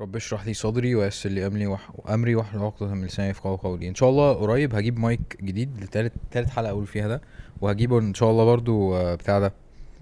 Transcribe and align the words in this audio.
رب 0.00 0.16
اشرح 0.16 0.46
لي 0.46 0.54
صدري 0.54 0.94
ويسر 0.94 1.30
لي 1.30 1.46
أمري 1.46 1.66
وح... 1.66 1.90
أمري 2.08 2.34
واحلل 2.34 2.62
عقدة 2.62 2.94
من 2.94 3.04
لساني 3.04 3.30
يفقهوا 3.30 3.56
قولي 3.56 3.88
إن 3.88 3.94
شاء 3.94 4.10
الله 4.10 4.32
قريب 4.32 4.74
هجيب 4.74 4.98
مايك 4.98 5.36
جديد 5.42 5.80
لتالت 5.80 6.12
تالت 6.30 6.50
حلقة 6.50 6.70
أقول 6.70 6.86
فيها 6.86 7.08
ده 7.08 7.20
وهجيبه 7.60 7.98
إن 7.98 8.14
شاء 8.14 8.30
الله 8.30 8.44
برضو 8.44 8.94
آه، 8.94 9.14
بتاع 9.14 9.38
ده 9.38 9.52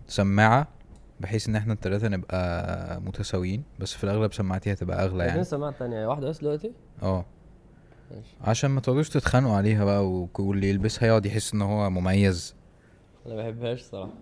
سماعة 0.07 0.69
بحيث 1.21 1.49
إن 1.49 1.57
إحنا 1.57 1.73
التلاتة 1.73 2.09
نبقى 2.09 3.01
متساويين 3.01 3.63
بس 3.79 3.93
في 3.95 4.05
الأغلب 4.05 4.33
سماعتي 4.33 4.73
هتبقى 4.73 5.05
أغلى 5.05 5.25
يعني. 5.25 5.45
سماعة 5.45 5.73
تانية 5.79 6.07
واحدة 6.07 6.29
بس 6.29 6.39
دلوقتي؟ 6.39 6.73
آه. 7.03 7.25
ماشي. 8.11 8.37
عشان 8.41 8.71
ما 8.71 8.81
تقعدوش 8.81 9.09
تتخانقوا 9.09 9.57
عليها 9.57 9.85
بقى 9.85 10.29
واللي 10.39 10.71
يلبسها 10.71 11.09
يقعد 11.09 11.27
يحس 11.27 11.55
إن 11.55 11.63
هو 11.63 11.91
مميز. 11.91 12.55
أنا 13.27 13.35
ما 13.35 13.43
بحبهاش 13.43 13.83
صراحة 13.83 14.13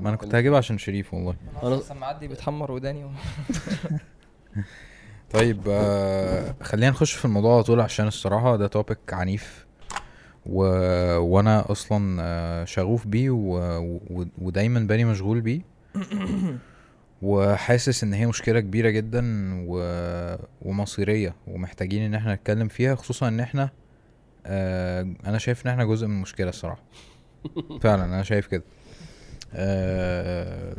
ما 0.00 0.08
أنا 0.08 0.16
كنت 0.16 0.34
هجيبها 0.34 0.58
عشان 0.58 0.78
شريف 0.78 1.14
والله. 1.14 1.36
أنا 1.62 1.74
السماعات 1.74 2.16
دي 2.16 2.28
بتحمر 2.28 2.72
وداني 2.72 3.04
و... 3.04 3.10
طيب 5.32 5.60
آه 5.68 6.54
خلينا 6.62 6.90
نخش 6.90 7.12
في 7.12 7.24
الموضوع 7.24 7.54
على 7.54 7.62
طول 7.62 7.80
عشان 7.80 8.06
الصراحة 8.06 8.56
ده 8.56 8.66
توبيك 8.66 8.98
عنيف 9.12 9.66
و... 10.46 10.64
وأنا 11.18 11.70
أصلا 11.70 12.22
آه، 12.22 12.64
شغوف 12.64 13.06
بيه 13.06 13.30
و... 13.30 13.78
و... 14.10 14.24
ودايما 14.38 14.80
بالي 14.80 15.04
مشغول 15.04 15.40
بيه. 15.40 15.60
وحاسس 17.22 18.04
إن 18.04 18.14
هي 18.14 18.26
مشكلة 18.26 18.60
كبيرة 18.60 18.90
جدا 18.90 19.22
و... 19.68 19.82
ومصيرية 20.62 21.34
ومحتاجين 21.46 22.02
إن 22.02 22.14
إحنا 22.14 22.34
نتكلم 22.34 22.68
فيها 22.68 22.94
خصوصا 22.94 23.28
إن 23.28 23.40
إحنا 23.40 23.70
آه 24.46 25.14
أنا 25.26 25.38
شايف 25.38 25.66
إن 25.66 25.70
إحنا 25.70 25.84
جزء 25.84 26.06
من 26.06 26.16
المشكلة 26.16 26.48
الصراحة. 26.48 26.82
فعلا 27.82 28.04
أنا 28.04 28.22
شايف 28.22 28.46
كده. 28.46 28.64
آه 29.54 30.76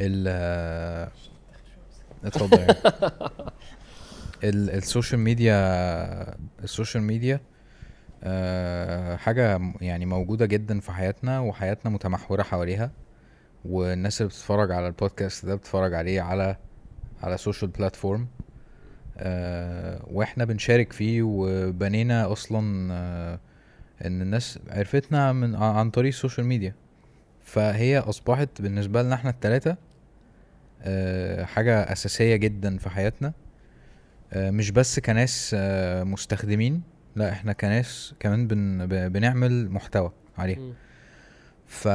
ال 0.00 0.28
اتفضل 2.24 2.58
يعني. 2.58 2.74
ال- 4.44 4.70
السوشيال 4.70 5.20
ميديا 5.20 5.56
السوشيال 6.64 7.02
ميديا 7.02 7.40
آه، 8.24 9.16
حاجة 9.16 9.60
يعني 9.80 10.06
موجودة 10.06 10.46
جدا 10.46 10.80
في 10.80 10.92
حياتنا 10.92 11.40
وحياتنا 11.40 11.90
متمحورة 11.90 12.42
حواليها 12.42 12.90
والناس 13.64 14.20
اللي 14.20 14.28
بتتفرج 14.28 14.70
على 14.72 14.86
البودكاست 14.86 15.46
ده 15.46 15.54
بتتفرج 15.54 15.94
عليه 15.94 16.20
على 16.20 16.56
على 17.22 17.36
social 17.36 17.70
platform 17.70 18.26
وإحنا 20.10 20.44
بنشارك 20.44 20.92
فيه 20.92 21.22
وبنينا 21.22 22.32
أصلا 22.32 22.88
آه، 22.94 23.40
إن 24.06 24.22
الناس 24.22 24.58
عرفتنا 24.68 25.32
من 25.32 25.54
عن 25.54 25.90
طريق 25.90 26.08
السوشيال 26.08 26.46
ميديا 26.46 26.74
فهي 27.42 27.98
أصبحت 27.98 28.62
بالنسبة 28.62 29.02
لنا 29.02 29.14
إحنا 29.14 29.30
التلاتة 29.30 29.76
آه، 30.82 31.44
حاجة 31.44 31.92
أساسية 31.92 32.36
جدا 32.36 32.78
في 32.78 32.90
حياتنا. 32.90 33.32
آه، 34.32 34.50
مش 34.50 34.70
بس 34.70 35.00
كناس 35.00 35.56
آه، 35.58 36.02
مستخدمين 36.04 36.82
لا 37.16 37.32
إحنا 37.32 37.52
كناس 37.52 38.14
كمان 38.20 38.46
بن 38.46 38.86
بنعمل 39.08 39.70
محتوى 39.70 40.12
عليها. 40.38 40.58
ف... 41.66 41.88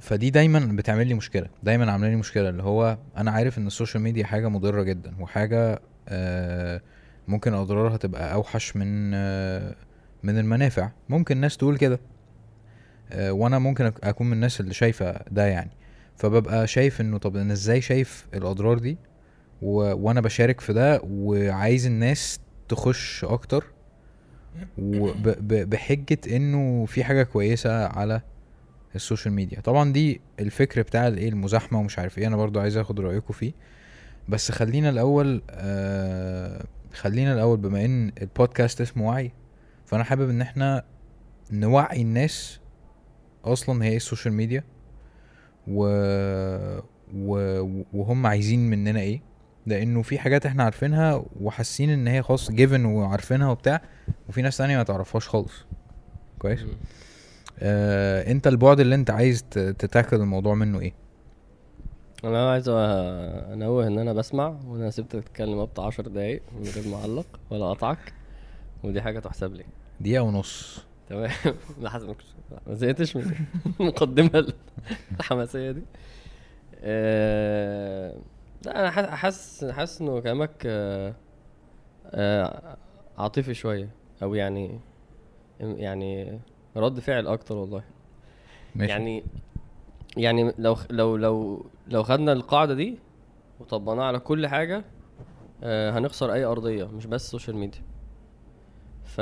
فدي 0.00 0.30
دايما 0.30 0.58
بتعمل 0.72 1.06
لي 1.06 1.14
مشكلة 1.14 1.46
دايما 1.62 1.92
عاملة 1.92 2.10
لي 2.10 2.16
مشكلة 2.16 2.48
اللي 2.48 2.62
هو 2.62 2.98
أنا 3.16 3.30
عارف 3.30 3.58
إن 3.58 3.66
السوشيال 3.66 4.02
ميديا 4.02 4.24
حاجة 4.26 4.48
مضرة 4.48 4.82
جدا 4.82 5.14
وحاجة 5.20 5.80
ممكن 7.28 7.54
أضرارها 7.54 7.96
تبقى 7.96 8.34
أوحش 8.34 8.76
من 8.76 9.10
من 10.22 10.38
المنافع. 10.38 10.90
ممكن 11.08 11.36
ناس 11.36 11.56
تقول 11.56 11.76
كده 11.78 12.00
وأنا 13.18 13.58
ممكن 13.58 13.92
أكون 14.02 14.26
من 14.26 14.32
الناس 14.32 14.60
اللي 14.60 14.74
شايفة 14.74 15.20
ده 15.30 15.46
يعني. 15.46 15.70
فببقى 16.16 16.66
شايف 16.66 17.00
إنه 17.00 17.18
طب 17.18 17.36
أنا 17.36 17.52
إزاي 17.52 17.80
شايف 17.80 18.26
الأضرار 18.34 18.78
دي؟ 18.78 18.98
و... 19.62 19.94
وأنا 19.94 20.20
بشارك 20.20 20.60
في 20.60 20.72
ده 20.72 21.00
وعايز 21.04 21.86
الناس 21.86 22.40
تخش 22.68 23.24
أكتر. 23.24 23.64
وب... 24.78 25.28
ب... 25.48 25.70
بحجة 25.70 26.18
إنه 26.36 26.86
في 26.86 27.04
حاجة 27.04 27.22
كويسة 27.22 27.86
على 27.86 28.20
السوشيال 28.94 29.34
ميديا. 29.34 29.60
طبعا 29.60 29.92
دي 29.92 30.20
الفكر 30.40 30.82
بتاع 30.82 31.08
الايه 31.08 31.28
المزاحمة 31.28 31.80
ومش 31.80 31.98
عارف 31.98 32.18
إيه 32.18 32.26
أنا 32.26 32.36
برضو 32.36 32.60
عايز 32.60 32.76
آخد 32.76 33.00
رأيكم 33.00 33.34
فيه. 33.34 33.52
بس 34.28 34.52
خلينا 34.52 34.90
الأول 34.90 35.42
آه 35.50 36.64
خلينا 36.92 37.34
الأول 37.34 37.56
بما 37.56 37.84
إن 37.84 38.12
البودكاست 38.22 38.80
اسمه 38.80 39.08
وعي 39.08 39.32
فأنا 39.86 40.04
حابب 40.04 40.30
إن 40.30 40.40
إحنا 40.40 40.84
نوعي 41.52 42.02
الناس 42.02 42.60
أصلا 43.44 43.84
هي 43.84 43.88
إيه 43.88 43.96
السوشيال 43.96 44.34
ميديا. 44.34 44.64
و... 45.68 45.86
و... 47.14 47.60
وهم 47.92 48.26
عايزين 48.26 48.70
مننا 48.70 49.00
إيه. 49.00 49.20
لأنه 49.66 50.02
في 50.02 50.18
حاجات 50.18 50.46
إحنا 50.46 50.62
عارفينها 50.64 51.24
وحاسين 51.40 51.90
ان 51.90 52.06
هي 52.06 52.22
خلاص 52.22 52.50
given 52.50 52.84
وعارفينها 52.84 53.50
وبتاع 53.50 53.80
وفي 54.28 54.42
ناس 54.42 54.56
تانية 54.56 54.76
ما 54.76 54.82
تعرفهاش 54.82 55.28
خالص. 55.28 55.52
كويس. 56.38 56.64
آه 57.60 58.30
انت 58.32 58.46
البعد 58.46 58.80
اللي 58.80 58.94
انت 58.94 59.10
عايز 59.10 59.42
ت 59.50 59.59
tackle 59.59 60.16
الموضوع 60.16 60.54
منه 60.54 60.80
إيه؟ 60.80 60.92
أنا 62.24 62.50
عايز 62.50 62.68
انوه 62.68 63.86
ان 63.86 63.98
أنا 63.98 64.12
بسمع 64.12 64.60
وأنا 64.66 64.90
سبتك 64.90 65.24
تتكلم 65.24 65.64
بتاع 65.64 65.84
10 65.86 66.08
دقايق 66.08 66.42
من 66.60 66.66
غير 66.66 66.88
ما 66.88 66.96
اعلق 66.96 67.26
ولا 67.50 67.64
اقطعك 67.66 68.12
ودي 68.84 69.02
حاجة 69.02 69.18
تحسب 69.18 69.54
لي. 69.54 69.64
دقيقة 70.00 70.22
ونص. 70.22 70.84
تمام؟ 71.08 71.30
لحظة 71.82 72.06
ما 72.66 72.74
زهقتش 72.74 73.16
من 73.16 73.34
المقدمة 73.80 74.52
الحماسية 75.20 75.70
دي. 75.70 75.82
آه، 76.80 78.16
لا 78.66 78.80
أنا 78.80 78.90
حاس- 78.90 79.06
حاسس 79.10 79.64
حاسس 79.64 80.00
إنه 80.00 80.20
كلامك 80.20 80.62
آه، 80.66 81.14
آه، 82.06 82.76
عاطفي 83.18 83.54
شوية 83.54 83.88
أو 84.22 84.34
يعني 84.34 84.80
يعني 85.60 86.40
رد 86.76 87.00
فعل 87.00 87.26
أكتر 87.26 87.56
والله. 87.56 87.82
ماشي. 88.74 88.92
يعني 88.92 89.24
يعني 90.16 90.52
لو 90.58 90.76
لو 90.90 91.16
لو 91.16 91.66
لو 91.88 92.02
خدنا 92.02 92.32
القاعدة 92.32 92.74
دي 92.74 92.98
وطبقناها 93.60 94.04
على 94.04 94.18
كل 94.18 94.46
حاجة 94.46 94.84
آه، 95.62 95.98
هنخسر 95.98 96.32
أي 96.32 96.44
أرضية 96.44 96.84
مش 96.84 97.06
بس 97.06 97.24
السوشيال 97.24 97.56
ميديا 97.56 97.80
ف 99.04 99.20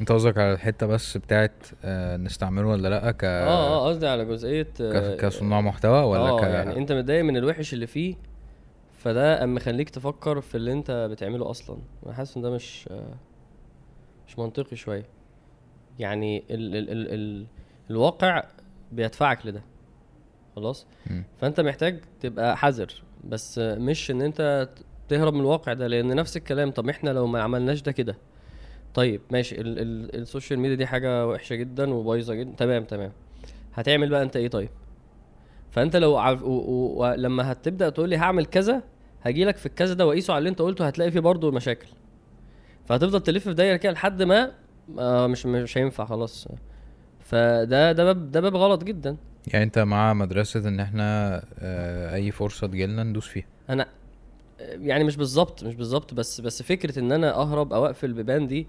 انت 0.00 0.12
قصدك 0.12 0.38
على 0.38 0.52
الحتة 0.52 0.86
بس 0.86 1.16
بتاعت 1.16 1.66
آه 1.84 2.16
نستعمله 2.16 2.66
ولا 2.66 2.88
لأ 2.88 3.10
ك 3.10 3.24
آه 3.24 3.46
آه 3.46 3.88
قصدي 3.88 4.06
على 4.06 4.24
جزئية 4.24 4.68
آه،. 4.80 5.16
كصناع 5.16 5.60
محتوى 5.60 6.02
ولا 6.02 6.20
آه 6.20 6.40
ك 6.40 6.42
يعني 6.42 6.76
انت 6.76 6.92
متضايق 6.92 7.24
من 7.24 7.36
الوحش 7.36 7.74
اللي 7.74 7.86
فيه 7.86 8.14
فده 8.92 9.44
اما 9.44 9.54
مخليك 9.54 9.90
تفكر 9.90 10.40
في 10.40 10.54
اللي 10.54 10.72
انت 10.72 11.08
بتعمله 11.10 11.50
أصلا 11.50 11.78
أنا 12.06 12.14
حاسس 12.14 12.36
إن 12.36 12.42
ده 12.42 12.50
مش 12.50 12.88
آه، 12.90 13.14
مش 14.28 14.38
منطقي 14.38 14.76
شوية 14.76 15.06
يعني 15.98 16.44
ال 16.50 16.76
ال 16.76 16.90
ال 16.90 17.14
ال 17.14 17.46
الواقع 17.90 18.44
بيدفعك 18.92 19.46
لده 19.46 19.62
خلاص. 20.56 20.86
فأنت 21.40 21.60
محتاج 21.60 22.00
تبقى 22.20 22.56
حذر 22.56 23.02
بس 23.24 23.58
آه، 23.58 23.74
مش 23.74 24.10
إن 24.10 24.22
انت 24.22 24.68
تهرب 25.08 25.34
من 25.34 25.40
الواقع 25.40 25.72
ده 25.72 25.86
لأن 25.86 26.16
نفس 26.16 26.36
الكلام 26.36 26.70
طب 26.70 26.88
إحنا 26.88 27.10
لو 27.10 27.26
ما 27.26 27.42
عملناش 27.42 27.82
ده 27.82 27.92
كده 27.92 28.16
طيب 28.96 29.20
ماشي. 29.30 29.60
ال 29.60 29.78
ال 29.78 30.16
السوشيال 30.22 30.58
ميديا 30.60 30.76
دي 30.76 30.86
حاجة 30.86 31.26
وحشة 31.28 31.54
جدا 31.54 31.94
وبايظة 31.94 32.34
جدا. 32.34 32.52
تمام 32.56 32.84
تمام. 32.84 33.12
هتعمل 33.74 34.08
بقى 34.08 34.22
أنت 34.22 34.36
إيه 34.36 34.48
طيب؟ 34.48 34.68
فأنت 35.70 35.96
لو 35.96 36.16
عارف 36.16 36.42
و- 36.42 36.46
و- 36.48 37.00
ولما 37.02 37.52
هتبدأ 37.52 37.88
تقول 37.88 38.08
لي 38.08 38.16
هعمل 38.16 38.46
كذا 38.46 38.82
هاجي 39.22 39.44
لك 39.44 39.56
في 39.56 39.66
الكذا 39.66 39.94
ده 39.94 40.06
واقيسه 40.06 40.32
على 40.32 40.38
اللي 40.38 40.50
أنت 40.50 40.62
قلته 40.62 40.86
هتلاقي 40.86 41.10
فيه 41.10 41.20
برضه 41.20 41.50
مشاكل. 41.52 41.86
فهتفضل 42.86 43.20
تلف 43.20 43.44
في 43.48 43.54
دايرة 43.54 43.76
كده 43.76 43.92
لحد 43.92 44.22
ما 44.22 44.52
آه 44.98 45.26
مش 45.26 45.46
مش 45.46 45.78
هينفع 45.78 46.04
خلاص. 46.04 46.48
فده 47.20 47.92
ده 47.92 48.04
باب 48.04 48.30
ده 48.30 48.40
باب 48.40 48.56
غلط 48.56 48.84
جدا. 48.84 49.16
يعني 49.52 49.64
أنت 49.64 49.78
مع 49.78 50.14
مدرسة 50.14 50.68
إن 50.68 50.80
إحنا 50.80 51.36
آه 51.58 52.14
أي 52.14 52.30
فرصة 52.30 52.66
تجيلنا 52.66 53.02
ندوس 53.02 53.26
فيها؟ 53.28 53.44
أنا 53.70 53.86
يعني 54.60 55.04
مش 55.04 55.16
بالظبط 55.16 55.64
مش 55.64 55.74
بالظبط 55.74 56.14
بس 56.14 56.40
بس 56.40 56.62
فكرة 56.62 56.98
إن 56.98 57.12
أنا 57.12 57.34
أهرب 57.34 57.72
أو 57.72 57.86
أقفل 57.86 58.06
البيبان 58.06 58.46
دي 58.46 58.66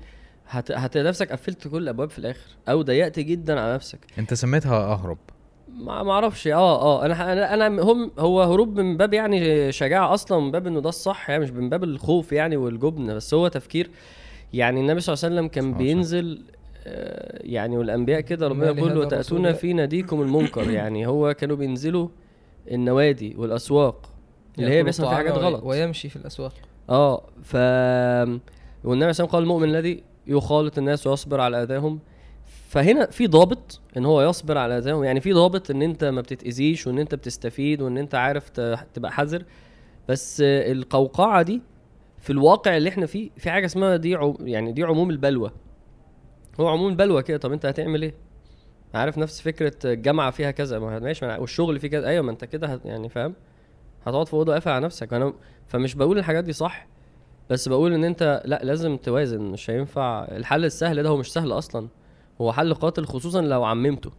هت... 0.50 0.72
هتلاقي 0.72 1.08
نفسك 1.08 1.32
قفلت 1.32 1.68
كل 1.68 1.78
الأبواب 1.78 2.10
في 2.10 2.20
الآخر. 2.20 2.50
أو 2.70 2.82
ضيقت 2.82 3.20
جدا 3.20 3.60
على 3.60 3.74
نفسك. 3.74 4.00
أنت 4.18 4.34
سميتها 4.34 4.94
أهرب. 4.94 5.18
ما 5.78 6.04
ما 6.04 6.12
أعرفش. 6.12 6.48
آه 6.48 6.82
آه. 6.82 7.06
أنا 7.06 7.34
أنا 7.34 7.54
أنا 7.54 7.82
هم 7.82 8.12
هو 8.20 8.42
هروب 8.42 8.80
من 8.80 8.98
باب 8.98 9.14
يعني 9.14 9.72
شجاعة 9.72 10.14
أصلا 10.14 10.40
من 10.40 10.52
باب 10.52 10.68
إنه 10.68 10.80
ده 10.82 10.90
الصح 10.90 11.30
يعني 11.30 11.44
مش 11.44 11.52
من 11.52 11.70
باب 11.70 11.84
الخوف 11.84 12.32
يعني 12.32 12.58
والجبن 12.58 13.16
بس 13.16 13.34
هو 13.34 13.48
تفكير 13.48 13.90
يعني 14.54 14.82
النبي 14.82 15.00
صلى 15.00 15.14
الله 15.14 15.26
عليه 15.26 15.36
وسلم 15.36 15.48
كان 15.48 15.64
صلى 15.64 15.72
الله 15.72 15.78
عليه 15.78 15.94
بينزل 15.94 16.44
آه، 16.88 17.40
يعني 17.44 17.78
والأنبياء 17.78 18.22
كده 18.22 18.48
ربنا 18.48 18.66
لهذا 18.66 19.00
وتاتون 19.00 19.54
في 19.54 19.74
ناديكم 19.74 20.22
المنكر. 20.22 20.70
يعني 20.80 21.08
هو 21.08 21.34
كانوا 21.34 21.56
بينزلوا 21.56 22.08
النوادي 22.72 23.36
والأسواق 23.38 24.10
اللي 24.60 24.72
هي 24.72 24.84
بيحصل 24.84 25.04
فيها 25.04 25.16
حاجات 25.16 25.34
غلط. 25.34 25.64
ويمشي 25.64 26.10
في 26.10 26.16
الأسواق. 26.16 26.54
آه 26.90 27.24
ف 27.44 27.56
والنبي 28.84 29.04
عليه 29.04 29.10
الصلاه 29.10 29.26
والسلام 29.26 29.28
قال 29.28 29.44
المؤمن 29.44 29.70
الذي 29.70 30.04
يخالط 30.28 30.78
الناس 30.78 31.08
ويصبر 31.08 31.42
على 31.42 31.64
أذاهم. 31.64 32.00
فهنا 32.70 33.06
في 33.06 33.28
ضابط 33.28 33.82
إن 33.98 34.06
هو 34.06 34.22
يصبر 34.22 34.58
على 34.58 34.82
ده 34.82 35.04
يعني 35.04 35.22
في 35.22 35.34
ضابط 35.34 35.72
إن 35.72 35.82
أنت 35.82 36.04
ما 36.04 36.22
بتتأذيش 36.22 36.88
وإن 36.88 37.00
أنت 37.00 37.16
بتستفيد 37.16 37.82
وإن 37.82 37.98
أنت 37.98 38.16
عارف 38.16 38.50
تبقى 38.94 39.12
حذر. 39.12 39.44
بس 40.10 40.42
القوقعة 40.46 41.42
دي 41.42 41.62
في 42.20 42.30
الواقع 42.30 42.78
اللي 42.78 42.90
إحنا 42.90 43.06
فيه 43.06 43.30
في 43.38 43.52
حاجة 43.52 43.66
اسمها 43.66 43.96
دي 43.96 44.18
يعني 44.40 44.72
دي 44.72 44.84
عموم 44.84 45.10
البلوى. 45.10 45.52
هو 46.60 46.68
عموم 46.68 46.90
البلوى 46.90 47.24
كده. 47.24 47.38
طب 47.38 47.52
أنت 47.52 47.66
هتعمل 47.66 48.02
إيه؟ 48.02 48.14
عارف 48.94 49.18
نفس 49.18 49.42
فكرة 49.42 49.74
الجامعة 49.86 50.32
فيها 50.32 50.52
كذا. 50.52 50.80
ما 50.80 51.00
ماشي 51.00 51.26
والشغل 51.26 51.80
فيه 51.80 51.88
كذا. 51.88 52.08
أيوه 52.08 52.24
ما 52.24 52.32
أنت 52.32 52.46
كده 52.46 52.82
يعني 52.86 53.10
فاهم؟ 53.10 53.34
هتقعد 54.06 54.28
في 54.28 54.34
أوضة 54.34 54.54
قافل 54.54 54.72
على 54.72 54.86
نفسك. 54.86 55.14
أنا 55.14 55.34
فمش 55.68 55.96
بقول 55.96 56.18
الحاجات 56.18 56.44
دي 56.44 56.54
صح. 56.54 56.88
بس 57.50 57.68
بقول 57.68 57.94
إن 57.94 58.04
أنت 58.04 58.42
لا 58.46 58.60
لازم 58.64 58.98
توازن. 58.98 59.42
مش 59.42 59.70
هينفع. 59.70 60.24
الحل 60.32 60.66
السهل 60.66 61.04
ده 61.04 61.10
هو 61.10 61.18
مش 61.18 61.34
سهل 61.34 61.52
أصلا. 61.52 61.88
هو 62.42 62.54
حل 62.54 62.74
قاتل 62.74 63.06
خصوصا 63.06 63.42
لو 63.42 63.64
عممته. 63.64 64.12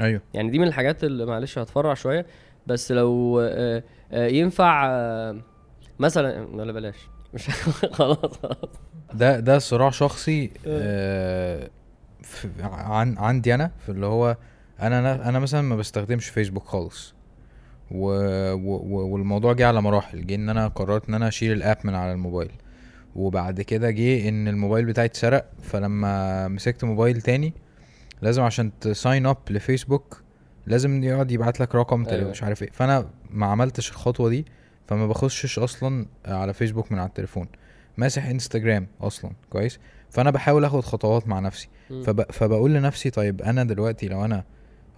أيوه. 0.00 0.20
يعني 0.34 0.50
دي 0.50 0.58
من 0.58 0.66
الحاجات 0.66 1.04
اللي 1.04 1.26
معلش 1.26 1.58
هتفرع 1.58 1.94
شوية. 1.94 2.26
بس 2.66 2.92
لو 2.92 3.40
آه، 3.40 3.82
آه، 4.12 4.26
ينفع 4.26 4.86
آه، 4.90 5.36
مثلا 5.98 6.46
ولا 6.56 6.72
بلاش. 6.72 6.96
مش 7.34 7.50
خلاص 7.98 8.18
ده 9.14 9.40
ده 9.40 9.58
صراع 9.58 9.90
شخصي 9.90 10.50
عن 12.62 13.18
عندي 13.18 13.54
أنا. 13.54 13.70
في 13.78 13.88
اللي 13.88 14.06
هو 14.06 14.36
أنا 14.80 15.28
أنا 15.28 15.38
مثلا 15.38 15.60
ما 15.60 15.76
بستخدمش 15.76 16.28
فيسبوك 16.28 16.64
خالص. 16.64 17.14
و 17.90 18.06
و- 18.52 19.06
والموضوع 19.12 19.52
جه 19.52 19.66
على 19.66 19.82
مراحل. 19.82 20.26
جه 20.26 20.34
إن 20.34 20.48
أنا 20.48 20.68
قررت 20.68 21.08
إن 21.08 21.14
أنا 21.14 21.28
أشيل 21.28 21.52
الأب 21.52 21.76
من 21.84 21.94
على 21.94 22.12
الموبايل. 22.12 22.50
وبعد 23.16 23.60
كده 23.60 23.90
جه 23.90 24.28
إن 24.28 24.48
الموبايل 24.48 24.84
بتاعي 24.84 25.06
اتسرق 25.06 25.46
فلما 25.62 26.48
مسكت 26.48 26.84
موبايل 26.84 27.20
تاني 27.22 27.52
لازم 28.22 28.42
عشان 28.42 28.70
sign 28.80 29.26
up 29.26 29.36
لفيسبوك 29.50 30.22
لازم 30.66 31.04
يقعد 31.04 31.30
يبعت 31.30 31.60
لك 31.60 31.74
رقم 31.74 32.02
تليفون 32.04 32.18
أيوة. 32.18 32.30
مش 32.30 32.42
عارف 32.42 32.62
إيه 32.62 32.70
فأنا 32.72 33.10
ما 33.30 33.46
عملتش 33.46 33.90
الخطوة 33.90 34.28
دي 34.30 34.46
فما 34.86 35.06
بخشش 35.06 35.58
أصلا 35.58 36.06
على 36.26 36.54
فيسبوك 36.54 36.92
من 36.92 36.98
على 36.98 37.08
التليفون 37.08 37.46
ماسح 37.96 38.26
إنستجرام 38.26 38.86
أصلا 39.00 39.30
كويس 39.50 39.78
فأنا 40.10 40.30
بحاول 40.30 40.64
آخد 40.64 40.80
خطوات 40.80 41.28
مع 41.28 41.40
نفسي. 41.40 41.68
فب... 41.88 42.22
فبقول 42.32 42.74
لنفسي 42.74 43.10
طيب 43.10 43.42
أنا 43.42 43.64
دلوقتي 43.64 44.08
لو 44.08 44.24
أنا 44.24 44.44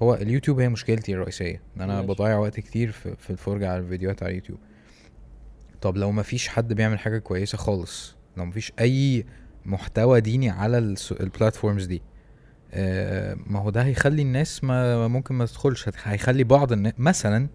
هو 0.02 0.14
اليوتيوب 0.14 0.60
هي 0.60 0.68
مشكلتي 0.68 1.14
الرئيسية 1.14 1.60
إن 1.76 1.82
أنا 1.82 1.94
ماشي. 1.94 2.06
بضيع 2.06 2.38
وقت 2.38 2.60
كتير 2.60 2.92
في, 2.92 3.16
في 3.16 3.30
الفرجة 3.30 3.70
على 3.70 3.78
الفيديوهات 3.80 4.22
على 4.22 4.30
اليوتيوب 4.30 4.58
طب 5.82 5.96
لو 5.96 6.12
مفيش 6.12 6.48
حد 6.48 6.72
بيعمل 6.72 6.98
حاجة 6.98 7.18
كويسة 7.18 7.58
خالص 7.58 8.16
لو 8.36 8.44
مفيش 8.44 8.72
أي 8.80 9.26
محتوى 9.64 10.20
ديني 10.20 10.50
على 10.50 10.78
البلاتفورمز 11.20 11.84
دي 11.84 12.02
آه 12.74 13.36
ما 13.46 13.58
هو 13.60 13.70
ده 13.70 13.82
هيخلي 13.82 14.22
الناس 14.22 14.64
ما 14.64 15.08
ممكن 15.08 15.34
ما 15.34 15.46
تدخلش 15.46 15.88
هيخلي 16.04 16.44
بعض 16.44 16.72
الناس 16.72 16.92
مثلا. 16.98 17.48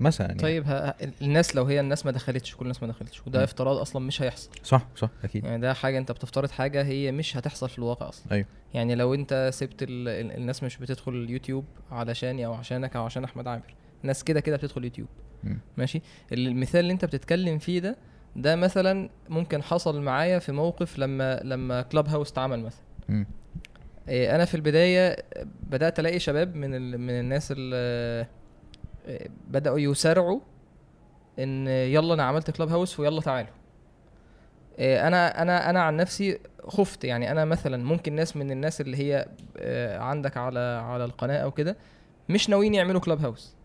مثلا 0.00 0.26
يعني 0.26 0.38
طيب. 0.40 0.92
الناس 1.22 1.56
لو 1.56 1.64
هي 1.64 1.80
الناس 1.80 2.06
ما 2.06 2.12
دخلتش 2.12 2.54
كل 2.56 2.62
الناس 2.62 2.82
ما 2.82 2.88
دخلتش 2.88 3.26
وده 3.26 3.38
مم. 3.38 3.44
افتراض 3.44 3.76
أصلا 3.76 4.06
مش 4.06 4.22
هيحصل 4.22 4.50
صح 4.64 4.86
صح 4.96 5.10
أكيد 5.24 5.44
يعني 5.44 5.60
ده 5.62 5.74
حاجة 5.74 5.98
أنت 5.98 6.12
بتفترض 6.12 6.50
حاجة 6.50 6.82
هي 6.84 7.12
مش 7.12 7.36
هتحصل 7.36 7.68
في 7.68 7.78
الواقع 7.78 8.08
أصلا 8.08 8.32
أيوه 8.32 8.46
يعني 8.74 8.94
لو 8.94 9.14
أنت 9.14 9.50
سبت 9.52 9.82
ال... 9.82 10.08
ال- 10.08 10.32
الناس 10.32 10.62
مش 10.62 10.76
بتدخل 10.78 11.12
اليوتيوب 11.12 11.64
علشاني 11.90 12.46
أو 12.46 12.54
عشانك 12.54 12.96
أو 12.96 13.04
عشان 13.04 13.24
أحمد 13.24 13.46
عامر 13.48 13.74
الناس 14.02 14.24
كده 14.24 14.40
كده 14.40 14.56
بتدخل 14.56 14.78
اليوتيوب 14.80 15.08
مم. 15.08 15.25
ماشي؟ 15.76 16.02
المثال 16.32 16.80
اللي 16.80 16.92
انت 16.92 17.04
بتتكلم 17.04 17.58
فيه 17.58 17.80
ده 17.80 17.96
ده 18.36 18.56
مثلا 18.56 19.10
ممكن 19.28 19.62
حصل 19.62 20.02
معايا 20.02 20.38
في 20.38 20.52
موقف 20.52 20.98
لما 20.98 21.40
لما 21.44 21.82
كلاب 21.82 22.08
هاوس 22.08 22.32
اتعمل 22.32 22.60
مثلا. 22.60 22.82
إيه، 24.08 24.34
أنا 24.34 24.44
في 24.44 24.54
البداية 24.54 25.16
بدأت 25.70 26.00
ألاقي 26.00 26.18
شباب 26.18 26.56
من 26.56 26.74
ال... 26.74 26.98
من 26.98 27.10
الناس 27.10 27.52
اللي 27.56 28.26
بدأوا 29.48 29.78
يسارعوا 29.78 30.40
إن 31.38 31.66
يلا 31.68 32.14
أنا 32.14 32.22
عملت 32.22 32.50
كلاب 32.50 32.68
هاوس 32.68 33.00
ويلا 33.00 33.20
تعالوا. 33.20 33.50
إيه، 34.78 35.08
أنا 35.08 35.42
أنا 35.42 35.70
أنا 35.70 35.80
عن 35.82 35.96
نفسي 35.96 36.38
خفت 36.66 37.04
يعني 37.04 37.30
أنا 37.30 37.44
مثلا 37.44 37.84
ممكن 37.84 38.12
ناس 38.12 38.36
من 38.36 38.50
الناس 38.50 38.80
اللي 38.80 38.96
هي 38.96 39.26
آه، 39.58 39.98
عندك 39.98 40.36
على 40.36 40.60
على 40.84 41.04
القناة 41.04 41.38
أو 41.38 41.50
كده 41.50 41.76
مش 42.28 42.50
ناويين 42.50 42.74
يعملوا 42.74 43.00
كلاب 43.00 43.20
هاوس. 43.20 43.56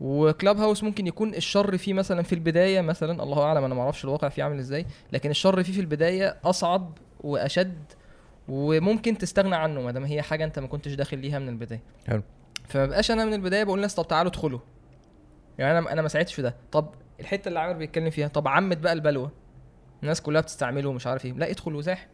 وكلاب 0.00 0.58
هاوس 0.58 0.84
ممكن 0.84 1.06
يكون 1.06 1.34
الشر 1.34 1.76
فيه 1.78 1.94
مثلا 1.94 2.22
في 2.22 2.34
البداية 2.34 2.80
مثلا 2.80 3.22
الله 3.22 3.42
أعلم 3.42 3.64
أنا 3.64 3.74
ما 3.74 3.82
أعرفش 3.82 4.04
الواقع 4.04 4.28
فيه 4.28 4.44
عامل 4.44 4.58
إزاي 4.58 4.86
لكن 5.12 5.30
الشر 5.30 5.62
فيه 5.62 5.72
في 5.72 5.80
البداية 5.80 6.36
أصعب 6.44 6.98
وأشد 7.20 7.78
وممكن 8.48 9.18
تستغنى 9.18 9.56
عنه 9.56 9.80
ما 9.80 9.90
دام 9.90 10.04
هي 10.04 10.22
حاجة 10.22 10.44
أنت 10.44 10.58
ما 10.58 10.66
كنتش 10.66 10.94
داخل 10.94 11.18
ليها 11.18 11.38
من 11.38 11.48
البداية. 11.48 11.80
حلو. 12.06 12.22
فما 12.68 12.86
بقاش 12.86 13.10
أنا 13.10 13.24
من 13.24 13.34
البداية 13.34 13.64
بقول 13.64 13.78
للناس 13.78 13.94
طب 13.94 14.08
تعالوا 14.08 14.30
ادخلوا. 14.30 14.58
يعني 15.58 15.78
أنا 15.78 15.92
أنا 15.92 16.02
ما 16.02 16.08
ساعدتش 16.08 16.34
في 16.34 16.42
ده. 16.42 16.54
طب 16.72 16.88
الحتة 17.20 17.48
اللي 17.48 17.60
عامر 17.60 17.78
بيتكلم 17.78 18.10
فيها 18.10 18.28
طب 18.28 18.48
عمت 18.48 18.76
بقى 18.76 18.92
البلوى. 18.92 19.30
الناس 20.02 20.22
كلها 20.22 20.40
بتستعمله 20.40 20.88
ومش 20.88 21.06
عارف 21.06 21.24
إيه. 21.24 21.32
لا 21.32 21.50
ادخل 21.50 21.74
وزاح. 21.74 22.08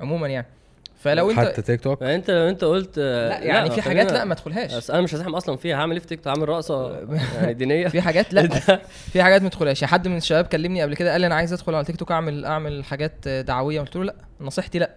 عموما 0.00 0.28
يعني. 0.28 0.46
فلو 0.96 1.30
انت 1.30 1.38
حتى 1.38 1.62
تيك 1.62 1.80
توك؟ 1.80 2.00
فانت 2.00 2.30
لو 2.30 2.48
انت 2.48 2.64
قلت 2.64 2.98
لا 2.98 3.38
يعني 3.42 3.70
في 3.70 3.82
حاجات 3.82 4.12
لا 4.12 4.24
ما 4.24 4.34
تدخلهاش. 4.34 4.74
بس 4.74 4.90
أنا 4.90 5.00
مش 5.00 5.14
هزاحم 5.14 5.34
أصلا 5.34 5.56
فيها 5.56 5.76
هعمل 5.76 5.92
إيه 5.92 6.00
في 6.00 6.06
تيك 6.06 6.20
توك؟ 6.20 6.28
هعمل 6.28 6.48
رقصة 6.48 6.98
يعني 7.36 7.54
دينية. 7.54 7.88
في 7.88 8.00
حاجات 8.00 8.34
لا 8.34 8.48
في 9.12 9.22
حاجات 9.22 9.42
ما 9.42 9.48
تدخلهاش. 9.48 9.82
يعني 9.82 9.92
حد 9.92 10.08
من 10.08 10.16
الشباب 10.16 10.44
كلمني 10.44 10.82
قبل 10.82 10.94
كده 10.96 11.12
قال 11.12 11.20
لي 11.20 11.26
أنا 11.26 11.34
عايز 11.34 11.52
أدخل 11.52 11.74
على 11.74 11.84
تيك 11.84 11.96
توك 11.96 12.12
اعمل 12.12 12.44
أعمل 12.44 12.84
حاجات 12.84 13.28
دعوية. 13.28 13.80
قلت 13.80 13.96
له 13.96 14.04
لا 14.04 14.14
نصيحتي 14.40 14.78
لا. 14.78 14.90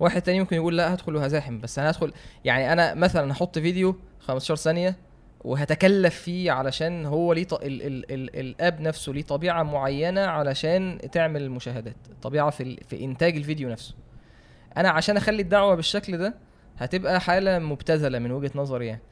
واحد 0.00 0.22
تاني 0.22 0.40
ممكن 0.40 0.56
يقول 0.56 0.76
لا 0.76 0.94
هدخل 0.94 1.16
وهزاحم. 1.16 1.60
بس 1.60 1.78
أنا 1.78 1.90
هدخل 1.90 2.12
يعني 2.44 2.72
أنا 2.72 2.94
مثلا 2.94 3.32
هحط 3.32 3.58
فيديو 3.58 3.96
15 4.20 4.56
ثانية 4.56 4.96
وهتكلف 5.44 6.14
فيه 6.14 6.52
علشان 6.52 7.06
هو 7.06 7.32
ليه 7.32 7.44
ط... 7.44 7.54
ال... 7.54 7.62
ال... 7.82 8.12
ال... 8.12 8.40
الآب 8.40 8.80
نفسه 8.80 9.12
ليه 9.12 9.22
طبيعة 9.22 9.62
معينة 9.62 10.20
علشان 10.20 10.98
تعمل 11.12 11.42
المشاهدات 11.42 11.96
طبيعة 12.22 12.50
في 12.50 12.62
ال... 12.62 12.78
في 12.88 13.04
إنتاج 13.04 13.36
الفيديو 13.36 13.68
نفسه. 13.68 13.94
أنا 14.76 14.88
عشان 14.88 15.16
أخلي 15.16 15.42
الدعوة 15.42 15.74
بالشكل 15.74 16.18
ده 16.18 16.34
هتبقى 16.78 17.20
حالة 17.20 17.58
مبتذلة 17.58 18.18
من 18.18 18.32
وجهة 18.32 18.50
نظري 18.54 18.86
يعني. 18.86 19.02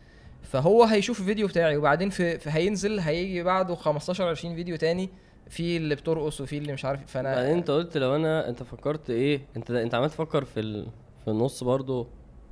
فهو 0.42 0.84
هيشوف 0.84 1.20
الفيديو 1.20 1.46
بتاعي 1.46 1.76
وبعدين 1.76 2.10
في, 2.10 2.38
في 2.38 2.50
هينزل 2.50 2.98
هيجي 3.00 3.42
بعده 3.42 3.74
15 3.74 4.24
20 4.28 4.54
فيديو 4.54 4.76
تاني 4.76 5.08
في 5.50 5.76
اللي 5.76 5.94
بترقص 5.94 6.40
وفي 6.40 6.58
اللي 6.58 6.72
مش 6.72 6.84
عارف. 6.84 7.00
فأنا 7.06 7.34
بعدين 7.34 7.56
أنت 7.56 7.70
قلت 7.70 7.96
لو 7.96 8.16
أنا 8.16 8.48
أنت 8.48 8.62
فكرت 8.62 9.10
إيه؟ 9.10 9.40
أنت 9.56 9.70
أنت 9.70 9.94
عمال 9.94 10.10
تفكر 10.10 10.44
في 10.44 10.60
ال... 10.60 10.86
في 11.24 11.30
النص 11.30 11.64
برضو 11.64 12.06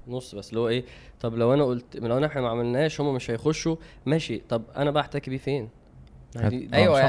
نص 0.08 0.34
بس 0.34 0.48
اللي 0.50 0.60
هو 0.60 0.68
إيه؟ 0.68 0.84
طب 1.20 1.34
لو 1.34 1.54
أنا 1.54 1.64
قلت 1.64 1.96
لو 1.96 2.16
انا 2.18 2.26
إحنا 2.26 2.40
ما 2.40 2.48
عملناش 2.48 3.00
هم 3.00 3.14
مش 3.14 3.30
هيخشوا 3.30 3.76
ماشي. 4.06 4.42
طب 4.48 4.62
أنا 4.76 4.90
بقى 4.90 5.02
أحتكي 5.02 5.30
بيه 5.30 5.38
فين؟ 5.38 5.68
آه، 6.37 6.62
أيوه 6.74 6.94
صح، 6.96 7.05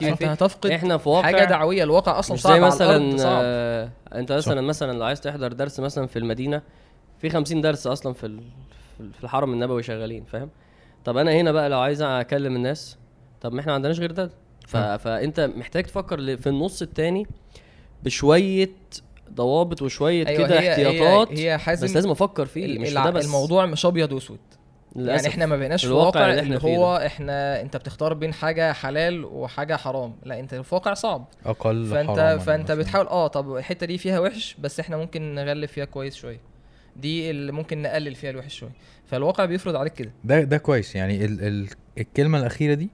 يعني 0.00 0.08
انت 0.10 0.18
فين؟ 0.18 0.28
هتفقد 0.28 0.70
إحنا 0.70 0.96
في 0.98 1.08
واقع 1.08 1.22
حاجة 1.22 1.44
دعوية 1.44 1.82
الواقع 1.82 2.18
أصلا 2.18 2.34
مش 2.34 2.40
صعب 2.42 2.52
زي 2.52 2.58
على 2.58 2.66
مثلا 2.66 3.16
صعب. 3.16 3.40
آه 3.44 3.90
أنت 4.14 4.32
مثلا 4.32 4.60
مثلا 4.60 4.92
لو 4.98 5.04
عايز 5.04 5.20
تحضر 5.20 5.52
درس 5.52 5.80
مثلا 5.80 6.06
في 6.06 6.18
المدينة 6.18 6.62
في 7.18 7.30
50 7.30 7.60
درس 7.60 7.86
أصلا 7.86 8.12
في 8.12 8.26
ال- 8.26 8.42
في 9.18 9.24
الحرم 9.24 9.52
النبوي 9.52 9.82
شغالين 9.82 10.24
فاهم؟ 10.24 10.48
طب 11.04 11.16
أنا 11.16 11.32
هنا 11.32 11.52
بقى 11.52 11.68
لو 11.68 11.78
عايز 11.80 12.02
أكلم 12.02 12.56
الناس 12.56 12.96
طب 13.40 13.52
ما 13.52 13.60
إحنا 13.60 13.70
ما 13.72 13.74
عندناش 13.74 14.00
غير 14.00 14.10
ده. 14.12 14.30
ف... 14.66 14.76
آه. 14.76 14.96
فانت 14.96 15.40
محتاج 15.56 15.84
تفكر 15.84 16.36
في 16.36 16.46
النص 16.46 16.82
التاني 16.82 17.26
بشوية 18.02 18.70
ضوابط 19.34 19.82
وشوية 19.82 20.26
أيوة 20.26 20.46
كده 20.48 20.60
هي- 20.60 20.70
احتياطات 20.70 21.32
هي, 21.32 21.52
هي 21.52 21.58
حازم 21.58 21.86
بس 21.86 21.94
لازم 21.94 22.10
أفكر 22.10 22.46
فيه 22.46 22.78
مش 22.78 22.92
ده 22.92 23.10
بس. 23.10 23.24
الموضوع 23.24 23.66
مش 23.66 23.86
أبيض 23.86 24.12
وأسود. 24.12 24.38
للأسف. 24.96 25.22
يعني 25.24 25.28
إحنا 25.34 25.46
ما 25.46 25.56
بقيناش 25.56 25.80
في 25.84 25.86
الواقع 25.90 26.06
واقع 26.20 26.30
اللي 26.30 26.40
اللي, 26.40 26.56
إحنا 26.56 26.58
فيه 26.58 26.76
هو 26.76 26.96
إحنا 26.96 27.60
أنت 27.60 27.76
بتختار 27.76 28.14
بين 28.14 28.32
حاجة 28.34 28.72
حلال 28.72 29.24
وحاجة 29.24 29.76
حرام. 29.76 30.14
لا 30.24 30.40
أنت 30.40 30.54
في 30.54 30.74
واقع 30.74 30.94
صعب. 30.94 31.24
أقل 31.46 31.86
فأنت 31.86 32.08
حراما 32.10 32.38
فأنت 32.38 32.62
مثلاً. 32.70 32.74
بتحاول 32.82 33.06
آه 33.06 33.26
طب 33.26 33.56
الحتة 33.56 33.86
دي 33.86 33.98
فيها 33.98 34.20
وحش 34.20 34.56
بس 34.58 34.80
إحنا 34.80 34.96
ممكن 34.96 35.34
نغلب 35.34 35.68
فيها 35.68 35.84
كويس 35.84 36.14
شوية. 36.14 36.40
دي 36.96 37.30
اللي 37.30 37.52
ممكن 37.52 37.82
نقلل 37.82 38.14
فيها 38.14 38.30
الوحش 38.30 38.54
شوية. 38.54 38.72
فالواقع 39.06 39.44
بيفرض 39.44 39.76
عليك 39.76 39.92
كده. 39.92 40.10
ده 40.24 40.40
ده 40.42 40.58
كويس. 40.58 40.96
يعني 40.96 41.24
ال 41.24 41.40
ال 41.44 41.68
الكلمة 41.98 42.38
الأخيرة 42.38 42.74
دي 42.74 42.90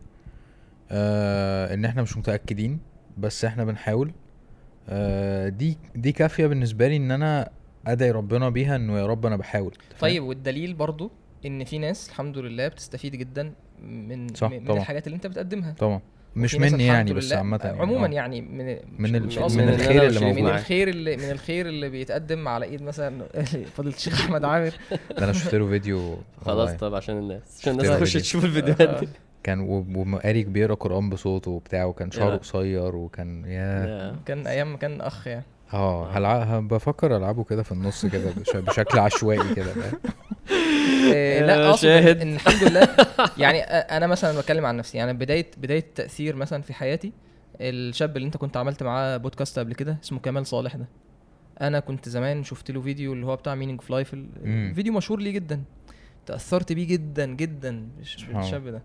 آه 0.91 1.75
إن 1.75 1.85
إحنا 1.85 2.03
مش 2.03 2.17
متأكدين 2.17 2.79
بس 3.19 3.45
إحنا 3.45 3.65
بنحاول. 3.65 4.13
آه 4.89 5.49
دي 5.49 5.79
دي 5.95 6.13
كافية 6.13 6.47
بالنسبة 6.47 6.89
لي 6.89 6.97
إن 6.97 7.11
أنا 7.11 7.51
أدعي 7.87 8.11
ربنا 8.11 8.49
بيها 8.49 8.77
إنه 8.77 8.99
يا 8.99 9.07
رب 9.07 9.27
أنا 9.27 9.37
بحاول؟ 9.37 9.75
طيب 10.01 10.23
والدليل 10.25 10.75
برضو؟ 10.75 11.11
إن 11.47 11.65
في 11.65 11.79
ناس 11.79 12.09
الحمد 12.09 12.39
لله 12.39 12.69
بتستفيد 12.69 13.17
جدا 13.17 13.53
من 13.83 14.35
صح، 14.35 14.51
من 14.51 14.65
طبعا. 14.65 14.79
الحاجات 14.81 15.07
اللي 15.07 15.17
أنت 15.17 15.27
بتقدمها 15.27 15.73
طبعا 15.79 16.01
مش 16.37 16.55
مني 16.55 16.87
يعني 16.87 17.13
بس 17.13 17.33
عامة 17.33 17.61
يعني 17.65 17.81
عموما 17.81 18.07
آه. 18.07 18.11
يعني 18.11 18.41
من 18.41 18.67
من 18.67 18.77
مش- 18.99 19.39
ال- 19.39 19.45
مش 19.45 19.53
من 19.57 19.61
إن 19.61 19.69
الخير 19.69 20.07
اللي 20.07 20.21
موجود 20.21 20.43
من. 20.43 20.49
الخير 20.51 20.89
اللي 20.89 21.17
من 21.17 21.31
الخير 21.31 21.67
اللي 21.69 21.89
بيتقدم 21.89 22.49
على 22.49 22.67
إيد 22.67 22.83
مثلا 22.83 23.27
فضيلة 23.77 23.97
الشيخ 23.97 24.21
أحمد 24.21 24.45
عامر 24.45 24.73
ده 25.19 25.25
أنا 25.25 25.33
شفت 25.33 25.55
له 25.55 25.69
فيديو 25.69 26.19
خلاص. 26.45 26.73
طب 26.73 26.95
عشان 26.95 27.19
الناس 27.19 27.43
عشان 27.61 27.73
الناس 27.73 27.99
تخش. 27.99 28.13
تشوف 28.13 28.45
الفيديوهات 28.45 29.01
دي 29.05 29.09
كان 29.45 29.61
و- 29.61 29.87
وقاري 30.15 30.45
بيقرا 30.45 30.75
قران 30.75 31.11
بصوته 31.11 31.51
وبتاع 31.51 31.85
وكان 31.85 32.11
شعره. 32.11 32.37
قصير 32.37 32.97
وكان 32.97 33.45
يا. 33.45 34.17
كان 34.27 34.47
أيام 34.47 34.73
ما 34.73 34.79
كان 34.79 35.01
أخ 35.01 35.27
يعني 35.27 35.45
آه 35.75 36.11
هلعب 36.11 36.69
بفكر 36.69 37.17
ألعبه 37.17 37.45
كده 37.45 37.63
في 37.63 37.73
النص 37.73 38.07
كده 38.07 38.31
بش- 38.31 38.57
بشكل 38.57 38.99
عشوائي 38.99 39.55
كده؟ 39.55 39.73
آه، 41.15 41.41
لا 41.47 41.69
أقصد. 41.71 41.87
إن 41.87 42.35
الحمد 42.35 42.69
لله 42.71 42.89
يعني 43.39 43.61
أنا 43.63 44.07
مثلا 44.07 44.39
بتكلم 44.41 44.67
عن 44.67 44.77
نفسي 44.77 44.99
يعني 44.99 45.13
بداية 45.13 45.51
بداية 45.59 45.85
تأثير 45.95 46.37
مثلا 46.37 46.63
في 46.63 46.75
حياتي 46.75 47.13
الشاب 47.61 48.17
اللي 48.17 48.27
أنت 48.27 48.37
كنت 48.37 48.57
عملت 48.57 48.83
معاه 48.83 49.17
بودكاست 49.17 49.59
قبل 49.59 49.75
كده 49.75 49.99
اسمه 50.05 50.19
كمال 50.19 50.47
صالح 50.47 50.77
ده 50.77 50.87
أنا 51.61 51.81
كنت 51.81 52.09
زمان 52.09 52.45
شفت 52.45 52.71
له 52.71 52.81
فيديو 52.81 53.13
اللي 53.13 53.27
هو 53.27 53.37
بتاع 53.37 53.55
meaning 53.55 53.81
of 53.81 53.91
life 53.91 54.15
مم. 54.15 54.29
الفيديو 54.71 54.93
مشهور 54.93 55.21
ليه 55.21 55.31
جدا 55.31 55.63
تأثرت 56.27 56.73
بيه 56.73 56.87
جدا 56.87 57.27
جدا 57.27 57.89
بالش-. 57.99 58.25
بالشاب 58.35 58.69
ده 58.69 58.83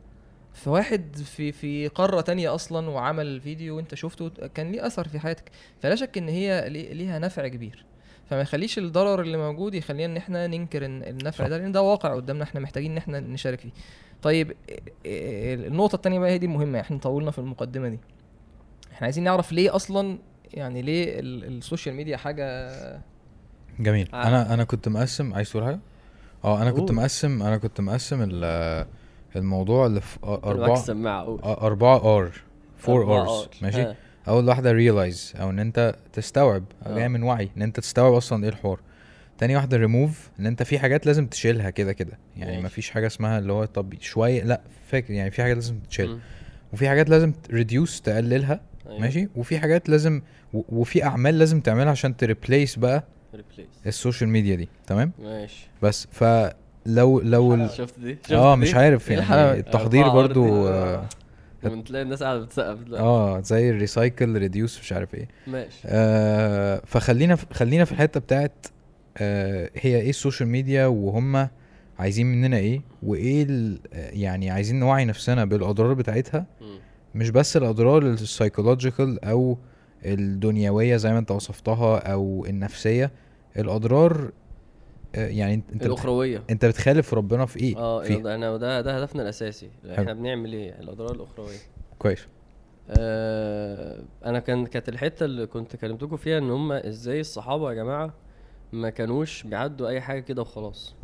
فواحد 0.53 1.15
في 1.15 1.51
في 1.51 1.87
قارة 1.87 2.21
تانية 2.21 2.55
أصلا 2.55 2.89
وعمل 2.89 3.41
فيديو 3.41 3.75
وأنت 3.77 3.95
شفته 3.95 4.29
كان 4.47 4.71
ليه 4.71 4.87
أثر 4.87 5.07
في 5.07 5.19
حياتك 5.19 5.51
فلا 5.81 5.95
شك 5.95 6.17
إن 6.17 6.29
هي 6.29 6.69
لي- 6.69 6.93
ليها 6.93 7.19
نفع 7.19 7.47
كبير 7.47 7.85
فما 8.29 8.41
يخليش 8.41 8.77
الضرر 8.77 9.21
اللي 9.21 9.37
موجود 9.37 9.73
يخلينا 9.75 10.05
إن 10.11 10.17
إحنا 10.17 10.47
ننكر 10.47 10.85
النفع. 10.85 11.47
ده 11.47 11.57
لأن 11.57 11.71
ده 11.71 11.81
واقع 11.81 12.15
قدامنا 12.15 12.43
إحنا 12.43 12.59
محتاجين 12.59 12.91
إن 12.91 12.97
إحنا 12.97 13.19
نشارك 13.19 13.59
فيه 13.59 13.69
طيب 14.21 14.53
النقطة 15.05 15.95
التانية 15.95 16.19
بقى 16.19 16.29
هي 16.31 16.37
دي 16.37 16.45
المهمه 16.45 16.79
إحنا 16.79 16.97
طولنا 16.97 17.31
في 17.31 17.39
المقدمة 17.39 17.89
دي 17.89 17.99
إحنا 18.93 19.05
عايزين 19.05 19.23
نعرف 19.23 19.51
ليه 19.51 19.75
أصلا 19.75 20.17
يعني 20.53 20.81
ليه 20.81 21.19
ال- 21.19 21.43
السوشيال 21.57 21.95
ميديا 21.95 22.17
حاجة 22.17 22.71
جميل 23.79 24.09
آه. 24.13 24.27
أنا 24.27 24.53
أنا 24.53 24.63
كنت 24.63 24.87
مقسم 24.89 25.33
عايز 25.33 25.49
تقول 25.49 25.63
حاجة 25.63 25.79
آه 26.43 26.61
أنا 26.61 26.71
كنت. 26.71 26.91
مقسم 26.91 27.43
أنا 27.43 27.57
كنت 27.57 27.81
مقسم 27.81 28.27
ال- 28.31 28.85
الموضوع 29.35 29.85
اللي 29.85 30.01
في 30.01 30.17
آه، 30.23 30.41
أربعة 31.65 32.17
R 32.17 32.31
four 32.77 33.25
R. 33.27 33.63
ماشي 33.63 33.81
ها. 33.81 33.95
أول 34.27 34.47
واحدة 34.47 34.71
realize 34.71 35.33
أو 35.41 35.49
إن 35.49 35.59
أنت 35.59 35.95
تستوعب 36.13 36.63
آه. 36.85 36.95
جاية 36.95 37.07
من 37.07 37.23
وعي 37.23 37.49
إن 37.57 37.61
أنت 37.61 37.79
تستوعب 37.79 38.13
أصلا 38.13 38.43
إيه 38.43 38.49
الحوار 38.49 38.79
تاني 39.37 39.55
واحدة 39.55 39.77
ريموف 39.77 40.29
إن 40.39 40.45
أنت 40.45 40.63
في 40.63 40.79
حاجات 40.79 41.05
لازم 41.05 41.27
تشيلها 41.27 41.69
كده 41.69 41.93
كده 41.93 42.17
يعني 42.37 42.51
ماشي. 42.51 42.65
مفيش 42.65 42.89
حاجة 42.89 43.07
اسمها 43.07 43.39
اللي 43.39 43.53
هو 43.53 43.65
طب 43.65 43.93
شوية 43.99 44.43
لأ 44.43 44.61
فاكر 44.87 45.13
يعني 45.13 45.31
في 45.31 45.41
حاجات 45.41 45.55
لازم 45.55 45.79
تشيل. 45.89 46.19
وفي 46.73 46.89
حاجات 46.89 47.09
لازم 47.09 47.33
reduce 47.51 48.01
تقللها 48.01 48.61
أيوة. 48.87 48.99
ماشي 48.99 49.27
وفي 49.35 49.59
حاجات 49.59 49.89
لازم 49.89 50.21
وفي 50.53 51.03
أعمال 51.03 51.39
لازم 51.39 51.59
تعملها 51.61 51.91
عشان 51.91 52.17
ت 52.17 52.24
replace 52.24 52.75
بقى 52.75 53.03
replace 53.35 53.67
السوشيال 53.87 54.29
ميديا 54.29 54.55
دي 54.55 54.69
تمام 54.87 55.11
ماشي 55.19 55.67
بس 55.81 56.07
فلو 56.11 56.51
لو 56.85 57.19
ال... 57.53 57.69
شفت 57.69 57.99
دي 57.99 58.17
شفت 58.23 58.31
آه؟ 58.31 58.55
مش 58.55 58.75
عارف 58.75 59.09
يعني؟ 59.09 59.59
التحضير 59.59 60.09
برضو. 60.09 60.67
آه, 60.67 61.05
لما 61.63 61.81
تلاقي 61.83 62.03
الناس 62.03 62.23
قاعدة 62.23 62.39
بتسقف 62.45 62.77
دلوقتي. 62.79 63.03
آه 63.03 63.39
زي 63.41 63.69
ال 63.69 63.78
recycle 63.78 64.37
reduce 64.37 64.79
مش 64.79 64.93
عارف 64.93 65.15
إيه 65.15 65.27
ماشي 65.47 65.77
آه 65.85 66.81
فخلينا 66.85 67.37
خلينا 67.53 67.85
في 67.85 67.91
الحتة 67.91 68.19
بتاعت 68.19 68.67
آه 69.17 69.69
هي 69.75 70.01
إيه 70.01 70.09
السوشيال 70.09 70.49
ميديا 70.49 70.85
وهم 70.85 71.47
عايزين 71.99 72.25
مننا 72.27 72.57
إيه 72.57 72.81
وإيه 73.03 73.43
ال- 73.43 73.79
آه، 73.93 74.09
يعني 74.09 74.49
عايزين 74.49 74.79
نوعي 74.79 75.05
نفسنا 75.05 75.45
بالأضرار 75.45 75.93
بتاعتها 75.93 76.45
مم. 76.61 76.79
مش 77.15 77.29
بس 77.29 77.57
الأضرار 77.57 78.01
ال 78.03 78.12
psychological 78.12 79.25
أو 79.25 79.57
الدنيوية 80.05 80.95
زي 80.97 81.11
ما 81.13 81.19
أنت 81.19 81.31
وصفتها 81.31 81.97
أو 81.97 82.45
النفسية 82.49 83.11
الأضرار 83.57 84.21
آه، 84.21 84.31
يعني 85.13 85.53
انت 85.53 85.71
انت 85.71 85.77
بتخ... 85.83 85.85
الأخروية. 85.91 86.43
انت 86.49 86.65
بتخالف 86.65 87.13
ربنا 87.13 87.45
في 87.45 87.59
إيه؟ 87.59 87.77
آه 87.77 88.07
ده 88.07 88.35
أنا 88.35 88.57
ده 88.57 88.81
ده 88.81 88.97
هدفنا 88.97 89.21
الأساسي. 89.21 89.69
حلو. 89.83 89.93
إحنا 89.93 90.13
بنعمل 90.13 90.53
إيه؟ 90.53 90.79
الأضرار 90.79 91.15
الأخروية. 91.15 91.57
كويس. 91.99 92.27
آه 92.89 94.03
أنا 94.25 94.39
كان 94.39 94.65
كانت 94.65 94.89
الحتة 94.89 95.23
اللي 95.25 95.45
كنت 95.47 95.75
كلمتكم 95.75 96.17
فيها 96.17 96.37
إن 96.37 96.51
هم 96.51 96.71
إزاي 96.71 97.19
الصحابة 97.19 97.69
يا 97.69 97.75
جماعة 97.75 98.13
ما 98.71 98.89
كانوش 98.89 99.43
بيعدوا 99.43 99.87
أي 99.87 100.01
حاجة 100.01 100.19
كده 100.19 100.41
وخلاص. 100.41 100.95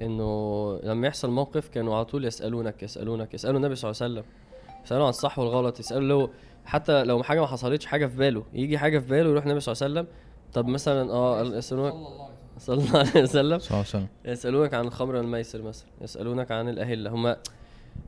إنه 0.00 0.80
لما 0.82 1.06
يحصل 1.06 1.30
موقف 1.30 1.68
كانوا 1.68 1.94
على 1.96 2.04
طول 2.04 2.24
يسألونك 2.24 2.82
يسألونك 2.82 3.34
يسألوا 3.34 3.56
النبي 3.56 3.74
صلى 3.74 3.90
الله 3.90 4.02
عليه 4.02 4.12
وسلم. 4.12 4.24
يسألوا 4.84 5.04
عن 5.04 5.10
الصح 5.10 5.38
والغلط 5.38 5.80
يسألوا 5.80 6.08
لو 6.08 6.30
حتى 6.64 7.04
لو 7.04 7.22
حاجة 7.22 7.40
ما 7.40 7.46
حصلتش 7.46 7.86
حاجة 7.86 8.06
في 8.06 8.16
باله. 8.16 8.44
يجي 8.52 8.78
حاجة 8.78 8.98
في 8.98 9.08
باله 9.08 9.30
يروح 9.30 9.44
النبي 9.44 9.60
صلى 9.60 9.72
الله 9.72 9.82
عليه 9.84 9.92
وسلم. 9.92 10.14
طب 10.52 10.66
مثلا 10.66 11.12
آه 11.12 11.42
يسالونك 11.42 11.94
صلى 12.58 12.76
الله 12.84 12.98
عليه 12.98 13.22
وسلم. 13.22 13.26
صلى 13.26 13.40
الله 13.40 13.58
عليه 13.70 13.80
وسلم. 13.80 14.06
يسألونك 14.24 14.74
عن 14.74 14.84
الخمر 14.86 15.14
والميسر 15.16 15.62
مثلا. 15.62 15.86
يسألونك 16.00 16.50
عن 16.52 16.68
الأهلة. 16.68 17.10
هما 17.10 17.36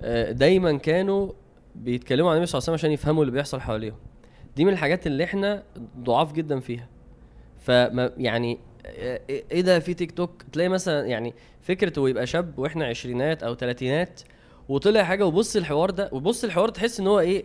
آه، 0.02 0.32
دايما 0.32 0.78
كانوا 0.78 1.32
بيتكلموا 1.74 2.30
عن 2.30 2.36
النبي 2.36 2.46
صلى 2.46 2.58
الله 2.58 2.64
عليه 2.64 2.74
وسلم 2.74 2.74
عشان 2.74 2.90
يفهموا 2.92 3.22
اللي 3.22 3.32
بيحصل 3.32 3.60
حواليهم. 3.60 3.96
دي 4.56 4.64
من 4.64 4.72
الحاجات 4.72 5.06
اللي 5.06 5.24
إحنا 5.24 5.62
ضعاف 5.98 6.32
جدا 6.32 6.60
فيها. 6.60 6.88
فما 7.58 8.12
يعني 8.16 8.58
آه، 8.86 9.20
إيه 9.30 9.60
ده؟ 9.60 9.78
في 9.78 9.94
تيك 9.94 10.12
توك 10.12 10.42
تلاقي 10.52 10.68
مثلا 10.68 11.06
يعني 11.06 11.34
فكرة 11.62 11.98
هو 11.98 12.06
يبقى 12.06 12.26
شاب 12.26 12.58
وإحنا 12.58 12.86
عشرينات 12.86 13.42
أو 13.42 13.54
تلاتينات 13.54 14.20
وطلع 14.68 15.02
حاجة 15.02 15.26
وبص 15.26 15.56
الحوار 15.56 15.90
ده 15.90 16.08
وبص 16.12 16.44
الحوار 16.44 16.68
تحس 16.68 17.00
إن 17.00 17.06
هو 17.06 17.20
إيه 17.20 17.44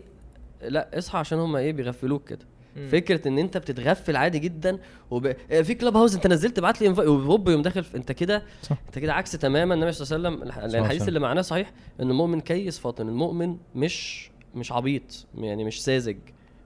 لأ 0.62 0.98
اصحى 0.98 1.18
عشان 1.18 1.38
هما 1.38 1.58
إيه 1.58 1.72
بيغفلوك 1.72 2.28
كده. 2.28 2.46
مم. 2.76 2.88
فكرة 2.88 3.28
إن 3.28 3.38
أنت 3.38 3.56
بتتغفل 3.58 4.16
عادي 4.16 4.38
جدا 4.38 4.78
وب... 5.10 5.26
آه، 5.26 5.62
في 5.62 5.74
كلاب 5.74 5.96
هاوس 5.96 6.14
أنت 6.14 6.26
نزلت 6.26 6.58
ابعت 6.58 6.80
لي 6.80 6.88
وهوب 6.88 7.48
يوم 7.48 7.62
داخل. 7.62 7.84
أنت 7.94 8.12
كده. 8.12 8.42
أنت 8.86 8.98
كده 8.98 9.14
عكس 9.14 9.32
تماما 9.32 9.74
النبي 9.74 9.92
صلى 9.92 10.16
الله 10.16 10.28
عليه 10.28 10.38
وسلم 10.38 10.82
الحديث. 10.84 11.08
اللي 11.08 11.20
معناه 11.20 11.42
صحيح 11.42 11.72
إن 12.00 12.10
المؤمن 12.10 12.40
كيس 12.40 12.78
فاطن 12.78 13.08
المؤمن 13.08 13.56
مش 13.74 14.30
مش 14.54 14.72
عبيط 14.72 15.26
يعني 15.38 15.64
مش 15.64 15.84
ساذج 15.84 16.16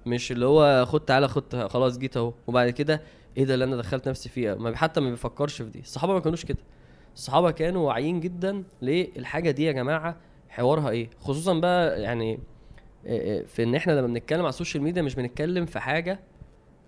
مش 0.07 0.33
اللي 0.33 0.47
هو 0.47 0.85
خد 0.87 1.01
تعالى 1.01 1.29
خد 1.29 1.67
خلاص 1.67 1.99
جيت 1.99 2.17
أهو 2.17 2.33
وبعد 2.47 2.71
كده 2.71 3.03
إيه 3.37 3.45
ده 3.45 3.55
اللي 3.55 3.65
أنا 3.65 3.77
دخلت 3.77 4.09
نفسي 4.09 4.29
فيه 4.29 4.55
ما 4.55 4.77
حتى 4.77 5.01
ما 5.01 5.11
بيفكرش 5.11 5.63
في 5.63 5.71
دي 5.71 5.81
الصحابة 5.81 6.13
ما 6.13 6.21
كانوش 6.21 6.45
كده 6.45 6.59
الصحابة 7.15 7.51
كانوا 7.51 7.87
واعيين 7.89 8.21
جدا 8.21 8.63
للحاجة 8.83 9.51
دي 9.51 9.65
يا 9.65 9.73
جماعة 9.73 10.17
حوارها 10.49 10.91
إيه 10.91 11.11
خصوصا 11.21 11.55
بقى 11.59 12.03
يعني 12.03 12.39
في 13.47 13.63
إن 13.63 13.75
إحنا 13.75 13.93
لما 13.93 14.07
بنتكلم 14.07 14.41
على 14.41 14.49
السوشيال 14.49 14.83
ميديا 14.83 15.03
مش 15.03 15.15
بنتكلم 15.15 15.67
في 15.67 15.81
حاجة 15.81 16.21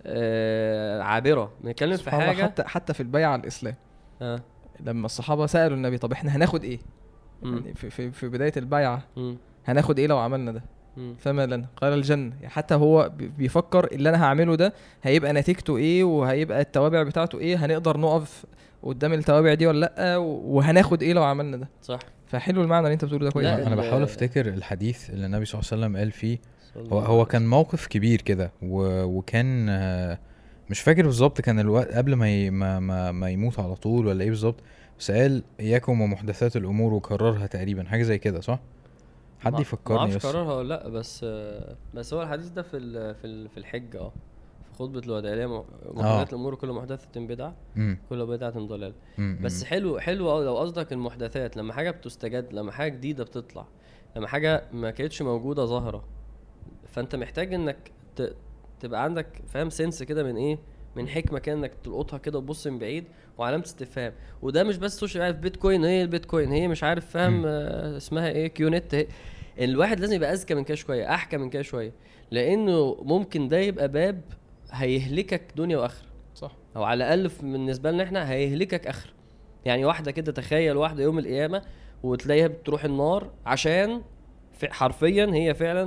آه 0.05 1.01
عابرة 1.01 1.51
بنتكلم 1.63 1.97
في 1.97 2.11
حاجة 2.11 2.43
حتى 2.43 2.63
حتى 2.63 2.93
في 2.93 2.99
البيعة 3.03 3.29
على 3.29 3.41
الإسلام 3.41 3.75
آه. 4.21 4.41
لما 4.79 5.05
الصحابة 5.05 5.45
سألوا 5.45 5.77
النبي 5.77 5.97
طب 5.97 6.11
إحنا 6.11 6.35
هناخد 6.35 6.63
إيه. 6.63 6.79
يعني 7.43 7.73
في, 7.73 7.89
في, 7.89 8.11
في 8.11 8.27
بداية 8.29 8.53
البيعة. 8.57 9.01
هناخد 9.65 9.99
إيه 9.99 10.07
لو 10.07 10.17
عملنا 10.17 10.51
ده. 10.51 10.63
فما 11.19 11.45
لنا 11.45 11.65
قال 11.81 11.93
الجنة 11.93 12.33
يعني 12.35 12.49
حتى 12.49 12.75
هو 12.75 13.11
بي- 13.17 13.27
بيفكر 13.27 13.85
اللي 13.91 14.09
أنا 14.09 14.23
هعمله 14.25 14.55
ده 14.55 14.73
هيبقى 15.03 15.33
نتيجته 15.33 15.77
إيه 15.77 16.03
وهيبقى 16.03 16.61
التوابع 16.61 17.03
بتاعته 17.03 17.39
إيه 17.39 17.65
هنقدر 17.65 17.97
نقف 17.97 18.45
قدام 18.83 19.13
التوابع 19.13 19.53
دي 19.53 19.67
ولا 19.67 19.79
لأ 19.79 20.17
وهناخد 20.17 21.03
إيه 21.03 21.13
لو 21.13 21.23
عملنا 21.23 21.57
ده 21.57 21.69
صح 21.81 21.99
فحلو 22.31 22.61
المعنى 22.61 22.83
اللي 22.85 22.93
انت 22.93 23.05
بتقوله 23.05 23.25
ده 23.25 23.31
كويس. 23.31 23.47
أنا 23.47 23.75
بحاول 23.75 24.03
أفتكر 24.03 24.47
الحديث 24.47 25.09
اللي 25.09 25.25
النبي 25.25 25.45
صلى 25.45 25.59
الله 25.61 25.71
عليه 25.71 25.81
وسلم 25.83 25.97
قال 25.97 26.11
فيه. 26.11 26.37
هو 26.77 26.99
هو 26.99 27.25
كان 27.25 27.47
موقف 27.47 27.87
كبير 27.87 28.21
كده 28.21 28.51
و- 28.61 29.03
وكان 29.03 29.65
مش 30.69 30.79
فاكر 30.81 31.05
بالظبط 31.05 31.41
كان 31.41 31.59
الوقت 31.59 31.91
قبل 31.91 32.13
ما 32.13 32.29
ي- 32.29 32.49
ما 32.49 32.79
ما, 32.79 33.11
ما 33.11 33.29
يموت 33.29 33.59
على 33.59 33.75
طول 33.75 34.07
ولا 34.07 34.23
إيه 34.23 34.29
بالظبط 34.29 34.55
بس 34.99 35.11
قال 35.11 35.43
إياكم 35.59 36.01
ومحدثات 36.01 36.55
الأمور 36.55 36.93
وكررها 36.93 37.47
تقريبا 37.47 37.83
حاجة 37.83 38.03
زي 38.03 38.17
كده 38.17 38.41
صح؟ 38.41 38.59
حد 39.39 39.53
ما 39.53 39.59
يفكرني 39.61 39.99
أعرفش 39.99 40.15
بس. 40.15 40.25
قررها 40.25 40.53
ولا 40.53 40.67
لأ 40.67 40.89
بس 40.89 41.25
بس 41.93 42.13
هو 42.13 42.21
الحديث 42.23 42.47
ده 42.49 42.61
في 42.61 42.77
ال 42.77 43.15
في 43.15 43.27
ال 43.27 43.49
في 43.49 43.57
الحج 43.57 43.95
آه. 43.95 44.11
خطبه 44.81 44.99
الوداع 44.99 45.31
اللي 45.31 45.43
هي 45.43 45.47
م- 45.47 45.63
محدثات 45.85 46.29
الأمور 46.29 46.55
كل 46.55 46.71
محدثة 46.71 47.07
بدعه 47.21 47.55
كل 48.09 48.25
بدعه 48.25 48.49
ضلاله 48.59 48.93
بس. 49.41 49.63
حلو 49.63 49.99
حلو 49.99 50.31
قوي 50.31 50.45
لو 50.45 50.57
قصدك 50.57 50.93
المحدثات 50.93 51.57
لما 51.57 51.73
حاجة 51.73 51.91
بتستجد 51.91 52.53
لما 52.53 52.71
حاجة 52.71 52.91
جديدة 52.91 53.23
بتطلع 53.23 53.65
لما 54.15 54.27
حاجة 54.27 54.63
ما 54.73 54.91
كانتش 54.91 55.21
موجودة 55.21 55.65
ظاهرة 55.65 56.03
فأنت 56.87 57.15
محتاج 57.15 57.53
إنك 57.53 57.91
ت... 58.15 58.35
تبقى 58.79 59.03
عندك 59.03 59.27
فاهم 59.47 59.69
سنس 59.69 60.03
كده 60.03 60.23
من 60.23 60.35
إيه؟ 60.37 60.59
من 60.95 61.07
حكمة 61.07 61.39
كده 61.39 61.55
إنك 61.55 61.71
تلقطها 61.83 62.17
كده 62.17 62.37
وتبص 62.39 62.67
من 62.67 62.79
بعيد 62.79 63.03
وعلامة 63.37 63.63
استفهام. 63.63 64.13
وده 64.41 64.63
مش 64.63 64.77
بس 64.77 64.99
سوشيال 64.99 65.23
عارف 65.23 65.37
بيتكوين. 65.37 65.85
هي 65.85 66.01
البيتكوين. 66.01 66.51
هي 66.51 66.67
مش 66.67 66.83
عارف 66.83 67.05
فاهم. 67.09 67.43
آه 67.45 67.97
اسمها 67.97 68.29
إيه؟ 68.29 68.47
كيونت 68.47 68.95
هي 68.95 69.07
الواحد 69.59 69.99
لازم 69.99 70.15
يبقى 70.15 70.33
أذكى 70.33 70.55
من 70.55 70.63
كده 70.63 70.75
شوية 70.75 71.13
أحكى 71.13 71.37
من 71.37 71.49
كده 71.49 71.61
شوية. 71.61 71.93
لأنه 72.31 72.97
ممكن 73.01 73.47
ده 73.47 73.57
يبقى 73.57 73.87
باب 73.87 74.21
هيهلكك 74.71 75.41
دنيا 75.55 75.77
وآخرة. 75.77 76.07
صح. 76.35 76.51
أو 76.75 76.83
على 76.83 77.03
الأقل 77.13 77.31
بالنسبة 77.41 77.91
لنا 77.91 78.03
إحنا 78.03 78.31
هيهلكك 78.31 78.87
اخر 78.87 79.13
يعني 79.65 79.85
واحدة 79.85 80.11
كده 80.11 80.31
تخيل 80.31 80.77
واحدة 80.77 81.03
يوم 81.03 81.19
القيامة 81.19 81.61
وتلاقيها 82.03 82.47
بتروح 82.47 82.83
النار 82.85 83.29
عشان 83.45 84.01
في- 84.53 84.73
حرفيا 84.73 85.25
هي 85.33 85.53
فعلا 85.53 85.83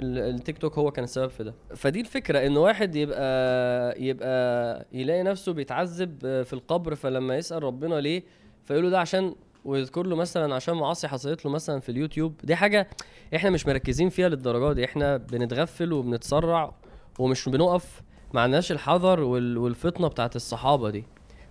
ال- 0.00 0.18
التيك 0.34 0.58
توك 0.58 0.78
هو 0.78 0.90
كان 0.90 1.04
السبب 1.04 1.30
في 1.30 1.44
ده. 1.44 1.54
فدي 1.76 2.00
الفكرة 2.00 2.46
إن 2.46 2.56
واحد 2.56 2.94
يبقى 2.96 4.02
يبقى 4.02 4.86
يلاقي 4.92 5.22
نفسه 5.22 5.52
بيتعذب 5.52 6.42
في 6.42 6.52
القبر 6.52 6.94
فلما 6.94 7.36
يسأل 7.36 7.62
ربنا 7.62 7.94
ليه 7.94 8.22
فيقول 8.64 8.84
له 8.84 8.90
ده 8.90 9.00
عشان 9.00 9.34
ويذكر 9.64 10.06
له 10.06 10.16
مثلا 10.16 10.54
عشان 10.54 10.74
معاصي 10.74 11.08
حصلت 11.08 11.44
له 11.44 11.50
مثلا 11.50 11.80
في 11.80 11.88
اليوتيوب. 11.88 12.34
دي 12.44 12.56
حاجة 12.56 12.88
إحنا 13.36 13.50
مش 13.50 13.66
مركزين 13.66 14.08
فيها 14.08 14.28
للدرجة 14.28 14.72
دي. 14.74 14.84
إحنا 14.84 15.16
بنتغفل 15.16 15.92
وبنتسرع 15.92 16.74
ومش 17.18 17.48
بنقف 17.48 18.02
ما 18.34 18.40
عندناش 18.40 18.72
الحذر 18.72 19.20
وال- 19.20 19.58
والفطنة 19.58 20.08
بتاعت 20.08 20.36
الصحابة 20.36 20.90
دي. 20.90 21.04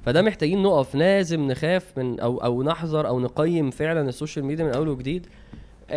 فده 0.05 0.21
محتاجين 0.21 0.63
نقف 0.63 0.95
لازم 0.95 1.47
نخاف 1.51 1.97
من 1.97 2.19
أو 2.19 2.37
أو 2.37 2.63
نحذر 2.63 3.07
أو 3.07 3.19
نقيم 3.19 3.69
فعلا 3.71 4.09
السوشيال 4.09 4.45
ميديا 4.45 4.65
من 4.65 4.71
أول 4.73 4.87
وجديد. 4.89 5.27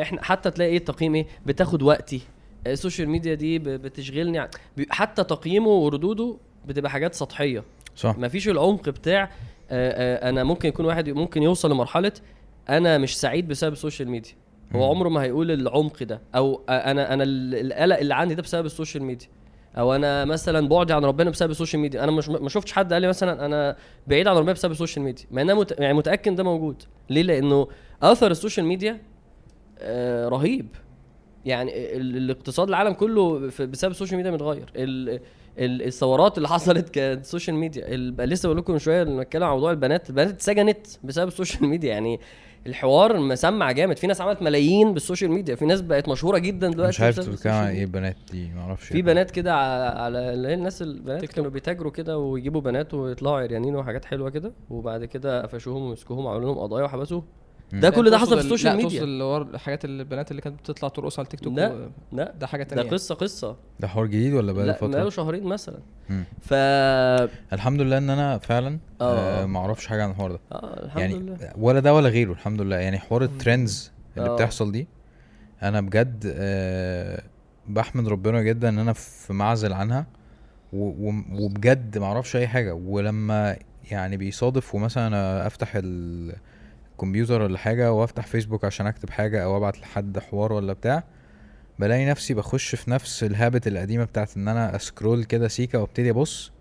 إحنا 0.03 0.25
حتى 0.25 0.51
تلاقي 0.51 0.71
إيه 0.71 0.77
التقييم 0.77 1.15
إيه؟ 1.15 1.27
بتاخد 1.47 1.83
وقتي. 1.83 2.21
السوشيال 2.67 3.09
ميديا 3.09 3.35
دي 3.35 3.59
بتشغلني 3.59 4.49
حتى 4.91 5.25
تقييمه 5.25 5.69
وردوده 5.69 6.37
بتبقى 6.67 6.91
حاجات 6.91 7.15
سطحية. 7.15 7.65
صح. 7.97 8.19
مفيش 8.19 8.49
العمق 8.49 8.89
بتاع 8.89 9.31
أنا 9.71 10.45
ممكن 10.45 10.69
يكون 10.69 10.87
واحد 10.87 11.09
ممكن 11.11 11.43
يوصل 11.43 11.71
لمرحلة 11.71 12.13
أنا 12.69 12.99
مش 12.99 13.21
سعيد 13.21 13.49
بسبب 13.49 13.73
السوشيال 13.73 14.09
ميديا. 14.09 14.33
هو. 14.73 14.85
عمره 14.91 15.09
ما 15.09 15.23
هيقول 15.23 15.51
العمق 15.51 16.03
ده 16.03 16.21
أو 16.35 16.61
أنا 16.69 17.15
أنا 17.15 17.25
ال- 17.25 17.73
القلق 17.73 17.99
اللي 17.99 18.15
عندي 18.15 18.35
ده 18.35 18.43
بسبب 18.43 18.67
السوشيال 18.67 19.05
ميديا. 19.05 19.29
أو 19.79 19.95
أنا 19.95 20.25
مثلا 20.25 20.69
بعدي 20.69 20.93
عن 20.93 21.05
ربنا 21.05 21.31
بسبب 21.31 21.51
السوشيال 21.51 21.83
ميديا. 21.83 22.05
أنا 22.05 22.13
مش 22.13 22.29
ما 22.29 22.49
شفتش 22.49 22.73
حد 22.73 22.93
قال 22.93 23.03
لي 23.03 23.09
مثلا 23.09 23.45
أنا 23.47 23.77
بعيد 24.07 24.29
عن 24.29 24.37
ربنا 24.37 24.53
بسبب 24.53 24.73
السوشيال 24.73 25.05
ميديا. 25.05 25.25
مع 25.31 25.43
ان 25.43 25.51
أنا 25.51 25.61
مت... 25.61 25.81
يعني 25.81 25.95
متأكد 25.95 26.35
ده 26.35 26.43
موجود. 26.43 26.83
ليه؟ 27.11 27.23
لأنه 27.23 27.69
أثر 28.03 28.31
السوشيال 28.31 28.67
ميديا 28.67 29.01
آه 29.79 30.29
رهيب. 30.29 30.67
يعني 31.45 31.97
ال- 31.97 32.17
الاقتصاد 32.17 32.69
العالم 32.69 32.93
كله 32.93 33.39
بسبب 33.67 33.91
السوشيال 33.91 34.17
ميديا 34.17 34.31
متغير. 34.31 34.73
ال- 34.77 35.21
الثورات 35.59 36.37
اللي 36.37 36.49
حصلت 36.49 36.89
كانت 36.89 37.21
السوشيال 37.25 37.57
ميديا. 37.57 37.85
ال- 37.89 38.29
لسه 38.29 38.47
بقول 38.47 38.59
لكم 38.59 38.73
من 38.73 38.79
شوية 38.79 39.03
لما 39.03 39.23
اتكلم 39.23 39.43
عن 39.45 39.51
موضوع 39.51 39.71
البنات. 39.71 40.11
البنات 40.11 40.29
اتسجنت 40.29 40.87
بسبب 41.05 41.29
السوشيال 41.29 41.67
ميديا. 41.67 41.91
يعني 41.91 42.21
الحوار 42.67 43.19
مسمع 43.19 43.73
جامد. 43.73 43.97
في 43.99 44.07
ناس 44.07 44.21
عملت 44.21 44.43
ملايين 44.43 44.95
بالسوشيال 44.95 45.31
ميديا. 45.31 45.55
في 45.55 45.65
ناس 45.67 45.81
بقت 45.81 46.09
مشهورة 46.09 46.39
جدا 46.39 46.71
دلوقتي 46.71 46.89
مش 46.89 47.01
عارف 47.01 47.21
بتتكلم 47.21 47.53
عن 47.53 47.67
إيه. 47.67 47.87
بنات 47.87 48.17
دي 48.33 48.51
معرفش 48.57 48.87
في 48.87 49.03
بنات 49.03 49.31
كده 49.31 49.55
على 49.55 49.99
على 50.01 50.33
اللي 50.35 50.49
هي 50.49 50.55
الناس 50.55 50.83
البنات 50.83 51.25
كانوا 51.25 51.51
بيتاجروا 51.51 51.93
كده 51.93 52.19
ويجيبوا 52.19 52.61
بنات 52.61 52.95
ويطلعوا 52.95 53.41
عريانين 53.41 53.77
وحاجات 53.77 54.05
حلوة 54.05 54.31
كده. 54.31 54.53
وبعد 54.71 55.05
كده 55.05 55.43
قفشوهم 55.43 55.83
ومسكوهم 55.83 56.25
وعملوا 56.25 56.45
لهم 56.55 56.59
قضايا 56.59 56.85
وحبسوهم. 56.85 57.25
ده 57.73 57.91
كل 57.91 58.11
ده 58.11 58.19
حصل 58.19 58.29
في 58.29 58.35
ال- 58.35 58.39
السوشيال 58.39 58.77
ميديا. 58.77 58.89
تقصد 58.91 59.03
اللي 59.03 59.25
هو 59.25 59.37
الحاجات 59.43 59.85
اللي 59.85 60.03
البنات 60.03 60.31
اللي 60.31 60.43
كانت 60.43 60.61
بتطلع 60.61 60.89
ترقص 60.89 61.19
على 61.19 61.25
التيك 61.25 61.41
توك 61.41 61.59
لا. 61.59 61.73
و- 61.73 61.89
لا. 62.13 62.35
ده 62.41 62.47
حاجة 62.47 62.63
ده 62.63 62.69
تانية. 62.77 62.91
قصة 62.91 63.15
قصة. 63.15 63.57
ده 63.81 63.89
حوار 63.89 64.07
جديد 64.07 64.33
ولا 64.35 64.53
بقاله 64.53 64.67
لا 64.67 64.73
فترة؟ 64.77 64.87
بقاله 64.89 65.11
شهرين 65.11 65.45
مثلا. 65.45 65.79
مم. 66.11 66.25
ف 66.43 66.53
الحمد 67.53 67.81
لله 67.81 67.99
إن 67.99 68.11
أنا 68.11 68.39
فعلا 68.39 68.79
آه. 69.01 69.43
آه 69.43 69.47
ما 69.47 69.59
أعرفش 69.59 69.87
حاجة 69.87 70.05
عن 70.05 70.11
الحوار 70.11 70.33
ده. 70.33 70.39
آه 70.53 70.85
الحمد 70.85 71.01
يعني 71.01 71.15
لله. 71.15 71.53
ولا 71.59 71.81
ده 71.81 71.95
ولا 71.95 72.09
غيره 72.09 72.33
الحمد 72.33 72.61
لله. 72.63 72.77
يعني 72.77 72.99
حوار 72.99 73.23
ال 73.23 73.33
trends 73.33 73.93
اللي 74.17 74.29
آه. 74.31 74.35
بتحصل 74.35 74.73
دي 74.73 74.87
أنا 75.63 75.81
بجد 75.81 76.33
آه 76.37 77.23
بحمد 77.69 78.09
ربنا 78.09 78.43
جدا 78.43 78.69
إن 78.69 78.79
أنا 78.79 78.93
في 78.93 79.33
معزل 79.33 79.73
عنها 79.73 80.07
و- 80.73 81.09
و- 81.11 81.23
وبجد 81.33 81.99
ما 81.99 82.07
أعرفش 82.07 82.37
أي 82.37 82.49
حاجة. 82.49 82.75
ولما 82.75 83.57
يعني 83.91 84.17
بيصادف 84.17 84.75
ومثلا 84.75 85.07
أنا 85.07 85.47
افتح 85.47 85.73
الكمبيوتر 87.05 87.43
ولا 87.43 87.59
حاجة 87.59 87.93
وافتح 87.93 88.27
فيسبوك 88.27 88.65
عشان 88.65 88.87
أكتب 88.87 89.11
حاجة 89.11 89.45
أو 89.45 89.57
أبعت 89.57 89.79
لحد 89.81 90.19
حوار 90.19 90.53
ولا 90.53 90.73
بتاع 90.73 91.05
بلاقي 91.79 92.07
نفسي 92.07 92.35
بخش 92.35 92.75
في 92.75 92.91
نفس 92.91 93.25
ال 93.25 93.32
habit 93.32 93.67
القديمة 93.67 94.05
بتاعت 94.05 94.37
إن 94.37 94.49
أنا 94.49 94.77
أ 94.77 94.84
scroll 94.84 95.25
كده 95.25 95.49
سيكا 95.49 95.79
وأبتدي 95.79 96.11
أبص 96.11 96.53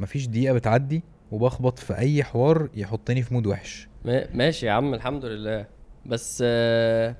مفيش 0.00 0.26
دقيقة 0.26 0.54
بتعدي 0.54 1.02
وبخبط 1.30 1.78
في 1.78 1.98
أي 1.98 2.24
حوار 2.24 2.68
يحطني 2.74 3.22
في 3.22 3.34
mood 3.34 3.46
وحش. 3.46 3.88
ما- 4.04 4.34
ماشي 4.34 4.66
يا 4.66 4.72
عم 4.72 4.94
الحمد 4.94 5.24
لله. 5.24 5.66
بس 6.06 6.42
آه، 6.46 7.16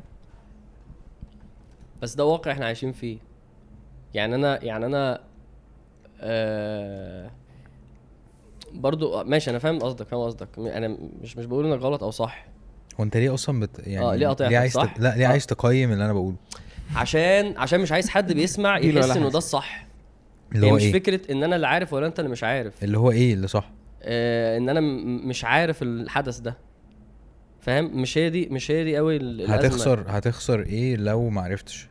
بس 2.02 2.14
ده 2.14 2.24
واقع 2.24 2.52
إحنا 2.52 2.66
عايشين 2.66 2.92
فيه. 2.92 3.18
يعني 4.14 4.34
أنا 4.34 4.64
يعني 4.64 4.86
أنا 4.86 5.20
آه، 6.20 7.30
برضو 8.74 9.24
ماشي 9.24 9.50
أنا 9.50 9.58
فاهم 9.58 9.78
قصدك 9.78 10.06
فاهم 10.08 10.20
قصدك. 10.20 10.48
أنا 10.58 10.88
مش 11.22 11.36
مش 11.36 11.44
بقول 11.44 11.72
إنك 11.72 11.80
غلط 11.82 12.02
أو 12.02 12.10
صح. 12.10 12.46
هو 13.00 13.04
أنت 13.04 13.16
ليه 13.16 13.34
أصلا 13.34 13.60
بت... 13.60 13.86
يعني 13.86 14.06
آه، 14.06 14.14
ليه 14.14 14.26
قاطعتك، 14.26 14.50
ليه 14.52 14.58
عايز 14.58 14.72
صح؟ 14.72 14.94
ت... 14.94 15.00
لا 15.00 15.16
ليه 15.16 15.24
آه. 15.26 15.28
عايز 15.28 15.46
تقيم 15.46 15.92
اللي 15.92 16.04
أنا 16.04 16.12
بقوله؟ 16.12 16.36
عشان 16.94 17.54
عشان 17.56 17.80
مش 17.80 17.92
عايز 17.92 18.08
حد 18.08 18.32
بيسمع 18.32 18.78
يحس 18.78 19.16
إنه. 19.16 19.30
ده 19.30 19.38
الصح 19.38 19.86
اللي 20.54 20.70
هو 20.70 20.74
مش 20.74 20.82
إيه؟ 20.82 20.92
فكرة 20.92 21.32
إن 21.32 21.44
أنا 21.44 21.56
اللي 21.56 21.66
عارف 21.66 21.92
ولا 21.92 22.06
أنت 22.06 22.18
اللي 22.18 22.30
مش 22.30 22.44
عارف. 22.44 22.84
اللي 22.84 22.98
هو 22.98 23.10
إيه 23.10 23.34
اللي 23.34 23.46
صح؟ 23.48 23.70
آه 24.02 24.56
إن 24.58 24.68
أنا 24.68 24.80
م- 24.80 25.28
مش 25.28 25.44
عارف 25.44 25.82
الحدث 25.82 26.38
ده. 26.38 26.56
فاهم؟ 27.60 28.00
مش 28.00 28.18
هي 28.18 28.30
دي 28.30 28.48
مش 28.50 28.70
هي 28.70 28.84
دي 28.84 28.96
قوي 28.96 29.16
ال- 29.16 29.40
الأزمة. 29.40 29.54
هتخسر 29.56 30.04
هتخسر 30.08 30.60
إيه 30.60 30.96
لو 30.96 31.28
ما 31.28 31.40
عرفتش؟ 31.42 31.88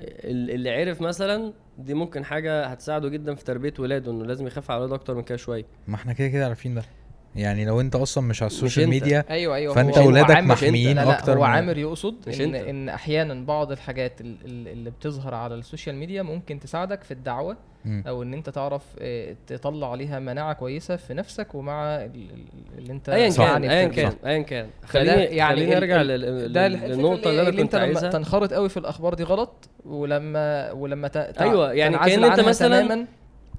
ال- 0.00 0.50
اللي 0.50 0.70
عرف 0.70 1.00
مثلا 1.00 1.52
دي 1.78 1.94
ممكن 1.94 2.24
حاجة 2.24 2.66
هتساعده 2.66 3.08
جدا 3.08 3.34
في 3.34 3.44
تربية 3.44 3.74
ولاده 3.78 4.12
إنه 4.12 4.24
لازم 4.24 4.46
يخاف 4.46 4.70
على 4.70 4.80
ولاده 4.80 4.94
أكتر 4.94 5.14
من 5.14 5.22
كده 5.22 5.38
شوية 5.38 5.64
ما 5.88 5.94
إحنا 5.94 6.12
كده 6.12 6.28
كده 6.28 6.46
عارفين 6.46 6.74
ده 6.74 6.82
يعني 7.36 7.64
لو 7.64 7.80
أنت 7.80 7.94
أصلا 7.96 8.24
مش 8.24 8.42
على 8.42 8.50
ال 8.50 8.55
social. 8.55 8.88
media 8.88 9.24
أيوه 9.30 9.54
أيوه 9.56 9.74
فأنت 9.74 9.98
هو- 9.98 10.04
هو 10.04 10.08
ولادك 10.08 10.30
عامر- 10.30 10.48
محميين 10.48 10.96
لا 10.96 11.04
لا 11.04 11.18
أكتر 11.18 11.38
هو 11.38 11.44
عامر 11.44 11.78
يقصد 11.78 12.14
مش 12.28 12.40
إن 12.40 12.54
أنت. 12.54 12.66
إن 12.68 12.88
أحيانا 12.88 13.34
بعض 13.46 13.72
الحاجات 13.72 14.20
ال- 14.20 14.36
ال- 14.44 14.68
اللي 14.68 14.90
بتظهر 14.90 15.34
على 15.34 15.54
ال 15.54 15.60
social 15.60 15.96
media 15.96 16.22
ممكن 16.22 16.60
تساعدك 16.60 17.02
في 17.02 17.10
الدعوة 17.10 17.56
أو 17.86 18.22
إن 18.22 18.34
أنت 18.34 18.50
تعرف 18.50 18.82
آه، 18.98 19.36
تطلع 19.46 19.90
عليها 19.92 20.18
مناعة 20.18 20.52
كويسة 20.52 20.96
في 20.96 21.14
نفسك 21.14 21.54
ومع 21.54 21.96
ال- 21.96 22.04
ال- 22.14 22.78
اللي 22.78 22.92
أنت 22.92 23.08
ايا. 23.08 23.30
كان 23.30 23.40
يعني 23.42 23.70
ايا. 23.70 23.88
كان 23.88 24.12
ايا 24.26 24.42
كان 24.42 24.68
خليني 24.86 25.10
يعني 25.22 25.56
خليني 25.56 25.76
أرجع 25.76 26.00
الفكرة 26.00 26.58
للنقطة 26.88 27.30
اللي 27.30 27.40
أنا 27.42 27.48
اللي 27.48 27.62
كنت 27.62 27.74
أنت 27.74 27.74
لما 27.74 27.84
عايزها 27.84 28.10
تنخرط 28.10 28.52
قوي 28.52 28.68
في 28.68 28.76
الأخبار 28.76 29.14
دي 29.14 29.22
غلط 29.22 29.68
ولما 29.84 30.72
ولما 30.72 31.10
أيوة، 31.40 31.72
يعني 31.72 31.98
كأن 31.98 32.24
أنت 32.24 32.40
مثلا-. 32.40 33.06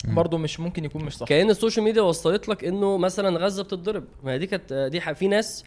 برضه 0.08 0.38
مش 0.38 0.60
ممكن 0.60 0.86
يكون 0.86 1.04
مش 1.06 1.18
صح 1.18 1.28
كأن 1.28 1.50
ال 1.50 1.55
social 1.55 1.86
media 1.86 2.02
وصلت 2.02 2.50
لك 2.50 2.64
إنه 2.64 2.98
مثلا 2.98 3.40
غزة 3.40 3.64
بتتضرب 3.64 4.04
ما 4.24 4.32
هي 4.32 4.38
دي 4.38 4.48
كانت 4.48 4.74
دي 4.92 5.00
في 5.02 5.28
ناس 5.28 5.64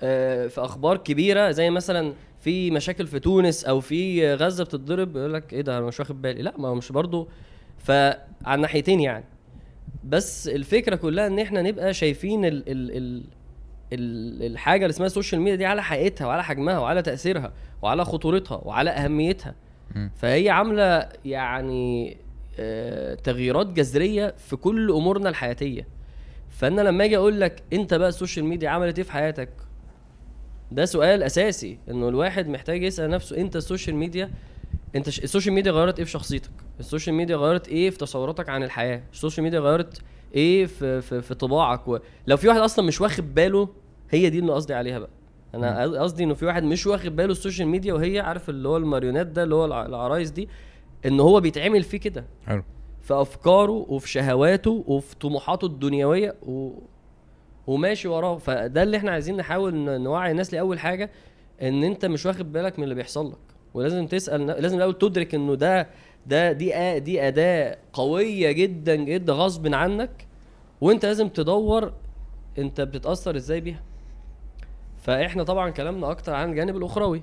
آه، 0.00 0.46
في 0.46 0.60
أخبار 0.60 0.96
كبيرة 0.96 1.50
زي 1.50 1.70
مثلا 1.70 2.12
في 2.40 2.70
مشاكل 2.70 3.06
في 3.06 3.18
تونس 3.20 3.64
أو 3.64 3.80
في 3.80 4.34
غزة 4.34 4.64
بتتضرب 4.64 5.16
يقول 5.16 5.34
لك 5.34 5.52
إيه 5.52 5.60
ده 5.62 5.78
أنا 5.78 5.86
مش 5.86 6.00
واخد 6.00 6.22
بالي 6.22 6.42
لا 6.42 6.54
ما 6.58 6.68
هو 6.68 6.74
مش 6.74 6.92
برضو 6.92 7.28
فعلى 7.78 8.18
الناحيتين 8.48 9.00
يعني. 9.00 9.24
بس 10.04 10.48
الفكرة 10.48 10.96
كلها 10.96 11.26
إن 11.26 11.38
إحنا 11.38 11.62
نبقى 11.62 11.94
شايفين 11.94 12.44
ال 12.44 12.68
ال 12.68 12.96
ال 12.96 13.24
ال 13.92 14.42
الحاجة 14.52 14.82
اللي 14.84 14.90
اسمها 14.90 15.06
ال 15.06 15.11
social 15.11 15.40
media 15.40 15.56
دي 15.56 15.66
على 15.66 15.82
حقيقتها 15.82 16.26
وعلى 16.26 16.44
حجمها 16.44 16.78
وعلى 16.78 17.02
تأثيرها 17.02 17.52
وعلى 17.82 18.04
خطورتها 18.04 18.60
وعلى 18.64 18.90
أهميتها. 18.90 19.54
فهي 20.16 20.50
عاملة 20.50 21.08
يعني 21.24 22.16
آه، 22.60 23.14
تغييرات 23.14 23.66
جذرية 23.66 24.34
في 24.38 24.56
كل 24.56 24.90
أمورنا 24.90 25.28
الحياتية. 25.28 25.86
فأنا 26.50 26.80
لما 26.80 27.04
أجي 27.04 27.16
أقول 27.16 27.40
لك 27.40 27.62
أنت 27.72 27.94
بقى 27.94 28.08
ال 28.08 28.13
social 28.13 28.44
media 28.44 28.68
عملت 28.70 28.98
إيه 28.98 29.04
في 29.04 29.12
حياتك؟ 29.12 29.48
ده 30.72 30.84
سؤال 30.84 31.22
أساسي. 31.22 31.78
إنه 31.90 32.08
الواحد 32.08 32.48
محتاج 32.48 32.82
يسأل 32.82 33.10
نفسه 33.10 33.36
أنت 33.36 33.56
ال 33.56 33.62
social 33.62 33.96
media 33.96 34.30
انت 34.96 35.10
ش... 35.10 35.20
ال 35.24 35.28
social 35.28 35.54
media 35.54 35.72
غيرت 35.72 35.98
إيه 35.98 36.04
في 36.04 36.10
شخصيتك؟ 36.10 36.50
ال 36.80 36.85
social 36.85 37.14
media 37.16 37.36
غيرت 37.36 37.68
إيه 37.68 37.90
في 37.90 37.98
تصوراتك 37.98 38.48
عن 38.48 38.62
الحياة؟ 38.62 39.02
ال 39.12 39.17
social 39.17 39.44
media 39.44 39.60
غيرت 39.60 40.00
إيه 40.34 40.66
في 40.66 41.00
في, 41.00 41.22
في 41.22 41.34
طباعك؟ 41.34 41.88
و... 41.88 41.98
لو 42.26 42.36
في 42.36 42.48
واحد 42.48 42.60
أصلا 42.60 42.84
مش 42.86 43.00
واخد 43.00 43.34
باله 43.34 43.68
هي 44.10 44.30
دي 44.30 44.38
اللي 44.38 44.52
قصدي 44.52 44.74
عليها 44.74 44.98
بقى. 44.98 45.10
أنا 45.54 45.82
قصدي 46.02 46.24
انه 46.24 46.34
في 46.34 46.46
واحد 46.46 46.62
مش 46.62 46.86
واخد 46.86 47.16
باله 47.16 47.32
ال 47.32 47.37
social 47.37 47.68
media 47.68 47.94
وهي 47.94 48.20
عارف 48.20 48.48
اللي 48.50 48.68
هو 48.68 48.76
الماريونات 48.76 49.26
ده 49.26 49.42
اللي 49.42 49.54
هو 49.54 49.64
الع- 49.64 49.86
العرايس 49.86 50.30
دي 50.30 50.48
ان 51.06 51.20
هو 51.20 51.40
بيتعمل 51.40 51.82
فيه 51.82 51.98
كده. 51.98 52.24
حلو. 52.46 52.62
في 53.02 53.14
افكاره 53.14 53.72
وفي 53.88 54.08
شهواته 54.08 54.84
وفي 54.86 55.16
طموحاته 55.16 55.66
الدنيوية 55.66 56.34
و... 56.42 56.70
وماشي 57.66 58.08
وراه. 58.08 58.38
فده 58.38 58.82
اللي 58.82 58.96
إحنا 58.96 59.10
عايزين 59.10 59.36
نحاول 59.36 59.74
نوعي 60.00 60.30
الناس 60.30 60.54
لأول 60.54 60.78
حاجة 60.78 61.10
ان 61.62 61.84
انت 61.84 62.06
مش 62.06 62.26
واخد 62.26 62.52
بالك 62.52 62.78
من 62.78 62.84
اللي 62.84 62.94
بيحصل 62.94 63.28
لك. 63.30 63.38
ولازم 63.74 64.06
تسأل 64.06 64.40
ن- 64.46 64.50
لازم 64.50 64.76
الأول 64.76 64.98
تدرك 64.98 65.34
إنه 65.34 65.54
ده 65.54 65.86
ده 66.26 66.52
دي 66.52 67.00
دي 67.00 67.28
أداة 67.28 67.78
قوية 67.92 68.52
جدا 68.52 68.94
جدا 68.96 69.32
غصب 69.32 69.74
عنك 69.74 70.26
وأنت 70.80 71.06
لازم 71.06 71.28
تدور 71.28 71.92
أنت 72.58 72.80
بتتأثر 72.80 73.36
إزاي 73.36 73.60
بيها. 73.60 73.82
فإحنا 74.98 75.42
طبعا 75.42 75.70
كلامنا 75.70 76.10
أكتر 76.10 76.34
عن 76.34 76.50
الجانب 76.50 76.76
الأخروي. 76.76 77.22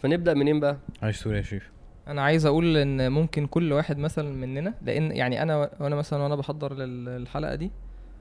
فنبدأ 0.00 0.34
منين 0.34 0.60
بقى؟ 0.60 0.76
عايز 1.02 1.20
تقول 1.20 1.34
إيه 1.34 1.40
يا 1.40 1.46
شريف؟ 1.46 1.70
أنا 2.08 2.22
عايز 2.22 2.46
أقول 2.46 2.76
إن 2.76 3.12
ممكن 3.12 3.46
كل 3.46 3.72
واحد 3.72 3.98
مثلا 3.98 4.32
مننا 4.32 4.74
لأن 4.82 5.12
يعني 5.12 5.42
أنا 5.42 5.70
وأنا 5.80 5.96
مثلا 5.96 6.22
وأنا 6.22 6.36
بحضر 6.36 6.74
لل- 6.74 7.08
الحلقة 7.08 7.54
دي 7.54 7.70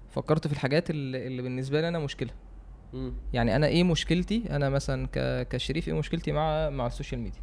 فكرت 0.09 0.47
في 0.47 0.53
الحاجات 0.53 0.89
اللي, 0.89 1.27
اللي 1.27 1.41
بالنسبة 1.41 1.81
لي 1.81 1.87
أنا 1.87 1.99
مشكلة. 1.99 2.29
مم. 2.93 3.13
يعني 3.33 3.55
أنا 3.55 3.67
إيه 3.67 3.83
مشكلتي 3.83 4.43
أنا 4.49 4.69
مثلا 4.69 5.07
كشريف 5.49 5.87
إيه 5.87 5.93
مشكلتي 5.93 6.31
مع 6.31 6.69
مع 6.69 6.87
ال 6.87 6.92
social 6.92 7.21
media 7.21 7.39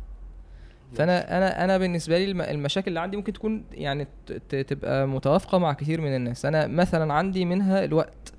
فأنا 0.95 1.39
أنا 1.39 1.65
أنا 1.65 1.79
بالنسبة 1.79 2.19
لي 2.19 2.25
الم- 2.25 2.41
المشاكل 2.41 2.89
اللي 2.89 3.01
عندي 3.01 3.17
ممكن 3.17 3.33
تكون 3.33 3.65
يعني 3.73 4.07
ت- 4.27 4.33
ت- 4.33 4.55
تبقى 4.57 5.09
متوافقة 5.09 5.59
مع 5.59 5.73
كثير 5.73 6.01
من 6.01 6.17
الناس 6.17 6.45
أنا 6.47 6.67
مثلا 6.67 7.13
عندي 7.15 7.45
منها 7.45 7.85
الوقت 7.85 8.33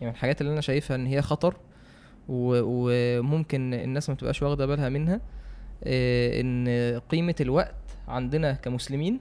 يعني 0.00 0.06
من 0.06 0.10
الحاجات 0.10 0.40
اللي 0.40 0.52
أنا 0.52 0.60
شايفها 0.60 0.94
إن 0.94 1.06
هي 1.06 1.22
خطر 1.22 1.56
وممكن 2.28 3.74
الناس 3.74 4.10
ما 4.10 4.16
تبقاش 4.16 4.42
واخدة 4.42 4.66
بالها 4.66 4.88
منها 4.88 5.20
آه، 5.84 6.40
إن 6.40 6.68
قيمة 7.08 7.34
الوقت 7.40 7.74
عندنا 8.08 8.52
كمسلمين. 8.52 9.20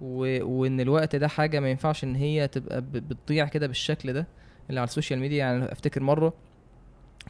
وإن 0.00 0.80
الوقت 0.80 1.16
ده 1.16 1.28
حاجة 1.28 1.60
ما 1.60 1.70
ينفعش 1.70 2.04
إن 2.04 2.14
هي 2.14 2.48
تبقى. 2.48 2.80
بتضيع 2.80 3.46
كده 3.46 3.66
بالشكل 3.66 4.12
ده 4.12 4.26
اللي 4.68 4.80
على 4.80 4.88
ال 4.88 4.92
social 4.92 5.18
media 5.20 5.38
يعني 5.38 5.72
أفتكر 5.72 6.02
مرة 6.02 6.32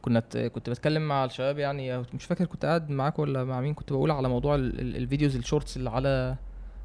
كنا 0.03 0.20
كنت 0.48 0.70
بتكلم 0.70 1.09
مع 1.09 1.24
الشباب 1.24 1.59
يعني 1.59 1.98
مش 1.98 2.24
فاكر 2.24 2.44
كنت 2.44 2.64
قاعد 2.64 2.90
معاك 2.90 3.18
ولا 3.18 3.44
مع 3.44 3.61
مين 3.61 3.74
كنت 3.74 3.92
بقول 3.92 4.11
على 4.11 4.29
موضوع 4.29 4.55
ال... 4.55 4.81
ال- 4.81 4.96
ال 4.96 5.02
videos 5.02 5.37
ال 5.37 5.42
shorts 5.42 5.76
اللي 5.77 5.90
على 5.90 6.37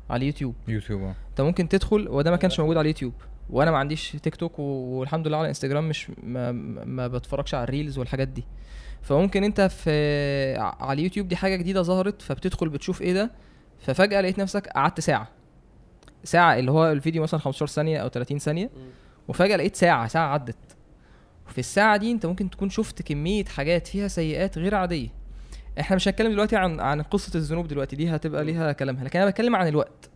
على 0.10 0.18
اليوتيوب. 0.22 0.56
يوتيوب 0.68 1.02
آه. 1.02 1.16
انت 1.30 1.42
ممكن 1.42 1.70
تدخل 1.70 2.08
وده 2.10 2.32
ما 2.32 2.38
كانش 2.38 2.60
موجود 2.60 2.78
على 2.78 2.82
اليوتيوب 2.82 3.14
وأنا 3.50 3.72
ما 3.72 3.78
عنديش 3.78 4.12
تيك 4.12 4.36
توك 4.36 4.60
والحمد 4.60 5.28
لله 5.28 5.38
على 5.38 5.48
انستجرام 5.48 5.90
مش 5.90 6.12
ما, 6.24 6.52
ما 6.86 7.08
بتفرجش 7.08 7.54
على 7.56 7.64
ال 7.64 7.69
reels 7.69 7.98
والحاجات 7.98 8.28
دي. 8.28 8.44
فممكن 9.02 9.44
انت 9.44 9.62
في 9.62 10.56
على 10.60 11.00
اليوتيوب 11.00 11.28
دي 11.28 11.36
حاجة 11.36 11.56
جديدة 11.56 11.82
ظهرت 11.82 12.22
فبتدخل 12.22 12.70
بتشوف 12.70 13.02
إيه 13.02 13.14
ده 13.14 13.32
ففجأة 13.80 14.22
لقيت 14.22 14.40
نفسك 14.40 14.68
قعدت 14.68 15.00
ساعة. 15.00 15.28
ساعة 16.24 16.60
اللي 16.60 16.72
هو 16.72 16.92
الفيديو 16.92 17.24
مثلا 17.24 17.40
15 17.40 17.68
ثانية 17.74 17.98
أو 18.00 18.08
30 18.10 18.40
ثانية. 18.40 18.70
وفجأة 19.28 19.56
لقيت 19.56 19.76
ساعة 19.76 20.08
ساعة 20.08 20.28
عدت. 20.34 20.58
في 21.48 21.60
الساعة 21.60 21.98
دي 21.98 22.12
أنت 22.12 22.26
ممكن 22.26 22.50
تكون 22.50 22.70
شفت 22.70 23.02
كمية 23.02 23.46
حاجات 23.46 23.88
فيها 23.88 24.08
سيئات 24.08 24.58
غير 24.58 24.76
عادية. 24.76 25.10
إحنا 25.80 25.96
مش 25.96 26.08
هنتكلم 26.08 26.32
دلوقتي 26.32 26.56
عن 26.56 26.80
عن 26.80 27.02
قصة 27.02 27.38
الذنوب 27.38 27.68
دلوقتي 27.68 27.96
دي 27.96 28.10
هتبقى 28.10 28.44
ليها 28.44 28.72
كلامها. 28.72 29.04
لكن 29.04 29.20
أنا 29.20 29.30
بتكلم 29.30 29.56
عن 29.56 29.68
الوقت. 29.68 30.10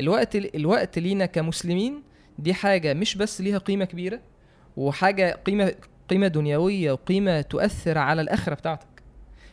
الوقت 0.00 0.36
الوقت 0.36 0.98
لينا 0.98 1.26
كمسلمين 1.26 2.02
دي 2.38 2.54
حاجة 2.54 2.94
مش 2.94 3.16
بس 3.16 3.40
ليها 3.40 3.58
قيمة 3.58 3.84
كبيرة 3.84 4.20
وحاجة 4.76 5.32
قيمة 5.44 5.74
قيمة 6.08 6.28
دنيوية 6.28 6.92
وقيمة 6.92 7.40
تؤثر 7.40 7.98
على 7.98 8.22
الآخرة 8.22 8.54
بتاعتك. 8.54 8.86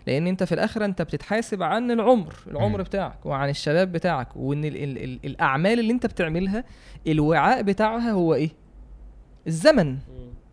لأن 0.07 0.27
أنت 0.27 0.43
في 0.43 0.51
الآخرة 0.51 0.85
أنت 0.85 1.01
بتتحاسب 1.01 1.63
عن 1.63 1.91
العمر 1.91 2.35
العمر. 2.47 2.81
بتاعك 2.81 3.25
وعن 3.25 3.49
الشباب 3.49 3.91
بتاعك 3.91 4.35
وإن 4.35 4.65
ال 4.65 4.77
ال 4.83 5.03
ال 5.03 5.19
الأعمال 5.25 5.79
اللي 5.79 5.93
أنت 5.93 6.05
بتعملها 6.05 6.63
الوعاء 7.07 7.61
بتاعها 7.61 8.11
هو 8.11 8.33
إيه؟ 8.33 8.49
الزمن. 9.47 9.97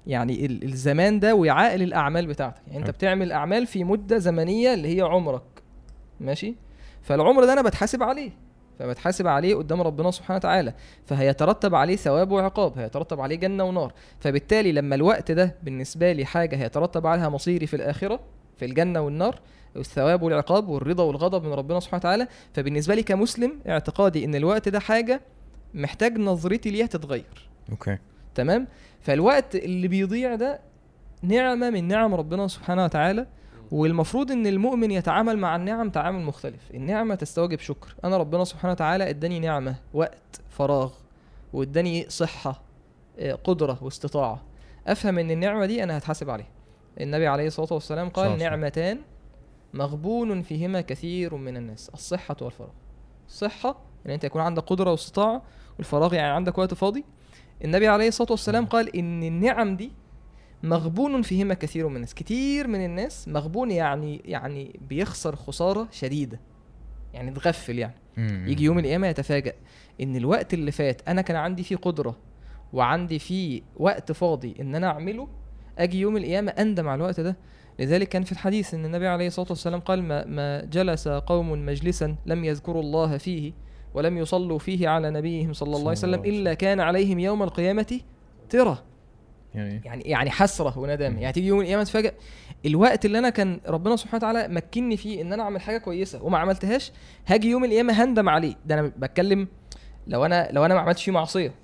يعني 0.07 0.47
ال- 0.47 0.65
الزمان 0.65 1.21
ده 1.21 1.35
وعاء 1.35 1.77
للأعمال 1.77 2.27
بتاعتك. 2.27 2.63
يعني 2.67 2.79
انت. 2.79 2.91
بتعمل 2.91 3.33
أعمال 3.33 3.67
في 3.67 3.85
مدة 3.85 4.19
زمنية 4.19 4.75
اللي 4.75 4.97
هي 4.97 5.01
عمرك. 5.03 5.43
ماشي؟ 6.21 6.55
فالعمر 7.03 7.45
ده 7.45 7.53
أنا 7.53 7.63
بتحاسب 7.63 8.03
عليه. 8.03 8.31
فبتحاسب 8.79 9.27
عليه 9.27 9.55
قدام 9.55 9.81
ربنا 9.83 10.11
سبحانه 10.11 10.37
وتعالى. 10.37 10.75
فهيترتب 11.07 11.75
عليه 11.75 11.97
ثواب 11.97 12.33
وعقاب 12.33 12.79
هيترتب 12.79 13.21
عليه 13.21 13.37
جنة 13.37 13.65
ونار. 13.65 13.93
فبالتالي 14.21 14.73
لما 14.73 14.95
الوقت 14.95 15.33
ده 15.33 15.55
بالنسبة 15.63 16.13
لي 16.13 16.25
حاجة 16.25 16.57
هيترتب 16.57 17.07
عليها 17.07 17.29
مصيري 17.29 17.67
في 17.67 17.77
الآخرة 17.77 18.21
في 18.57 18.65
الجنة 18.65 19.01
والنار 19.01 19.41
الثواب 19.77 20.23
والعقاب 20.23 20.69
والرضا 20.69 21.05
والغضب 21.05 21.45
من 21.45 21.53
ربنا 21.53 21.81
سبحانه 21.81 21.99
وتعالى 22.01 22.29
فبالنسبة 22.55 22.95
لي 22.95 23.03
كمسلم 23.03 23.53
اعتقادي 23.69 24.25
إن 24.25 24.35
الوقت 24.35 24.69
ده 24.69 24.81
حاجة 24.81 25.21
محتاج 25.75 26.19
نظرتي 26.19 26.71
ليها 26.71 26.87
تتغير. 26.87 27.49
أوكي. 27.71 27.99
تمام؟ 28.35 28.69
فالوقت 29.01 29.55
اللي 29.57 29.89
بيضيع 29.89 30.35
ده 30.35 30.61
نعمة 31.23 31.71
من 31.71 31.89
نعم 31.89 32.15
ربنا 32.15 32.49
سبحانه 32.49 32.85
وتعالى 32.85 33.27
والمفروض 33.73 34.31
إن 34.33 34.47
المؤمن 34.47 34.91
يتعامل 34.91 35.39
مع 35.39 35.57
النعم 35.57 35.91
تعامل 35.91 36.23
مختلف. 36.25 36.71
النعمة 36.75 37.15
تستوجب 37.15 37.59
شكر. 37.59 37.95
أنا 38.05 38.17
ربنا 38.17 38.45
سبحانه 38.45 38.73
وتعالى 38.73 39.11
إداني 39.11 39.41
نعمة 39.41 39.75
وقت 39.95 40.41
فراغ 40.51 40.93
وإداني 41.53 42.07
صحة 42.09 42.63
آه، 43.19 43.33
قدرة 43.33 43.79
واستطاعة. 43.83 44.43
أفهم 44.87 45.19
إن 45.19 45.31
النعمة 45.31 45.67
دي 45.67 45.83
أنا 45.83 45.99
هتحاسب 45.99 46.31
عليها. 46.31 46.47
النبي 47.01 47.27
عليه 47.27 47.47
الصلاة 47.47 47.73
والسلام 47.73 48.09
قال 48.09 48.27
وسلم. 48.27 48.39
نعمتان 48.43 48.99
مغبون 49.75 50.43
فيهما 50.43 50.81
كثير 50.81 51.35
من 51.35 51.57
الناس 51.57 51.91
الصحة 51.95 52.37
والفراغ. 52.41 52.71
الصحه 53.29 53.79
ان 54.07 54.11
أنت 54.11 54.25
يكون 54.25 54.43
عندك 54.43 54.63
قدرة 54.63 54.91
واستطاعة 54.91 55.43
والفراغ 55.79 56.15
يعني 56.15 56.33
عندك 56.33 56.59
وقت 56.59 56.75
فاضي 56.75 57.05
النبي 57.65 57.89
عليه 57.89 58.09
الصلاة 58.09 58.31
والسلام 58.31 58.67
قال 58.67 58.97
إن 58.97 59.23
النعم 59.23 59.77
دي 59.77 59.93
مغبون 60.63 61.23
فيهما 61.23 61.55
كثير 61.55 61.89
من 61.89 61.97
الناس. 61.97 62.15
كتير 62.15 62.69
من 62.69 62.85
الناس 62.85 63.29
مغبون 63.29 63.71
يعني 63.71 64.23
يعني 64.25 64.81
بيخسر 64.89 65.37
خسارة 65.37 65.89
شديدة. 65.93 66.41
يعني 67.15 67.31
اتغفل 67.31 67.79
يعني. 67.79 67.95
مم. 68.17 68.45
يجي 68.49 68.65
يوم 68.65 68.79
القيامة 68.79 69.07
يتفاجأ 69.07 69.53
إن 70.01 70.17
الوقت 70.17 70.55
اللي 70.55 70.71
فات 70.71 71.03
أنا 71.09 71.23
كان 71.23 71.37
عندي 71.37 71.63
فيه 71.63 71.77
قدرة 71.77 72.17
وعندي 72.73 73.19
فيه 73.19 73.63
وقت 73.77 74.13
فاضي 74.13 74.55
إن 74.61 74.75
أنا 74.75 74.87
أعمله 74.87 75.29
أجي 75.79 76.01
يوم 76.01 76.17
القيامة 76.17 76.51
أندم 76.51 76.89
على 76.89 76.97
الوقت 76.97 77.21
ده. 77.21 77.37
لذلك 77.79 78.09
كان 78.09 78.23
في 78.23 78.33
الحديث 78.33 78.75
إن 78.75 78.85
النبي 78.85 79.07
عليه 79.07 79.27
الصلاة 79.27 79.47
والسلام 79.51 79.81
قال 79.81 80.03
ما, 80.03 80.25
ما 80.27 80.65
جلس 80.65 81.09
قوم 81.09 81.67
مجلسا 81.67 82.17
لم 82.27 82.45
يذكروا 82.45 82.83
الله 82.83 83.19
فيه. 83.19 83.53
ولم 83.95 84.19
يصلوا 84.19 84.59
فيه 84.59 84.89
على 84.89 85.11
نبيهم 85.11 85.53
صلى 85.53 85.67
الله 85.67 85.79
عليه 85.81 85.91
وسلم 85.91 86.25
إلا 86.25 86.55
كان 86.55 86.81
عليهم 86.81 87.19
يوم 87.19 87.43
القيامة 87.43 88.01
ترى 88.51 88.79
يعني 89.55 89.81
يعني 89.85 90.03
يعني 90.03 90.31
حسرة 90.31 90.79
وندامه 90.79 91.17
مم. 91.17 91.23
يعني 91.23 91.33
تيجي 91.33 91.47
يوم 91.47 91.61
القيامة 91.61 91.85
تفاجئ 91.85 92.13
الوقت 92.67 93.05
اللي 93.05 93.19
أنا 93.19 93.31
كان 93.31 93.61
ربنا 93.67 93.97
سبحانه 93.97 94.17
وتعالى 94.17 94.55
مكنني 94.55 94.97
فيه 94.97 95.23
إن 95.23 95.33
أنا 95.33 95.43
أعمل 95.43 95.61
حاجة 95.61 95.79
كويسة 95.79 96.23
وما 96.23 96.39
عملتهاش 96.39 96.93
هاجي 97.27 97.51
يوم 97.51 97.65
القيامة 97.65 97.93
هندم 98.05 98.29
عليه. 98.29 98.55
ده 98.67 98.75
أنا 98.75 98.93
بتكلم 98.99 99.49
لو 100.07 100.25
أنا 100.27 100.49
لو 100.53 100.65
أنا 100.65 100.75
ما 100.75 100.81
عملتش 100.81 101.05
فيه 101.05 101.13
معصية. 101.13 101.55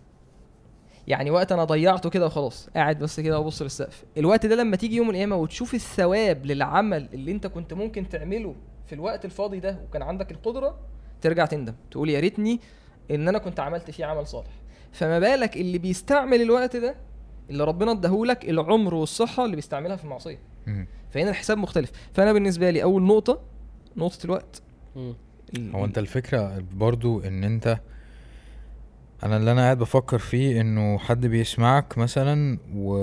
يعني 1.07 1.31
وقت 1.31 1.53
أنا 1.53 1.65
ضيعته 1.65 2.11
كده 2.11 2.27
وخلاص. 2.27 2.69
قاعد 2.77 2.99
بس 2.99 3.21
كده 3.21 3.39
وابص 3.39 3.63
للسقف. 3.63 4.05
الوقت 4.19 4.47
ده 4.47 4.57
لما 4.57 4.77
تيجي 4.77 4.97
يوم 4.97 5.11
القيامة 5.11 5.37
وتشوف 5.37 5.75
الثواب 5.75 6.47
للعمل 6.47 7.09
اللي 7.15 7.33
أنت 7.33 7.47
كنت 7.47 7.75
ممكن 7.75 8.09
تعمله 8.09 8.55
في 8.87 8.95
الوقت 8.95 9.25
الفاضي 9.25 9.61
ده 9.61 9.81
وكان 9.89 10.03
عندك 10.03 10.31
القدرة 10.31 10.79
ترجع 11.21 11.47
تندم 11.47 11.75
تقول 11.91 12.11
يا 12.11 12.21
ريتني 12.21 12.61
إن 13.11 13.29
أنا 13.29 13.39
كنت 13.39 13.61
عملت 13.61 13.91
فيه 13.91 14.05
عمل 14.05 14.27
صالح. 14.27 14.51
فما 14.93 15.19
بالك 15.19 15.57
اللي 15.57 15.79
بيستعمل 15.79 16.43
الوقت 16.43 16.77
ده 16.77 16.95
اللي 17.51 17.65
ربنا 17.65 17.93
اداهولك 17.93 18.45
العمر 18.51 18.95
والصحة 18.95 19.45
اللي 19.45 19.57
بيستعملها 19.57 19.97
في 19.97 20.05
المعصية. 20.05 20.39
فهنا 21.11 21.31
الحساب 21.31 21.59
مختلف. 21.59 21.93
فأنا 22.13 22.33
بالنسبة 22.33 22.71
لي 22.71 22.83
أول 22.83 23.03
نقطة 23.03 23.41
نقطة 23.97 24.25
الوقت. 24.25 24.63
هو 25.59 25.85
أنت 25.85 25.99
الفكرة 25.99 26.65
برضو 26.73 27.21
إن 27.21 27.45
أنت 27.45 27.81
أنا 29.23 29.37
اللي 29.37 29.53
أنا 29.53 29.61
قاعد 29.61 29.79
بفكر 29.79 30.19
فيه 30.19 30.61
إنه 30.61 30.99
حد 30.99 31.27
بيسمعك 31.27 31.99
مثلا 31.99 32.59
و... 32.75 32.99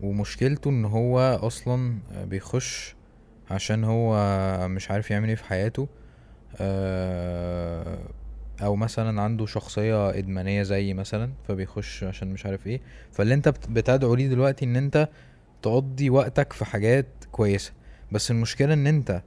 ومشكلته 0.00 0.70
إن 0.70 0.84
هو 0.84 1.18
أصلا 1.42 1.98
بيخش 2.24 2.94
عشان 3.50 3.84
هو 3.84 4.18
مش 4.68 4.90
عارف 4.90 5.10
يعمل 5.10 5.28
إيه 5.28 5.34
في 5.34 5.44
حياته. 5.44 5.88
أو 8.62 8.76
مثلا 8.76 9.22
عنده 9.22 9.46
شخصية 9.46 10.10
إدمانية 10.10 10.62
زي 10.62 10.94
مثلا 10.94 11.30
فبيخش 11.48 12.04
عشان 12.04 12.28
مش 12.32 12.46
عارف 12.46 12.66
إيه. 12.66 12.80
فاللي 13.12 13.34
أنت 13.34 13.48
بت- 13.48 13.70
بتدعو 13.70 14.14
ليه 14.14 14.28
دلوقتي 14.28 14.64
إن 14.64 14.76
أنت 14.76 15.08
تقضي 15.62 16.10
وقتك 16.10 16.52
في 16.52 16.64
حاجات 16.64 17.06
كويسة. 17.32 17.72
بس 18.12 18.30
المشكلة 18.30 18.74
إن 18.74 18.86
أنت 18.86 19.22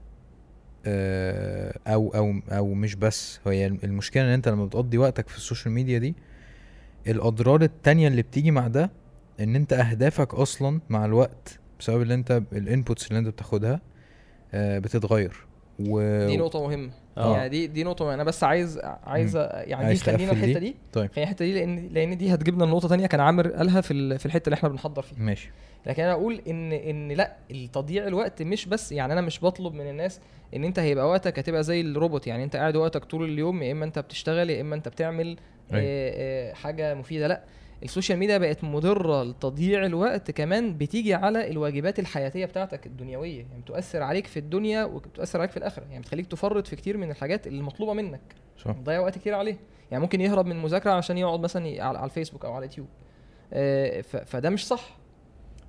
آه، 0.86 1.80
أو 1.88 2.10
أو 2.16 2.34
أو 2.52 2.74
مش 2.74 2.96
بس 2.96 3.40
هي 3.48 3.68
المشكلة 3.68 4.24
إن 4.24 4.30
أنت 4.30 4.48
لما 4.50 4.66
بتقضي 4.66 4.98
وقتك 4.98 5.30
في 5.30 5.38
ال 5.38 5.43
social 5.43 5.74
media 5.74 5.98
دي 5.98 6.16
الأضرار 7.08 7.62
التانية 7.62 8.08
اللي 8.08 8.22
بتيجي 8.22 8.52
مع 8.52 8.68
ده 8.68 8.92
إن 9.40 9.56
أنت 9.56 9.74
أهدافك 9.74 10.34
أصلا 10.34 10.80
مع 10.90 11.06
الوقت 11.06 11.60
بسبب 11.80 12.02
اللي 12.02 12.14
أنت 12.14 12.42
ال 12.54 12.62
inputs 12.62 13.08
اللي 13.08 13.20
أنت 13.20 13.28
بتاخدها 13.28 13.82
آه، 14.54 14.80
بتتغير. 14.80 15.46
و 15.90 16.28
دي 16.28 16.38
نقطة 16.38 16.64
مهمة 16.68 16.92
آه. 17.18 17.38
يعني 17.38 17.50
دي 17.50 17.68
دي 17.68 17.84
نقطة 17.84 18.06
مهمة. 18.06 18.16
أنا 18.16 18.24
بس 18.24 18.44
عايز 18.44 18.80
عايز 19.04 19.36
يعني 19.36 19.66
دي 19.66 19.86
عايز 19.86 20.04
خلينا 20.04 20.34
تقفل 20.34 20.44
الحتة 20.44 20.60
دي؟ 20.60 20.70
دي 20.70 20.76
طيب 20.94 21.12
خلينا 21.12 21.24
الحتة 21.32 21.46
دي 21.46 21.54
لأن 21.54 21.90
لأن 21.92 22.18
دي 22.18 22.34
هتجيبنا 22.34 22.64
لنقطة 22.64 22.88
تانية 22.88 23.08
كان 23.08 23.20
عامر 23.20 23.48
قالها 23.48 23.82
في 23.82 24.18
في 24.18 24.26
الحتة 24.26 24.46
اللي 24.46 24.54
إحنا 24.54 24.70
بنحضر 24.70 25.02
فيها 25.02 25.20
ماشي 25.20 25.52
لكن 25.86 26.04
أنا 26.04 26.12
أقول 26.12 26.42
ان 26.48 26.72
إن 26.72 27.12
لأ 27.12 27.36
تضييع 27.74 28.08
الوقت 28.08 28.42
مش 28.42 28.66
بس 28.66 28.92
يعني 28.92 29.14
أنا 29.14 29.22
مش 29.22 29.44
بطلب 29.44 29.74
من 29.74 29.90
الناس 29.90 30.20
إن 30.56 30.64
أنت 30.64 30.80
هيبقى 30.80 31.10
وقتك 31.10 31.40
هتبقى 31.40 31.64
زي 31.64 31.82
الروبوت 31.82 32.28
يعني 32.28 32.44
أنت 32.44 32.56
قاعد 32.56 32.76
وقتك 32.76 33.06
طول 33.06 33.30
اليوم 33.30 33.64
يا 33.64 33.72
إما 33.72 33.86
أنت 33.86 34.00
بتشتغل 34.00 34.50
يا 34.50 34.62
إما 34.62 34.76
أنت 34.76 34.88
بتعمل 34.88 35.26
أيوة. 35.28 35.38
آه، 35.74 36.52
آه، 36.52 36.54
حاجة 36.54 36.94
مفيدة 36.94 37.28
لأ 37.28 37.44
ال 37.84 37.89
social 37.89 38.20
media 38.20 38.38
بقت 38.38 38.64
مضرة 38.64 39.24
لتضييع 39.24 39.86
الوقت 39.86 40.32
كمان 40.32 40.78
بتيجي 40.78 41.14
على 41.14 41.52
الواجبات 41.52 42.00
الحياتية 42.00 42.46
بتاعتك 42.46 42.86
الدنيوية. 42.86 43.38
يعني 43.38 43.62
بتؤثر 43.62 44.04
عليك 44.04 44.28
في 44.28 44.40
الدنيا 44.40 44.84
وبتؤثر 44.84 45.40
عليك 45.40 45.52
في 45.52 45.58
الآخرة. 45.58 45.84
يعني 45.84 46.00
بتخليك 46.00 46.28
تفرط 46.28 46.68
في 46.68 46.76
كتير 46.76 46.98
من 46.98 47.12
الحاجات 47.12 47.48
اللي 47.48 47.64
مطلوبة 47.64 47.94
منك. 47.94 48.22
صح. 48.58 48.72
تضيع 48.72 49.00
وقت 49.00 49.18
كتير 49.18 49.36
عليه 49.36 49.58
يعني 49.92 50.04
ممكن 50.04 50.22
يهرب 50.22 50.46
من 50.46 50.52
المذاكرة 50.52 50.92
عشان 50.92 51.18
يقعد 51.18 51.40
مثلا 51.40 51.84
على 51.84 52.06
الفيسبوك 52.06 52.46
أو 52.46 52.54
على 52.54 52.66
اليوتيوب. 52.66 52.88
آه، 53.54 54.02
فده 54.02 54.50
مش 54.50 54.68
صح. 54.68 54.98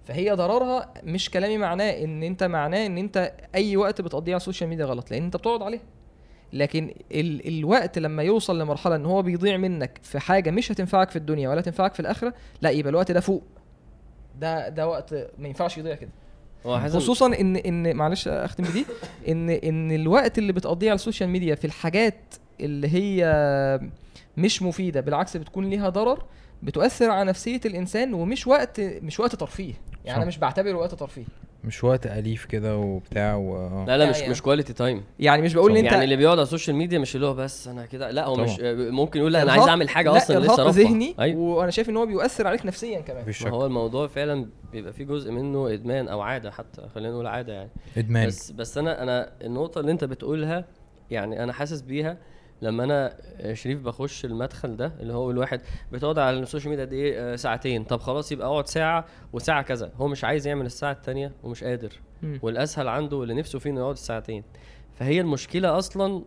فهي 0.05 0.31
ضررها 0.31 0.94
مش 1.05 1.31
كلامي 1.31 1.59
معناه 1.59 1.90
إن 1.90 2.22
أنت 2.22 2.44
معناه 2.44 2.87
إن 2.87 2.98
أنت 2.98 3.33
أي 3.55 3.77
وقت 3.77 4.01
بتقضيه 4.01 4.33
على 4.33 4.37
ال 4.37 4.41
social 4.41 4.70
media 4.70 4.85
غلط 4.85 5.11
لأن 5.11 5.22
أنت 5.25 5.37
بتقعد 5.37 5.62
عليه 5.62 5.81
لكن 6.52 6.94
ال 7.12 7.48
الوقت 7.58 7.98
لما 7.98 8.22
يوصل 8.22 8.58
لمرحلة 8.60 8.96
إن 8.96 9.06
هو 9.06 9.22
بيضيع 9.22 9.56
منك 9.56 10.00
في 10.02 10.18
حاجة 10.18 10.50
مش 10.50 10.72
هتنفعك 10.72 11.10
في 11.10 11.16
الدنيا 11.16 11.48
ولا 11.48 11.60
تنفعك 11.60 11.94
في 11.94 12.00
الآخرة 12.00 12.34
لا 12.62 12.70
يبقى 12.70 12.90
الوقت 12.90 13.10
ده 13.12 13.20
فوق. 13.20 13.42
ده 14.40 14.68
ده 14.68 14.88
وقت 14.88 15.14
ما 15.38 15.48
ينفعش 15.48 15.78
يضيع 15.78 15.94
كده. 15.94 16.10
خصوصا 17.00 17.26
إن 17.26 17.56
إن 17.56 17.96
معلش 17.96 18.28
اختم 18.28 18.64
بدي 18.64 18.86
إن 19.28 19.50
إن 19.50 19.92
الوقت 19.92 20.38
اللي 20.38 20.52
بتقضيه 20.52 20.88
على 20.90 20.94
ال 20.94 20.99
social 20.99 21.28
media 21.28 21.54
في 21.54 21.64
الحاجات 21.64 22.34
اللي 22.60 22.88
هي 22.88 23.24
مش 24.36 24.62
مفيدة 24.62 25.00
بالعكس 25.00 25.36
بتكون 25.36 25.70
ليها 25.70 25.88
ضرر 25.88 26.22
بتؤثر 26.62 27.11
على 27.11 27.25
نفسية 27.29 27.61
الإنسان 27.66 28.14
ومش 28.14 28.46
وقت 28.46 28.81
مش 28.81 29.20
وقت 29.20 29.35
ترفيه. 29.35 29.75
يعني 30.05 30.18
أنا. 30.18 30.27
مش 30.27 30.38
بعتبره 30.38 30.75
وقت 30.75 30.94
ترفيه. 30.94 31.25
مش 31.64 31.85
وقت 31.85 32.07
أليف 32.07 32.44
كده 32.44 32.77
وبتاع 32.77 33.35
و 33.37 33.85
لا 33.87 33.98
لا 33.98 34.11
مش 34.11 34.18
يعني- 34.18 34.31
مش 34.31 34.42
quality 34.42 34.72
time 34.72 35.04
يعني 35.18 35.42
مش 35.42 35.55
بقول 35.55 35.70
إن 35.70 35.77
أنت 35.77 35.92
يعني 35.92 36.05
اللي 36.05 36.16
بيقعد 36.16 36.38
على 36.38 36.42
ال 36.42 36.47
social 36.47 36.76
media 36.76 36.98
مش 36.98 37.16
اللي 37.16 37.27
هو 37.27 37.35
بس 37.35 37.68
أنا 37.68 37.87
كده 37.87 38.11
لا 38.11 38.25
هو 38.27 38.35
طبعا. 38.35 38.44
مش 38.46 38.57
ممكن 38.90 39.20
يقول 39.20 39.33
لا 39.33 39.42
أنا 39.42 39.53
عايز 39.53 39.68
أعمل 39.68 39.88
حاجة 39.88 40.11
لا 40.11 40.16
أصلا 40.16 40.38
لسه 40.38 40.53
رفع 40.55 40.68
ذهني 40.70 41.14
أيوه. 41.20 41.40
وأنا 41.40 41.70
شايف 41.70 41.88
إن 41.88 41.96
هو 41.96 42.07
بيؤثر 42.07 42.46
عليك 42.46 42.66
نفسيا 42.66 43.01
كمان. 43.01 43.25
ما 43.44 43.51
هو 43.51 43.66
الموضوع 43.66 44.07
فعلا 44.07 44.46
بيبقى 44.72 44.92
فيه 44.92 45.05
جزء 45.05 45.31
منه 45.31 45.72
إدمان 45.72 46.09
أو 46.09 46.20
عادة 46.20 46.51
حتى 46.51 46.83
خلينا 46.94 47.12
نقول 47.12 47.27
عادة 47.27 47.53
يعني. 47.53 47.70
إدمان. 47.98 48.27
بس 48.27 48.51
بس 48.51 48.79
أنا 48.79 49.03
أنا 49.03 49.33
النقطة 49.44 49.81
اللي 49.81 49.92
أنت 49.92 50.05
بتقولها 50.05 50.64
يعني 51.11 51.42
أنا 51.42 51.53
حاسس 51.53 51.81
بيها 51.81 52.18
لما 52.62 52.85
أنا 52.85 53.16
شريف 53.55 53.81
بخش 53.81 54.25
المدخل 54.25 54.77
ده 54.77 54.92
اللي 55.01 55.12
هو 55.12 55.31
الواحد 55.31 55.61
بتقعد 55.92 56.18
على 56.18 56.38
ال 56.38 56.43
social 56.43 56.70
media 56.70 56.85
قد 56.85 56.92
إيه؟ 56.92 57.33
آه، 57.33 57.37
ساعتين. 57.37 57.85
طب 57.85 58.01
خلاص 58.01 58.33
يبقى 58.33 58.46
أقعد 58.46 58.66
ساعة 58.66 59.05
وساعة 59.33 59.62
كذا. 59.62 59.92
هو 59.96 60.09
مش 60.09 60.25
عايز 60.25 60.46
يعمل 60.46 60.66
الساعة 60.66 60.92
التانية 60.92 61.33
ومش 61.42 61.64
قادر. 61.64 61.92
مم. 62.22 62.38
والأسهل 62.42 62.88
عنده 62.88 63.22
اللي 63.22 63.35
نفسه 63.35 63.59
فيه 63.59 63.70
إنه 63.70 63.81
يقعد 63.81 63.92
الساعتين. 63.92 64.44
فهي 64.94 65.20
المشكلة 65.20 65.79
أصلا 65.79 66.22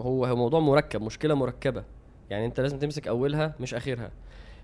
هو 0.00 0.24
هو 0.24 0.36
موضوع 0.36 0.60
مركب 0.60 1.02
مشكلة 1.02 1.34
مركبة. 1.34 1.84
يعني 2.30 2.46
أنت 2.46 2.60
لازم 2.60 2.78
تمسك 2.78 3.08
أولها 3.08 3.54
مش 3.60 3.74
آخرها. 3.74 4.10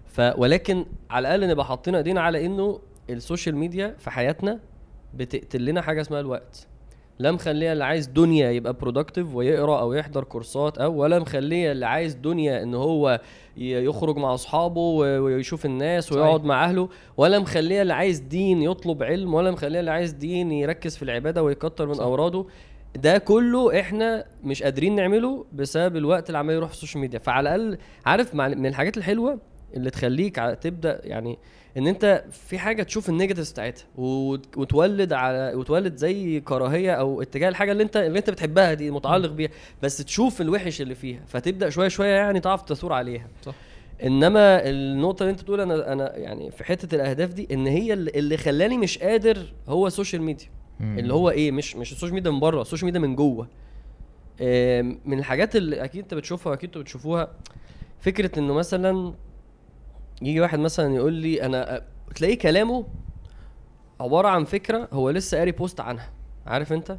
ف 0.07 0.21
ولكن 0.37 0.87
على 1.11 1.35
الأقل 1.35 1.51
نبقى 1.51 1.67
حاطين 1.67 1.95
إيدينا 1.95 2.21
على 2.21 2.47
إنه 2.47 2.81
ال 3.11 3.17
social 3.17 3.57
media 3.57 3.95
في 3.99 4.11
حياتنا 4.11 4.59
بتقتل 5.15 5.65
لنا 5.65 5.83
حاجة 5.83 6.01
اسمها 6.01 6.21
الوقت. 6.21 6.67
لا 7.21 7.33
مخليه 7.33 7.73
اللي 7.73 7.85
عايز 7.85 8.07
دنيا 8.07 8.51
يبقى 8.51 8.73
productive 8.73 9.35
ويقرأ 9.35 9.81
أو 9.81 9.93
يحضر 9.93 10.25
كورسات 10.25 10.79
أو 10.79 10.95
ولا 10.97 11.19
مخليه 11.19 11.73
اللي 11.73 11.87
عايز 11.87 12.15
دنيا 12.15 12.63
إن 12.63 12.75
هو 12.75 13.21
يخرج 13.57 14.17
مع 14.17 14.35
أصحابه 14.35 14.81
ويشوف 14.81 15.67
الناس 15.67 16.05
صحيح. 16.05 16.19
ويقعد 16.23 16.45
مع 16.45 16.65
أهله 16.65 16.89
ولا 17.17 17.39
مخليه 17.39 17.83
اللي 17.83 17.95
عايز 17.95 18.19
دين 18.19 18.63
يطلب 18.63 19.03
علم 19.03 19.35
ولا 19.35 19.51
مخليه 19.51 19.81
اللي 19.81 19.91
عايز 19.91 20.13
دين 20.13 20.53
يركز 20.53 20.97
في 20.97 21.03
العبادة 21.03 21.43
ويكتر 21.43 21.87
من 21.87 21.95
صح. 21.95 22.05
أوراده 22.05 22.45
ده 22.97 23.19
كله 23.19 23.81
إحنا 23.81 24.25
مش 24.45 24.63
قادرين 24.63 24.95
نعمله 24.95 25.45
بسبب 25.53 25.97
الوقت 25.97 26.27
اللي 26.29 26.39
عمال 26.39 26.55
يروح 26.55 26.69
في 26.69 26.75
السوشيال 26.75 27.01
ميديا 27.01 27.19
فعلى 27.19 27.55
الأقل 27.55 27.79
عارف 28.07 28.35
من 28.35 28.67
الحاجات 28.67 28.97
الحلوة 28.97 29.39
اللي 29.75 29.91
تخليك 29.91 30.37
تبدأ 30.61 31.01
يعني 31.05 31.39
ان 31.77 31.87
انت 31.87 32.25
في 32.31 32.59
حاجة 32.59 32.83
تشوف 32.83 33.09
ال 33.09 33.14
negative 33.14 33.53
بتاعتها 33.53 33.85
وت- 33.97 34.57
وتولد 34.57 35.13
على 35.13 35.53
وتولد 35.55 35.97
زي 35.97 36.41
كراهية 36.41 36.93
أو 36.93 37.23
اتجاه 37.23 37.49
الحاجة 37.49 37.73
اللي 37.73 37.83
انت 37.83 37.97
اللي 37.97 38.19
انت 38.19 38.31
بتحبها 38.31 38.75
دي 38.75 38.91
متعلق 38.91 39.31
بيها 39.31 39.51
بس 39.83 39.97
تشوف 39.97 40.41
الوحش 40.41 40.81
اللي 40.81 40.95
فيها 40.95 41.21
فتبدأ 41.27 41.71
شوية 41.71 41.89
شوية 41.89 42.09
يعني 42.15 42.41
تعرف 42.41 42.63
تثور 42.63 42.93
عليها 42.93 43.27
صح. 43.47 43.55
انما 44.03 44.69
النقطة 44.69 45.23
اللي 45.23 45.31
انت 45.33 45.43
بتقول 45.43 45.61
أنا 45.61 45.93
أنا 45.93 46.17
يعني 46.17 46.51
في 46.51 46.65
حتة 46.65 46.95
الاهداف 46.95 47.33
دي 47.33 47.49
ان 47.53 47.67
هي 47.67 47.93
اللي 47.93 48.37
خلاني 48.37 48.79
مش 48.79 48.99
قادر 48.99 49.39
هو 49.69 49.87
السوشيال 49.87 50.23
ميديا. 50.23 50.47
اللي 50.81 51.15
هو 51.15 51.31
إيه 51.31 51.51
مش 51.53 51.77
مش 51.77 51.93
السوشيال 51.93 52.15
ميديا 52.15 52.31
من 52.31 52.41
بره 52.41 52.63
السوشيال 52.63 52.85
ميديا 52.87 53.01
من 53.01 53.17
جوه 53.17 53.49
من 55.05 55.19
الحاجات 55.19 55.57
اللي 55.57 55.85
أكيد 55.85 56.03
أنت 56.03 56.15
بتشوفها 56.15 56.51
وأكيد 56.51 56.69
أنتوا 56.69 56.83
بتشوفوها 56.83 57.29
فكرة 58.01 58.39
إنه 58.39 58.55
مثلا 58.55 59.15
يجي 60.23 60.41
واحد 60.41 60.59
مثلا 60.59 60.95
يقول 60.95 61.13
لي 61.13 61.43
أنا 61.43 61.83
تلاقيه 62.15 62.39
كلامه 62.39 62.87
عبارة 64.01 64.29
عن 64.29 64.45
فكرة 64.45 64.89
هو 64.93 65.11
لسه 65.11 65.39
قاري 65.39 65.53
post 65.53 65.81
عنها 65.81 66.11
عارف 66.47 66.73
أنت؟ 66.73 66.97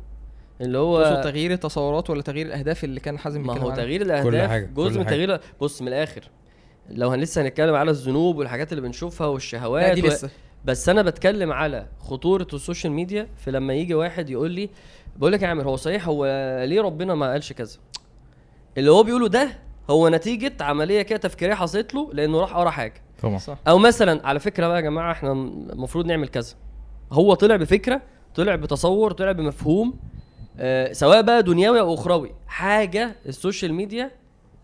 اللي 0.61 0.77
هو 0.77 1.21
تغيير 1.23 1.51
التصورات 1.51 2.09
ولا 2.09 2.21
تغيير 2.21 2.45
الأهداف 2.45 2.83
اللي 2.83 2.99
كان 2.99 3.17
حازم 3.19 3.47
ما 3.47 3.57
هو؟ 3.59 3.71
تغيير 3.71 4.03
كل 4.03 4.05
الأهداف 4.11 4.49
حاجة، 4.49 4.65
جزء 4.75 4.93
كل 4.93 4.99
من. 4.99 5.05
تغيير 5.05 5.39
بص 5.61 5.81
من 5.81 5.87
الآخر. 5.87 6.21
لو 6.89 7.09
إحنا 7.09 7.19
لسه 7.19 7.41
هنتكلم 7.41 7.75
على 7.75 7.91
الذنوب 7.91 8.37
والحاجات 8.37 8.71
اللي 8.71 8.81
بنشوفها 8.81 9.27
والشهوات 9.27 9.87
لا 9.87 9.93
دي 9.93 10.01
و- 10.01 10.05
لسه. 10.07 10.29
بس 10.65 10.89
أنا 10.89 11.01
بتكلم 11.01 11.51
على 11.51 11.87
خطورة 11.99 12.47
السوشيال 12.53 12.93
ميديا 12.93 13.27
في 13.37 13.51
لما 13.51 13.73
يجي 13.73 13.93
واحد 13.93 14.29
يقول 14.29 14.51
لي 14.51 14.69
بقول 15.17 15.31
لك 15.31 15.41
يا 15.41 15.47
عامر 15.47 15.67
هو 15.67 15.75
صحيح 15.75 16.07
هو 16.07 16.25
ليه 16.65 16.81
ربنا 16.81 17.15
ما 17.15 17.31
قالش 17.31 17.53
كذا؟ 17.53 17.77
اللي 18.77 18.91
هو 18.91 19.03
بيقوله 19.03 19.27
ده 19.27 19.49
هو 19.89 20.09
نتيجة 20.09 20.53
عملية 20.61 21.01
كده 21.01 21.17
تفكيرية 21.19 21.53
حصلت 21.53 21.93
له 21.93 22.09
لأنه 22.13 22.39
راح 22.39 22.53
قرأ 22.53 22.69
حاجة. 22.69 22.93
طبعا. 23.21 23.37
صح. 23.37 23.57
أو 23.67 23.77
مثلا 23.77 24.27
على 24.27 24.39
فكرة 24.39 24.67
بقى 24.67 24.75
يا 24.75 24.81
جماعة 24.81 25.11
إحنا 25.11 25.31
المفروض 25.31 26.05
نعمل 26.05 26.27
كذا. 26.27 26.53
هو 27.11 27.33
طلع 27.33 27.55
بفكرة 27.55 28.01
طلع 28.35 28.55
بتصور 28.55 29.11
طلع 29.11 29.31
بمفهوم 29.31 29.93
آه 30.59 30.93
سواء 30.93 31.21
بقى 31.21 31.43
دنيوي 31.43 31.79
أو 31.79 31.93
أخروي. 31.93 32.31
حاجة 32.47 33.15
السوشيال 33.25 33.73
ميديا 33.73 34.11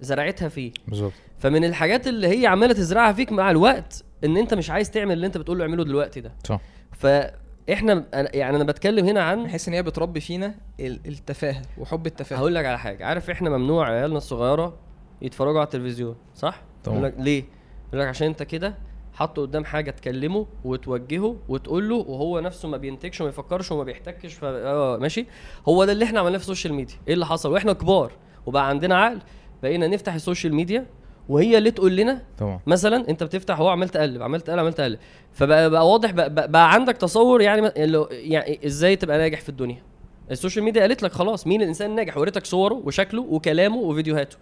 زرعتها 0.02 0.50
فيه. 0.50 0.72
بالظبط. 0.88 1.12
فمن 1.40 1.64
الحاجات 1.66 2.08
اللي 2.08 2.28
هي 2.42 2.48
عمالة 2.48 2.74
تزرعها 2.74 3.14
فيك 3.14 3.32
مع 3.32 3.52
الوقت 3.52 4.04
إن 4.24 4.38
أنت 4.38 4.54
مش 4.54 4.70
عايز 4.70 4.92
تعمل 4.92 5.12
اللي 5.14 5.28
أنت 5.28 5.38
بتقول 5.38 5.58
له 5.58 5.64
اعمله 5.64 5.84
دلوقتي 5.84 6.22
ده. 6.22 6.32
صح. 6.44 6.60
فاحنا 6.92 8.04
يعني 8.14 8.56
أنا 8.56 8.64
بتكلم 8.64 9.06
هنا 9.06 9.24
عن 9.24 9.44
بحس 9.44 9.68
إن 9.68 9.74
هي 9.74 9.84
بتربي 9.84 10.20
فينا 10.20 10.56
ال- 10.80 11.00
التفاهة 11.06 11.62
وحب 11.78 12.08
التفاهة. 12.08 12.40
هقول 12.40 12.56
لك 12.56 12.66
على 12.66 12.80
حاجة. 12.80 13.06
عارف 13.06 13.30
إحنا 13.30 13.50
ممنوع 13.50 13.90
عيالنا 13.90 14.18
الصغيرة 14.18 14.74
يتفرجوا 15.22 15.60
على 15.60 15.66
التلفزيون 15.66 16.16
صح؟ 16.36 16.62
طبعا. 16.84 17.12
ليه؟ 17.18 17.44
يقول 17.88 18.02
لك 18.02 18.08
عشان 18.08 18.28
انت 18.28 18.44
كده 18.44 18.76
حطه 19.14 19.42
قدام 19.42 19.66
حاجة 19.66 19.92
تكلمه 19.92 20.48
وتوجهه 20.66 21.36
وتقول 21.50 21.90
له 21.90 21.96
وهو 21.96 22.40
نفسه 22.40 22.68
ما 22.68 22.78
بينتجش 22.78 23.22
وما 23.22 23.30
يفكرش 23.30 23.72
وما 23.72 23.84
بيحتكش 23.84 24.34
ف... 24.34 24.44
آه 24.44 24.98
ماشي؟ 24.98 25.26
هو 25.70 25.86
ده 25.86 25.92
اللي 25.92 26.06
إحنا 26.06 26.20
عملناه 26.20 26.38
في 26.38 26.44
السوشيال 26.44 26.74
ميديا. 26.74 26.96
إيه 27.08 27.14
اللي 27.14 27.26
حصل؟ 27.26 27.52
وإحنا 27.52 27.74
كبار 27.74 28.12
وبقى 28.46 28.70
عندنا 28.70 28.98
عقل 28.98 29.20
بقينا 29.64 29.88
نفتح 29.88 30.14
السوشيال 30.14 30.56
ميديا 30.56 30.86
وهي 31.30 31.58
اللي 31.58 31.72
تقول 31.72 31.96
لنا 31.96 32.22
طبعا. 32.38 32.60
مثلا 32.68 33.10
انت 33.10 33.24
بتفتح 33.24 33.60
هو 33.60 33.70
عمال 33.70 33.90
تقلب 33.90 34.22
عمال 34.22 34.42
تقلب 34.42 34.60
عمال 34.60 34.74
تقلب 34.74 35.00
فبقى 35.34 35.70
بقى 35.70 35.90
واضح 35.92 36.12
بقى, 36.12 36.34
بقى, 36.34 36.52
بقى 36.52 36.74
عندك 36.74 36.98
تصور 36.98 37.42
يعني 37.42 37.72
يعني 38.12 38.60
إزاي 38.66 38.96
تبقى 38.96 39.18
ناجح 39.18 39.42
في 39.42 39.50
الدنيا. 39.50 39.84
السوشيال 40.32 40.66
ميديا 40.66 40.82
قالت 40.82 41.04
لك 41.04 41.12
خلاص 41.12 41.48
مين 41.48 41.62
الإنسان 41.62 41.90
الناجح؟ 41.90 42.18
وريتك 42.18 42.46
صوره 42.46 42.74
وشكله 42.86 43.22
وكلامه 43.22 43.78
وفيديوهاته. 43.78 44.38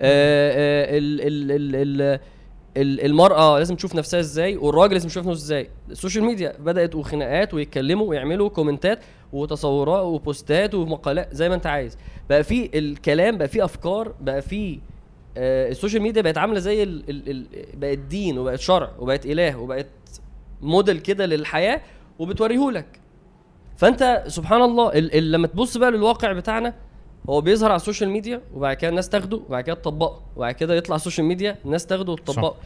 آه 0.00 0.52
آه 0.52 0.98
ال 0.98 1.20
ال 1.20 1.50
ال 1.52 2.00
ال 2.02 2.20
ال- 2.76 3.04
المرأة 3.06 3.58
لازم 3.58 3.76
تشوف 3.76 3.94
نفسها 3.94 4.20
إزاي 4.20 4.56
والراجل 4.56 4.92
لازم 4.92 5.06
يشوف 5.06 5.26
نفسه 5.26 5.42
إزاي. 5.42 5.70
السوشيال 5.90 6.24
ميديا 6.24 6.52
بدأت 6.58 6.94
وخناقات 6.94 7.54
ويتكلموا 7.54 8.06
ويعملوا 8.06 8.48
comment 8.48 8.92
ات 8.92 8.98
وتصورات 9.32 10.04
و 10.04 10.16
post 10.16 10.62
ات 10.62 10.74
ومقالات 10.74 11.34
زي 11.34 11.48
ما 11.48 11.54
انت 11.54 11.66
عايز. 11.66 11.98
بقى 12.30 12.44
في 12.44 12.78
الكلام 12.78 13.38
بقى 13.38 13.48
في 13.48 13.64
أفكار 13.64 14.14
بقى 14.20 14.42
في 14.42 14.78
آه 15.36 15.68
السوشيال 15.68 16.02
ميديا 16.02 16.22
بقت 16.22 16.38
عاملة 16.38 16.58
زي 16.58 16.82
ال 16.82 17.10
ال 17.10 17.30
ال 17.30 17.46
بقت 17.74 17.98
دين 17.98 18.38
وبقت 18.38 18.58
شرع 18.60 18.90
وبقت 18.98 19.26
إله 19.26 19.58
وبقت 19.58 19.86
موديل 20.62 20.98
كده 20.98 21.26
للحياة 21.26 21.80
وبتوريهولك. 22.18 23.00
فأنت 23.76 24.24
سبحان 24.26 24.62
الله 24.62 24.88
ال 24.92 25.14
ال 25.14 25.32
لما 25.32 25.46
تبص 25.46 25.76
بقى 25.76 25.90
للواقع 25.90 26.32
بتاعنا 26.32 26.74
هو 27.30 27.40
بيظهر 27.40 27.70
على 27.70 27.76
السوشيال 27.76 28.10
ميديا 28.10 28.40
وبعد 28.54 28.76
كده 28.76 28.90
الناس 28.90 29.08
تاخده 29.08 29.40
وبعد 29.48 29.64
كده 29.64 29.74
تطبقه 29.74 30.20
وبعد 30.36 30.54
كده 30.54 30.74
يطلع 30.74 30.92
على 30.94 30.98
السوشيال 31.00 31.26
ميديا 31.26 31.56
الناس 31.64 31.86
تاخده 31.86 32.12
وتطبقه. 32.12 32.56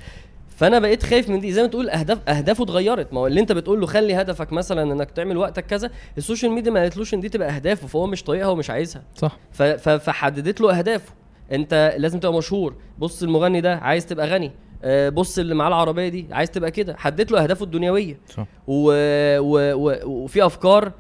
فأنا 0.56 0.78
بقيت 0.78 1.02
خايف 1.02 1.28
من 1.28 1.40
دي. 1.40 1.52
زي 1.52 1.62
ما 1.62 1.68
تقول 1.68 1.90
أهداف 1.90 2.28
أهدافه 2.28 2.64
اتغيرت. 2.64 3.12
ما 3.12 3.20
هو 3.20 3.26
اللي 3.26 3.40
أنت 3.40 3.52
بتقول 3.52 3.80
له 3.80 3.86
خلي 3.86 4.14
هدفك 4.14 4.52
مثلا 4.52 4.82
إنك 4.82 5.10
تعمل 5.10 5.36
وقتك 5.36 5.66
كذا 5.66 5.90
السوشيال 6.18 6.52
ميديا 6.52 6.70
ما 6.72 6.80
قالتلوش 6.80 7.14
إن 7.14 7.20
دي 7.20 7.28
تبقى 7.28 7.48
أهدافه 7.48 7.86
فهو 7.86 8.06
مش 8.06 8.22
طايقها 8.22 8.48
ومش 8.48 8.70
عايزها. 8.70 9.02
صح. 9.16 9.38
فحددت 9.78 10.60
له 10.60 10.78
أهدافه. 10.78 11.12
أنت 11.52 11.94
لازم 11.98 12.20
تبقى 12.20 12.38
مشهور. 12.38 12.74
بص 12.98 13.22
المغني 13.22 13.60
ده 13.60 13.76
عايز 13.76 14.06
تبقى 14.06 14.26
غني. 14.28 14.52
آه، 14.84 15.08
بص 15.08 15.38
اللي 15.38 15.54
معاه 15.54 15.68
العربية 15.68 16.08
دي 16.08 16.26
عايز 16.30 16.50
تبقى 16.50 16.70
كده. 16.70 16.96
حددت 16.96 17.32
له 17.32 17.42
أهدافه 17.42 17.64
الدنيوية. 17.64 18.18
صح. 18.28 18.46
و... 18.66 18.92
و... 19.38 19.74
و... 19.74 19.98
وفي 20.04 20.46
أفكار 20.46 20.92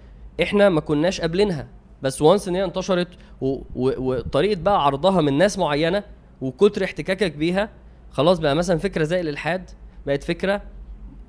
إحنا 0.42 0.68
ما 0.68 0.80
كناش 0.80 1.20
قابلينها. 1.20 1.66
بس 2.04 2.22
وانس 2.22 2.48
ان 2.48 2.54
هي 2.54 2.64
انتشرت. 2.64 3.08
وطريقة 3.74 4.60
بقى 4.60 4.84
عرضها 4.84 5.20
من 5.20 5.38
ناس 5.38 5.58
معينة 5.58 6.02
وكتر 6.40 6.84
احتكاكك 6.84 7.32
بيها 7.36 7.70
خلاص 8.10 8.38
بقى 8.38 8.54
مثلا 8.54 8.78
فكرة 8.78 9.04
زي 9.04 9.20
الإلحاد 9.20 9.70
بقت 10.06 10.24
فكرة 10.24 10.62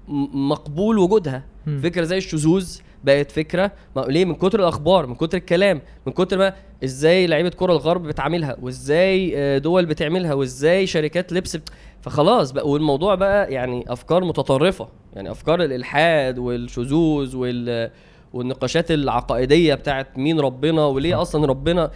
م- 0.08 0.50
مقبول 0.50 0.98
وجودها 0.98 1.44
مم. 1.68 1.80
فكرة 1.84 2.04
زي 2.04 2.18
الشذوذ 2.18 2.78
بقت 3.04 3.32
فكرة 3.32 3.72
ما 3.96 4.02
ليه 4.02 4.26
من 4.26 4.36
كتر 4.36 4.60
الأخبار 4.60 5.06
من 5.08 5.16
كتر 5.16 5.38
الكلام 5.38 5.82
من 6.08 6.14
كتر 6.14 6.38
ما 6.38 6.54
إزاي 6.84 7.28
لعيبة 7.28 7.50
كرة 7.50 7.72
الغرب 7.74 8.04
بتعملها 8.08 8.58
وإزاي 8.62 9.34
آه، 9.38 9.58
دول 9.58 9.86
بتعملها 9.86 10.34
وإزاي 10.34 10.88
شركات 10.88 11.34
لبس 11.34 11.56
بت... 11.56 11.70
فخلاص 12.02 12.52
بقى 12.52 12.70
والموضوع 12.70 13.16
بقى 13.16 13.54
يعني 13.54 13.84
أفكار 13.88 14.24
متطرفة 14.24 14.88
يعني 15.16 15.32
أفكار 15.32 15.64
الإلحاد 15.64 16.40
والشذوذ 16.40 17.36
وال 17.36 17.92
والنقاشات 18.36 18.92
العقائدية 18.92 19.76
بتاعت 19.76 20.18
مين 20.18 20.40
ربنا 20.40 20.86
وليه 20.86 21.22
أصلا 21.22 21.46
ربنا. 21.46 21.92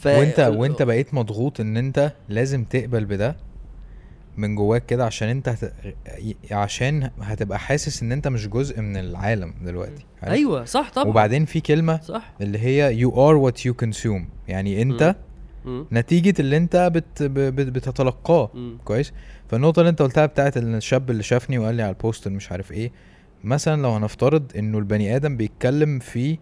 ف... 0.00 0.06
وانت 0.06 0.40
وأنت 0.40 0.82
بقيت 0.82 1.14
مضغوط 1.14 1.60
إن 1.60 1.76
أنت 1.76 2.12
لازم 2.28 2.64
تقبل 2.64 3.04
بده 3.04 3.36
من 4.36 4.54
جواك 4.54 4.86
كده 4.86 5.04
عشان 5.06 5.28
أنت 5.28 5.48
هت... 5.48 5.72
عشان 6.50 7.10
هتبقى 7.20 7.58
حاسس 7.58 8.02
إن 8.02 8.12
أنت 8.12 8.28
مش 8.28 8.48
جزء 8.48 8.80
من 8.80 8.96
العالم 8.96 9.54
دلوقتي. 9.62 10.06
عارف؟ 10.22 10.34
أيوه 10.34 10.64
صح 10.64 10.90
طبعا. 10.90 11.08
وبعدين 11.08 11.44
في 11.44 11.60
كلمة 11.60 12.00
صح. 12.00 12.32
اللي 12.40 12.58
هي 12.58 13.04
you 13.06 13.10
are 13.12 13.50
what 13.52 13.60
you 13.60 13.74
consume. 13.86 14.22
يعني 14.48 14.82
أنت 14.82 15.16
مم. 15.64 15.70
مم. 15.72 15.86
نتيجة 15.92 16.34
اللي 16.40 16.56
أنت 16.56 16.90
بت 16.94 17.22
بت 17.22 17.66
بتتلقاه. 17.66 18.50
مم. 18.54 18.78
كويس؟ 18.84 19.12
فالنقطة 19.48 19.80
اللي 19.80 19.90
أنت 19.90 20.02
قلتها 20.02 20.26
بتاعت 20.26 20.56
الشاب 20.56 21.10
اللي 21.10 21.22
شافني 21.22 21.58
وقال 21.58 21.74
لي 21.74 21.82
على 21.82 21.92
البوست 21.92 22.28
مش 22.28 22.52
عارف 22.52 22.72
إيه 22.72 22.92
مثلا 23.44 23.82
لو 23.82 23.90
هنفترض 23.90 24.52
إنه 24.58 24.78
البني 24.78 25.16
آدم 25.16 25.36
بيتكلم 25.36 25.98
في 25.98 26.38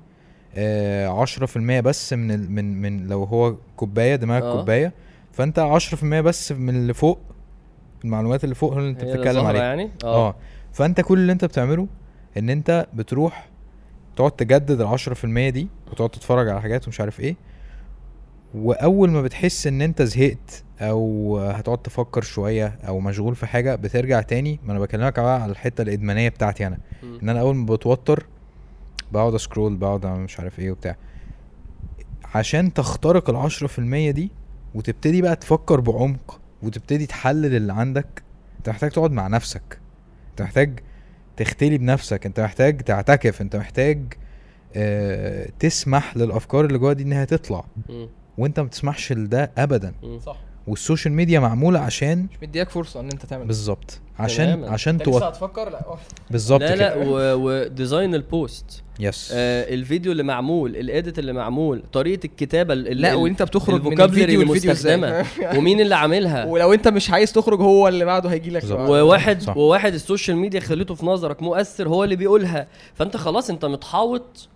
آه 0.54 1.24
10% 1.24 1.58
بس 1.80 2.12
من 2.12 2.30
ال 2.30 2.52
من 2.52 2.82
من 2.82 3.06
لو 3.06 3.24
هو 3.24 3.56
كوباية 3.76 4.16
دماغك 4.16 4.42
آه. 4.42 4.56
كوباية 4.58 4.92
فأنت 5.32 5.78
10% 6.00 6.04
بس 6.04 6.52
من 6.52 6.76
اللي 6.76 6.94
فوق 6.94 7.18
المعلومات 8.04 8.44
اللي 8.44 8.54
فوق 8.54 8.72
هو 8.72 8.78
اللي 8.78 8.90
أنت 8.90 9.04
بتتكلم 9.04 9.46
عليها. 9.46 9.62
يعني؟ 9.62 9.90
آه. 10.04 10.34
فأنت 10.72 11.00
كل 11.00 11.18
اللي 11.18 11.32
أنت 11.32 11.44
بتعمله 11.44 11.86
إن 12.36 12.50
أنت 12.50 12.86
بتروح 12.94 13.48
تقعد 14.16 14.30
تجدد 14.30 14.80
ال 14.80 14.98
10% 14.98 15.24
دي 15.48 15.68
وتقعد 15.90 16.10
تتفرج 16.10 16.48
على 16.48 16.60
حاجات 16.62 16.86
ومش 16.86 17.00
عارف 17.00 17.20
إيه 17.20 17.36
وأول 18.54 19.10
ما 19.10 19.22
بتحس 19.22 19.66
إن 19.66 19.82
أنت 19.82 20.02
زهقت 20.02 20.64
أو 20.80 21.38
هتقعد 21.38 21.78
تفكر 21.78 22.22
شوية 22.22 22.66
أو 22.88 23.00
مشغول 23.00 23.34
في 23.36 23.46
حاجة 23.46 23.74
بترجع 23.74 24.20
تاني. 24.20 24.60
ما 24.64 24.72
أنا 24.72 24.80
بكلمك 24.80 25.20
بقى 25.20 25.42
على 25.42 25.52
الحتة 25.52 25.82
الإدمانية 25.82 26.28
بتاعتي 26.28 26.66
أنا. 26.66 26.78
مم. 27.02 27.18
إن 27.22 27.28
أنا 27.28 27.40
أول 27.40 27.56
ما 27.56 27.74
بتوتر 27.74 28.26
بقعد 29.12 29.34
أسكرول 29.34 29.76
بقعد 29.76 30.06
مش 30.06 30.40
عارف 30.40 30.58
إيه 30.58 30.70
وبتاع. 30.70 30.96
عشان 32.34 32.72
تخترق 32.74 33.30
العشرة 33.30 33.66
في 33.66 33.78
المية 33.78 34.10
دي 34.10 34.30
وتبتدي 34.74 35.22
بقى 35.22 35.36
تفكر 35.36 35.80
بعمق 35.80 36.40
وتبتدي 36.62 37.06
تحلل 37.06 37.56
اللي 37.56 37.72
عندك 37.72 38.22
أنت 38.58 38.68
محتاج 38.68 38.90
تقعد 38.90 39.12
مع 39.12 39.26
نفسك. 39.26 39.78
أنت 40.30 40.42
محتاج 40.42 40.78
تختلي 41.36 41.78
بنفسك. 41.78 42.26
أنت 42.26 42.40
محتاج 42.40 42.80
تعتكف. 42.80 43.40
أنت 43.40 43.56
محتاج 43.56 44.12
آه 44.76 45.48
تسمح 45.58 46.16
للأفكار 46.16 46.64
اللي 46.64 46.78
جوه 46.78 46.92
دي 46.92 47.02
إنها 47.02 47.24
تطلع. 47.24 47.64
مم. 47.88 48.08
وانت 48.38 48.60
ما 48.60 48.66
بتسمحش 48.66 49.12
لده 49.12 49.50
ابدا. 49.58 49.94
صح 50.26 50.36
والسوشيال 50.66 51.14
ميديا 51.14 51.40
معمولة 51.40 51.78
عشان 51.78 52.18
مش 52.32 52.42
مدياك 52.42 52.70
فرصة 52.70 53.00
إن 53.00 53.04
أنت 53.10 53.26
تعمل. 53.26 53.46
بالظبط 53.46 54.00
عشان 54.18 54.46
تماماً. 54.46 54.70
عشان 54.70 54.92
انت 54.94 55.08
لسه 55.08 55.18
تو... 55.18 55.24
هتفكر 55.24 55.70
لا. 55.70 55.80
بالظبط 56.30 56.60
لا 56.60 56.76
لا 56.76 56.94
و 57.34 57.46
design 57.46 58.14
ال 58.14 58.28
post 58.28 58.82
yes 59.00 59.30
آه 59.34 59.74
الفيديو 59.74 60.12
اللي 60.12 60.22
معمول 60.22 60.76
ال 60.76 60.85
edit 60.85 61.18
اللي 61.18 61.32
معمول 61.32 61.82
طريقة 61.92 62.26
الكتابة 62.26 62.74
ال- 62.74 62.88
ال- 62.88 63.00
لا 63.00 63.14
وأنت 63.14 63.42
بتخرج 63.42 63.74
من 63.74 63.86
ال 63.86 63.89
vocabulary 63.89 64.22
الفيديو 64.22 64.40
اللي 64.40 64.50
والفيديو 64.50 64.72
إزاي 64.72 64.96
مستخدمه 64.96 65.26
ومين 65.58 65.80
اللي 65.80 65.94
عاملها 65.94 66.44
ولو 66.44 66.72
أنت 66.72 66.88
مش 66.88 67.10
عايز 67.10 67.32
تخرج 67.32 67.60
هو 67.60 67.88
اللي 67.88 68.04
بعده 68.04 68.30
هيجي 68.30 68.50
لك. 68.50 68.64
وواحد 68.70 69.42
صح. 69.42 69.56
وواحد 69.56 69.94
السوشيال 69.94 70.36
ميديا 70.36 70.60
خليته 70.60 70.94
في 70.94 71.06
نظرك 71.06 71.42
مؤثر 71.42 71.88
هو 71.88 72.04
اللي 72.04 72.16
بيقولها 72.16 72.66
فأنت 72.94 73.16
خلاص 73.16 73.50
أنت 73.50 73.64
متحوط 73.64 74.48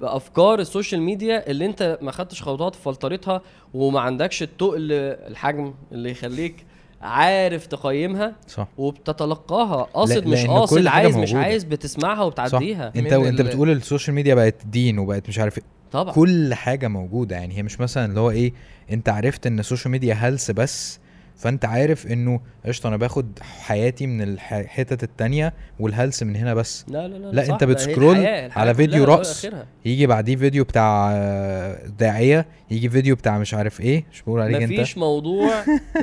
بأفكار 0.00 0.58
السوشيال 0.60 1.02
ميديا 1.02 1.50
اللي 1.50 1.66
انت 1.66 1.98
ما 2.02 2.10
خدتش 2.12 2.42
خطوات 2.42 2.74
في 2.74 2.82
فلترتها 2.82 3.40
وما 3.74 4.00
عندكش 4.00 4.42
التقل 4.42 4.92
الحجم 4.92 5.74
اللي 5.92 6.10
يخليك 6.10 6.64
عارف 7.02 7.66
تقيمها 7.66 8.36
صح. 8.48 8.68
وبتتلقاها. 8.78 9.82
قاصد 9.82 10.26
مش 10.26 10.46
قاصد 10.46 10.86
عايز 10.86 11.16
مش 11.16 11.28
موجودة. 11.28 11.44
عايز 11.46 11.64
بتسمعها 11.64 12.16
صح. 12.16 12.22
وبتعديها 12.26 12.92
انت 12.96 13.12
ال- 13.12 13.42
بتقول 13.46 13.70
السوشيال 13.70 14.14
ميديا 14.14 14.34
بقت 14.34 14.66
دين 14.66 14.98
وبقت 14.98 15.28
مش 15.28 15.38
عارف 15.38 15.58
إيه. 15.58 15.64
طبعا. 15.92 16.12
كل 16.14 16.54
حاجة 16.54 16.88
موجودة. 16.88 17.36
يعني 17.36 17.56
هي 17.58 17.62
مش 17.62 17.80
مثلا 17.80 18.04
اللي 18.04 18.20
هو 18.20 18.30
إيه 18.30 18.52
أنت 18.92 19.08
عرفت 19.08 19.46
إن 19.46 19.58
السوشيال 19.58 19.92
ميديا 19.92 20.14
هلس 20.14 20.50
بس 20.50 20.99
فانت 21.40 21.64
عارف 21.64 22.06
انه 22.06 22.40
قشطة 22.66 22.88
أنا 22.88 22.96
باخد 22.96 23.38
حياتي 23.40 24.06
من 24.06 24.22
الحتت 24.22 25.02
التانية 25.02 25.52
والهلس 25.80 26.22
من 26.22 26.36
هنا 26.36 26.54
بس 26.54 26.84
لا 26.88 27.08
لا 27.08 27.14
لا 27.16 27.30
لا، 27.32 27.52
انت 27.54 27.64
بتسكرول 27.64 28.14
الحياة- 28.16 28.18
الحياة 28.18 28.50
على 28.58 28.74
فيديو 28.74 29.04
رقص. 29.04 29.46
يجي 29.84 30.06
بعديه 30.06 30.36
فيديو 30.36 30.64
بتاع 30.64 31.10
آه، 31.12 31.86
داعية 31.98 32.46
يجي 32.70 32.88
فيديو 32.88 33.16
بتاع 33.16 33.38
مش 33.38 33.54
عارف 33.54 33.80
إيه 33.80 34.04
مش 34.12 34.22
بقول 34.22 34.40
عليك 34.40 34.62
انت 34.62 34.72
مفيش 34.72 34.98
موضوع 34.98 35.50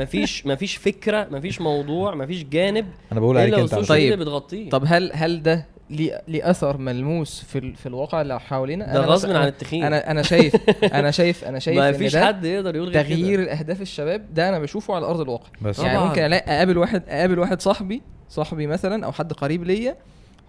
مفيش 0.02 0.46
مفيش 0.48 0.76
فكرة 0.76 1.28
مفيش 1.32 1.62
موضوع 1.62 2.16
مفيش 2.16 2.44
جانب 2.44 2.86
أنا 3.12 3.20
بقول 3.20 3.38
عليك 3.38 3.54
انت 3.54 3.76
طيب. 3.76 4.20
بتغطيه 4.20 4.70
طب 4.70 4.84
هل 4.88 5.12
هل 5.14 5.44
ده 5.44 5.66
ليه 5.90 6.22
ليه 6.28 6.50
اثر 6.50 6.78
ملموس 6.78 7.44
في 7.44 7.58
ال- 7.58 7.76
في 7.76 7.86
الواقع 7.86 8.22
اللي 8.22 8.40
حوالينا. 8.40 8.94
ده 8.94 9.00
غصب 9.06 9.32
عن 9.32 9.48
التخين. 9.48 9.84
أنا 9.84 10.12
أنا 10.12 10.22
شايف 10.22 10.56
أنا 11.00 11.12
شايف 11.12 11.44
أنا 11.46 11.60
شايف 11.60 11.78
ما 11.78 11.90
إن 11.90 11.94
فيش 11.94 12.16
حد 12.18 12.46
يقدر 12.46 12.76
يقول 12.76 12.90
غير 12.90 13.04
تغيير 13.04 13.34
كده. 13.40 13.44
الأهداف 13.54 13.82
الشباب 13.82 14.34
ده 14.34 14.50
أنا 14.50 14.60
بشوفه 14.60 14.96
على 14.96 15.06
أرض 15.06 15.22
الواقع. 15.22 15.48
بس 15.62 15.80
يعني 15.80 15.98
طبعاً. 15.98 16.08
ممكن 16.10 16.22
الاقي 16.22 16.56
أقابل 16.58 16.78
واحد 16.78 17.04
أقابل 17.10 17.40
واحد 17.40 17.62
صاحبي 17.62 18.02
صاحبي 18.30 18.68
مثلا 18.68 19.06
أو 19.06 19.12
حد 19.12 19.34
قريب 19.34 19.64
ليا 19.64 19.98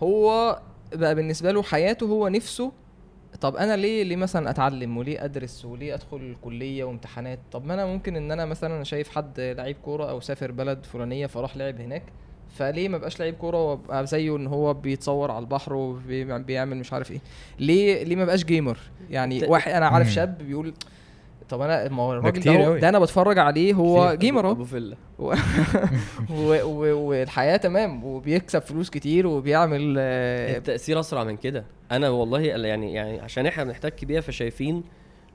هو 0.03 0.59
بقى 0.95 1.15
بالنسبة 1.15 1.53
له 1.53 1.63
حياته 1.63 2.07
هو 2.07 2.29
نفسه 2.29 2.73
طب 3.41 3.57
أنا 3.57 3.77
ليه 3.77 4.03
ليه 4.03 4.17
مثلا 4.17 4.51
أتعلم 4.51 4.97
وليه 4.99 5.25
أدرس 5.25 5.65
وليه 5.65 5.95
أدخل 5.95 6.37
كليه 6.43 6.85
وامتحانات؟ 6.85 7.39
طب 7.53 7.67
ما 7.67 7.75
أنا 7.75 7.87
ممكن 7.87 8.17
إن 8.17 8.33
أنا 8.33 8.45
مثلا 8.45 8.85
شايف 8.85 9.09
حد 9.09 9.41
لعيب 9.41 9.77
كورة 9.85 10.11
أو 10.11 10.21
سافر 10.21 10.53
بلد 10.53 10.85
فلانية 10.87 11.27
فراح 11.27 11.57
لعب 11.57 11.81
هناك. 11.81 12.03
فليه 12.57 12.89
ما 12.89 12.99
بقاش 12.99 13.21
لعيب 13.21 13.35
كورة 13.35 13.65
وابقى 13.71 14.07
زيه 14.07 14.37
إن 14.37 14.47
هو 14.47 14.75
بيتصور 14.75 15.31
على 15.31 15.43
البحر 15.43 15.75
وبيعمل 15.75 16.77
مش 16.77 16.93
عارف 16.93 17.11
إيه 17.11 17.21
ليه 17.59 18.03
ليه 18.05 18.17
ما 18.17 18.25
بقاش 18.25 18.45
gamer 18.45 18.79
يعني 19.11 19.45
واحد 19.47 19.73
أنا 19.73 19.87
عارف. 19.87 20.11
شاب 20.11 20.39
بيقول 20.39 20.75
طب 21.49 21.61
أنا 21.61 21.89
ما 21.89 22.03
هو 22.03 22.13
الراجل 22.13 22.41
ده. 22.41 22.79
ده 22.79 22.89
أنا 22.89 22.99
بتفرج 22.99 23.39
عليه 23.39 23.75
هو. 23.75 24.15
gamer 24.15 24.47
أهو 24.47 24.53
أبو 24.53 24.65
فيلا. 24.65 24.97
والحياة 26.95 27.57
تمام 27.57 28.05
وبيكسب 28.05 28.63
فلوس 28.63 28.91
كتير 28.91 29.27
وبيعمل 29.27 29.95
آه، 29.99 30.57
التأثير 30.57 31.01
أسرع 31.01 31.25
من 31.25 31.37
كده 31.37 31.65
أنا 31.93 32.09
والله 32.09 32.41
يعني 32.41 32.93
يعني 32.93 33.21
عشان 33.21 33.47
إحنا 33.47 33.65
بنحتك 33.65 34.05
بيها 34.05 34.21
فشايفين 34.21 34.83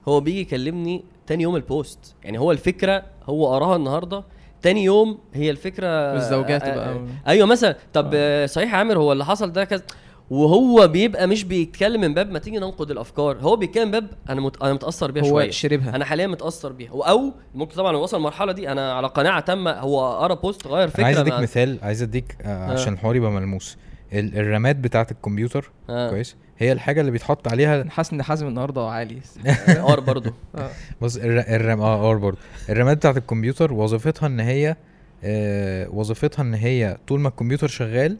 هو 0.08 0.19
بيجي 0.19 0.39
يكلمني 0.41 1.04
تاني 1.28 1.43
يوم 1.43 1.56
ال 1.56 1.67
post 1.67 2.15
يعني 2.23 2.39
هو 2.39 2.52
الفكرة 2.52 3.04
هو 3.23 3.47
قراها 3.54 3.76
النهارده 3.76 4.23
تاني 4.63 4.84
يوم 4.84 5.17
هي 5.34 5.49
الفكرة 5.49 6.13
والزوجات 6.13 6.63
آه، 6.63 6.76
بقى. 6.76 6.89
آه، 6.89 7.08
أيوه 7.28 7.47
مثلا 7.47 7.76
طب 7.93 8.12
آه، 8.13 8.45
صحيح 8.45 8.71
يا 8.73 8.78
عامر 8.78 8.97
هو 8.97 9.12
اللي 9.12 9.26
حصل 9.26 9.52
ده 9.52 9.63
كذا؟ 9.63 9.84
وهو 10.30 10.88
بيبقى 10.88 11.28
مش 11.28 11.43
بيتكلم 11.43 12.02
من 12.02 12.13
باب 12.13 12.32
ما 12.32 12.39
تيجي 12.39 12.58
ننقد 12.58 12.91
الأفكار 12.91 13.38
هو 13.38 13.56
بيتكلم 13.56 13.86
من 13.86 13.91
باب 13.91 14.08
أنا 14.30 14.41
مت... 14.41 14.62
أنا 14.63 14.73
متأثر 14.73 15.12
بيها 15.12 15.23
هو 15.23 15.28
شوية. 15.30 15.52
شربها. 15.52 15.95
أنا 15.95 16.06
حاليا 16.06 16.28
متأثر 16.28 16.71
بيها. 16.71 16.91
أو 16.91 17.34
ممكن 17.56 17.76
طبعا 17.76 17.91
لو 17.91 18.02
وصل 18.04 18.17
المرحلة 18.17 18.52
دي 18.52 18.71
أنا 18.71 18.93
على 18.93 19.08
قناعة 19.08 19.39
تامة 19.39 19.71
هو 19.71 20.17
قرأ 20.17 20.34
post 20.34 20.67
غير 20.67 20.88
فكره 20.88 21.04
عايز 21.06 21.17
أديك 21.17 21.34
مثال 21.39 21.78
عايز 21.82 22.02
أديك 22.02 22.38
آه 22.41 22.71
عشان 22.71 22.93
الحوار 22.93 23.15
يبقى 23.15 23.32
ملموس. 23.32 23.78
ال- 24.13 24.38
ال 24.38 24.45
RAM 24.45 24.68
ات 24.68 24.76
بتاعة 24.76 25.08
الكمبيوتر 25.12 25.71
آه. 25.89 26.10
كويس؟ 26.10 26.36
هي 26.58 26.72
الحاجة 26.72 27.00
اللي 27.02 27.12
بيتحط 27.12 27.48
عليها 27.48 27.86
حاسس 27.89 28.13
إن 28.13 28.24
حازم 28.24 28.48
النهارده 28.48 28.82
عالي. 28.89 29.20
R 29.91 30.00
برضه. 30.00 30.34
آه. 30.56 30.70
بص 31.02 31.16
الر- 31.18 31.56
ال 31.56 31.62
RAM 31.62 31.82
آه 31.82 32.12
R 32.12 32.17
برضه. 32.18 32.38
ال 32.69 32.75
RAM 32.75 32.92
ات 32.92 32.98
بتاعت 32.98 33.18
الكمبيوتر 33.18 33.74
وظيفتها 33.74 34.28
إن 34.28 34.39
هي 34.39 34.76
آه 35.24 35.89
وظيفتها 35.89 36.44
إن 36.44 36.54
هي 36.54 36.98
طول 37.08 37.20
ما 37.20 37.30
الكمبيوتر 37.30 37.68
شغال 37.68 38.18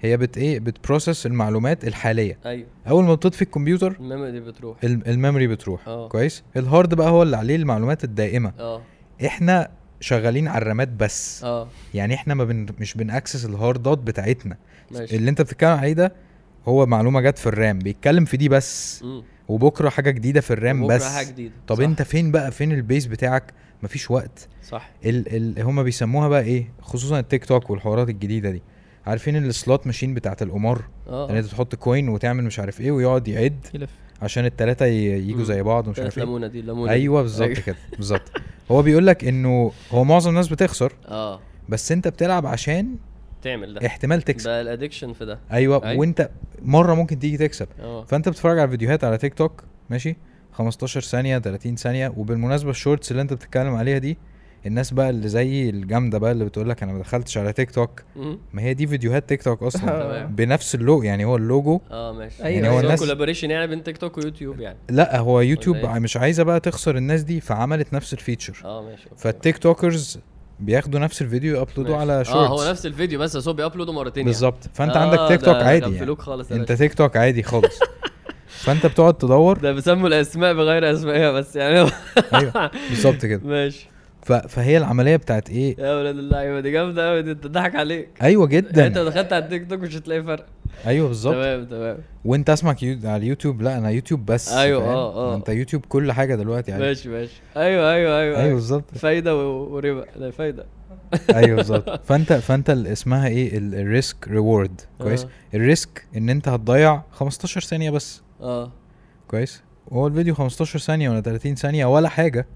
هي 0.00 0.16
بت 0.16 0.38
إيه؟ 0.38 0.60
بت 0.60 0.75
process 0.75 1.26
المعلومات 1.26 1.84
الحالية. 1.84 2.38
أيوه. 2.46 2.66
أول 2.88 3.04
ما 3.04 3.14
بتطفي 3.14 3.42
الكمبيوتر 3.42 3.96
ال 4.00 4.06
memory 4.06 4.40
بتروح. 4.40 4.76
ال- 4.84 5.08
ال 5.08 5.13
memory 5.13 5.46
بتروح. 5.46 5.88
آه. 5.88 6.08
كويس؟ 6.08 6.42
ال 6.56 6.64
hard 6.64 6.94
بقى 6.94 7.08
هو 7.10 7.22
اللي 7.22 7.36
عليه 7.36 7.56
المعلومات 7.56 8.04
الدائمة. 8.04 8.52
آه. 8.60 8.82
إحنا 9.26 9.68
شغالين 10.00 10.48
على 10.48 10.62
ال 10.62 10.67
RAM 10.67 10.83
ات 10.83 10.88
بس. 10.88 11.44
آه. 11.44 11.68
يعني 11.94 12.14
إحنا 12.14 12.34
ما 12.34 12.44
بن 12.44 12.66
مش 12.80 12.94
بن 12.94 13.06
access 13.06 13.44
ال 13.44 13.53
hard 13.53 13.89
ات 13.89 13.98
بتاعتنا. 13.98 14.56
ماشي. 14.90 15.16
اللي 15.16 15.30
أنت 15.30 15.42
بتتكلم 15.42 15.70
عليه 15.78 15.92
ده 15.92 16.12
هو 16.68 16.86
معلومة 16.86 17.20
جت 17.20 17.38
في 17.38 17.46
ال 17.46 17.54
RAM 17.54 17.78
بيتكلم 17.78 18.24
في 18.24 18.36
دي 18.36 18.48
بس. 18.48 19.02
مم. 19.02 19.22
وبكرة 19.48 19.88
حاجة 19.88 20.10
جديدة 20.10 20.40
في 20.40 20.52
ال 20.52 20.60
RAM 20.60 20.86
بس. 20.86 21.04
حاجة 21.04 21.26
جديدة. 21.30 21.52
طب 21.66 21.76
صح. 21.76 21.82
انت 21.82 22.02
فين 22.02 22.30
بقى؟ 22.32 22.50
فين 22.52 22.72
ال 22.72 22.79
base 22.79 23.06
بتاعك؟ 23.06 23.52
مفيش 23.82 24.10
وقت. 24.10 24.48
صح. 24.68 24.90
ال 25.04 25.58
ال 25.58 25.62
هم 25.64 25.82
بيسموها 25.82 26.28
بقى 26.28 26.42
إيه؟ 26.42 26.72
خصوصا 26.82 27.18
التيك 27.18 27.44
توك 27.44 27.70
والحوارات 27.70 28.08
الجديدة 28.08 28.50
دي. 28.50 28.62
عارفين 29.06 29.36
ال 29.36 29.46
slot 29.46 29.86
machine 29.86 30.14
بتاعت 30.14 30.42
القمار؟ 30.42 30.84
آه. 31.08 31.30
إن 31.30 31.36
انت 31.36 31.46
تحط 31.46 31.74
coin 31.74 32.08
وتعمل 32.08 32.44
مش 32.44 32.58
عارف 32.58 32.80
إيه 32.80 32.90
ويقعد 32.90 33.28
يعد 33.28 33.66
يلف. 33.74 33.90
عشان 34.22 34.44
التلاتة 34.44 34.86
ي- 34.86 35.28
يجوا. 35.28 35.44
زي 35.44 35.62
بعض 35.62 35.88
ومش 35.88 35.98
عارف 35.98 36.18
إيه. 36.18 36.24
دي 36.46 36.60
الليمونه 36.60 36.92
أيوه 36.92 37.22
بالظبط 37.22 37.48
كده 37.66 37.76
بالظبط. 37.96 38.32
هو 38.70 38.82
بيقول 38.82 39.06
لك 39.06 39.24
إنه 39.24 39.72
هو 39.90 40.04
معظم 40.04 40.30
الناس 40.30 40.48
بتخسر. 40.48 40.92
آه. 41.08 41.40
بس 41.68 41.92
انت 41.92 42.08
بتلعب 42.08 42.46
عشان 42.46 42.94
تعمل 43.42 43.74
ده 43.74 43.86
احتمال 43.86 44.22
تكسب 44.22 44.50
بقى 44.50 44.60
ال 44.60 44.65
addiction 44.65 45.12
في 45.12 45.24
ده 45.24 45.38
أيوه 45.52 45.84
أيوة. 45.86 46.00
وأنت 46.00 46.30
مرة 46.62 46.94
ممكن 46.94 47.18
تيجي 47.18 47.36
تكسب 47.36 47.68
أه 47.80 48.04
فأنت 48.04 48.28
بتتفرج 48.28 48.58
على 48.58 48.70
فيديوهات 48.70 49.04
على 49.04 49.18
تيك 49.18 49.34
توك 49.34 49.64
ماشي 49.90 50.16
15 50.52 51.00
ثانية 51.00 51.38
30 51.38 51.76
ثانية 51.76 52.12
وبالمناسبة 52.16 52.70
ال 52.70 52.76
shorts 52.76 53.10
اللي 53.10 53.22
أنت 53.22 53.32
بتتكلم 53.32 53.74
عليها 53.74 53.98
دي 53.98 54.18
الناس 54.66 54.90
بقى 54.90 55.10
اللي 55.10 55.28
زي 55.28 55.70
الجامدة 55.70 56.18
بقى 56.18 56.32
اللي 56.32 56.44
بتقول 56.44 56.68
لك 56.68 56.82
أنا 56.82 56.92
ما 56.92 56.98
دخلتش 56.98 57.38
على 57.38 57.52
تيك 57.52 57.70
توك. 57.70 58.02
ما 58.52 58.62
هي 58.62 58.74
دي 58.74 58.86
فيديوهات 58.86 59.28
تيك 59.28 59.42
توك 59.42 59.62
أصلا. 59.62 60.24
بنفس 60.38 60.74
اللوجو 60.74 61.02
يعني 61.02 61.24
هو 61.24 61.36
اللوجو 61.36 61.80
أه 61.90 62.12
ماشي 62.12 62.44
أيوة، 62.44 62.54
يعني 62.54 62.68
هو 62.68 62.72
أيوة. 62.72 62.82
الناس 62.82 63.00
collaboration 63.00 63.50
يعني 63.50 63.66
بين 63.66 63.82
تيك 63.82 63.98
توك 63.98 64.18
ويوتيوب 64.18 64.60
يعني 64.60 64.78
لا 64.90 65.18
هو 65.18 65.40
يوتيوب 65.40 65.76
إيه؟ 65.76 65.98
مش 65.98 66.16
عايزة 66.16 66.42
بقى 66.42 66.60
تخسر 66.60 66.96
الناس 66.96 67.22
دي 67.22 67.40
فعملت 67.40 67.92
نفس 67.94 68.12
ال 68.12 68.17
feature 68.17 68.56
أه 68.64 68.82
ماشي. 68.82 69.08
فال 69.16 69.58
TikTokers 69.58 70.20
بياخدوا 70.64 71.00
نفس 71.00 71.22
الفيديو 71.22 71.56
ي 71.56 71.61
upload 71.61 71.91
وا 71.91 71.96
ماشي. 71.96 72.12
على 72.12 72.24
shorts 72.24 72.38
آه 72.38 72.46
هو 72.46 72.70
نفس 72.70 72.86
الفيديو 72.86 73.18
بس 73.20 73.36
بس 73.36 73.48
هو 73.48 73.54
بي 73.54 73.62
upload 73.62 73.88
ه 73.88 73.92
مرتين 73.92 74.20
يعني. 74.20 74.32
بالظبط 74.32 74.58
فأنت 74.74 74.96
آه، 74.96 75.00
عندك 75.00 75.28
تيك 75.28 75.40
توك 75.44 75.56
عادي 75.62 75.94
يعني. 75.96 76.16
خالص 76.16 76.52
أنت 76.52 76.60
باشا. 76.68 76.74
تيك 76.74 76.94
توك 76.94 77.16
عادي 77.16 77.42
خالص 77.42 77.78
فأنت 78.64 78.86
بتقعد 78.86 79.14
تدور 79.14 79.58
ده 79.58 79.72
بيسموا 79.72 80.08
الأسماء 80.08 80.54
بغير 80.54 80.92
أسمائها 80.92 81.32
بس 81.32 81.56
يعني 81.56 81.90
أيوه 82.34 82.70
بالظبط 82.90 83.26
كده 83.26 83.40
ماشي 83.48 83.88
ف... 84.22 84.32
فهي 84.32 84.76
العملية 84.78 85.16
بتاعت 85.16 85.50
إيه؟ 85.50 85.76
يا 85.80 85.94
ولاد 85.96 86.18
اللعيبة 86.18 86.60
دي 86.60 86.70
جامدة 86.70 87.10
قوي 87.10 87.22
دي 87.22 87.30
انت 87.30 87.46
ضحك 87.46 87.74
عليك. 87.76 88.08
أيوه 88.22 88.48
يعني 88.52 88.68
أنت 88.68 88.78
لو 88.78 88.84
جدا 88.88 89.04
دخلت 89.04 89.32
على 89.32 89.44
التيك 89.44 89.70
توك 89.70 89.80
مش 89.80 89.96
هتلاقي 89.96 90.22
فرق. 90.22 90.46
أيوه 90.86 91.08
بالظبط. 91.08 91.34
تمام 91.34 91.64
تمام. 91.66 91.98
وأنت 92.24 92.50
أسمك 92.50 92.82
يو... 92.82 92.98
على 93.04 93.16
اليوتيوب؟ 93.16 93.62
لا 93.62 93.78
أنا 93.78 93.90
يوتيوب 93.90 94.26
بس 94.26 94.52
أيوة، 94.52 94.80
فاهم؟ 94.80 94.90
آه، 94.92 95.14
آه. 95.14 95.36
أنت 95.36 95.48
يوتيوب 95.48 95.84
كل 95.86 96.12
حاجة 96.12 96.34
دلوقتي 96.34 96.70
يعني. 96.70 96.82
ماشي 96.82 97.08
ماشي. 97.08 97.40
أيوه 97.56 97.92
أيوه 97.92 98.18
أيوه. 98.20 98.38
أيوه 98.42 98.54
بالظبط. 98.54 98.98
فايدة 98.98 99.36
و- 99.36 99.74
وربا. 99.74 100.04
ده 100.16 100.30
فايدة. 100.30 100.66
أيوه 101.34 101.56
بالظبط. 101.56 102.04
فأنت 102.06 102.32
فأنت 102.32 102.70
اسمها 102.70 103.28
إيه؟ 103.28 103.58
ال 103.58 103.72
risk 103.72 104.28
reward. 104.28 104.80
كويس؟ 104.98 105.24
آه. 105.24 105.28
ال 105.54 105.64
risk 105.64 106.04
إن 106.16 106.28
أنت 106.30 106.48
هتضيع 106.48 107.02
15 107.10 107.60
ثانية 107.60 107.90
بس. 107.90 108.22
آه. 108.40 108.72
كويس؟ 109.28 109.62
وهو 109.88 110.06
الفيديو 110.06 110.34
15 110.34 110.78
ثانية 110.78 111.10
ولا 111.10 111.20
30 111.20 111.54
ثانية 111.54 111.86
ولا 111.86 112.08
حاجة. 112.08 112.46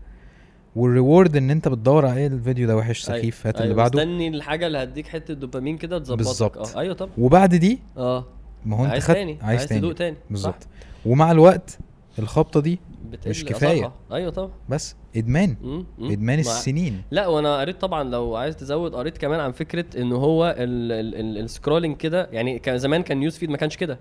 وال 0.76 0.91
reward 0.91 1.36
إن 1.36 1.50
أنت 1.50 1.68
بتدور 1.68 2.06
على 2.06 2.20
إيه 2.20 2.26
الفيديو 2.26 2.66
ده 2.66 2.76
وحش 2.76 3.10
أيوة، 3.10 3.20
سخيف 3.20 3.46
هات 3.46 3.54
أيوة، 3.54 3.64
اللي 3.64 3.74
بعده 3.74 3.98
مستني 4.04 4.28
الحاجة 4.28 4.66
اللي 4.66 4.78
هتديك 4.78 5.06
حتة 5.08 5.34
دوبامين 5.34 5.78
كده 5.78 5.98
تظبطك 5.98 6.18
بالظبط. 6.18 6.76
أه 6.76 6.80
أيوه 6.80 6.94
طبعا 6.94 7.12
وبعد 7.18 7.54
دي 7.54 7.78
أه 7.98 8.24
ما 8.66 8.76
هو 8.76 8.82
أنت 8.84 8.90
عايز 8.92 9.04
خدت 9.04 9.16
تاني 9.16 9.38
عايز, 9.42 9.66
تدوق 9.66 9.92
تاني؟ 9.94 10.16
بالظبط 10.30 10.66
ومع 11.06 11.32
الوقت 11.32 11.78
الخبطة 12.18 12.60
دي 12.60 12.78
مش 13.26 13.44
كفاية. 13.44 13.78
أثرها. 13.80 13.92
أيوه 14.12 14.30
طبعا 14.30 14.50
بس 14.68 14.96
إدمان 15.16 15.56
مم، 15.62 15.84
مم. 15.98 16.10
إدمان 16.10 16.36
مع- 16.36 16.40
السنين 16.40 17.02
لا 17.10 17.26
وأنا 17.26 17.60
قريت 17.60 17.80
طبعا 17.80 18.04
لو 18.04 18.36
عايز 18.36 18.56
تزود 18.56 18.94
قريت 18.94 19.18
كمان 19.18 19.40
عن 19.40 19.52
فكرة 19.52 20.00
إن 20.00 20.12
هو 20.12 20.54
ال- 20.58 20.92
ال- 20.92 21.14
ال- 21.20 21.38
ال 21.44 21.50
scrolling 21.50 21.96
كده 21.96 22.28
يعني 22.32 22.58
كان 22.58 22.78
زمان 22.78 23.02
كان 23.02 23.18
news 23.18 23.36
feed 23.36 23.50
ما 23.50 23.56
كانش 23.56 23.76
كده 23.76 23.98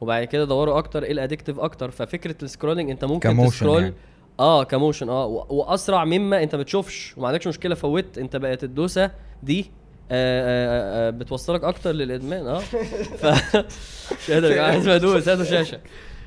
وبعد 0.00 0.24
كده 0.24 0.44
دوروا 0.44 0.78
أكتر 0.78 1.02
إيه 1.02 1.12
ال 1.12 1.17
addictive 1.17 1.60
أكتر 1.60 1.90
ففكرة 1.90 2.34
ال 2.42 2.47
scrolling 2.47 2.90
أنت 2.90 3.04
ممكن 3.04 3.36
ت 3.46 3.51
scroll 3.51 3.82
يعني. 3.82 3.94
آه 4.40 4.64
ك 4.64 4.70
motion 4.70 5.08
آه 5.08 5.26
وأسرع 5.26 6.04
مما 6.04 6.42
أنت 6.42 6.54
بتشوفش 6.56 7.14
وما 7.16 7.28
عندكش 7.28 7.46
مشكلة 7.46 7.74
فوت 7.74 8.18
أنت 8.18 8.36
بقت 8.36 8.64
الدوسة 8.64 9.10
دي 9.42 9.60
آه 10.10 11.06
آه 11.06 11.08
آه 11.08 11.10
بتوصلك 11.10 11.64
أكتر 11.64 11.92
للإدمان 11.92 12.46
آه. 12.46 12.58
ف 12.58 13.24
يا 14.28 14.40
جماعة 14.40 14.70
لازم 14.72 14.90
ادوس 14.90 15.28
هاتوا 15.28 15.44
شاشة. 15.44 15.80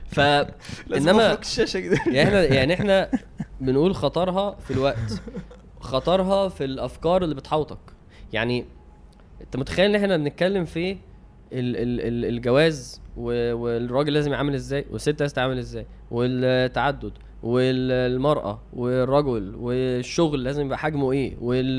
ف 0.07 0.19
إنما 0.97 1.39
الشاشة 1.39 1.79
كده. 1.79 1.97
يعني 2.07 2.23
إحنا 2.23 2.43
يعني 2.43 2.73
إحنا 2.73 3.09
بنقول 3.61 3.95
خطرها 3.95 4.55
في 4.67 4.71
الوقت 4.71 5.21
خطرها 5.79 6.49
في 6.49 6.63
الأفكار 6.65 7.23
اللي 7.23 7.35
بتحوطك. 7.35 7.77
يعني 8.33 8.65
أنت 9.41 9.57
متخيل 9.57 9.85
إن 9.85 9.95
إحنا 9.95 10.17
بنتكلم 10.17 10.65
في 10.65 10.91
ال 10.91 10.97
ال 11.77 12.01
ال 12.01 12.25
الجواز 12.25 13.01
والراجل 13.17 14.13
لازم 14.13 14.33
يعمل 14.33 14.53
إزاي 14.53 14.85
والست 14.91 15.19
لازم 15.21 15.35
تعمل 15.35 15.57
إزاي 15.57 15.85
والتعدد 16.11 17.11
والمرأة 17.43 18.59
والرجل 18.73 19.55
والشغل 19.55 20.43
لازم 20.43 20.65
يبقى 20.65 20.77
حجمه 20.77 21.11
إيه؟ 21.11 21.35
وال 21.41 21.77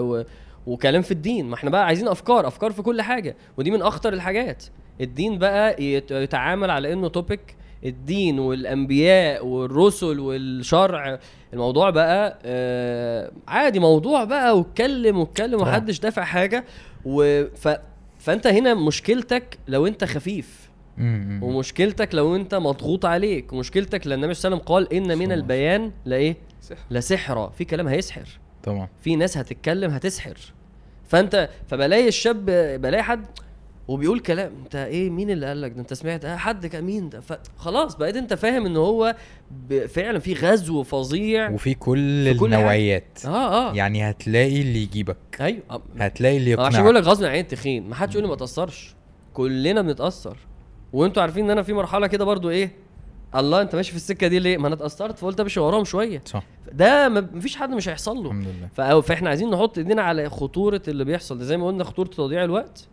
و- 0.00 0.24
وكلام 0.66 1.02
في 1.02 1.10
الدين. 1.10 1.46
ما 1.46 1.54
إحنا 1.54 1.70
بقى 1.70 1.86
عايزين 1.86 2.08
أفكار 2.08 2.46
أفكار 2.46 2.72
في 2.72 2.82
كل 2.82 3.02
حاجة. 3.02 3.36
ودي 3.56 3.70
من 3.70 3.82
أخطر 3.82 4.12
الحاجات. 4.12 4.64
الدين 5.00 5.38
بقى 5.38 5.82
يت- 5.84 6.10
يتعامل 6.10 6.70
على 6.70 6.92
إنه 6.92 7.08
توبيك 7.08 7.56
الدين 7.84 8.38
والأنبياء 8.38 9.46
والرسل 9.46 10.20
والشرع. 10.20 11.18
الموضوع 11.52 11.90
بقى 11.90 12.38
آه 12.44 13.30
عادي 13.48 13.78
موضوع 13.80 14.24
بقى 14.24 14.58
واتكلم 14.58 15.18
واتكلم 15.18 15.58
طبعا. 15.58 15.68
ومحدش 15.68 16.00
دافع 16.00 16.24
حاجة. 16.24 16.64
و 17.04 17.44
ف 17.56 17.68
فأنت 18.18 18.46
هنا 18.46 18.74
مشكلتك 18.74 19.58
لو 19.68 19.86
أنت 19.86 20.04
خفيف. 20.04 20.69
ومشكلتك 21.42 22.14
لو 22.14 22.36
انت 22.36 22.54
مضغوط 22.54 23.04
عليك 23.06 23.52
ومشكلتك 23.52 24.06
لأن 24.06 24.18
النبي 24.18 24.34
صلى 24.34 24.48
الله 24.48 24.56
عليه 24.56 24.64
وسلم 24.64 24.74
قال 24.74 24.92
إن 25.12 25.18
من 25.18 25.32
البيان 25.32 25.92
لايه 26.04 26.36
سحر. 26.60 26.78
لسحرة 26.90 27.52
في 27.58 27.64
كلام 27.64 27.88
هيسحر. 27.88 28.28
طبعا 28.62 28.88
في 29.00 29.16
ناس 29.16 29.36
هتتكلم 29.38 29.90
هتسحر. 29.90 30.36
فانت 31.08 31.48
فبلاقي 31.68 32.08
الشاب 32.08 32.44
بلاقي 32.80 33.02
حد 33.02 33.26
وبيقول 33.88 34.20
كلام 34.20 34.52
انت 34.64 34.76
إيه؟ 34.76 35.10
مين 35.10 35.30
اللي 35.30 35.46
قال 35.46 35.60
لك 35.60 35.70
ده؟ 35.72 35.80
انت 35.80 35.94
سمعت؟ 35.94 36.24
آه 36.24 36.36
حد 36.36 36.66
كان 36.66 36.84
مين 36.84 37.08
ده؟ 37.08 37.20
فخلاص 37.20 37.96
بقيت 37.96 38.16
انت 38.16 38.34
فاهم 38.34 38.66
إن 38.66 38.76
هو 38.76 39.16
فعلا 39.88 40.18
في 40.18 40.34
غزو 40.34 40.82
فظيع. 40.82 41.50
وفي 41.50 41.74
كل 41.74 42.24
في 42.32 42.38
كل. 42.38 42.54
النوعيات 42.54 43.18
آه 43.26 43.70
آه. 43.70 43.74
يعني 43.74 44.10
هتلاقي 44.10 44.60
اللي 44.60 44.82
يجيبك. 44.82 45.16
أيوه. 45.40 45.82
هتلاقي 45.98 46.36
اللي 46.36 46.54
آه، 46.54 46.66
عشان 46.66 46.82
بقول 46.82 46.94
يقنعك 46.96 47.06
لك 47.06 47.10
غصب 47.10 47.24
عن 47.24 47.30
عين 47.30 47.46
تخين 47.46 47.88
ما 47.88 47.94
حدش 47.94 48.12
يقول 48.12 48.24
لي 48.24 48.30
ما 48.30 48.36
تأثرش. 48.36 48.94
كلنا 49.34 49.82
بنتأثر. 49.82 50.36
وانتوا 50.92 51.22
عارفين 51.22 51.44
ان 51.44 51.50
أنا 51.50 51.62
في 51.62 51.72
مرحلة 51.72 52.06
كده 52.06 52.24
برضو 52.24 52.50
إيه 52.50 52.70
الله 53.36 53.62
انت 53.62 53.76
ماشي 53.76 53.90
في 53.90 53.96
السكة 53.96 54.26
دي 54.26 54.38
ليه؟ 54.38 54.58
ما 54.58 54.66
أنا 54.66 54.74
اتأثرت 54.74 55.18
فقلت 55.18 55.40
امشي 55.40 55.60
وراهم 55.60 55.84
شوية. 55.84 56.22
صح. 56.26 56.42
ده 56.72 57.08
ما- 57.08 57.28
مفيش 57.32 57.56
حد 57.56 57.70
مش 57.70 57.88
هيحصل 57.88 58.16
له. 58.16 58.26
الحمد 58.30 58.46
لله. 58.76 59.00
فاحنا 59.00 59.28
عايزين 59.28 59.50
نحط 59.50 59.78
ايدينا 59.78 60.02
على 60.02 60.30
خطورة 60.30 60.82
اللي 60.88 61.04
بيحصل 61.04 61.38
ده. 61.38 61.44
زي 61.44 61.56
ما 61.56 61.66
قلنا 61.66 61.84
خطورة 61.84 62.08
تضييع 62.08 62.44
الوقت 62.44 62.88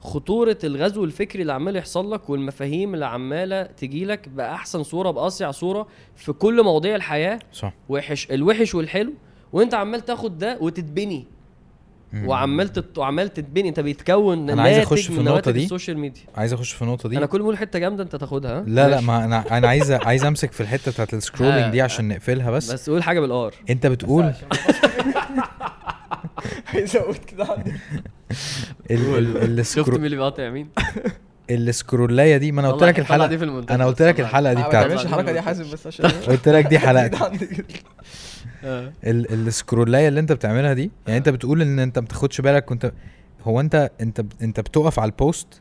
خطورة 0.00 0.58
الغزو 0.64 1.04
الفكري 1.04 1.42
اللي 1.42 1.52
عمال 1.52 1.76
يحصل 1.76 2.12
لك 2.12 2.30
والمفاهيم 2.30 2.94
اللي 2.94 3.06
عمالة 3.06 3.62
تجي 3.62 4.04
لك 4.04 4.28
بأحسن 4.28 4.82
صورة 4.82 5.10
بأصيع 5.10 5.50
صورة 5.50 5.86
في 6.16 6.32
كل 6.32 6.62
مواضيع 6.64 6.94
الحياة. 6.96 7.38
صح. 7.52 7.72
وحش 7.88 8.30
الوحش 8.30 8.74
والحلو. 8.74 9.12
وانت 9.52 9.74
عمال 9.74 10.00
تاخد 10.00 10.38
ده 10.38 10.58
وتتبني. 10.60 11.24
مم. 12.12 12.28
وعمال 12.28 12.68
تت... 12.68 12.98
وعمال 12.98 13.28
تتبني 13.32 13.68
انت 13.68 13.80
بيتكون 13.80 14.50
أنا 14.50 14.62
عايز 14.62 14.78
أخش 14.78 15.06
في 15.06 15.22
نواتج 15.22 15.52
دي. 15.52 15.64
ال 15.64 15.69
social 15.69 15.98
media 15.98 16.22
عايز 16.36 16.52
أخش 16.52 16.72
في 16.72 16.82
النقطة 16.82 17.08
دي 17.08 17.18
أنا 17.18 17.26
كل 17.26 17.38
ما 17.38 17.44
أقول 17.44 17.58
حتة 17.58 17.78
جامدة 17.78 18.02
أنت 18.02 18.16
تاخدها 18.16 18.58
ها؟ 18.58 18.64
لا 18.66 18.88
لا. 18.88 19.00
ما 19.00 19.24
أنا 19.24 19.58
أنا 19.58 19.68
عايز 19.68 19.92
عايز 19.92 20.24
أمسك 20.24 20.52
في 20.52 20.60
الحتة 20.60 20.92
بتاعت 20.92 21.14
ال 21.14 21.20
scrolling 21.20 21.72
دي 21.72 21.80
آه. 21.80 21.84
عشان 21.84 22.08
نقفلها 22.08 22.50
بس, 22.50 22.72
بس 22.72 22.90
قول 22.90 23.02
حاجة 23.02 23.20
بالآر 23.20 23.54
أنت 23.70 23.86
بتقول 23.86 24.32
عايز 26.74 26.96
أقول 26.96 27.14
كده 27.16 27.44
عندي 27.44 27.72
ال 28.90 29.36
ال 29.60 29.66
شفت 29.66 29.88
مين 29.90 30.04
اللي 30.04 30.16
بيقاطع 30.16 30.50
مين؟ 30.50 30.68
ال 31.50 31.60
scroll 31.60 32.17
ايه 32.17 32.36
دي 32.36 32.52
ما 32.52 32.60
أنا 32.60 32.70
قلت 32.72 32.82
لك 32.84 32.98
الحلقة 32.98 33.26
دي 33.26 33.38
في 33.38 33.44
أنا 33.70 33.86
قلت 33.86 34.02
لك. 34.02 34.20
الحلقة 34.20 34.52
دي 34.52 34.60
ما 34.62 34.68
بتاعتي 34.68 34.88
تعملش 34.88 35.04
الحركه 35.04 35.32
دي 35.32 35.40
حاسب 35.40 35.72
بس 35.72 35.86
عشان 35.86 36.06
قلت 36.06 36.48
لك 36.48 36.66
دي 36.66 36.78
حلقتي 36.78 37.18
آه. 38.64 38.92
ال 39.04 39.46
ال 39.48 39.55
scroll 39.55 39.95
ايه 39.95 40.08
اللي 40.08 40.20
انت 40.20 40.32
بتعملها 40.32 40.72
دي 40.72 40.90
يعني 41.06 41.18
انت 41.18 41.28
بتقول 41.28 41.62
ان 41.62 41.78
انت 41.78 41.98
ما 41.98 42.04
بتاخدش 42.04 42.40
بالك 42.40 42.64
كنت 42.64 42.92
هو 43.44 43.60
انت 43.60 43.90
انت 44.00 44.24
انت 44.42 44.60
بتقف 44.60 44.98
على 44.98 45.10
ال 45.10 45.18
post. 45.18 45.60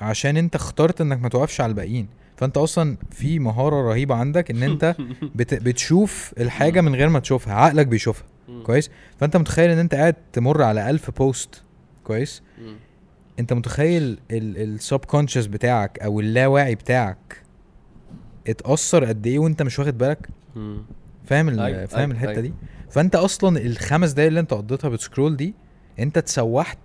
عشان 0.00 0.36
انت 0.36 0.54
اخترت 0.54 1.00
انك 1.00 1.22
ما 1.22 1.28
توقفش 1.28 1.60
على 1.60 1.70
الباقيين 1.70 2.08
فانت 2.36 2.56
أصلا 2.56 2.96
في 3.10 3.38
مهارة 3.38 3.88
رهيبة 3.88 4.14
عندك 4.14 4.50
ان 4.50 4.62
انت 4.62 4.96
بت 5.36 5.54
بتشوف 5.54 6.34
الحاجة 6.40 6.80
من 6.80 6.94
غير 6.94 7.08
ما 7.08 7.18
تشوفها 7.18 7.54
عقلك 7.54 7.86
بيشوفها. 7.86 8.26
كويس 8.62 8.90
فانت 9.20 9.36
متخيل 9.36 9.70
ان 9.70 9.78
انت 9.78 9.94
قاعد 9.94 10.14
تمر 10.32 10.62
على 10.62 10.90
ألف 10.90 11.10
post 11.10 11.62
كويس. 12.04 12.42
انت 13.38 13.52
متخيل 13.52 14.18
ال 14.30 14.98
subconscious 15.04 15.46
بتاعك 15.46 15.98
أو 15.98 16.20
اللاواعي 16.20 16.74
بتاعك 16.74 17.42
اتأثر 18.48 19.04
قد 19.04 19.26
إيه 19.26 19.38
وانت 19.38 19.62
مش 19.62 19.78
واخد 19.78 19.98
بالك. 19.98 20.28
فاهم 21.24 21.60
أيوة، 21.60 21.86
فاهم 21.86 22.00
أيوة، 22.00 22.12
الحتة 22.12 22.30
أيوة. 22.30 22.40
دي 22.40 22.52
فأنت 22.90 23.14
أصلا 23.16 23.58
الخمس 23.58 24.12
دقايق 24.12 24.28
اللي 24.28 24.40
أنت 24.40 24.54
قضيتها 24.54 24.88
بت 24.88 25.00
scroll 25.00 25.36
دي 25.36 25.54
أنت 25.98 26.18
اتسوحت 26.18 26.78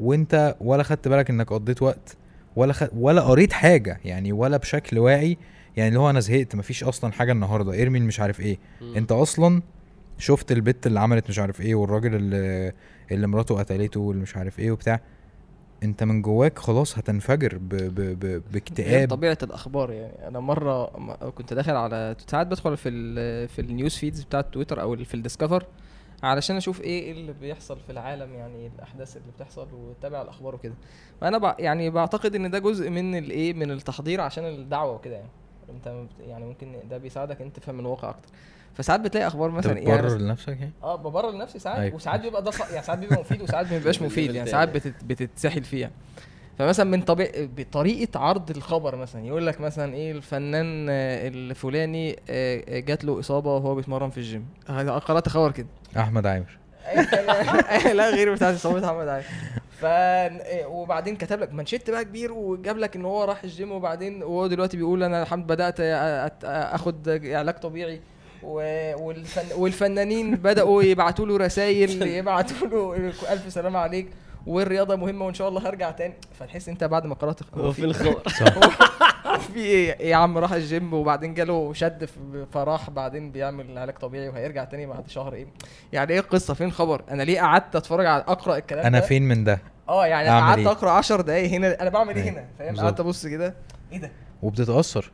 وأنت 0.00 0.56
ولا 0.60 0.82
خدت 0.82 1.08
بالك 1.08 1.30
إنك 1.30 1.52
قضيت 1.52 1.82
وقت 1.82 2.16
ولا 2.56 2.72
خد 2.72 2.88
ولا 2.96 3.20
قريت 3.22 3.52
حاجة 3.52 4.00
يعني 4.04 4.32
ولا 4.32 4.56
بشكل 4.56 4.98
واعي 4.98 5.38
يعني 5.76 5.88
اللي 5.88 6.00
هو 6.00 6.10
أنا 6.10 6.20
زهقت 6.20 6.56
مفيش 6.56 6.84
أصلا 6.84 7.12
حاجة 7.12 7.32
النهارده 7.32 7.82
ارمي 7.82 8.00
مش 8.00 8.20
عارف 8.20 8.40
إيه 8.40 8.58
مم. 8.80 8.96
أنت 8.96 9.12
أصلا 9.12 9.62
شفت 10.18 10.52
البت 10.52 10.86
اللي 10.86 11.00
عملت 11.00 11.28
مش 11.28 11.38
عارف 11.38 11.60
إيه 11.60 11.74
والراجل 11.74 12.14
اللي 12.14 12.72
اللي 13.12 13.26
مراته 13.26 13.58
قتلته 13.58 14.00
واللي 14.00 14.22
مش 14.22 14.36
عارف 14.36 14.58
إيه 14.58 14.70
وبتاع 14.70 15.00
انت 15.82 16.02
من 16.02 16.22
جواك 16.22 16.58
خلاص 16.58 16.98
هتنفجر 16.98 17.58
ب 17.58 17.68
ب 17.68 18.00
ب 18.20 18.42
باكتئاب. 18.52 19.08
طبيعة 19.08 19.38
الأخبار 19.42 19.92
يعني. 19.92 20.28
أنا 20.28 20.40
مرة 20.40 20.86
كنت 21.30 21.54
داخل 21.54 21.76
على 21.76 22.16
ساعات 22.26 22.46
بدخل 22.46 22.76
في 22.76 22.88
ال 22.88 23.48
في 23.48 23.58
ال 23.60 23.67
news 23.67 23.96
feeds 23.96 24.22
بتاعت 24.22 24.52
تويتر 24.52 24.80
أو 24.80 24.96
في 24.96 25.14
ال 25.14 25.20
discover 25.20 25.64
علشان 26.22 26.56
أشوف 26.56 26.80
إيه 26.80 27.12
اللي 27.12 27.32
بيحصل 27.32 27.78
في 27.86 27.92
العالم 27.92 28.34
يعني 28.34 28.70
الأحداث 28.76 29.16
اللي 29.16 29.32
بتحصل 29.36 29.68
واتابع 29.74 30.22
الأخبار 30.22 30.54
وكده. 30.54 30.74
فأنا 31.20 31.38
بع 31.38 31.56
يعني 31.58 31.90
بعتقد 31.90 32.34
إن 32.34 32.50
ده 32.50 32.58
جزء 32.58 32.90
من 32.90 33.18
الايه 33.18 33.52
من 33.52 33.70
التحضير 33.70 34.20
عشان 34.20 34.44
الدعوة 34.44 34.92
وكده 34.94 35.14
يعني. 35.14 35.28
أنت 35.70 36.06
يعني 36.20 36.44
ممكن 36.44 36.76
ده 36.90 36.98
بيساعدك 36.98 37.40
أنت 37.42 37.56
تفهم 37.56 37.80
الواقع 37.80 38.10
أكتر. 38.10 38.28
فساعات 38.74 39.00
بتلاقي 39.00 39.26
أخبار 39.26 39.50
مثلا 39.50 39.78
يعني 39.78 39.96
بتبرر 40.02 40.18
لنفسك 40.18 40.48
يعني؟ 40.48 40.72
آه 40.82 40.96
ببرر 40.96 41.30
لنفسي 41.30 41.58
ساعات 41.58 41.78
أيوة. 41.78 41.94
وساعات 41.94 42.20
بيبقى 42.20 42.42
ده 42.42 42.50
يعني 42.72 42.82
ساعات 42.86 42.98
بيبقى 42.98 43.20
مفيد 43.20 43.42
وساعات 43.42 43.66
ما 43.72 43.78
بيبقاش 43.78 44.02
مفيد 44.12 44.34
يعني. 44.34 44.50
ساعات 44.50 44.68
بتت 44.68 44.94
بتتسحل 45.04 45.64
فيها. 45.64 45.90
فمثلا 46.58 46.86
من 46.90 47.02
طبيعة 47.02 47.30
بطريقة 47.36 48.20
عرض 48.20 48.50
الخبر 48.50 48.96
مثلا 48.96 49.26
يقول 49.26 49.46
لك 49.46 49.60
مثلا 49.60 49.94
إيه 49.94 50.12
الفنان 50.12 50.86
آه، 50.90 51.28
الفلاني 51.28 52.12
آه، 52.30 52.62
آه، 52.68 52.78
جات 52.80 53.04
له 53.04 53.20
إصابة 53.20 53.54
وهو 53.56 53.74
بيتمرن 53.74 54.10
في 54.10 54.18
الجيم. 54.18 54.46
هذا 54.68 54.92
قرأت 54.92 55.28
خبر 55.28 55.50
كده. 55.52 55.66
أحمد 55.96 56.26
عامر. 56.26 56.58
لا 57.94 58.10
غير 58.10 58.34
بتاعت 58.34 58.54
إصابة 58.54 58.80
محمد 58.80 59.08
علي 59.08 59.22
ف 59.80 59.84
وبعدين 60.66 61.16
كتب 61.16 61.40
لك 61.40 61.52
منشيت 61.52 61.90
بقى 61.90 62.04
كبير 62.04 62.32
وجاب 62.32 62.78
لك 62.78 62.96
إن 62.96 63.04
هو 63.04 63.24
راح 63.24 63.44
الجيم 63.44 63.72
وبعدين 63.72 64.22
وهو 64.22 64.46
دلوقتي 64.46 64.76
بيقول 64.76 65.02
أنا 65.02 65.22
الحمد 65.22 65.46
بدأت 65.46 65.76
أت- 65.76 66.44
أخد 66.44 67.08
علاج 67.24 67.54
طبيعي. 67.54 68.00
والفن 68.42 69.42
والفنانين 69.56 70.36
بدأوا 70.36 70.82
يبعتوا 70.82 71.26
له 71.26 71.36
رسائل 71.36 72.02
يبعتوا 72.18 72.66
له 72.66 73.12
ألف 73.32 73.52
سلامه 73.52 73.78
عليك 73.78 74.08
والرياضة 74.46 74.96
مهمة 74.96 75.26
وإن 75.26 75.34
شاء 75.34 75.48
الله 75.48 75.68
هرجع 75.68 75.90
تاني. 75.90 76.14
فتحس 76.40 76.68
أنت 76.68 76.84
بعد 76.84 77.06
ما 77.06 77.14
قرأت 77.14 77.40
هو 77.54 77.72
في 77.72 77.84
الخبر 77.84 78.20
في 79.38 79.56
إيه؟ 79.56 80.00
إيه 80.00 80.10
يا 80.10 80.16
عم 80.16 80.38
راح 80.38 80.52
الجيم 80.52 80.94
وبعدين 80.94 81.34
جاله 81.34 81.72
شد 81.72 82.08
فراح 82.52 82.90
بعدين 82.90 83.30
بيعمل 83.32 83.78
علاج 83.78 83.94
طبيعي 83.98 84.28
وهيرجع 84.28 84.64
تاني 84.64 84.86
بعد 84.86 85.08
شهر 85.08 85.32
إيه؟ 85.34 85.46
يعني 85.92 86.12
إيه 86.12 86.18
القصة؟ 86.20 86.54
فين 86.54 86.66
الخبر؟ 86.66 87.02
أنا 87.10 87.22
ليه 87.22 87.40
قعدت 87.40 87.76
أتفرج 87.76 88.06
على 88.06 88.24
أقرأ 88.28 88.56
الكلام 88.56 88.86
أنا 88.86 88.98
ده؟ 89.00 89.06
فين 89.06 89.22
من 89.22 89.44
ده؟ 89.44 89.60
آه 89.88 90.06
يعني 90.06 90.28
قعدت 90.28 90.58
إيه؟ 90.58 90.70
أقرأ 90.70 90.90
10 90.90 91.20
دقايق 91.20 91.50
هنا 91.50 91.82
أنا 91.82 91.90
بعمل 91.90 92.14
إيه 92.16 92.22
أيوة، 92.22 92.34
هنا؟ 92.34 92.46
فاهم. 92.58 92.76
قعدت 92.76 93.00
أبص 93.00 93.26
كده. 93.26 93.54
إيه 93.92 93.98
ده؟ 93.98 94.10
وبتتأثر. 94.42 95.10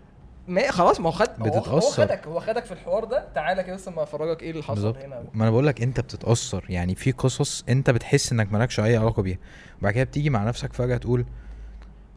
ما 0.48 0.70
خلاص 0.70 1.00
ما 1.00 1.06
هو 1.08 1.12
خد 1.12 1.28
هو-. 1.40 1.80
خدك 1.80 2.26
هو 2.26 2.40
خدك 2.40 2.64
في 2.64 2.72
الحوار 2.72 3.04
ده. 3.04 3.24
تعالى 3.34 3.62
كده 3.62 3.74
بس 3.74 3.88
ما 3.88 4.02
افرجك 4.02 4.42
إيه 4.42 4.50
اللي 4.50 4.62
حصل 4.62 4.74
بالظبط. 4.74 4.96
هنا. 4.96 5.22
ما 5.34 5.42
أنا 5.42 5.50
بقول 5.50 5.66
لك 5.66 5.82
أنت 5.82 6.00
بتتأثر. 6.00 6.64
يعني 6.68 6.94
في 6.94 7.12
قصص 7.12 7.64
أنت 7.68 7.90
بتحس 7.90 8.32
إنك 8.32 8.52
مالكش 8.52 8.80
أي 8.80 8.96
علاقة 8.96 9.22
بيها. 9.22 9.38
وبعد 9.80 9.92
كده 9.92 10.04
بتيجي 10.04 10.30
مع 10.30 10.44
نفسك 10.44 10.72
فجأة 10.72 10.96
تقول 10.96 11.24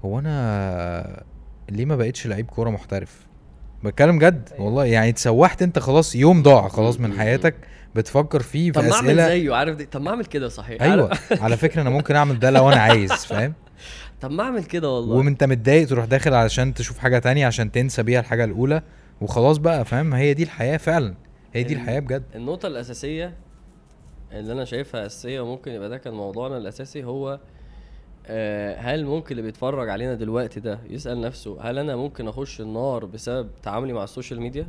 هو 0.05 0.19
أنا 0.19 1.23
ليه 1.69 1.86
ما 1.86 1.95
بقتش 1.95 2.27
لعيب 2.27 2.45
كورة 2.45 2.69
محترف؟ 2.69 3.27
بتكلم 3.84 4.19
جد 4.19 4.49
أيوة. 4.51 4.65
والله. 4.65 4.86
يعني 4.86 5.09
اتسوحت 5.09 5.61
أنت 5.61 5.80
خلاص 5.80 6.15
يوم 6.15 6.43
ضاع 6.43 6.67
خلاص 6.67 6.99
من 6.99 7.13
حياتك. 7.19 7.55
بتفكر 7.95 8.41
فيه 8.41 8.71
طب 8.71 8.82
في 8.82 8.88
ما 8.89 8.93
أعمل 8.95 9.07
أسئلة. 9.19 9.27
زيه 9.27 9.55
عارف 9.55 9.75
دي؟ 9.75 9.86
طب 9.86 10.01
ما 10.01 10.09
أعمل 10.09 10.25
كده 10.25 10.49
صحيح. 10.49 10.82
أيوه. 10.82 11.09
على 11.32 11.57
فكرة 11.57 11.82
أنا 11.82 11.89
ممكن 11.89 12.15
أعمل 12.15 12.39
ده 12.39 12.49
لو 12.51 12.69
أنا 12.69 12.82
عايز 12.91 13.11
فاهم؟ 13.11 13.53
طب 14.22 14.32
ما 14.32 14.43
أعمل 14.43 14.63
كده 14.63 14.89
والله. 14.89 15.15
وانت 15.15 15.43
متضايق 15.43 15.88
تروح 15.88 16.05
داخل 16.05 16.34
علشان 16.34 16.74
تشوف 16.74 16.97
حاجة 16.97 17.20
تانية 17.20 17.47
عشان 17.47 17.72
تنسى 17.72 18.03
بيها 18.03 18.20
الحاجة 18.20 18.43
الأولى. 18.43 18.82
وخلاص 19.22 19.57
بقى 19.57 19.86
فاهم؟ 19.86 20.13
هي 20.13 20.34
دي 20.34 20.43
الحياة 20.43 20.78
فعلا. 20.78 21.15
هي 21.53 21.63
دي 21.63 21.74
ال- 21.74 21.80
الحياة 21.80 21.99
بجد. 21.99 22.24
النقطة 22.36 22.67
الأساسية 22.67 23.34
اللي 24.32 24.53
أنا 24.53 24.65
شايفها 24.65 25.05
أساسية 25.05 25.41
وممكن 25.41 25.72
يبقى 25.72 25.89
ده 25.89 25.97
كان 25.97 26.13
موضوعنا 26.13 26.57
الأساسي 26.57 27.03
هو 27.03 27.39
آه، 28.28 28.80
هل 28.80 29.05
ممكن 29.05 29.32
اللي 29.32 29.41
بيتفرج 29.41 29.89
علينا 29.89 30.13
دلوقتي 30.13 30.59
ده 30.59 30.80
يسأل 30.89 31.22
نفسه 31.22 31.57
هل 31.61 31.78
أنا 31.78 31.95
ممكن 31.95 32.28
أخش 32.28 32.61
النار 32.61 33.05
بسبب 33.05 33.49
تعاملي 33.63 33.93
مع 33.93 34.03
ال 34.03 34.09
social 34.09 34.41
media؟ 34.41 34.67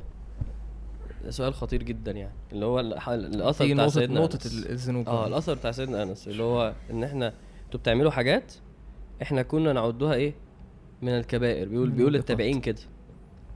ده 1.25 1.31
سؤال 1.31 1.55
خطير 1.55 1.83
جدا 1.83 2.13
يعني. 2.13 2.33
اللي 2.53 2.67
هو 2.67 2.81
الح- 2.81 3.09
الأثر 3.09 3.65
في 3.67 3.75
بتاع 3.75 3.89
سيدنا 3.89 4.21
نقطة 4.21 4.39
الذنوب 4.47 5.09
آه 5.09 5.27
الأثر 5.27 5.55
بتاع 5.55 5.71
سيدنا 5.73 6.03
أنس 6.03 6.29
اللي 6.29 6.43
هو 6.43 6.73
إن 6.91 7.05
إحنا 7.05 7.33
أنتوا 7.67 7.81
بتعملوا 7.81 8.11
حاجات 8.11 8.53
إحنا 9.23 9.43
كنا 9.43 9.73
نعدها 9.73 10.15
إيه؟ 10.15 10.35
من 11.03 11.09
الكبائر. 11.09 11.69
بيقول 11.69 11.89
من 11.91 11.97
بيقول. 11.97 12.13
للتابعين 12.13 12.61
كده. 12.61 12.79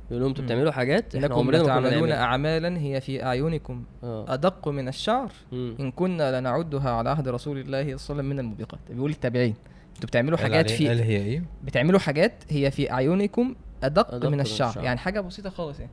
بيقول 0.08 0.20
لهم 0.22 0.28
أنتوا 0.28 0.42
مم. 0.42 0.46
بتعملوا 0.48 0.72
حاجات؟ 0.72 1.14
انكم 1.14 1.34
عمرنا 1.34 1.58
ما 1.58 1.64
كنا 1.64 1.74
تعملون 1.74 1.92
نعملها. 1.92 2.22
اعمالا 2.22 2.78
هي 2.80 3.00
في 3.00 3.24
أعينكم. 3.24 3.84
آه. 4.04 4.34
أدق 4.34 4.68
من 4.68 4.88
الشعر. 4.88 5.32
مم. 5.52 5.76
إن 5.80 5.90
كنا 5.90 6.40
لنعدها 6.40 6.90
على 6.90 7.10
عهد 7.10 7.28
رسول 7.28 7.58
الله 7.58 7.72
صلى 7.72 7.80
الله 7.80 7.82
عليه 7.82 7.94
وسلم 7.94 8.24
من 8.24 8.38
الموبقات. 8.38 8.80
بيقول 8.90 9.10
التابعين 9.10 9.54
أنتوا 9.94 10.08
بتعملوا 10.08 10.38
حاجات 10.38 10.70
في 10.70 10.90
هي 10.90 11.16
إيه؟ 11.16 11.44
بتعملوا 11.64 11.98
حاجات 12.00 12.44
هي 12.50 12.70
في 12.70 12.92
أعينكم 12.92 13.54
أدق, 13.82 14.14
أدق 14.14 14.26
من 14.26 14.32
من 14.32 14.40
الشعر. 14.40 14.68
الشعر. 14.68 14.84
يعني 14.84 14.98
حاجة 14.98 15.20
بسيطة 15.20 15.50
خالص 15.50 15.80
يعني. 15.80 15.92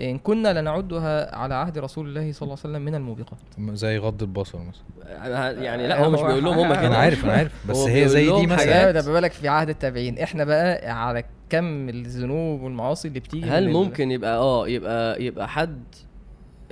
إن 0.00 0.18
كنا 0.18 0.60
لنعدها 0.60 1.36
على 1.36 1.54
عهد 1.54 1.78
رسول 1.78 2.08
الله 2.08 2.32
صلى 2.32 2.42
الله 2.46 2.58
عليه 2.64 2.70
وسلم 2.74 2.82
من 2.84 2.94
الموبقات 2.94 3.38
زي 3.72 3.98
غض 3.98 4.22
البصر 4.22 4.58
مثلا. 4.58 5.50
يعني 5.62 5.88
لا 5.88 6.04
هو 6.04 6.10
مش 6.10 6.20
بيقول 6.20 6.44
لهم 6.44 6.58
هم 6.58 6.74
كده. 6.74 6.86
أنا 6.86 6.96
عارف 6.96 7.24
أنا 7.24 7.32
عارف. 7.32 7.66
بس 7.68 7.76
هي 7.76 8.08
زي 8.08 8.30
دي 8.40 8.46
مثلا. 8.46 8.90
ده 8.90 9.12
بالك 9.12 9.32
في 9.32 9.48
عهد 9.48 9.68
التابعين. 9.68 10.18
إحنا 10.18 10.44
بقى 10.44 10.90
على 10.90 11.24
كم 11.50 11.88
الذنوب 11.88 12.62
والمعاصي 12.62 13.08
اللي 13.08 13.20
بتيجي 13.20 13.46
هل 13.50 13.70
ممكن 13.70 14.10
يبقى 14.10 14.36
آه 14.38 14.68
يبقى 14.68 15.22
يبقى 15.24 15.48
حد 15.48 15.82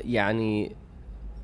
يعني 0.04 0.72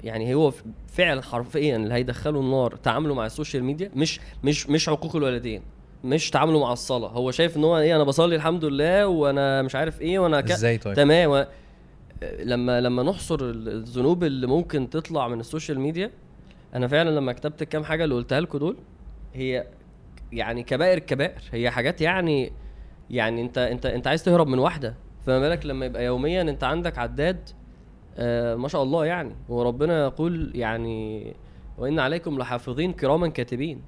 يعني 0.04 0.34
هو 0.34 0.50
ف- 0.50 0.62
فعلا 0.88 1.22
حرفيا 1.22 1.76
اللي 1.76 1.94
هيدخله 1.94 2.40
النار 2.40 2.76
تعامله 2.76 3.14
مع 3.14 3.26
ال 3.26 3.32
social 3.32 3.64
media؟ 3.64 3.90
مش 3.96 4.20
مش 4.44 4.68
مش 4.70 4.88
عقوق 4.88 5.16
الوالدين. 5.16 5.62
مش 6.04 6.30
تعامله 6.30 6.60
مع 6.60 6.72
الصلاة. 6.72 7.08
هو 7.08 7.30
شايف 7.30 7.56
إن 7.56 7.64
هو 7.64 7.78
إيه 7.78 7.96
أنا 7.96 8.04
بصلي 8.04 8.36
الحمد 8.36 8.64
لله 8.64 9.06
وأنا 9.06 9.62
مش 9.62 9.74
عارف 9.74 10.00
إيه 10.00 10.18
وأنا 10.18 10.40
ك... 10.40 10.50
إزاي 10.50 10.78
طيب؟ 10.78 10.94
تمام. 10.94 11.46
لما 12.22 12.80
لما 12.80 13.02
نحصر 13.02 13.34
ال- 13.40 13.68
الذنوب 13.68 14.24
اللي 14.24 14.46
ممكن 14.46 14.90
تطلع 14.90 15.28
من 15.28 15.40
ال 15.40 15.46
social 15.46 15.80
media 15.80 16.10
أنا 16.74 16.88
فعلا 16.88 17.10
لما 17.10 17.32
كتبت 17.32 17.62
الكام 17.62 17.84
حاجة 17.84 18.04
اللي 18.04 18.14
قلتها 18.14 18.40
لكم 18.40 18.58
دول 18.58 18.76
هي 19.34 19.66
يعني 20.32 20.62
كبائر 20.62 20.98
الكبائر 20.98 21.42
هي 21.52 21.70
حاجات 21.70 22.00
يعني 22.00 22.52
يعني 23.10 23.42
أنت 23.42 23.58
أنت 23.58 23.86
أنت 23.86 24.06
عايز 24.06 24.24
تهرب 24.24 24.46
من 24.46 24.58
واحدة. 24.58 24.94
فما 25.26 25.38
بالك 25.40 25.66
لما 25.66 25.86
يبقى 25.86 26.04
يوميا 26.04 26.42
أنت 26.42 26.64
عندك 26.64 26.98
عداد 26.98 27.48
آه 28.18 28.54
ما 28.54 28.68
شاء 28.68 28.82
الله 28.82 29.04
يعني. 29.06 29.34
وربنا 29.48 30.04
يقول 30.04 30.50
يعني 30.54 31.32
وإن 31.78 31.98
عليكم 31.98 32.38
لحافظين 32.38 32.92
كراما 32.92 33.28
كاتبين. 33.28 33.82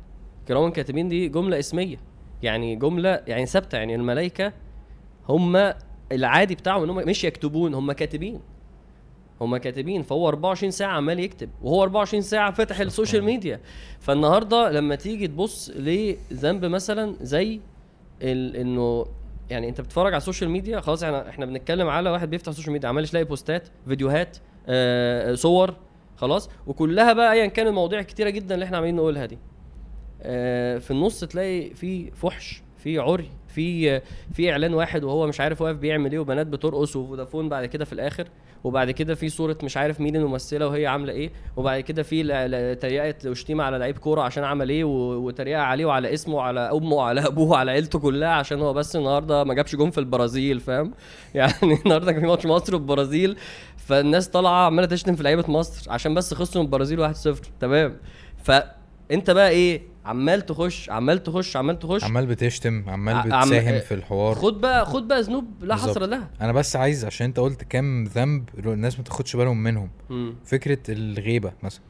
كراما 0.49 0.71
كاتبين 0.71 1.09
دي 1.09 1.29
جملة 1.29 1.59
اسمية. 1.59 1.97
يعني 2.43 2.77
جملة 2.77 3.23
يعني 3.27 3.47
ثابتة. 3.47 3.79
يعني 3.79 3.95
الملائكة 3.95 4.53
هم 5.29 5.73
العادي 6.13 6.55
بتاعهم 6.55 6.83
إن 6.83 6.91
هم 6.91 6.97
مش 6.97 7.25
يكتبون 7.25 7.75
هم 7.75 7.93
كاتبين. 7.93 8.41
هم 9.41 9.57
كاتبين 9.57 10.03
فهو 10.03 10.29
24 10.29 10.71
ساعة 10.71 10.93
عمال 10.97 11.21
يكتب 11.21 11.51
وهو 11.63 11.83
24 11.83 12.23
ساعة 12.23 12.51
فاتح 12.53 12.81
ال 12.81 12.87
social 12.87 13.25
media. 13.25 13.61
فالنهاردة 14.01 14.71
لما 14.71 14.95
تيجي 14.95 15.27
تبص 15.27 15.71
لذنب 15.77 16.65
مثلا 16.65 17.15
زي 17.21 17.61
ال- 18.23 18.57
إنه 18.57 19.07
يعني 19.51 19.69
أنت 19.69 19.81
بتتفرج 19.81 20.13
على 20.13 20.17
السوشيال 20.21 20.51
ميديا 20.51 20.81
خلاص 20.81 21.03
إحنا 21.03 21.29
إحنا 21.29 21.47
بنتكلم 21.47 21.89
على 21.89 22.11
واحد 22.11 22.31
بيفتح 22.31 22.49
السوشيال 22.49 22.73
ميديا 22.73 22.89
عمال 22.89 23.05
يلاقي 23.09 23.25
بوستات 23.25 23.69
فيديوهات 23.89 24.37
آه 24.67 25.35
صور 25.35 25.75
خلاص. 26.17 26.51
وكلها 26.67 27.13
بقى 27.13 27.33
ايا 27.33 27.47
كان 27.47 27.67
المواضيع 27.67 28.03
كتيره 28.03 28.31
جدا 28.31 28.55
اللي 28.55 28.65
إحنا 28.65 28.77
عمالين 28.77 28.97
نقولها 28.97 29.27
دي. 29.27 29.39
آه 30.23 30.79
في 30.79 30.91
النص 30.91 31.21
تلاقي 31.25 31.71
في 31.75 32.11
فحش 32.11 32.63
في 32.77 32.99
عري. 32.99 33.31
في 33.49 34.01
في 34.33 34.53
إعلان 34.53 34.75
واحد 34.75 35.05
وهو 35.05 35.27
مش 35.27 35.41
عارف 35.41 35.63
واقف 35.63 35.77
بيعمل 35.77 36.13
إيه 36.13 36.19
وبنات 36.19 36.47
بترقص 36.47 36.97
وفودافون 36.97 37.49
بعد 37.49 37.67
كده 37.67 37.85
في 37.85 37.93
الآخر 37.93 38.29
وبعد 38.65 38.91
كده 38.91 39.15
في 39.15 39.29
صورة 39.29 39.59
مش 39.63 39.77
عارف 39.77 40.01
مين 40.01 40.17
الممثلة 40.17 40.67
وهي 40.67 40.87
عاملة 40.87 41.13
إيه 41.13 41.31
وبعد 41.57 41.81
كده 41.81 42.03
في 42.03 42.23
تريقه 42.81 43.15
وشتيمه 43.27 43.65
على 43.65 43.79
لعيب 43.79 43.99
كورة 43.99 44.23
عشان 44.23 44.45
عمل 44.45 44.69
إيه 44.69 44.85
وتريقه 44.85 45.61
عليه 45.61 45.85
وعلى 45.85 46.15
اسمه 46.15 46.35
وعلى 46.35 46.61
أمه 46.61 46.97
وعلى 46.97 47.27
أبوه 47.27 47.51
وعلى 47.51 47.71
عيلته 47.71 47.99
كلها 47.99 48.29
عشان 48.29 48.61
هو 48.61 48.73
بس 48.73 48.97
النهارده 48.97 49.45
ما 49.45 49.55
جابش 49.55 49.77
جون 49.77 49.91
في 49.91 49.99
البرازيل 49.99 50.61
فاهم؟ 50.61 50.95
يعني 51.35 51.53
النهارده 51.85 52.13
كان 52.13 52.21
في 52.21 52.27
ماتش 52.27 52.47
مصر 52.47 52.75
والبرازيل 52.75 53.37
فالناس 53.77 54.29
طالعة 54.29 54.67
عمالة 54.67 54.87
تشتم 54.87 55.17
في 55.17 55.23
لعيبة 55.23 55.45
مصر 55.49 55.93
عشان 55.93 56.15
بس 56.15 56.35
خسروا 56.35 56.63
من 56.63 56.67
البرازيل 56.67 57.15
1-0 57.15 57.17
تمام؟ 57.61 57.97
فأنت 58.43 59.31
بقى 59.31 59.51
إيه؟ 59.51 59.83
عمال 60.09 60.47
تخش 60.47 60.91
عمال 60.91 61.23
تخش 61.23 61.57
عمال 61.57 61.79
تخش. 61.79 62.05
عمال 62.05 62.27
بتشتم 62.27 62.85
عمال 62.89 63.15
ع- 63.15 63.19
عم- 63.37 63.49
بتساهم 63.49 63.81
في 63.81 63.95
الحوار. 63.95 64.35
خد 64.35 64.61
بقى 64.61 64.87
خد 64.87 65.09
بقى 65.09 65.21
ذنوب 65.23 65.45
لا. 65.63 65.75
حصر 65.75 66.07
لها. 66.07 66.29
أنا 66.41 66.53
بس 66.53 66.77
عايز 66.77 67.05
عشان 67.05 67.27
أنت 67.27 67.41
قلت 67.41 67.65
كام 67.65 68.05
ذنب 68.05 68.49
الناس 68.67 68.99
ما 68.99 69.05
تاخدش 69.05 69.37
بالهم 69.37 69.63
منهم. 69.63 69.89
مم. 70.11 70.35
فكرة 70.45 70.79
الغيبة 70.89 71.53
مثلا. 71.63 71.81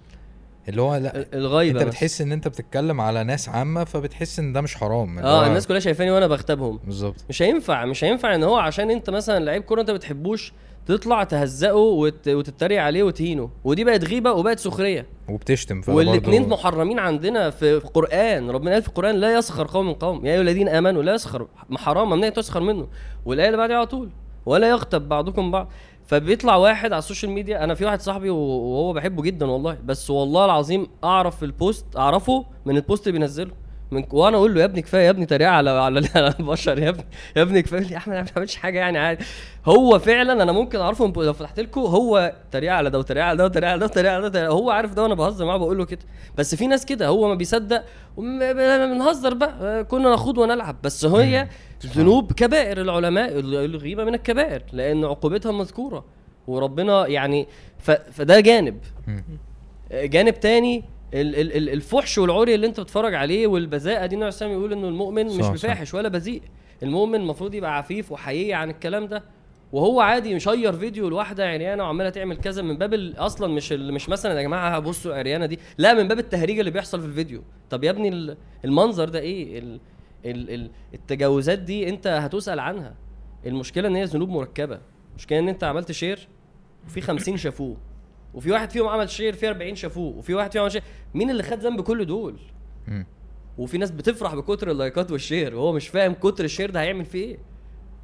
اللي 0.69 0.83
هو 0.83 0.97
لا 0.97 1.17
ال- 1.17 1.35
الغيبه 1.35 1.79
أنت 1.81 1.89
بس. 1.89 1.95
بتحس 1.95 2.21
إن 2.21 2.33
أنت 2.33 2.49
بتتكلم 2.49 3.01
على 3.01 3.25
ناس 3.25 3.49
عامة 3.49 3.85
فبتحس 3.85 4.39
إن 4.39 4.53
ده 4.53 4.61
مش 4.61 4.75
حرام. 4.77 5.19
آه 5.19 5.47
الناس 5.47 5.67
كلها 5.67 5.81
شايفاني 5.81 6.11
وأنا 6.11 6.27
بغتابهم. 6.27 6.81
بالظبط. 6.85 7.25
مش 7.29 7.43
هينفع 7.43 7.85
مش 7.85 8.05
هينفع 8.05 8.35
إن 8.35 8.43
هو 8.43 8.57
عشان 8.57 8.91
أنت 8.91 9.11
مثلا 9.11 9.45
لعيب 9.45 9.63
كورة 9.63 9.81
أنت 9.81 9.91
مبتحبوش 9.91 10.53
تطلع 10.89 11.25
تهزقه 11.25 11.75
وت... 11.75 12.29
وتتريق 12.29 12.83
عليه 12.83 13.03
وتهينه. 13.03 13.51
ودي 13.65 13.85
بقت 13.85 14.05
غيبة 14.05 14.33
وبقت 14.33 14.59
سخرية. 14.59 15.07
وبتشتم 15.29 15.81
فده 15.83 15.97
والاثنين 15.97 16.43
برضه- 16.43 16.55
محرمين 16.55 16.99
عندنا 16.99 17.51
في 17.51 17.75
القران 17.77 18.51
ربنا 18.51 18.73
قال 18.73 18.83
في 18.83 18.89
القرآن 18.89 19.15
لا 19.15 19.39
يسخر 19.39 19.67
قوم 19.67 19.87
من 19.87 19.95
قوم. 19.95 20.27
يا 20.27 20.33
أيها 20.33 20.41
الذين 20.41 20.69
آمنوا 20.69 21.03
لا 21.03 21.15
يسخر. 21.15 21.47
حرام 21.77 22.11
ممنوع 22.11 22.29
تسخر 22.29 22.61
منه. 22.61 22.89
والايه 23.27 23.47
اللي 23.47 23.57
بعدها 23.57 23.77
على 23.77 23.87
طول. 23.87 24.11
ولا 24.47 24.69
يغتب 24.69 25.09
بعضكم 25.09 25.51
بعض. 25.51 25.69
فبيطلع 26.07 26.57
واحد 26.57 26.93
على 26.93 26.99
السوشيال 26.99 27.33
ميديا. 27.33 27.65
أنا 27.65 27.75
في 27.75 27.85
واحد 27.85 28.01
صاحبي 28.01 28.31
وهو 28.31 28.93
بحبه 28.93 29.23
جدا 29.23 29.47
والله. 29.47 29.79
بس 29.85 30.11
والله 30.11 30.45
العظيم 30.45 30.87
أعرف 31.05 31.45
ال 31.45 31.53
post 31.53 31.87
أعرفه 31.97 32.45
من 32.67 32.77
ال 32.77 32.83
post 32.83 33.07
اللي 33.07 33.19
بينزله. 33.19 33.53
من 33.91 34.05
وأنا 34.11 34.37
أقول 34.37 34.55
له 34.55 34.61
يا 34.61 34.65
ابني 34.65 34.83
كفاية 34.83 35.05
يا 35.05 35.11
ابني 35.11 35.27
تريقة 35.27 35.51
على 35.51 35.71
على 35.71 36.09
على 36.17 36.35
البشر 36.41 36.79
يا 36.79 36.89
ابني 36.89 37.05
يا 37.37 37.43
ابني 37.43 37.63
كفاية. 37.63 37.93
يا 37.93 37.97
أحمد 37.97 38.15
أنا 38.15 38.23
ما 38.25 38.31
بعملش 38.37 38.57
حاجة 38.57 38.79
يعني 38.79 38.99
عادي. 38.99 39.25
هو 39.67 39.99
فعلا 39.99 40.43
أنا 40.43 40.53
ممكن 40.53 40.81
أعرفه 40.81 41.07
من- 41.07 41.13
لو 41.25 41.33
فتحت 41.33 41.61
لكم 41.61 41.81
هو 41.81 42.33
تريقة 42.53 42.75
على 42.75 42.91
ده 42.91 42.99
وتريقة 42.99 43.25
على 43.27 43.37
ده 43.39 43.45
وتريقة 43.45 43.71
على 43.71 43.79
ده 43.81 43.87
وتريقة 43.87 44.15
على 44.15 44.31
ده 44.31 44.49
هو 44.49 44.71
عارف 44.71 44.95
ده 44.95 45.03
وأنا 45.03 45.15
بهزر 45.15 45.45
معاه 45.47 45.57
بقول 45.57 45.79
له 45.79 45.85
كده. 45.85 46.01
بس 46.37 46.55
في 46.55 46.67
ناس 46.67 46.85
كده 46.87 47.07
هو 47.07 47.29
ما 47.29 47.35
بيصدق. 47.35 47.85
بنهزر 48.17 49.35
بقى. 49.35 49.55
آه، 49.63 49.83
كنا 49.83 50.13
نخوض 50.15 50.39
ونلعب. 50.39 50.77
بس 50.83 51.05
هي 51.05 51.49
ذنوب 51.87 52.33
كبائر. 52.33 52.81
العلماء 52.81 53.39
ال- 53.39 53.55
الغيبة 53.55 54.05
من 54.05 54.15
الكبائر. 54.15 54.63
لأن 54.73 55.05
عقوبتها 55.05 55.53
مذكورة. 55.53 56.05
وربنا 56.47 57.07
يعني 57.07 57.49
ف... 57.79 57.91
فده 57.91 58.41
جانب. 58.41 58.79
مم. 59.07 59.25
جانب 59.93 60.41
تاني 60.41 60.85
الفحش 61.15 62.19
والعري 62.19 62.55
اللي 62.55 62.67
انت 62.67 62.81
بتتفرج 62.81 63.15
عليه 63.15 63.47
والبذاءه 63.47 64.07
دي 64.07 64.15
النبي 64.15 64.31
عليه 64.41 64.53
يقول 64.53 64.73
انه 64.73 64.89
المؤمن 64.89 65.27
مش 65.27 65.33
صح،. 65.45 65.53
بفاحش 65.53 65.95
ولا 65.95 66.09
بذيء. 66.09 66.43
المؤمن 66.83 67.15
المفروض 67.21 67.55
يبقى 67.55 67.77
عفيف 67.79 68.13
وحقيقي 68.13 68.53
عن 68.53 68.71
الكلام 68.71 69.07
ده 69.07 69.23
وهو 69.73 70.01
عادي 70.01 70.35
مشير 70.35 70.73
فيديو 70.73 71.09
لواحدة 71.09 71.49
عريانة 71.49 71.83
وعمالة 71.83 72.11
تعمل 72.11 72.37
كذا 72.37 72.63
من 72.63 72.79
باب 72.79 72.95
أصلا 73.17 73.55
مش 73.55 73.73
مش 73.73 74.09
مثلا 74.09 74.35
يا 74.39 74.43
جماعة 74.43 74.79
بصوا 74.79 75.15
عريانة 75.15 75.47
دي 75.47 75.59
لا 75.79 75.95
من 75.95 76.09
باب 76.09 76.19
التهريج 76.19 76.59
اللي 76.59 76.71
بيحصل 76.71 77.01
في 77.01 77.07
الفيديو. 77.07 77.43
طب 77.71 77.85
يا 77.85 77.91
ابني 77.91 78.09
ال- 78.09 78.37
المنظر 78.65 79.09
ده 79.09 79.19
إيه؟ 79.19 79.59
ال 79.59 79.81
ال 80.25 80.51
ال 80.51 80.71
التجاوزات 80.95 81.59
دي 81.59 81.89
أنت 81.89 82.07
هتسأل 82.07 82.61
عنها. 82.61 82.95
المشكلة 83.47 83.89
إن 83.89 83.97
هي 83.97 84.05
ذنوب 84.05 84.29
مركبة. 84.29 84.79
المشكلة 85.11 85.39
إن 85.39 85.49
أنت 85.49 85.65
عملت 85.65 85.93
share 85.93 86.29
وفي 86.87 87.01
50 87.01 87.37
شافوه 87.37 87.77
وفي 88.35 88.51
واحد 88.51 88.71
فيهم 88.71 88.89
عمل 88.89 89.11
share 89.11 89.33
في 89.33 89.49
40 89.49 89.75
شافوه 89.75 90.17
وفي 90.19 90.35
واحد 90.35 90.53
فيهم 90.53 90.63
عمل 90.63 90.73
share 90.73 90.83
مين 91.15 91.31
اللي 91.31 91.43
خد 91.43 91.59
ذنب 91.59 91.81
كل 91.81 92.07
دول. 92.07 92.37
وفي 93.59 93.79
ناس 93.79 93.91
بتفرح 93.91 94.35
بكتر 94.35 94.71
اللايكات 94.71 95.11
وال 95.13 95.25
share 95.25 95.55
وهو 95.57 95.73
مش 95.73 95.89
فاهم 95.89 96.13
كتر 96.15 96.45
ال 96.45 96.49
share 96.49 96.71
ده 96.71 96.81
هيعمل 96.81 97.05
فيه 97.05 97.25
إيه. 97.25 97.39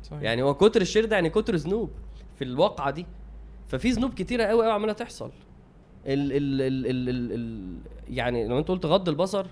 صحيح. 0.03 0.23
يعني 0.23 0.43
هو 0.43 0.55
كتر 0.55 0.81
ال 0.81 0.85
share 0.85 1.05
ده 1.05 1.17
يعني 1.17 1.31
كتر 1.31 1.55
ذنوب 1.55 1.91
في 2.39 2.45
الواقعة 2.45 2.91
دي. 2.91 3.07
ففي 3.69 3.91
ذنوب 3.91 4.15
كتيرة 4.15 4.45
قوي 4.45 4.63
قوي 4.65 4.73
عمالة 4.73 4.93
تحصل. 4.93 5.31
ال 6.07 6.33
ال 6.33 6.63
ال 6.63 6.87
ال 6.87 7.09
ال 7.09 7.33
ال 7.33 7.77
يعني 8.15 8.49
لو 8.49 8.59
انت 8.59 8.69
قلت 8.69 8.87
غض 8.87 9.09
البصر 9.09 9.47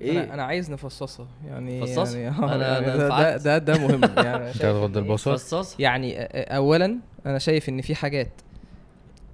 إيه؟ 0.00 0.20
أنا 0.24 0.34
أنا 0.34 0.42
عايز 0.42 0.70
نفصصها 0.70 1.26
يعني 1.46 1.80
فصصها؟ 1.86 2.18
يعني 2.20 2.36
أنا- 2.46 2.50
يعني 2.50 2.86
أنا 2.94 2.96
ده, 2.96 3.36
ده. 3.36 3.58
ده 3.58 3.58
ده 3.58 3.78
مهم. 3.88 4.00
يعني 4.16 4.48
أنت 4.52 4.56
هتغض 4.64 4.96
البصر؟ 4.96 5.36
فصص 5.36 5.80
يعني 5.80 6.20
اولا 6.56 6.98
أنا 7.26 7.38
شايف 7.38 7.68
إن 7.68 7.80
في 7.80 7.94
حاجات 7.94 8.30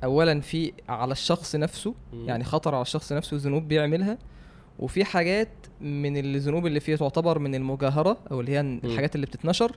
اولا 0.04 0.40
في 0.40 0.72
على 0.88 1.12
الشخص 1.12 1.56
نفسه 1.56 1.94
مم. 2.12 2.28
يعني 2.28 2.44
خطر 2.44 2.74
على 2.74 2.82
الشخص 2.82 3.12
نفسه 3.12 3.36
ذنوب 3.36 3.68
بيعملها. 3.68 4.18
وفي 4.78 5.04
حاجات 5.04 5.48
من 5.80 6.16
الذنوب 6.16 6.66
اللي 6.66 6.80
فيها 6.80 6.96
تعتبر 6.96 7.38
من 7.38 7.54
المجاهرة 7.54 8.18
أو 8.30 8.40
اللي 8.40 8.52
هي 8.52 8.60
الحاجات 8.60 9.14
اللي 9.14 9.26
بتتنشر. 9.26 9.76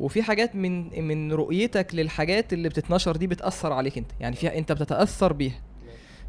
وفي 0.00 0.22
حاجات 0.22 0.56
من 0.56 1.02
من 1.08 1.32
رؤيتك 1.32 1.94
للحاجات 1.94 2.52
اللي 2.52 2.68
بتتنشر 2.68 3.16
دي 3.16 3.26
بتأثر 3.26 3.72
عليك 3.72 3.98
أنت 3.98 4.10
يعني 4.20 4.36
فيها 4.36 4.58
أنت 4.58 4.72
بتتأثر 4.72 5.32
بيها. 5.32 5.60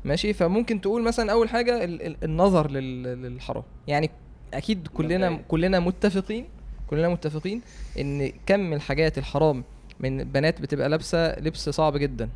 ماشي؟ 0.06 0.34
فممكن 0.34 0.82
تقول 0.82 1.04
مثلا 1.04 1.32
أول 1.32 1.50
حاجة 1.50 1.84
ال- 1.84 2.02
ال- 2.02 2.18
النظر 2.24 2.72
لل- 2.72 3.04
للحرام. 3.04 3.64
يعني 3.88 4.10
أكيد 4.54 4.88
كلنا. 4.88 5.40
كلنا 5.48 5.80
متفقين 5.80 6.46
كلنا 6.88 7.10
متفقين 7.10 7.62
إن 8.00 8.32
كم 8.46 8.74
الحاجات 8.74 9.18
الحرام 9.18 9.64
من 10.00 10.24
بنات 10.24 10.62
بتبقى 10.62 10.90
لابسة 10.90 11.40
لبس 11.40 11.70
صعب 11.70 11.98
جدا. 11.98 12.30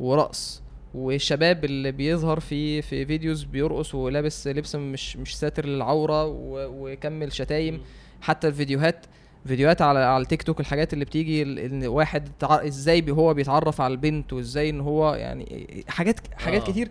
ورقص. 0.00 0.62
والشباب 0.94 1.64
اللي 1.64 1.92
بيظهر 1.92 2.40
في 2.40 2.82
في 2.82 3.06
videos 3.06 3.44
بيرقص 3.44 3.94
ولابس 3.94 4.48
لبس 4.48 4.74
مش 4.76 5.16
مش 5.16 5.38
ساتر 5.38 5.66
للعورة 5.66 6.24
و- 6.26 6.66
وكمل 6.92 7.32
شتايم. 7.32 7.80
حتى 8.20 8.48
الفيديوهات 8.48 9.06
فيديوهات 9.46 9.82
على 9.82 9.98
على 9.98 10.22
التيك 10.22 10.42
توك 10.42 10.60
الحاجات 10.60 10.92
اللي 10.92 11.04
بتيجي 11.04 11.42
إن 11.42 11.86
واحد 11.86 12.28
إزاي 12.42 13.10
هو 13.10 13.34
بيتعرف 13.34 13.80
على 13.80 13.92
البنت 13.92 14.32
وإزاي 14.32 14.70
إن 14.70 14.80
هو 14.80 15.14
يعني 15.14 15.66
حاجات 15.88 16.20
حاجات 16.34 16.62
آه. 16.68 16.72
كتير. 16.72 16.88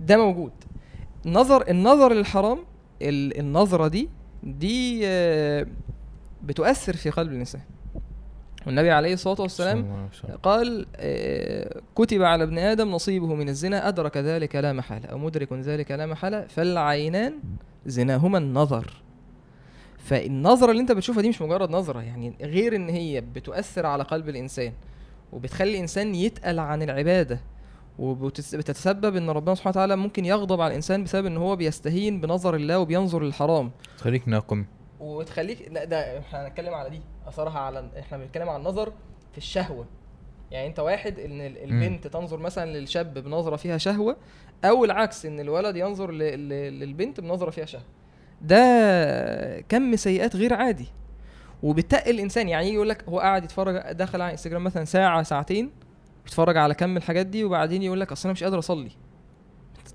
ده 0.00 0.16
موجود. 0.16 0.52
نظر 1.26 1.70
النظر 1.70 2.12
للحرام 2.12 2.58
ال- 3.02 3.38
النظرة 3.38 3.88
دي 3.88 4.08
دي 4.42 5.00
آه، 5.04 5.66
بتؤثر 6.42 6.96
في 6.96 7.10
قلب 7.10 7.32
الإنسان. 7.32 7.60
والنبي 8.66 8.90
عليه 8.90 9.12
الصلاة 9.12 9.40
والسلام. 9.40 10.08
قال 10.42 10.86
آه، 10.96 11.80
كتب 11.94 12.22
على 12.22 12.44
ابن 12.44 12.58
آدم 12.58 12.90
نصيبه 12.90 13.34
من 13.34 13.48
الزنا 13.48 13.88
أدرك 13.88 14.16
ذلك 14.16 14.56
لا 14.56 14.72
محالة 14.72 15.06
أو 15.06 15.18
مدرك 15.18 15.52
ذلك 15.52 15.90
لا 15.90 16.06
محالة 16.06 16.46
فالعينان 16.46 17.34
زناهما 17.86 18.38
النظر. 18.38 19.02
فالنظرة 19.98 20.70
اللي 20.70 20.82
انت 20.82 20.92
بتشوفها 20.92 21.22
دي 21.22 21.28
مش 21.28 21.42
مجرد 21.42 21.70
نظرة 21.70 22.00
يعني 22.02 22.34
غير 22.40 22.76
إن 22.76 22.88
هي 22.88 23.20
بتؤثر 23.20 23.86
على 23.86 24.02
قلب 24.02 24.28
الإنسان 24.28 24.72
وبتخلي 25.32 25.70
الإنسان 25.70 26.14
يتقل 26.14 26.58
عن 26.58 26.82
العبادة 26.82 27.40
وبتتسبب 27.98 29.16
إن 29.16 29.30
ربنا 29.30 29.54
سبحانه 29.54 29.70
وتعالى 29.70 29.96
ممكن 29.96 30.24
يغضب 30.24 30.60
على 30.60 30.70
الإنسان 30.70 31.04
بسبب 31.04 31.26
إن 31.26 31.36
هو 31.36 31.56
بيستهين 31.56 32.20
بنظر 32.20 32.54
الله 32.54 32.78
وبينظر 32.78 33.22
للحرام. 33.22 33.70
خليك 33.96 34.28
ناقم. 34.28 34.64
وتخليك 35.00 35.68
لا 35.72 35.84
ده 35.84 36.18
إحنا 36.18 36.46
هنتكلم 36.46 36.74
على 36.74 36.90
دي 36.90 37.00
اثرها 37.28 37.58
على 37.58 37.90
إحنا 37.98 38.18
بنتكلم 38.18 38.48
عن 38.48 38.60
النظر 38.60 38.92
في 39.32 39.38
الشهوة. 39.38 39.86
يعني 40.50 40.66
انت 40.66 40.78
واحد 40.78 41.18
ان 41.18 41.40
ال- 41.40 41.58
البنت 41.64 42.06
تنظر 42.06 42.36
مثلا 42.38 42.78
للشاب 42.78 43.14
بنظرة 43.18 43.56
فيها 43.56 43.78
شهوة 43.78 44.16
أو 44.64 44.84
العكس 44.84 45.26
ان 45.26 45.40
الولد 45.40 45.76
ينظر 45.76 46.10
للبنت 46.10 47.20
بنظرة 47.20 47.50
فيها 47.50 47.64
شهوة. 47.64 47.84
ده 48.42 49.60
كم 49.68 49.96
سيئات 49.96 50.36
غير 50.36 50.54
عادي. 50.54 50.86
وبتقل 51.62 52.10
الإنسان 52.10 52.48
يعني 52.48 52.66
يجي 52.66 52.74
يقول 52.74 52.88
لك 52.88 53.04
هو 53.08 53.20
قاعد 53.20 53.44
يتفرج 53.44 53.92
دخل 53.92 54.20
على 54.22 54.32
انستجرام 54.32 54.64
مثلا 54.64 54.84
ساعة 54.84 55.22
ساعتين 55.22 55.70
بيتفرج 56.24 56.56
على 56.56 56.74
كم 56.74 56.96
الحاجات 56.96 57.26
دي 57.26 57.44
وبعدين 57.44 57.82
يقول 57.82 58.00
لك 58.00 58.12
أصل 58.12 58.28
أنا 58.28 58.32
مش 58.32 58.44
قادر 58.44 58.58
أصلي. 58.58 58.90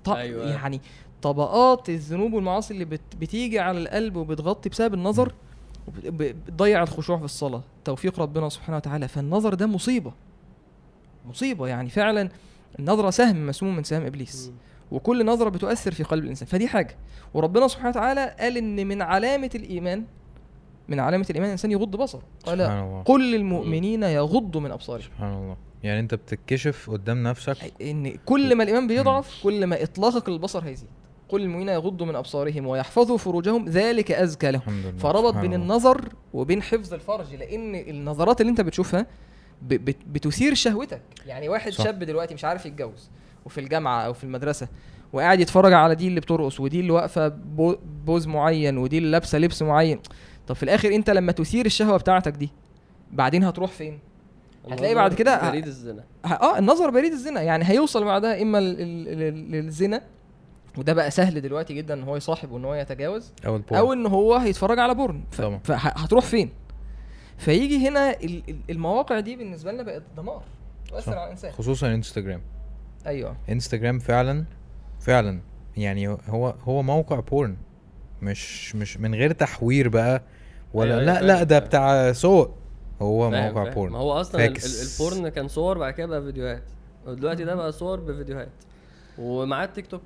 ط- 0.04 0.08
أيوة. 0.08 0.46
يعني 0.50 0.80
طبقات 1.22 1.88
الذنوب 1.88 2.32
والمعاصي 2.32 2.74
اللي 2.74 2.84
بت 2.84 3.00
بتيجي 3.20 3.58
على 3.58 3.78
القلب 3.78 4.16
وبتغطي 4.16 4.68
بسبب 4.68 4.94
النظر 4.94 5.32
بتضيع 6.04 6.82
الخشوع 6.82 7.18
في 7.18 7.24
الصلاة. 7.24 7.62
توفيق 7.84 8.20
ربنا 8.20 8.48
سبحانه 8.48 8.76
وتعالى. 8.76 9.08
فالنظر 9.08 9.54
ده 9.54 9.66
مصيبة. 9.66 10.12
مصيبة 11.28 11.68
يعني 11.68 11.90
فعلا 11.90 12.28
النظرة 12.78 13.10
سهم 13.10 13.46
مسموم 13.46 13.76
من 13.76 13.84
سهام 13.84 14.02
إبليس. 14.02 14.52
وكل 14.90 15.26
نظرة 15.26 15.48
بتؤثر 15.48 15.92
في 15.92 16.02
قلب 16.02 16.24
الإنسان. 16.24 16.48
فدي 16.48 16.68
حاجة. 16.68 16.96
وربنا 17.34 17.68
سبحانه 17.68 17.88
وتعالى 17.88 18.36
قال 18.40 18.56
إن 18.56 18.86
من 18.86 19.02
علامة 19.02 19.50
الإيمان 19.54 20.04
من 20.88 21.00
علامة 21.00 21.26
الإيمان 21.30 21.48
الإنسان 21.48 21.70
يغض 21.70 21.96
بصره. 21.96 22.22
قال 22.44 22.58
سبحان 22.58 22.84
الله. 22.84 23.02
قل 23.02 23.32
للمؤمنين 23.32 24.02
يغضوا 24.02 24.60
من 24.60 24.70
أبصارهم. 24.70 25.02
سبحان 25.02 25.34
الله. 25.34 25.56
يعني 25.82 26.00
أنت 26.00 26.14
بتتكشف 26.14 26.90
قدام 26.90 27.22
نفسك. 27.22 27.72
إن 27.82 28.16
كل 28.16 28.54
ما 28.54 28.62
الإيمان 28.62 28.86
بيضعف 28.86 29.42
كل 29.42 29.66
ما 29.66 29.82
إطلاقك 29.82 30.28
للبصر 30.28 30.64
هيزيد. 30.64 30.88
قل 31.28 31.40
للمؤمنين 31.40 31.68
يغضوا 31.68 32.06
من 32.06 32.16
أبصارهم 32.16 32.66
ويحفظوا 32.66 33.18
فروجهم 33.18 33.68
ذلك 33.68 34.12
أزكى 34.12 34.50
لهم. 34.50 34.60
الحمد 34.62 34.86
لله. 34.86 34.98
فربط 34.98 35.34
بين. 35.34 35.54
النظر 35.54 36.08
وبين 36.34 36.62
حفظ 36.62 36.94
الفرج 36.94 37.34
لأن 37.34 37.74
النظرات 37.74 38.40
اللي 38.40 38.50
أنت 38.50 38.60
بتشوفها 38.60 39.06
بتثير 39.62 40.54
شهوتك. 40.54 41.00
يعني 41.26 41.48
واحد 41.48 41.72
صح. 41.72 41.84
شاب 41.84 41.98
دلوقتي 42.04 42.34
مش 42.34 42.44
عارف 42.44 42.66
يتجوز 42.66 43.10
وفي 43.46 43.60
الجامعة 43.60 44.00
أو 44.02 44.12
في 44.12 44.24
المدرسة 44.24 44.68
وقاعد 45.12 45.40
يتفرج 45.40 45.72
على 45.72 45.94
دي 45.94 46.08
اللي 46.08 46.20
بترقص 46.20 46.60
ودي 46.60 46.80
اللي 46.80 46.90
واقفة 46.92 47.28
بو- 47.28 47.76
بوز 48.06 48.26
معين 48.26 48.78
ودي 48.78 48.98
اللي 48.98 49.10
لابسة 49.10 49.38
لبس 49.38 49.62
معين. 49.62 49.98
طب 50.46 50.54
في 50.54 50.62
الآخر 50.62 50.94
أنت 50.94 51.10
لما 51.10 51.32
تثير 51.32 51.66
الشهوة 51.66 51.96
بتاعتك 51.96 52.32
دي 52.32 52.50
بعدين 53.12 53.44
هتروح 53.44 53.70
فين؟ 53.70 53.98
هتلاقي 54.70 54.94
بعد 54.94 55.14
كده- 55.14 55.50
بريد 55.50 55.66
الزنا. 55.66 56.04
آه 56.24 56.58
النظر 56.58 56.90
بريد 56.90 57.12
الزنا. 57.12 57.42
يعني 57.42 57.64
هيوصل 57.64 58.04
بعدها 58.04 58.42
إما 58.42 58.58
لل- 58.60 59.04
لل- 59.18 59.50
للزنا 59.52 60.02
وده 60.78 60.92
بقى 60.92 61.10
سهل 61.10 61.40
دلوقتي 61.40 61.74
جدا 61.74 61.94
إن 61.94 62.02
هو 62.02 62.16
يصاحب 62.16 62.50
وان 62.50 62.64
هو 62.64 62.74
يتجاوز 62.74 63.32
أو 63.46 63.56
ال 63.56 63.60
porn. 63.60 63.80
أو 63.80 63.92
إن 63.92 64.06
هو 64.06 64.34
هيتفرج 64.36 64.78
على 64.78 64.94
porn. 64.94 65.24
ف... 65.30 65.40
طبعا. 65.40 65.58
فهتروح 65.58 66.24
فين؟ 66.24 66.50
فيجي 67.38 67.88
هنا 67.88 68.10
ال- 68.10 68.42
ال- 68.50 68.60
المواقع 68.70 69.20
دي 69.20 69.36
بالنسبة 69.36 69.72
لنا 69.72 69.82
بقت 69.82 70.02
دمار 70.16 70.42
تؤثر. 70.88 71.12
على 71.12 71.24
الإنسان. 71.24 71.52
خصوصا 71.52 71.94
إنستجرام. 71.94 72.40
أيوه. 73.06 73.36
إنستجرام 73.50 73.98
فعلا 73.98 74.44
فعلا 75.00 75.40
يعني 75.76 76.08
هو 76.08 76.54
هو 76.64 76.82
موقع 76.82 77.20
porn 77.20 77.56
مش 78.22 78.74
مش 78.76 78.96
من 78.96 79.14
غير 79.14 79.32
تحوير 79.32 79.88
بقى 79.88 80.22
ولا 80.74 80.94
أيوة، 80.94 81.04
لا 81.04 81.12
أيوة، 81.12 81.26
لا 81.26 81.34
فاهم، 81.36 81.46
ده. 81.46 81.58
بتاع 81.58 82.12
سوق 82.12 82.50
هو 83.02 83.30
فاهم، 83.30 83.42
موقع 83.44 83.64
فاهم. 83.64 83.74
بورن. 83.74 83.92
ما 83.92 83.98
هو 83.98 84.12
أصلا 84.12 84.40
فاكس. 84.46 85.00
البورن 85.00 85.28
كان 85.28 85.48
صور 85.48 85.78
بعد 85.78 85.92
كده 85.94 86.06
بقى 86.06 86.22
فيديوهات. 86.22 86.62
ودلوقتي 87.06 87.44
ده 87.44 87.54
بقى 87.54 87.72
صور 87.72 88.00
بفيديوهات. 88.00 88.48
ومعاه 89.18 89.64
التيك 89.64 89.86
توك. 89.86 90.02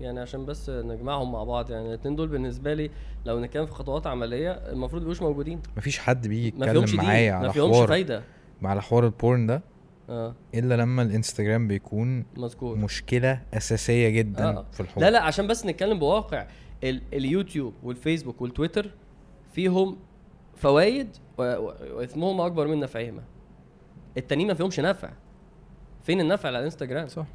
يعني 0.00 0.20
عشان 0.20 0.46
بس 0.46 0.70
نجمعهم 0.70 1.32
مع 1.32 1.44
بعض. 1.44 1.70
يعني 1.70 1.88
الاثنين 1.88 2.16
دول 2.16 2.28
بالنسبة 2.28 2.74
لي 2.74 2.90
لو 3.24 3.40
نتكلم 3.40 3.66
في 3.66 3.72
خطوات 3.72 4.06
عملية 4.06 4.50
المفروض 4.50 5.02
يبقوش 5.02 5.22
موجودين. 5.22 5.60
مفيش 5.76 5.98
حد 5.98 6.28
بيجي 6.28 6.48
يتكلم 6.48 6.84
معايا 6.94 7.32
على 7.32 7.52
حوار 7.52 7.88
فايدة. 7.88 8.22
على 8.62 8.82
حوار 8.82 9.06
البورن 9.06 9.46
ده. 9.46 9.62
آه. 10.08 10.34
إلا 10.54 10.74
لما 10.74 11.02
الإنستجرام 11.02 11.68
بيكون 11.68 12.24
مذكور. 12.36 12.76
مشكلة 12.76 13.42
أساسية 13.54 14.08
جدا 14.08 14.44
آه. 14.44 14.66
في 14.72 14.80
الحوار. 14.80 15.04
لا 15.06 15.10
لا 15.10 15.22
عشان 15.22 15.46
بس 15.46 15.66
نتكلم 15.66 15.98
بواقع. 15.98 16.46
ال 16.84 17.02
اليوتيوب 17.12 17.74
والفيسبوك 17.82 18.42
والتويتر 18.42 18.90
فيهم 19.52 19.96
فوائد 20.56 21.16
وإثمهم 21.38 22.40
أكبر 22.40 22.66
من 22.66 22.80
نفعهما. 22.80 23.22
التانيين 24.16 24.48
ما 24.48 24.54
فيهمش 24.54 24.80
نفع. 24.80 25.10
فين 26.02 26.20
النفع 26.20 26.48
على 26.48 26.58
الإنستجرام؟ 26.58 27.08
صح. 27.08 27.26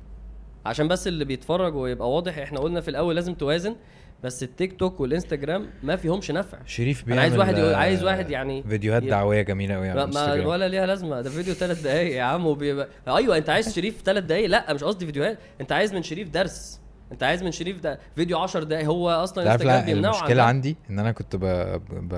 عشان 0.66 0.88
بس 0.88 1.08
اللي 1.08 1.26
بيتفرج 1.26 1.76
ويبقى 1.76 2.12
واضح 2.12 2.38
إحنا 2.38 2.60
قلنا 2.60 2.82
في 2.82 2.88
الأول 2.88 3.16
لازم 3.16 3.34
توازن 3.34 3.76
بس 4.24 4.44
التيك 4.44 4.80
توك 4.80 5.00
والإنستجرام 5.00 5.66
ما 5.84 5.96
فيهمش 5.96 6.32
نفع. 6.32 6.58
شريف 6.66 7.04
أنا 7.08 7.22
عايز 7.22 7.34
بيعمل 7.34 7.40
واحد 7.50 7.58
يقول 7.58 7.74
آه، 7.74 7.78
عايز 7.78 8.04
واحد 8.04 8.30
يعني 8.30 8.64
فيديوهات 8.64 9.04
دعوية 9.04 9.42
جميلة 9.42 9.76
قوي 9.76 9.90
على 9.90 10.08
ما, 10.08 10.46
ولا 10.46 10.68
ليها 10.68 10.86
لازمة. 10.86 11.22
ده 11.22 11.30
فيديو 11.30 11.54
ثلاث 11.54 11.82
دقايق 11.82 12.16
يا 12.18 12.24
عم 12.24 12.46
وبيبقى 12.46 12.88
أيوه 13.08 13.38
أنت 13.38 13.50
عايز 13.50 13.76
شريف 13.76 14.02
ثلاث 14.06 14.24
دقايق؟ 14.24 14.50
لأ 14.50 14.74
مش 14.74 14.84
قصدي 14.84 15.06
فيديوهات. 15.06 15.38
أنت 15.62 15.72
عايز 15.72 15.94
من 15.94 16.04
شريف 16.04 16.30
درس. 16.30 16.80
أنت 17.12 17.24
عايز 17.24 17.44
من 17.44 17.52
شريف 17.52 17.80
ده 17.80 18.00
فيديو 18.16 18.38
10 18.40 18.64
دقايق. 18.64 18.86
هو 18.88 19.10
أصلا 19.10 19.54
انستجرام 19.54 19.86
بيمنعه 19.86 20.18
المشكلة. 20.18 20.44
عندي 20.44 20.78
إن 20.90 21.00
أنا 21.00 21.12
كنت 21.12 21.36
ب... 21.36 21.46
ب... 21.92 22.16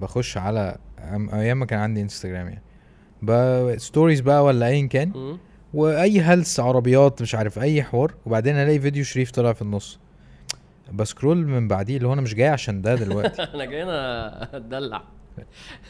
بخش 0.00 0.36
على 0.36 0.76
أيام 1.32 1.58
ما 1.60 1.66
كان 1.66 1.78
عندي 1.78 2.02
انستجرام 2.02 2.48
يعني. 2.48 2.62
ب... 3.22 3.74
stories 3.78 4.20
بقى 4.20 4.44
ولا 4.44 4.66
ايا 4.66 4.86
كان. 4.86 5.38
وأي 5.74 6.20
هلس 6.20 6.60
عربيات 6.60 7.22
مش 7.22 7.34
عارف 7.34 7.58
أي 7.58 7.82
حوار. 7.82 8.14
وبعدين 8.26 8.56
ألاقي 8.56 8.78
فيديو 8.80 9.04
شريف 9.04 9.30
طلع 9.30 9.52
في 9.52 9.62
النص. 9.62 9.98
ب 10.92 10.98
scroll 10.98 11.36
من 11.46 11.68
بعديه 11.68 11.96
اللي 11.96 12.08
هو 12.08 12.12
أنا 12.12 12.20
مش 12.20 12.34
جاي 12.34 12.48
عشان 12.48 12.82
ده 12.82 12.94
دلوقتي. 12.94 13.42
أنا 13.54 13.64
جاي 13.64 13.82
أنا 13.82 14.42
أتدلع. 14.56 15.02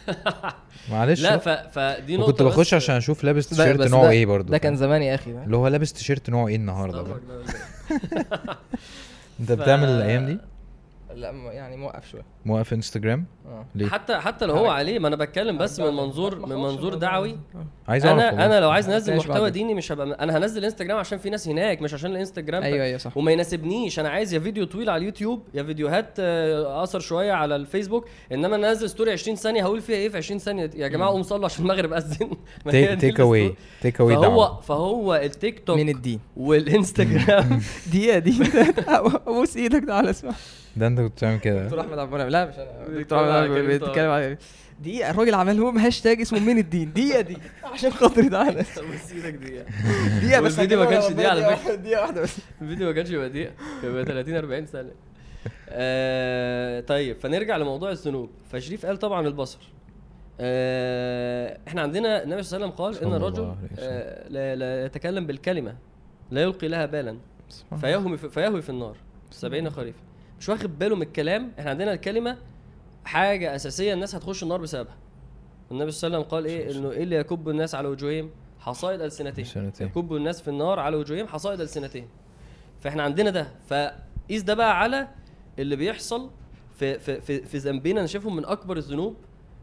معلش. 0.91 1.23
لا. 1.23 1.37
ف... 1.39 1.49
فدي 1.49 2.17
نقطة 2.17 2.29
وكنت 2.29 2.43
بخش 2.43 2.69
بس- 2.69 2.75
عشان 2.75 2.95
أشوف 2.97 3.25
لابس 3.25 3.49
تيشيرت 3.49 3.91
نوعه 3.91 4.05
ده- 4.05 4.11
إيه 4.11 4.27
برضه. 4.27 4.51
ده 4.51 4.59
كان 4.59 4.77
زمان 4.77 5.03
يا 5.03 5.15
أخي. 5.15 5.31
اللي 5.31 5.57
هو 5.57 5.69
لابس 5.69 5.93
تيشيرت 5.93 6.31
نوعه 6.31 6.49
إيه 6.49 6.57
النهارده؟ 6.57 7.07
أنت 9.41 9.53
بتعمل 9.53 9.89
الأيام 9.89 10.27
دي؟ 10.27 10.39
لا 11.15 11.31
يعني 11.53 11.77
موقف 11.77 12.09
شوية. 12.09 12.23
موقف 12.45 12.73
انستجرام؟ 12.73 13.25
آه. 13.47 13.67
ليه؟ 13.75 13.87
حتى 13.87 14.17
حتى 14.17 14.47
لو 14.47 14.55
هو 14.55 14.67
عليه 14.71 14.99
ما 14.99 15.09
أنا 15.09 15.17
بتكلم 15.17 15.59
بس 15.59 15.81
من 15.81 15.95
منظور 15.95 16.47
من 16.47 16.57
منظور 16.57 16.95
دعوي. 16.95 17.39
عايز 17.89 18.07
أعرف 18.07 18.19
أنا 18.19 18.31
والله. 18.31 18.47
أنا 18.47 18.61
لو 18.61 18.71
عايز 18.71 18.91
انزل 18.91 19.17
محتوى. 19.17 19.51
ديني 19.51 19.75
مش 19.75 19.93
هبقى 19.93 20.07
أنا 20.25 20.39
هنزل 20.39 20.65
انستجرام 20.65 20.99
عشان 20.99 21.19
في 21.19 21.31
ناس 21.31 21.49
هناك 21.49 21.83
مش 21.83 21.95
عشان 21.95 22.11
الانستجرام 22.11 22.63
أيوه 22.63 22.85
أيوه 22.85 22.99
صح. 22.99 23.17
وما 23.17 23.33
يناسبنيش. 23.33 23.99
أنا 24.01 24.09
عايز 24.09 24.35
يا 24.35 24.39
فيديو 24.39 24.65
طويل 24.65 24.91
على 24.91 25.01
اليوتيوب 25.01 25.43
يا 25.55 25.63
فيديوهات 25.63 26.15
آه، 26.19 26.79
اقصر 26.79 27.01
شوية 27.01 27.33
على 27.33 27.57
الفيسبوك. 27.57 28.09
إنما 28.33 28.57
أنا 28.57 28.69
انزل 28.71 28.91
story 28.91 29.13
20 29.13 29.37
ثانية 29.37 29.63
هقول 29.63 29.81
فيها 29.81 29.97
إيه 29.97 30.09
في 30.09 30.17
20 30.17 30.39
ثانية؟ 30.41 30.71
يا 30.77 30.89
جماعة 30.89 31.11
قوموا 31.11 31.23
صلوا 31.23 31.45
عشان 31.45 31.65
المغرب 31.65 31.93
أذن. 31.93 32.31
take 32.99 33.21
away. 33.21 33.55
take 33.83 34.01
away 34.01 34.17
فهو 34.17 34.61
فهو 34.61 35.15
التيك 35.15 35.65
توك 35.67 35.77
من 35.77 35.89
الدين؟ 35.89 36.21
والإنستجرام. 36.37 37.61
دقيقه 37.93 38.19
دي 38.25 38.35
أبوس 38.89 39.57
إيدك 39.57 39.85
تعالى 39.85 40.11
اسمع. 40.11 40.33
ده 40.77 40.87
انت 40.87 41.01
كنت 41.01 41.13
بتعمل 41.13 41.39
كده. 41.41 41.65
دكتور 41.65 41.81
أحمد 41.81 41.99
عبد 41.99 42.09
المنعم 42.13 42.29
لا 42.29 42.47
مش 42.47 42.55
أنا. 42.59 42.65
دكتور 42.81 42.95
بيتكلم 42.97 43.19
أحمد 43.19 43.51
عبد 43.59 43.69
بيتكلم 43.71 44.11
على 44.11 44.37
دقيقة 44.81 45.11
الراجل 45.11 45.35
عمل 45.35 45.57
لهم 45.57 45.79
هاشتاج 45.79 46.21
اسمه 46.21 46.39
من 46.41 46.59
الدين؟ 46.59 46.93
دقيقة 46.93 47.21
دي 47.21 47.37
عشان 47.65 47.91
خاطري 47.93 48.29
تعالى 48.29 48.59
بس 48.61 49.13
إيدك 49.13 49.35
دقيقة. 49.35 49.65
دقيقة 50.21 50.41
بس 50.41 50.53
والفيديو 50.53 50.79
ما 50.79 50.85
كانش 50.85 51.05
دقيقة 51.13 51.31
على. 51.31 51.57
واحدة- 51.57 51.71
دقيقة 51.71 52.01
واحدة 52.03 52.21
بس. 52.23 52.37
الفيديو 52.63 52.87
ما 52.87 52.93
كانش 52.93 53.11
يبقى 53.11 53.29
دقيقة 53.29 53.53
كان 53.83 53.91
يبقى 53.91 54.05
30 54.05 54.37
40 54.37 54.67
ثانية. 54.67 54.93
آه 55.69 56.81
طيب 56.81 57.17
فنرجع 57.17 57.57
لموضوع 57.57 57.91
الذنوب. 57.91 58.31
فشريف 58.53 58.87
قال 58.87 58.99
طبعا 58.99 59.27
البصر 59.27 59.59
آه 60.41 61.59
إحنا 61.69 61.83
عندنا 61.83 62.23
النبي 62.23 62.43
صلى 62.43 62.57
الله 62.57 62.67
عليه 62.67 62.75
وسلم 62.75 62.85
قال 62.87 63.05
إن 63.05 63.17
الرجل. 63.23 63.55
آه 63.79 64.29
لا, 64.29 64.57
لا 64.57 64.85
يتكلم 64.85 65.27
بالكلمة 65.27 65.75
لا 66.31 66.43
يلقي 66.43 66.69
لها 66.69 66.87
بالا. 66.87 67.17
فيهوي 67.81 68.17
في 68.19 68.29
فيهوي 68.29 68.63
في 68.63 68.71
النار. 68.71 68.97
سبعين 69.31 69.71
خريفا. 69.71 69.99
مش 70.45 70.49
واخد 70.49 70.79
باله 70.79 70.97
من 70.97 71.03
الكلام. 71.03 71.53
إحنا 71.59 71.71
عندنا 71.71 71.93
الكلمة 71.93 72.37
حاجة 73.05 73.55
أساسية 73.55 73.93
الناس 73.95 74.15
هتخش 74.15 74.43
النار 74.43 74.61
بسببها. 74.61 74.95
النبي 75.71 75.91
صلى 75.91 76.09
الله 76.09 76.19
عليه 76.19 76.27
وسلم 76.27 76.37
قال 76.37 76.45
إيه؟ 76.47 76.79
إنه 76.79 76.91
إيه 76.91 77.03
اللي 77.03 77.17
يكب 77.17 77.49
الناس 77.49 77.75
على 77.75 77.89
وجوههم؟ 77.89 78.31
حصائد 78.59 79.01
السنتين 79.01 79.45
سنتين 79.45 79.87
يكب 79.87 80.15
الناس 80.15 80.43
في 80.43 80.49
النار 80.49 80.81
على 80.81 80.97
وجوههم 80.97 81.27
حصائد 81.27 81.61
السنتين 81.61 82.09
فإحنا 82.81 83.03
عندنا 83.03 83.31
ده. 83.31 83.49
فقيس 83.69 84.43
ده 84.43 84.55
بقى 84.55 84.81
على 84.81 85.09
اللي 85.59 85.77
بيحصل 85.77 86.31
في 86.75 86.99
في 86.99 87.21
في, 87.21 87.43
في 87.43 87.59
ذنبنا 87.59 88.01
أنا 88.01 88.07
شايفهم 88.07 88.37
من 88.37 88.45
أكبر 88.45 88.77
الذنوب. 88.77 89.17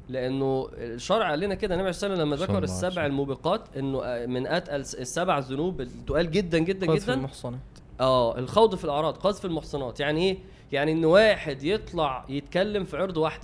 لأنه 0.10 0.70
الشرع 0.74 1.30
قال 1.30 1.40
لنا 1.40 1.56
كده 1.56 1.76
النبي 1.76 1.94
صلى 1.94 2.08
الله 2.14 2.22
عليه 2.22 2.34
وسلم 2.34 2.46
لما 2.48 2.54
ذكر 2.54 2.64
السبع. 2.64 3.06
الموبقات 3.06 3.78
إنه 3.78 4.04
آه، 4.04 4.26
من 4.26 4.48
أتقل 4.48 4.80
السبع 4.80 5.40
ذنوب 5.40 5.82
التقال 5.82 6.32
جدا 6.32 6.60
جدا 6.60 6.88
قذف 6.88 7.04
جدا. 7.04 7.14
المحصنات. 7.14 7.60
آه 8.00 8.38
الخوض 8.40 8.76
في 8.76 8.86
الأعراض 8.86 9.18
قذف 9.18 9.46
المحصنات. 9.46 10.00
يعني 10.00 10.22
إيه؟ 10.22 10.38
يعني 10.72 10.92
إن 10.92 11.06
واحد 11.06 11.64
يطلع 11.64 12.26
يتكلم 12.30 12.84
في 12.84 12.98
عرض 12.98 13.18
واحدة 13.18 13.44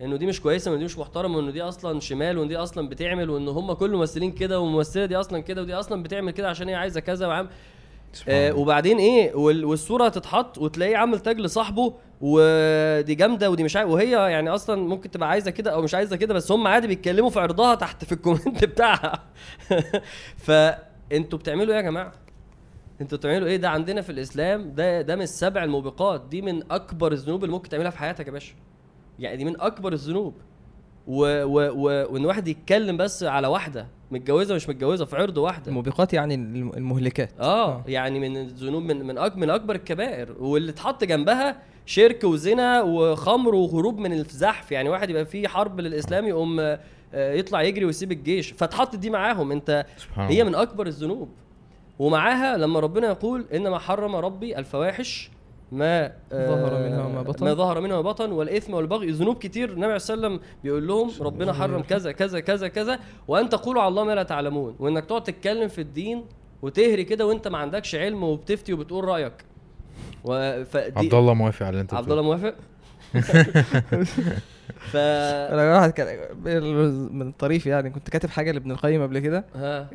إنه 0.00 0.16
دي 0.16 0.26
مش 0.26 0.40
كويسة 0.40 0.70
وان 0.70 0.78
دي 0.78 0.84
مش 0.84 0.98
محترمة 0.98 1.36
وان 1.36 1.52
دي 1.52 1.62
أصلا 1.62 2.00
شمال 2.00 2.38
وإن 2.38 2.48
دي 2.48 2.56
أصلا 2.56 2.88
بتعمل 2.88 3.30
وإن 3.30 3.48
هم 3.48 3.72
كل 3.72 3.90
ممثلين 3.96 4.32
كده 4.32 4.60
والممثلة 4.60 5.06
دي 5.06 5.16
أصلا 5.16 5.40
كده 5.40 5.62
ودي 5.62 5.74
أصلا 5.74 6.02
بتعمل 6.02 6.30
كده 6.30 6.48
عشان 6.48 6.68
هي 6.68 6.74
عايزة 6.74 7.00
كذا 7.00 7.26
وعم. 7.26 7.48
آه. 8.28 8.52
وبعدين 8.52 8.98
إيه 8.98 9.34
وال- 9.34 9.64
والصورة 9.64 10.08
تتحط 10.08 10.58
وتلاقيه 10.58 10.96
عامل 10.96 11.20
tag 11.20 11.40
لصاحبه 11.40 11.94
ودي 12.20 13.14
جامدة 13.14 13.50
ودي 13.50 13.62
مش 13.64 13.76
عارف 13.76 13.90
وهي 13.90 14.10
يعني 14.10 14.50
أصلا 14.50 14.82
ممكن 14.88 15.10
تبقى 15.10 15.28
عايزة 15.28 15.50
كده 15.50 15.70
أو 15.74 15.82
مش 15.82 15.94
عايزة 15.94 16.16
كده 16.16 16.34
بس 16.34 16.52
هم 16.52 16.66
عادي 16.66 16.86
بيتكلموا 16.86 17.30
في 17.30 17.40
عرضها 17.40 17.74
تحت 17.74 18.04
في 18.04 18.12
ال 18.12 18.18
comment 18.18 18.64
بتاعها. 18.74 19.22
فانتوا 20.36 21.38
بتعملوا 21.38 21.70
إيه 21.74 21.76
يا 21.76 21.82
جماعة؟ 21.82 22.12
أنتوا 23.00 23.18
بتعملوا 23.18 23.48
إيه؟ 23.48 23.56
ده 23.56 23.68
عندنا 23.70 24.00
في 24.00 24.12
الإسلام 24.12 24.74
ده 24.74 25.00
ده 25.02 25.16
من 25.16 25.22
السبع 25.22 25.64
الموبقات. 25.64 26.22
دي 26.30 26.42
من 26.42 26.72
أكبر 26.72 27.12
الذنوب 27.12 27.44
اللي 27.44 27.52
ممكن 27.54 27.68
تعملها 27.68 27.90
في 27.90 27.98
حياتك 27.98 28.26
يا 28.26 28.32
باشا. 28.32 28.54
يعني 29.18 29.36
دي 29.36 29.44
من 29.44 29.60
أكبر 29.60 29.92
الذنوب. 29.92 30.34
و 31.06 31.42
و 31.44 31.60
و 31.70 32.12
وإن 32.12 32.24
واحد 32.24 32.48
يتكلم 32.48 32.96
بس 32.96 33.22
على 33.22 33.46
واحدة 33.48 33.86
متجوزة 34.10 34.54
مش 34.54 34.68
متجوزة 34.68 35.04
في 35.04 35.16
عرض 35.16 35.38
واحدة. 35.38 35.68
الموبقات 35.68 36.12
يعني 36.14 36.34
الم- 36.34 36.72
المهلكات. 36.76 37.30
آه 37.40 37.84
يعني 37.86 38.20
من 38.20 38.36
الذنوب 38.36 38.82
من 38.82 39.06
من 39.06 39.18
أك 39.18 39.36
من 39.36 39.50
أكبر 39.50 39.74
الكبائر. 39.74 40.36
واللي 40.40 40.70
اتحط 40.70 41.04
جنبها 41.04 41.62
شرك 41.86 42.24
وزنا 42.24 42.82
وخمر 42.82 43.54
وهروب 43.54 43.98
من 43.98 44.12
الزحف. 44.12 44.72
يعني 44.72 44.88
واحد 44.88 45.10
يبقى 45.10 45.24
فيه 45.26 45.48
حرب 45.48 45.80
للإسلام 45.80 46.26
يقوم 46.26 46.60
آه، 46.60 46.78
يطلع 47.14 47.62
يجري 47.62 47.84
ويسيب 47.84 48.12
الجيش. 48.12 48.50
فاتحطت 48.52 48.96
دي 48.96 49.10
معاهم. 49.10 49.52
انت 49.52 49.86
سبحان 49.96 50.28
هي. 50.28 50.44
من 50.44 50.54
أكبر 50.54 50.86
الذنوب. 50.86 51.28
ومعاها 51.98 52.56
لما 52.56 52.80
ربنا 52.80 53.06
يقول 53.06 53.44
إنما 53.54 53.78
حرم 53.78 54.16
ربي 54.16 54.58
الفواحش 54.58 55.30
ما 55.72 56.12
آه، 56.32 56.48
ظهر 56.48 56.88
منها 56.88 57.04
وما 57.04 57.22
بطن. 57.22 57.44
ما 57.44 57.54
ظهر 57.54 57.80
منها 57.80 57.96
وما 57.98 58.10
بطن 58.10 58.32
والإثم 58.32 58.74
والبغي 58.74 59.10
ذنوب 59.10 59.38
كتير. 59.38 59.72
النبي 59.72 59.98
صلى 59.98 60.14
الله 60.14 60.26
عليه 60.26 60.36
وسلم 60.36 60.48
بيقول 60.64 60.86
لهم 60.88 61.10
ربنا 61.20 61.52
حرم 61.52 61.82
كذا 61.82 62.12
كذا 62.12 62.40
كذا 62.40 62.68
كذا. 62.68 62.98
وأن 63.28 63.48
تقولوا 63.48 63.82
على 63.82 63.88
الله 63.88 64.04
ما 64.04 64.14
لا 64.14 64.22
تعلمون. 64.22 64.76
وإنك 64.78 65.04
تقعد 65.04 65.22
تتكلم 65.22 65.68
في 65.68 65.80
الدين 65.80 66.24
وتهري 66.62 67.04
كده 67.04 67.26
وإنت 67.26 67.48
ما 67.48 67.58
عندكش 67.58 67.94
علم 67.94 68.22
وبتفتي 68.24 68.72
وبتقول 68.72 69.04
رأيك. 69.04 69.44
و... 70.24 70.64
فدي 70.64 70.92
عبد 70.96 71.14
الله 71.14 71.34
موافق 71.34 71.62
على 71.62 71.70
اللي 71.70 71.80
أنت 71.82 71.94
عبد. 71.94 72.10
الله 72.10 72.22
موافق؟ 72.22 72.54
ف 74.92 74.96
أنا 74.96 75.74
واحد 75.74 75.90
كان 75.90 76.18
من 77.12 77.28
الطريف 77.28 77.66
يعني 77.66 77.90
كنت 77.90 78.10
كاتب 78.10 78.30
حاجة 78.30 78.52
لابن 78.52 78.70
القيم 78.70 79.02
قبل 79.02 79.18
كده. 79.18 79.44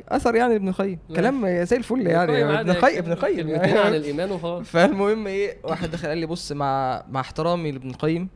أثر 0.08 0.34
يعني 0.34 0.52
لابن 0.52 0.68
القيم. 0.68 0.98
كلام 1.16 1.62
زي 1.64 1.76
الفل 1.76 2.06
يعني. 2.06 2.60
ابن 2.60 2.70
القيم 2.70 2.98
ابن 2.98 3.12
القيم. 3.12 3.50
عن 3.78 3.94
الإيمان 4.00 4.30
وخلاص. 4.30 4.66
فالمهم 4.66 5.26
إيه 5.26 5.56
واحد 5.64 5.90
دخل 5.90 6.08
قال 6.08 6.18
لي 6.18 6.26
بص 6.26 6.52
مع 6.52 7.02
مع 7.10 7.20
احترامي 7.20 7.72
لابن 7.72 7.90
القيم. 7.90 8.28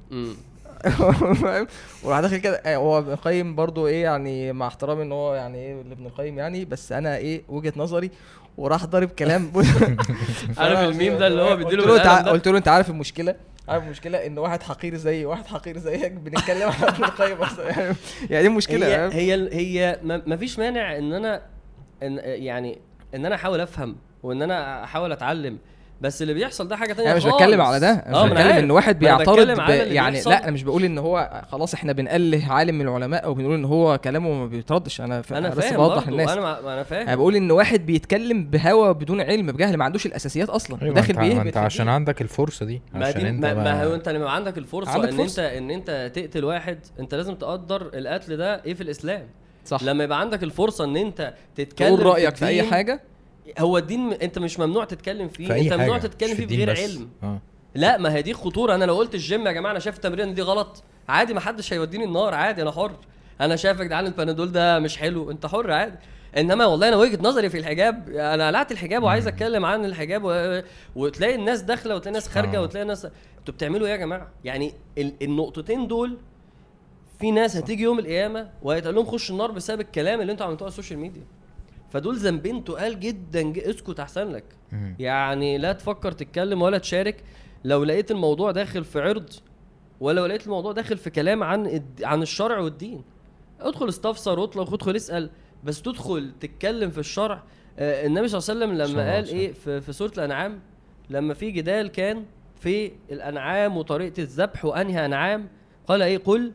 فاهم؟ 1.43 1.67
وراح 2.03 2.21
داخل 2.21 2.37
كده. 2.37 2.57
آه، 2.57 2.77
هو 2.77 2.99
ابن 2.99 3.13
القيم 3.13 3.55
برضو 3.55 3.87
إيه 3.87 4.03
يعني 4.03 4.53
مع 4.53 4.67
احترامي 4.67 5.03
إن 5.03 5.13
هو 5.13 5.35
يعني 5.35 5.59
إيه 5.59 5.83
لابن 5.83 6.07
القيم 6.07 6.39
يعني. 6.39 6.65
بس 6.65 6.93
أنا 6.93 7.17
إيه 7.17 7.43
وجهة 7.49 7.73
نظري 7.77 8.11
وراح 8.59 8.85
ضارب 8.85 9.09
كلام. 9.09 9.53
عارف 10.59 10.79
الميم 10.79 11.19
ده 11.19 11.27
اللي 11.27 11.43
هو 11.43 11.57
بيديله؟ 11.57 12.23
قلت 12.31 12.49
له 12.49 12.59
أنت 12.59 12.69
عارف 12.69 12.91
المشكلة؟ 12.91 13.35
عارف 13.69 13.85
المشكلة؟ 13.85 14.27
إن 14.27 14.39
واحد 14.39 14.63
حقير 14.63 14.95
زي 14.97 15.25
واحد 15.25 15.47
حقير 15.47 15.79
زيك 15.79 16.13
بنتكلم 16.13 16.69
عن 16.69 16.85
ابن 16.85 17.05
القيم 17.05 17.37
أصلا 17.37 17.95
يعني 18.31 18.43
دي 18.43 18.49
مشكلة. 18.49 19.07
هي؟ 19.07 19.13
هي 19.13 19.49
هي 19.53 19.99
ما 20.03 20.23
ما 20.27 20.37
فيش 20.37 20.59
مانع 20.59 20.97
إن 20.99 21.13
أنا 21.13 21.43
ان 22.03 22.21
يعني 22.25 22.79
إن 23.15 23.27
أنا 23.27 23.35
أحاول 23.35 23.61
أفهم 23.61 23.97
وإن 24.23 24.43
أنا 24.43 24.85
أحاول 24.85 25.13
أتعلم. 25.13 25.59
بس 26.01 26.23
اللي 26.23 26.35
بيحصل 26.35 26.69
ده 26.69 26.77
حاجة 26.77 26.93
تانية 26.93 27.09
أنا 27.09 27.17
مش 27.17 27.23
خالص. 27.23 27.35
بتكلم 27.35 27.61
على 27.61 27.81
ده 27.81 27.91
أنا 27.91 28.25
مش 28.25 28.31
ما 28.31 28.41
أنا 28.41 28.49
بتكلم. 28.49 28.65
ان 28.65 28.71
واحد 28.71 28.99
بيعترض 28.99 29.51
ب... 29.51 29.69
يعني 29.69 30.11
بيحصل. 30.11 30.31
لا 30.31 30.45
أنا 30.45 30.51
مش 30.53 30.63
بقول 30.63 30.85
إن 30.85 30.99
هو 30.99 31.43
خلاص 31.49 31.75
إحنا 31.75 31.93
بنأله 31.93 32.53
عالم 32.53 32.75
من 32.75 32.89
العلماء 32.89 33.25
أو 33.25 33.35
بنقول 33.35 33.55
إن 33.55 33.65
هو 33.65 33.99
كلامه 33.99 34.33
ما 34.33 34.47
بيتردش 34.47 35.01
أنا 35.01 35.23
ف... 35.23 35.33
أنا 35.33 35.49
بس 35.49 35.73
بوضح 35.73 36.09
للناس 36.09 36.31
أنا 36.31 36.41
ما 36.41 36.75
أنا 36.75 36.83
فاهم 36.83 37.03
أنا 37.07 37.17
بقول 37.17 37.37
إن 37.37 37.51
واحد 37.51 37.87
بيتكلم 37.87 38.45
بهوى 38.47 38.95
بدون 38.95 39.21
علم 39.21 39.47
بجهل 39.47 39.77
ما 39.77 39.85
عندوش 39.85 40.07
الأساسيات 40.07 40.49
أصلا 40.49 40.83
أيوة، 40.83 40.95
داخل 40.95 41.15
ما 41.15 41.43
أنت, 41.43 41.57
عشان. 41.57 41.89
عندك 41.89 42.23
الفرصة 42.23 42.67
دي 42.67 42.83
ما 42.95 43.07
عشان 43.07 43.21
دي 43.23 43.29
أنت 43.29 43.45
ما, 43.45 43.85
هو 43.85 43.95
أنت 43.95 44.09
لما 44.09 44.31
عندك 44.31 44.59
الفرصة 44.59 44.91
عندك 44.91 45.09
إن 45.09 45.17
فرصة. 45.17 45.43
انت 45.43 45.53
إن 45.57 45.71
أنت 45.71 46.11
تقتل 46.15 46.45
واحد 46.45 46.79
أنت 47.01 47.15
لازم 47.15 47.35
تقدر 47.35 47.91
القتل 47.95 48.37
ده 48.37 48.65
إيه 48.65 48.75
في 48.75 48.81
الإسلام 48.81 49.27
صح 49.67 49.83
لما 49.83 50.05
يبقى 50.05 50.21
عندك 50.21 50.43
الفرصة 50.43 50.85
إن 50.85 50.97
أنت 50.97 51.35
تتكلم 51.57 51.89
تقول 51.97 52.07
رأيك 52.07 52.37
في 52.37 52.47
أي 52.47 52.63
حاجة 52.63 53.01
هو 53.59 53.79
الدين 53.79 54.13
انت 54.13 54.39
مش 54.39 54.59
ممنوع 54.59 54.85
تتكلم 54.85 55.29
فيه 55.29 55.57
انت 55.57 55.73
ممنوع 55.73 55.99
تتكلم 55.99 56.35
فيه 56.35 56.47
بغير 56.47 56.73
بس. 56.73 56.81
علم. 56.81 57.09
آه. 57.23 57.41
لا 57.75 57.97
ما 57.97 58.15
هي 58.15 58.23
دي 58.23 58.35
خطورة. 58.35 58.75
أنا 58.75 58.85
لو 58.85 58.97
قلت 58.97 59.15
الجيم 59.15 59.47
يا 59.47 59.53
جماعة 59.53 59.73
أنا 59.73 59.81
شايف 59.81 59.97
التمرين 59.97 60.35
دي 60.35 60.43
غلط. 60.43 60.83
عادي 61.09 61.35
ما 61.35 61.41
حدش 61.41 61.73
هيوديني 61.73 62.05
النار. 62.05 62.35
عادي 62.35 62.63
أنا 62.63 62.71
حر. 62.71 62.93
أنا 63.41 63.57
شايف 63.57 63.79
يا 63.79 63.85
جدعان 63.85 64.07
البنادول 64.07 64.53
ده 64.53 64.79
مش 64.79 64.97
حلو. 64.97 65.31
أنت 65.31 65.47
حر 65.47 65.71
عادي. 65.71 65.97
إنما 66.37 66.67
والله 66.67 66.89
أنا 66.89 66.97
وجهة 66.97 67.19
نظري 67.23 67.51
في 67.51 67.59
الحجاب 67.59 68.09
أنا 68.11 68.47
قلعت 68.47 68.73
الحجاب 68.73 69.03
وعايز 69.03 69.27
أتكلم 69.27 69.65
عن 69.65 69.85
الحجاب 69.85 70.25
و... 70.25 70.61
وتلاقي 70.97 71.35
الناس 71.35 71.61
داخلة 71.61 71.95
وتلاقي 71.95 72.15
ناس 72.15 72.29
خارجة 72.29 72.59
آه. 72.59 72.63
وتلاقي 72.63 72.87
ناس 72.87 73.05
أنتوا 73.39 73.55
بتعملوا 73.55 73.87
إيه 73.87 73.93
يا 73.93 73.97
جماعة؟ 73.99 74.31
يعني 74.45 74.73
ال... 74.99 75.13
النقطتين 75.23 75.87
دول 75.87 76.19
في 77.21 77.31
ناس 77.31 77.57
هتيجي 77.57 77.83
يوم 77.83 77.99
القيامة 77.99 78.51
وهيتقال 78.63 78.95
لهم 78.95 79.07
خش 79.07 79.31
النار 79.31 79.51
بسبب 79.51 79.81
الكلام 79.81 80.21
اللي 80.21 80.33
أنتوا 80.33 80.47
عملتوه 80.47 80.67
على 80.67 80.73
السوشيال 80.73 80.99
ميديا. 80.99 81.23
فدول 81.95 82.17
ذنبين 82.17 82.65
تقال 82.65 83.01
جدا 83.01 83.53
اسكت 83.71 84.01
أحسن 84.01 84.29
لك. 84.29 84.45
يعني 84.99 85.59
لا 85.59 85.73
تفكر 85.73 86.13
تتكلم 86.13 86.63
ولا 86.63 86.79
تشارك. 86.79 87.25
لو 87.65 87.85
لقيت 87.85 88.11
الموضوع 88.11 88.51
داخل 88.51 88.85
في 88.85 89.01
عرض 89.01 89.31
ولا 90.01 90.27
لقيت 90.29 90.45
الموضوع 90.47 90.73
داخل 90.73 90.97
في 90.99 91.11
كلام 91.11 91.43
عن 91.43 91.67
الد- 91.67 92.05
عن 92.05 92.23
الشرع 92.23 92.59
والدين. 92.59 93.03
ادخل 93.61 93.89
استفسر 93.89 94.39
واطلق 94.39 94.71
وادخل 94.71 94.97
اسأل. 94.97 95.31
بس 95.65 95.83
تدخل 95.83 96.33
تتكلم 96.41 96.91
في 96.91 96.99
الشرع. 96.99 97.43
آه 97.79 98.07
النبي 98.07 98.29
صلى 98.29 98.39
الله 98.55 98.65
عليه 98.67 98.75
وسلم 98.83 98.95
لما 98.95 99.15
قال. 99.15 99.29
إيه 99.29 99.53
في, 99.53 99.81
في 99.81 99.93
سورة 99.93 100.13
الأنعام 100.19 100.61
لما 101.11 101.35
في 101.35 101.51
جدال 101.51 101.89
كان 101.89 102.25
في 102.61 102.93
الأنعام 103.11 103.77
وطريقة 103.77 104.21
الذبح 104.23 104.65
وأنهي 104.65 105.05
أنعام 105.07 105.49
قال 105.87 106.03
إيه؟ 106.03 106.19
قل 106.19 106.53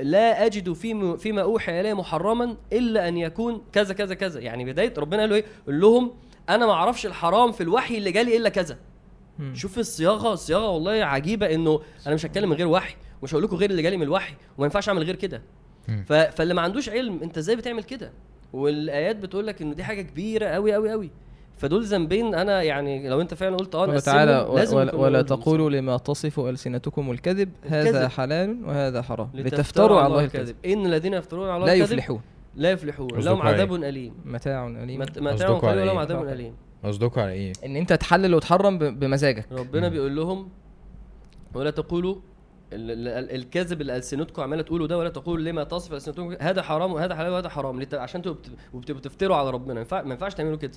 لا 0.00 0.46
أجد 0.46 0.72
فيما 0.72 1.16
فيما 1.16 1.42
أوحي 1.42 1.80
الي 1.80 1.94
محرما 1.94 2.56
إلا 2.72 3.08
أن 3.08 3.16
يكون 3.16 3.62
كذا 3.72 3.94
كذا 3.94 4.14
كذا. 4.14 4.40
يعني 4.40 4.64
بداية 4.64 4.94
ربنا 4.98 5.20
قال 5.20 5.30
له 5.30 5.36
إيه؟ 5.36 5.44
قول 5.66 5.80
لهم 5.80 6.10
أنا 6.48 6.66
ما 6.66 6.72
أعرفش 6.72 7.06
الحرام 7.06 7.52
في 7.52 7.60
الوحي 7.62 7.98
اللي 7.98 8.12
جالي 8.12 8.36
إلا 8.36 8.48
كذا. 8.48 8.78
مم. 9.38 9.54
شوف 9.54 9.78
الصياغة 9.78 10.32
الصياغة 10.32 10.70
والله 10.70 10.92
عجيبة 10.92 11.54
إنه 11.54 11.80
أنا 12.06 12.14
مش 12.14 12.26
هتكلم 12.26 12.48
من 12.48 12.56
غير 12.56 12.66
وحي 12.66 12.94
مش 13.22 13.34
هقول 13.34 13.44
لكم 13.44 13.56
غير 13.56 13.70
اللي 13.70 13.82
جالي 13.82 13.96
من 13.96 14.02
الوحي 14.02 14.34
وما 14.58 14.66
ينفعش 14.66 14.88
أعمل 14.88 15.02
غير 15.02 15.16
كده. 15.16 15.42
فاللي 16.06 16.54
ما 16.54 16.62
عندوش 16.62 16.88
علم 16.88 17.22
أنت 17.22 17.38
إزاي 17.38 17.56
بتعمل 17.56 17.82
كده؟ 17.82 18.12
والآيات 18.52 19.16
بتقول 19.16 19.46
لك 19.46 19.62
ان 19.62 19.74
دي 19.74 19.84
حاجة 19.84 20.02
كبيرة 20.02 20.46
قوي 20.46 20.72
قوي 20.72 20.90
قوي 20.90 21.10
فدول 21.58 21.84
ذنبين 21.84 22.34
أنا 22.34 22.62
يعني 22.62 23.08
لو 23.08 23.20
أنت 23.20 23.34
فعلا 23.34 23.56
قلت 23.56 23.74
آه 23.74 23.98
تعالى 23.98 24.48
لازم 24.54 24.76
ولا, 24.76 24.94
ولا 24.94 25.22
نقولهم 25.22 25.42
تقولوا 25.42 25.70
لما 25.70 25.96
تصف 25.96 26.40
ألسنتكم 26.40 27.10
الكذب 27.10 27.50
هذا 27.66 27.90
الكذب. 27.90 28.10
حلال 28.10 28.64
وهذا 28.64 29.02
حرام. 29.02 29.30
لتفتروا 29.34 29.98
على 29.98 30.06
الله 30.06 30.24
الكذب. 30.24 30.56
إن 30.66 30.86
الذين 30.86 31.14
يفترون 31.14 31.48
على 31.48 31.56
الله 31.56 31.66
لا 31.66 31.72
الكذب 31.72 31.92
يفلحون. 31.98 32.20
لا 32.56 32.70
يفلحون. 32.70 33.08
لهم 33.08 33.42
على 33.42 33.54
عذاب 33.56 33.74
إيه؟ 33.74 33.88
أليم. 33.88 34.14
متاع 34.24 34.66
أليم. 34.66 35.00
مت- 35.00 35.18
متاع 35.18 35.48
قليل 35.48 35.64
على 35.70 35.82
ولهم 35.82 35.96
إيه؟ 35.96 35.98
عذاب. 35.98 36.28
أليم. 36.28 36.54
قصدكوا 36.84 37.22
على 37.22 37.32
إيه؟ 37.32 37.52
إن 37.66 37.76
أنت 37.76 37.92
تحلل 37.92 38.34
وتحرم 38.34 38.78
ب- 38.78 39.00
بمزاجك. 39.00 39.46
ربنا. 39.52 39.88
بيقول 39.88 40.16
لهم 40.16 40.48
ولا 41.54 41.70
تقولوا 41.70 42.14
ال- 42.72 42.90
ال- 42.90 43.08
ال- 43.08 43.30
الكذب 43.34 43.80
اللي 43.80 43.96
ألسنتكم 43.96 44.42
عمالة 44.42 44.62
تقولوا 44.62 44.86
ده 44.86 44.98
ولا 44.98 45.08
تقولوا 45.08 45.44
لما 45.44 45.64
تصف 45.64 45.92
ألسنتكم 45.92 46.36
هذا 46.40 46.62
حرام 46.62 46.92
وهذا 46.92 47.14
حلال 47.14 47.32
وهذا 47.32 47.48
حرام. 47.48 47.86
عشان 47.92 48.22
تبقوا 48.22 48.36
بت- 48.38 48.50
وبتبقوا 48.74 49.02
تفتروا 49.02 49.36
على 49.36 49.50
ربنا. 49.50 49.74
ما 49.92 50.10
ينفعش 50.10 50.34
تعملوا 50.34 50.56
كده. 50.56 50.72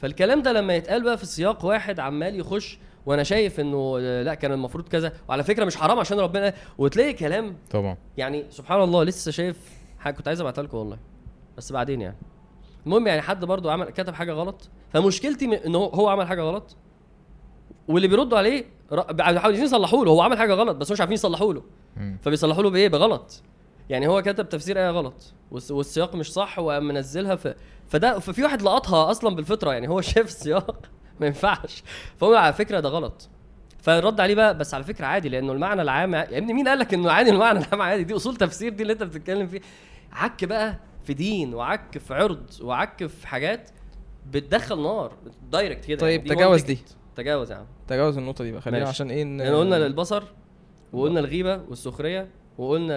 فالكلام 0.00 0.42
ده 0.42 0.52
لما 0.52 0.74
يتقال 0.74 1.02
بقى 1.02 1.18
في 1.18 1.26
سياق 1.26 1.64
واحد 1.64 2.00
عمال 2.00 2.40
يخش 2.40 2.78
وأنا 3.06 3.22
شايف 3.22 3.60
إنه 3.60 3.96
آه، 4.00 4.22
لأ 4.22 4.34
كان 4.34 4.52
المفروض 4.52 4.88
كذا. 4.88 5.12
وعلى 5.28 5.44
فكرة 5.44 5.64
مش 5.64 5.76
حرام 5.76 5.98
عشان 5.98 6.20
ربنا 6.20 6.54
وتلاقي 6.78 7.12
كلام 7.12 7.56
طبعا. 7.70 7.96
يعني 8.16 8.44
سبحان 8.50 8.82
الله 8.82 9.04
لسه 9.04 9.30
شايف 9.30 9.56
حاجة 9.98 10.14
كنت 10.14 10.28
عايز 10.28 10.40
أبعتها 10.40 10.62
لكم 10.62 10.76
والله. 10.76 10.98
بس 11.56 11.72
بعدين 11.72 12.00
يعني. 12.00 12.16
المهم 12.86 13.06
يعني 13.06 13.20
حد 13.22 13.44
برضو 13.44 13.70
عمل 13.70 13.90
كتب 13.90 14.14
حاجة 14.14 14.32
غلط. 14.32 14.68
فمشكلتي 14.92 15.66
إن 15.66 15.74
هو 15.74 16.08
عمل 16.08 16.26
حاجة 16.26 16.42
غلط. 16.42 16.76
واللي 17.88 18.08
بيردوا 18.08 18.38
عليه 18.38 18.64
عايزين 19.20 19.64
يصلحوا 19.64 20.04
له 20.04 20.10
هو 20.10 20.22
عمل 20.22 20.38
حاجة 20.38 20.54
غلط 20.54 20.76
بس 20.76 20.92
مش 20.92 21.00
عارفين 21.00 21.14
يصلحوا 21.14 21.54
له. 21.54 21.62
فبيصلحوا 22.22 22.62
له 22.62 22.70
بإيه؟ 22.70 22.88
بغلط. 22.88 23.42
يعني 23.90 24.08
هو 24.08 24.22
كتب 24.22 24.48
تفسير 24.48 24.78
آية 24.78 24.90
غلط 24.90 25.14
والس- 25.50 25.70
والسياق 25.70 26.14
مش 26.14 26.32
صح 26.32 26.58
وقام 26.58 26.88
منزلها 26.88 27.36
في 27.36 27.54
فده 27.88 28.18
ففي 28.18 28.42
واحد 28.42 28.62
لقطها 28.62 29.10
أصلا 29.10 29.34
بالفطرة 29.36 29.72
يعني 29.72 29.88
هو 29.88 30.00
شاف 30.10 30.26
السياق 30.26 30.86
ما 31.20 31.26
ينفعش. 31.26 31.82
فهو 32.16 32.34
على 32.34 32.52
فكرة 32.52 32.80
ده 32.80 32.88
غلط. 32.88 33.28
فالرد 33.82 34.20
عليه 34.20 34.34
بقى 34.34 34.58
بس 34.58 34.74
على 34.74 34.84
فكرة 34.84 35.06
عادي 35.06 35.28
لأنه 35.28 35.52
المعنى 35.52 35.82
العام 35.82 36.14
يا 36.14 36.38
ابني 36.38 36.52
مين 36.52 36.68
قال 36.68 36.78
لك 36.78 36.94
إنه 36.94 37.10
عادي 37.10 37.30
المعنى 37.30 37.58
العام 37.58 37.82
عادي؟ 37.82 38.04
دي 38.04 38.16
أصول 38.16 38.36
تفسير 38.36 38.72
دي 38.72 38.82
اللي 38.82 38.92
أنت 38.92 39.02
بتتكلم 39.02 39.46
فيه. 39.46 39.60
عك 40.12 40.44
بقى 40.44 40.76
في 41.04 41.14
دين 41.14 41.54
وعك 41.54 41.98
في 41.98 42.14
عرض 42.14 42.50
وعك 42.62 43.06
في 43.06 43.26
حاجات 43.28 43.70
بتدخل 44.30 44.82
نار 44.82 45.12
دايركت 45.52 45.84
كده. 45.84 45.98
طيب، 46.00 46.20
يعني 46.26 46.34
تجاوز 46.36 46.62
دي. 46.62 46.78
تجاوز 47.16 47.50
يا 47.52 47.56
عم. 47.56 47.66
تجاوز 47.88 48.18
النقطة 48.18 48.44
دي 48.44 48.52
بقى 48.52 48.60
خلينا. 48.60 48.88
عشان 48.88 49.10
إيه 49.10 49.18
يعني 49.18 49.50
قلنا 49.50 49.76
البصر 49.76 50.22
وقلنا 50.92 51.20
الغيبة 51.20 51.60
والسخرية 51.68 52.28
وقلنا 52.58 52.96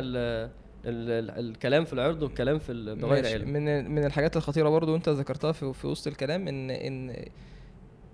الكلام 0.85 1.85
في 1.85 1.93
العرض 1.93 2.23
والكلام 2.23 2.59
في 2.59 2.95
بغير. 3.01 3.25
علم 3.27 3.49
من 3.49 3.91
من 3.91 4.05
الحاجات 4.05 4.37
الخطيرة 4.37 4.69
برضو 4.69 4.95
انت 4.95 5.09
ذكرتها 5.09 5.51
في, 5.51 5.73
في 5.73 5.87
وسط 5.87 6.07
الكلام 6.07 6.47
ان 6.47 6.69
ان 6.71 7.25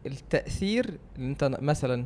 التأثير 0.06 0.86
اللي 1.16 1.30
انت 1.30 1.58
مثلا 1.62 2.06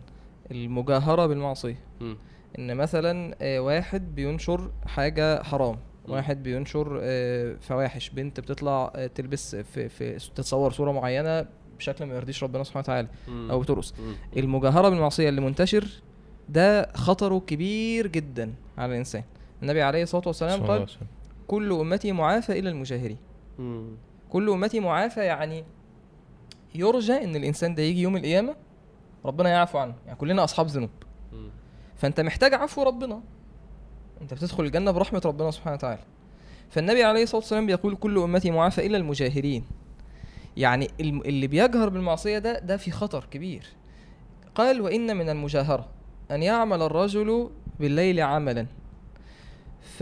المجاهرة 0.52 1.26
بالمعصية 1.26 1.80
مم. 2.02 2.18
ان 2.60 2.78
مثلا 2.78 3.36
آه، 3.42 3.60
واحد 3.60 4.16
بينشر 4.16 4.72
حاجة 4.86 5.44
حرام. 5.44 5.78
واحد 6.08 6.44
بينشر 6.44 7.00
آه، 7.04 7.56
فواحش 7.62 8.10
بنت 8.10 8.40
بتطلع 8.40 8.92
آه، 8.96 9.08
تلبس 9.08 9.56
في 9.56 9.90
في 9.90 10.14
تتصور 10.36 10.72
صورة 10.72 10.92
معينة 10.92 11.46
بشكل 11.80 12.06
ما 12.06 12.16
يرضيش 12.16 12.44
ربنا 12.44 12.64
سبحانه 12.64 12.84
وتعالى. 12.84 13.08
أو 13.52 13.60
بترقص. 13.60 13.94
المجاهرة 14.38 14.90
بالمعصية 14.90 15.30
اللي 15.30 15.42
منتشر 15.42 15.88
ده 16.50 16.92
خطره 16.94 17.40
كبير 17.40 18.08
جدا 18.08 18.54
على 18.78 18.92
الإنسان 18.92 19.24
النبي 19.64 19.82
عليه 19.82 20.04
الصلاة 20.04 20.24
والسلام 20.28 20.64
قال. 20.64 20.88
كل 21.48 21.72
أمتي 21.72 22.12
معافى 22.12 22.60
الا 22.60 22.70
المجاهرين. 22.70 23.18
كل 24.30 24.50
أمتي 24.50 24.80
معافى 24.80 25.20
يعني 25.20 25.64
يرجى 26.76 27.24
إن 27.24 27.36
الإنسان 27.36 27.76
ده 27.76 27.84
يجي 27.84 28.02
يوم 28.02 28.18
القيامة 28.18 28.56
ربنا 29.26 29.50
يعفو 29.50 29.78
عنه. 29.78 29.96
يعني 30.06 30.18
كلنا 30.18 30.44
أصحاب 30.44 30.68
ذنوب. 30.68 30.90
فأنت 31.96 32.20
محتاج 32.22 32.54
عفو 32.54 32.84
ربنا. 32.84 33.22
أنت 34.22 34.34
بتدخل 34.34 34.64
الجنة 34.64 34.92
برحمة 34.92 35.22
ربنا 35.26 35.52
سبحانه 35.52 35.76
وتعالى. 35.76 36.02
فالنبي 36.70 37.04
عليه 37.04 37.24
الصلاة 37.24 37.42
والسلام 37.42 37.66
بيقول 37.66 37.96
كل 37.96 38.18
أمتي 38.18 38.52
معافى 38.52 38.86
الا 38.86 38.98
المجاهرين. 38.98 39.64
يعني 40.58 40.88
اللي 41.00 41.48
بيجهر 41.48 41.90
بالمعصية 41.90 42.38
ده 42.38 42.60
ده 42.60 42.78
في 42.78 42.92
خطر 42.92 43.26
كبير. 43.32 43.66
قال 44.56 44.82
وإن 44.82 45.18
من 45.18 45.30
المجاهرة 45.30 45.90
أن 46.32 46.44
يعمل 46.44 46.82
الرجل 46.82 47.50
بالليل 47.80 48.22
عملا. 48.22 48.66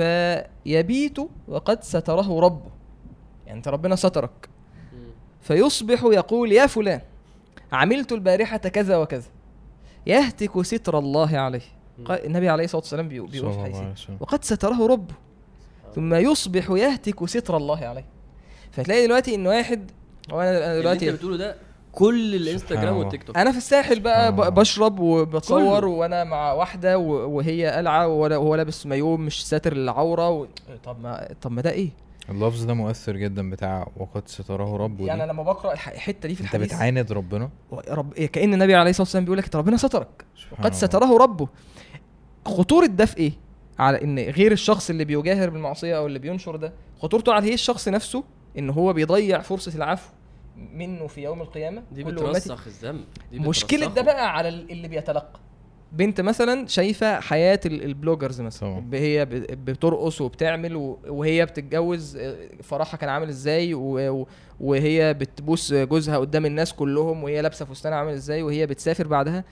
فيبيت 0.01 1.17
وقد 1.47 1.83
ستره 1.83 2.39
ربه. 2.39 2.71
يعني 3.45 3.57
أنت 3.57 3.67
ربنا 3.67 3.95
سترك. 3.95 4.49
فيصبح 5.41 6.03
يقول 6.03 6.51
يا 6.51 6.67
فلان 6.67 7.01
عملت 7.71 8.11
البارحة 8.11 8.57
كذا 8.57 8.97
وكذا. 8.97 9.29
يهتك 10.07 10.61
ستر 10.61 10.99
الله 10.99 11.37
عليه. 11.37 11.61
النبي 12.09 12.49
عليه 12.49 12.63
الصلاة 12.63 12.81
والسلام 12.81 13.07
بيقول 13.07 13.29
في 13.29 13.39
الله 13.39 13.63
حديث 13.63 13.75
عليه 13.75 13.91
وسلم. 13.91 14.17
وقد 14.19 14.43
ستره 14.43 14.87
ربه. 14.87 15.13
ثم 15.95 16.13
يصبح 16.13 16.69
يهتك 16.69 17.25
ستر 17.25 17.57
الله 17.57 17.85
عليه. 17.85 18.05
فتلاقي 18.71 19.05
دلوقتي 19.05 19.35
إن 19.35 19.47
واحد 19.47 19.91
هو 20.31 20.41
أنا 20.41 20.49
أنا 20.49 20.57
اللي 20.57 20.91
أنت 20.91 21.01
دلوقتي 21.01 21.11
بتقوله 21.11 21.37
ده 21.37 21.55
كل 21.91 22.35
الانستجرام. 22.35 22.97
والتيك 22.97 23.23
توك 23.23 23.37
أنا 23.37 23.51
في 23.51 23.57
الساحل 23.57 23.99
بقى. 23.99 24.31
ب- 24.35 24.53
بشرب 24.53 24.99
وبتصور 24.99 25.79
كله. 25.79 25.87
وأنا 25.89 26.23
مع 26.23 26.53
واحدة 26.53 26.97
و- 26.97 27.29
وهي 27.37 27.67
قلعة 27.67 28.07
وهو 28.07 28.55
لابس 28.55 28.85
مايو 28.85 29.17
مش 29.17 29.47
ساتر 29.47 29.73
العوره 29.73 30.29
و... 30.29 30.47
طب 30.83 30.99
ما 31.03 31.27
طب 31.41 31.51
ما 31.51 31.61
ده 31.61 31.71
إيه؟ 31.71 31.89
اللفظ 32.29 32.63
ده 32.63 32.73
مؤثر 32.73 33.17
جدا 33.17 33.49
بتاع 33.49 33.87
وقد 33.97 34.27
ستره 34.27 34.77
ربه 34.77 35.05
يعني 35.05 35.23
أنا 35.23 35.31
لما 35.31 35.43
بقرأ 35.43 35.73
الح- 35.73 35.87
الحتة 35.89 36.27
دي 36.29 36.35
في 36.35 36.41
أنت 36.43 36.49
الحديث 36.55 36.67
بتعاند 36.73 37.11
ربنا 37.11 37.49
رب... 37.89 38.13
كأن 38.13 38.53
النبي 38.53 38.75
عليه 38.75 38.89
الصلاة 38.89 39.03
والسلام 39.05 39.23
بيقول 39.25 39.37
لك 39.37 39.55
ربنا 39.55 39.77
سترك 39.77 40.25
وقد. 40.51 40.73
ستره 40.73 41.17
ربه 41.17 41.47
خطورة 42.45 42.85
ده 42.85 43.05
في 43.05 43.17
إيه؟ 43.17 43.31
على 43.79 44.03
إن 44.03 44.19
غير 44.19 44.51
الشخص 44.51 44.89
اللي 44.89 45.05
بيجاهر 45.05 45.49
بالمعصية 45.49 45.97
أو 45.97 46.05
اللي 46.07 46.19
بينشر 46.19 46.55
ده 46.55 46.73
خطورته 47.01 47.33
على 47.33 47.49
هي 47.49 47.53
الشخص 47.53 47.87
نفسه 47.87 48.23
إن 48.57 48.69
هو 48.69 48.93
بيضيع 48.93 49.39
فرصة 49.41 49.75
العفو 49.75 50.09
منه 50.55 51.07
في 51.07 51.21
يوم 51.23 51.41
القيامة 51.41 51.83
دي 51.91 52.03
كل 52.03 52.09
أمتي 52.09 52.23
بترسخ 52.29 52.67
الذنب 52.67 53.03
دي 53.31 53.39
مشكلة 53.39 53.87
ده. 53.87 54.01
بقى 54.01 54.35
على 54.37 54.49
ال- 54.49 54.71
اللي 54.71 54.87
بيتلقى. 54.87 55.39
بنت 55.91 56.21
مثلا 56.21 56.67
شايفة 56.67 57.19
حياة 57.19 57.59
ال- 57.65 57.83
البلوجرز 57.83 58.41
مثلا. 58.41 58.83
هي 58.93 59.25
بترقص 59.65 60.21
وبتعمل 60.21 60.75
وهي 61.07 61.45
بتتجوز 61.45 62.17
آه، 62.17 62.35
فرحها 62.63 62.97
كان 62.97 63.09
عامل 63.09 63.29
إزاي 63.29 63.73
وهي 64.59 65.13
بتبوس 65.13 65.73
جوزها 65.73 66.17
قدام 66.17 66.45
الناس 66.45 66.73
كلهم 66.73 67.23
وهي 67.23 67.41
لابسة 67.41 67.65
فستان 67.65 67.93
عامل 67.93 68.13
إزاي 68.13 68.43
وهي 68.43 68.67
بتسافر 68.67 69.07
بعدها. 69.07 69.43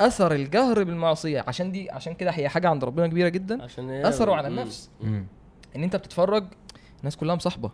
أثر 0.00 0.32
الجهر 0.34 0.84
بالمعصية. 0.84 1.44
عشان 1.48 1.72
دي 1.72 1.90
عشان 1.90 2.14
كده 2.14 2.30
هي 2.30 2.48
حاجة 2.48 2.68
عند 2.68 2.84
ربنا 2.84 3.06
كبيرة 3.06 3.28
جدا. 3.28 3.62
عشان 3.62 3.90
هي 3.90 4.08
أثروا 4.08 4.36
على. 4.36 4.48
النفس. 4.48 4.90
مم. 5.00 5.26
إن 5.76 5.82
أنت 5.82 5.96
بتتفرج 5.96 6.44
الناس 7.00 7.16
كلها 7.16 7.34
مصاحبة. 7.34 7.70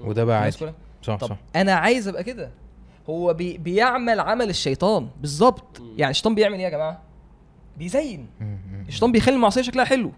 وده 0.00 0.24
بقى 0.24 0.38
الناس 0.38 0.54
عادي. 0.62 0.72
كلها 0.72 0.74
صح 1.02 1.16
طب 1.16 1.28
صح. 1.28 1.36
أنا 1.56 1.72
عايز 1.72 2.08
أبقى 2.08 2.24
كده. 2.24 2.50
هو 3.08 3.34
بي 3.34 3.58
بيعمل 3.58 4.20
عمل 4.20 4.50
الشيطان. 4.50 5.08
بالظبط. 5.20 5.82
يعني 5.96 6.10
الشيطان 6.10 6.34
بيعمل 6.34 6.54
إيه 6.54 6.64
يا 6.64 6.70
جماعة؟ 6.70 7.02
بيزين. 7.78 8.26
الشيطان 8.88 9.12
بيخلي 9.12 9.34
المعصية 9.34 9.62
شكلها 9.62 9.84
حلو. 9.84 10.12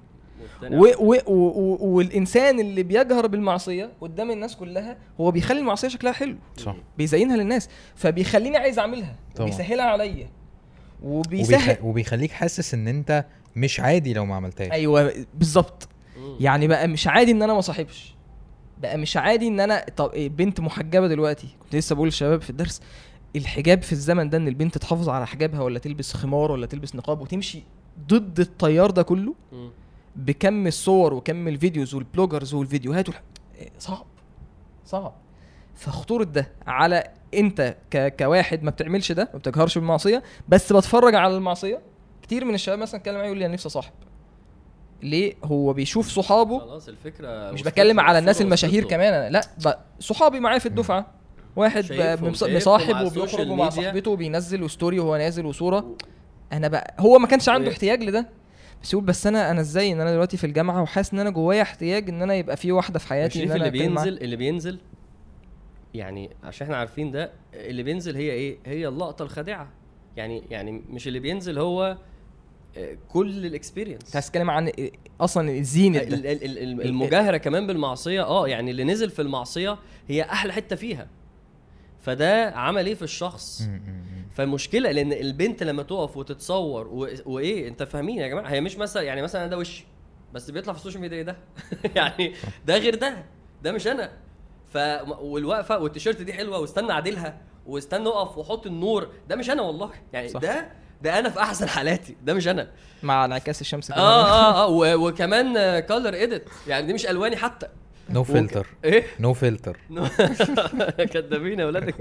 و 0.62 0.86
و 0.98 1.14
و 1.26 1.32
و 1.32 1.86
والإنسان 1.86 2.60
اللي 2.60 2.82
بيجهر 2.82 3.26
بالمعصية 3.26 3.90
قدام 4.00 4.30
الناس 4.30 4.56
كلها 4.56 4.96
هو 5.20 5.30
بيخلي 5.30 5.58
المعصية 5.60 5.88
شكلها 5.88 6.12
حلو. 6.12 6.36
صح. 6.56 6.76
بيزينها 6.98 7.36
للناس. 7.36 7.68
فبيخليني 7.94 8.56
عايز 8.56 8.78
أعملها. 8.78 9.16
طبعا. 9.36 9.48
بيسهلها 9.48 9.84
عليا. 9.84 10.28
وبيسهل 11.02 11.70
وبيخ... 11.70 11.84
وبيخليك 11.84 12.30
حاسس 12.32 12.74
إن 12.74 12.88
أنت 12.88 13.24
مش 13.56 13.80
عادي 13.80 14.14
لو 14.14 14.24
ما 14.24 14.34
عملتهاش. 14.34 14.72
أيوه 14.72 15.12
بالظبط. 15.34 15.88
يعني 16.40 16.68
بقى 16.68 16.88
مش 16.88 17.06
عادي 17.06 17.30
إن 17.30 17.42
أنا 17.42 17.54
ما 17.54 17.60
صاحبش. 17.60 18.13
بقى 18.82 18.98
مش 18.98 19.16
عادي 19.16 19.48
إن 19.48 19.60
أنا 19.60 19.86
طب 19.96 20.10
إيه 20.12 20.28
بنت 20.28 20.60
محجبة 20.60 21.08
دلوقتي. 21.08 21.48
كنت 21.62 21.76
لسه 21.76 21.94
بقول 21.94 22.08
للشباب 22.08 22.40
في 22.42 22.50
الدرس 22.50 22.80
الحجاب 23.36 23.82
في 23.82 23.92
الزمن 23.92 24.30
ده 24.30 24.38
إن 24.38 24.48
البنت 24.48 24.78
تحافظ 24.78 25.08
على 25.08 25.26
حجابها 25.26 25.60
ولا 25.62 25.78
تلبس 25.78 26.14
خمار 26.14 26.52
ولا 26.52 26.66
تلبس 26.66 26.94
نقاب 26.96 27.20
وتمشي 27.20 27.62
ضد 28.08 28.40
التيار 28.40 28.90
ده 28.90 29.02
كله. 29.02 29.34
بكم 30.16 30.66
الصور 30.66 31.14
وكم 31.14 31.48
ال 31.48 31.55
videos 31.55 31.94
وال 31.94 32.06
bloggers 32.06 32.54
والفيديوهات 32.54 33.08
والح... 33.08 33.22
إيه، 33.58 33.70
صعب 33.78 34.06
صعب. 34.86 35.14
فخطورة 35.74 36.24
ده 36.24 36.48
على 36.66 37.04
أنت 37.34 37.76
ك... 37.90 38.16
كواحد 38.16 38.62
ما 38.62 38.70
بتعملش 38.70 39.12
ده 39.12 39.30
ما 39.32 39.38
بتجهرش 39.38 39.78
بالمعصية 39.78 40.22
بس 40.48 40.72
بتفرج 40.72 41.14
على 41.14 41.36
المعصية. 41.36 41.80
كتير 42.22 42.44
من 42.44 42.54
الشباب 42.54 42.78
مثلا 42.78 43.00
اتكلم 43.00 43.14
معايا 43.14 43.26
يقول 43.26 43.38
لي 43.38 43.46
أنا 43.46 43.54
نفسي 43.54 43.68
أصاحب. 43.68 43.92
ليه 45.04 45.34
هو 45.44 45.72
بيشوف 45.72 46.08
صحابه 46.08 46.58
خلاص 46.58 46.88
الفكرة 46.88 47.50
مش 47.52 47.62
بتكلم 47.62 48.00
على 48.00 48.18
الناس 48.18 48.42
المشاهير. 48.42 48.84
كمان 48.84 49.32
لا. 49.32 49.78
صحابي 50.00 50.40
معايا 50.40 50.58
في 50.58 50.66
الدفعة 50.66 51.06
واحد 51.56 51.84
مصاحب 52.32 53.06
وبيخرج 53.06 53.46
مع. 53.48 53.70
صاحبته 53.70 54.10
وبينزل 54.10 54.70
ستوري 54.70 54.98
وهو 54.98 55.16
نازل 55.16 55.46
وصورة 55.46 55.96
أنا 56.52 56.68
بقى 56.68 56.94
هو 57.00 57.18
ما 57.18 57.26
كانش 57.26 57.48
عنده 57.48 57.68
و- 57.68 57.72
احتياج 57.72 58.02
لده 58.02 58.28
بس 58.82 58.92
يقول 58.92 59.04
بس 59.04 59.26
أنا 59.26 59.50
أنا 59.50 59.60
إزاي 59.60 59.92
إن 59.92 60.00
أنا 60.00 60.12
دلوقتي 60.12 60.36
في 60.36 60.44
الجامعة 60.46 60.82
وحاسس 60.82 61.12
إن 61.12 61.18
أنا 61.18 61.30
جوايا 61.30 61.62
احتياج 61.62 62.08
إن 62.08 62.22
أنا 62.22 62.34
يبقى 62.34 62.56
في 62.56 62.72
واحدة 62.72 62.98
في 62.98 63.08
حياتي 63.08 63.44
إن 63.44 63.50
أنا 63.50 63.66
اللي. 63.66 63.70
بينزل 63.70 64.18
اللي 64.18 64.36
بينزل 64.36 64.78
يعني 65.94 66.30
عشان 66.44 66.64
إحنا 66.66 66.76
عارفين 66.76 67.10
ده 67.10 67.30
اللي 67.54 67.82
بينزل 67.82 68.16
هي 68.16 68.30
إيه 68.30 68.58
هي 68.66 68.88
اللقطة 68.88 69.22
الخادعة 69.22 69.68
يعني 70.16 70.42
يعني 70.50 70.82
مش 70.90 71.08
اللي 71.08 71.18
بينزل 71.18 71.58
هو 71.58 71.96
كل 73.08 73.46
الاكسبيرينس. 73.46 74.02
انت 74.06 74.16
عايز 74.16 74.26
تتكلم 74.26 74.50
عن 74.50 74.72
أصلا 75.20 75.50
الزينه 75.50 75.98
ال- 76.00 76.08
ده. 76.08 76.16
ال- 76.16 76.26
ال- 76.44 76.58
ال- 76.58 76.82
المجاهرة 76.86 77.36
كمان 77.36 77.66
بالمعصية 77.66 78.22
آه 78.22 78.48
يعني 78.48 78.70
اللي 78.70 78.84
نزل 78.84 79.10
في 79.10 79.22
المعصية 79.22 79.78
هي 80.08 80.22
أحلى 80.22 80.52
حتة 80.52 80.76
فيها. 80.76 81.06
فده 82.00 82.50
عمل 82.50 82.86
إيه 82.86 82.94
في 82.94 83.02
الشخص. 83.02 83.68
فالمشكلة 84.32 84.90
لأن 84.92 85.12
البنت 85.12 85.62
لما 85.62 85.82
تقف 85.82 86.16
وتتصور 86.16 86.86
و... 86.88 87.08
وايه 87.26 87.68
أنت 87.68 87.82
فاهمين 87.82 88.18
يا 88.18 88.28
جماعة؟ 88.28 88.48
هي 88.50 88.60
مش 88.60 88.76
مثلا 88.78 89.02
يعني 89.02 89.22
مثلا 89.22 89.40
أنا 89.42 89.50
ده 89.50 89.58
وشي 89.58 89.84
بس 90.32 90.50
بيطلع 90.50 90.72
في 90.72 90.78
السوشيال 90.78 91.02
ميديا 91.02 91.16
إيه 91.16 91.22
ده؟ 91.22 91.36
يعني 91.96 92.32
ده 92.66 92.78
غير 92.78 92.94
ده 92.94 93.24
ده 93.62 93.72
مش 93.72 93.86
أنا. 93.86 94.10
ف 94.72 94.78
والوقفة 95.20 95.78
والتيشيرت 95.78 96.22
دي 96.22 96.32
حلوة 96.32 96.58
واستنى 96.58 96.92
أعدلها 96.92 97.40
واستنى 97.66 98.08
أقف 98.08 98.38
وأحط 98.38 98.66
النور 98.66 99.08
ده 99.28 99.36
مش 99.36 99.50
أنا 99.50 99.62
والله. 99.62 99.90
يعني 100.12 100.28
صح. 100.28 100.40
ده 100.40 100.68
ده 101.04 101.18
أنا 101.18 101.28
في 101.30 101.38
أحسن 101.40 101.68
حالاتي 101.68 102.16
ده 102.24 102.34
مش 102.34 102.48
أنا. 102.48 102.68
مع 103.02 103.24
انعكاس 103.24 103.60
الشمس 103.60 103.88
كمان. 103.88 104.00
آه 104.00 104.24
آه 104.26 104.64
آه 104.64 104.68
و- 104.68 105.08
وكمان 105.08 105.80
color 105.80 106.22
edit 106.22 106.44
يعني 106.66 106.86
دي 106.86 106.92
مش 106.92 107.06
ألواني 107.06 107.36
حتى. 107.36 107.66
no 108.10 108.24
filter 108.24 108.66
إيه؟ 108.84 109.04
no 109.20 109.34
filter 109.34 109.78
كدابين 111.12 111.60
يا 111.60 111.64
ولاد 111.66 111.94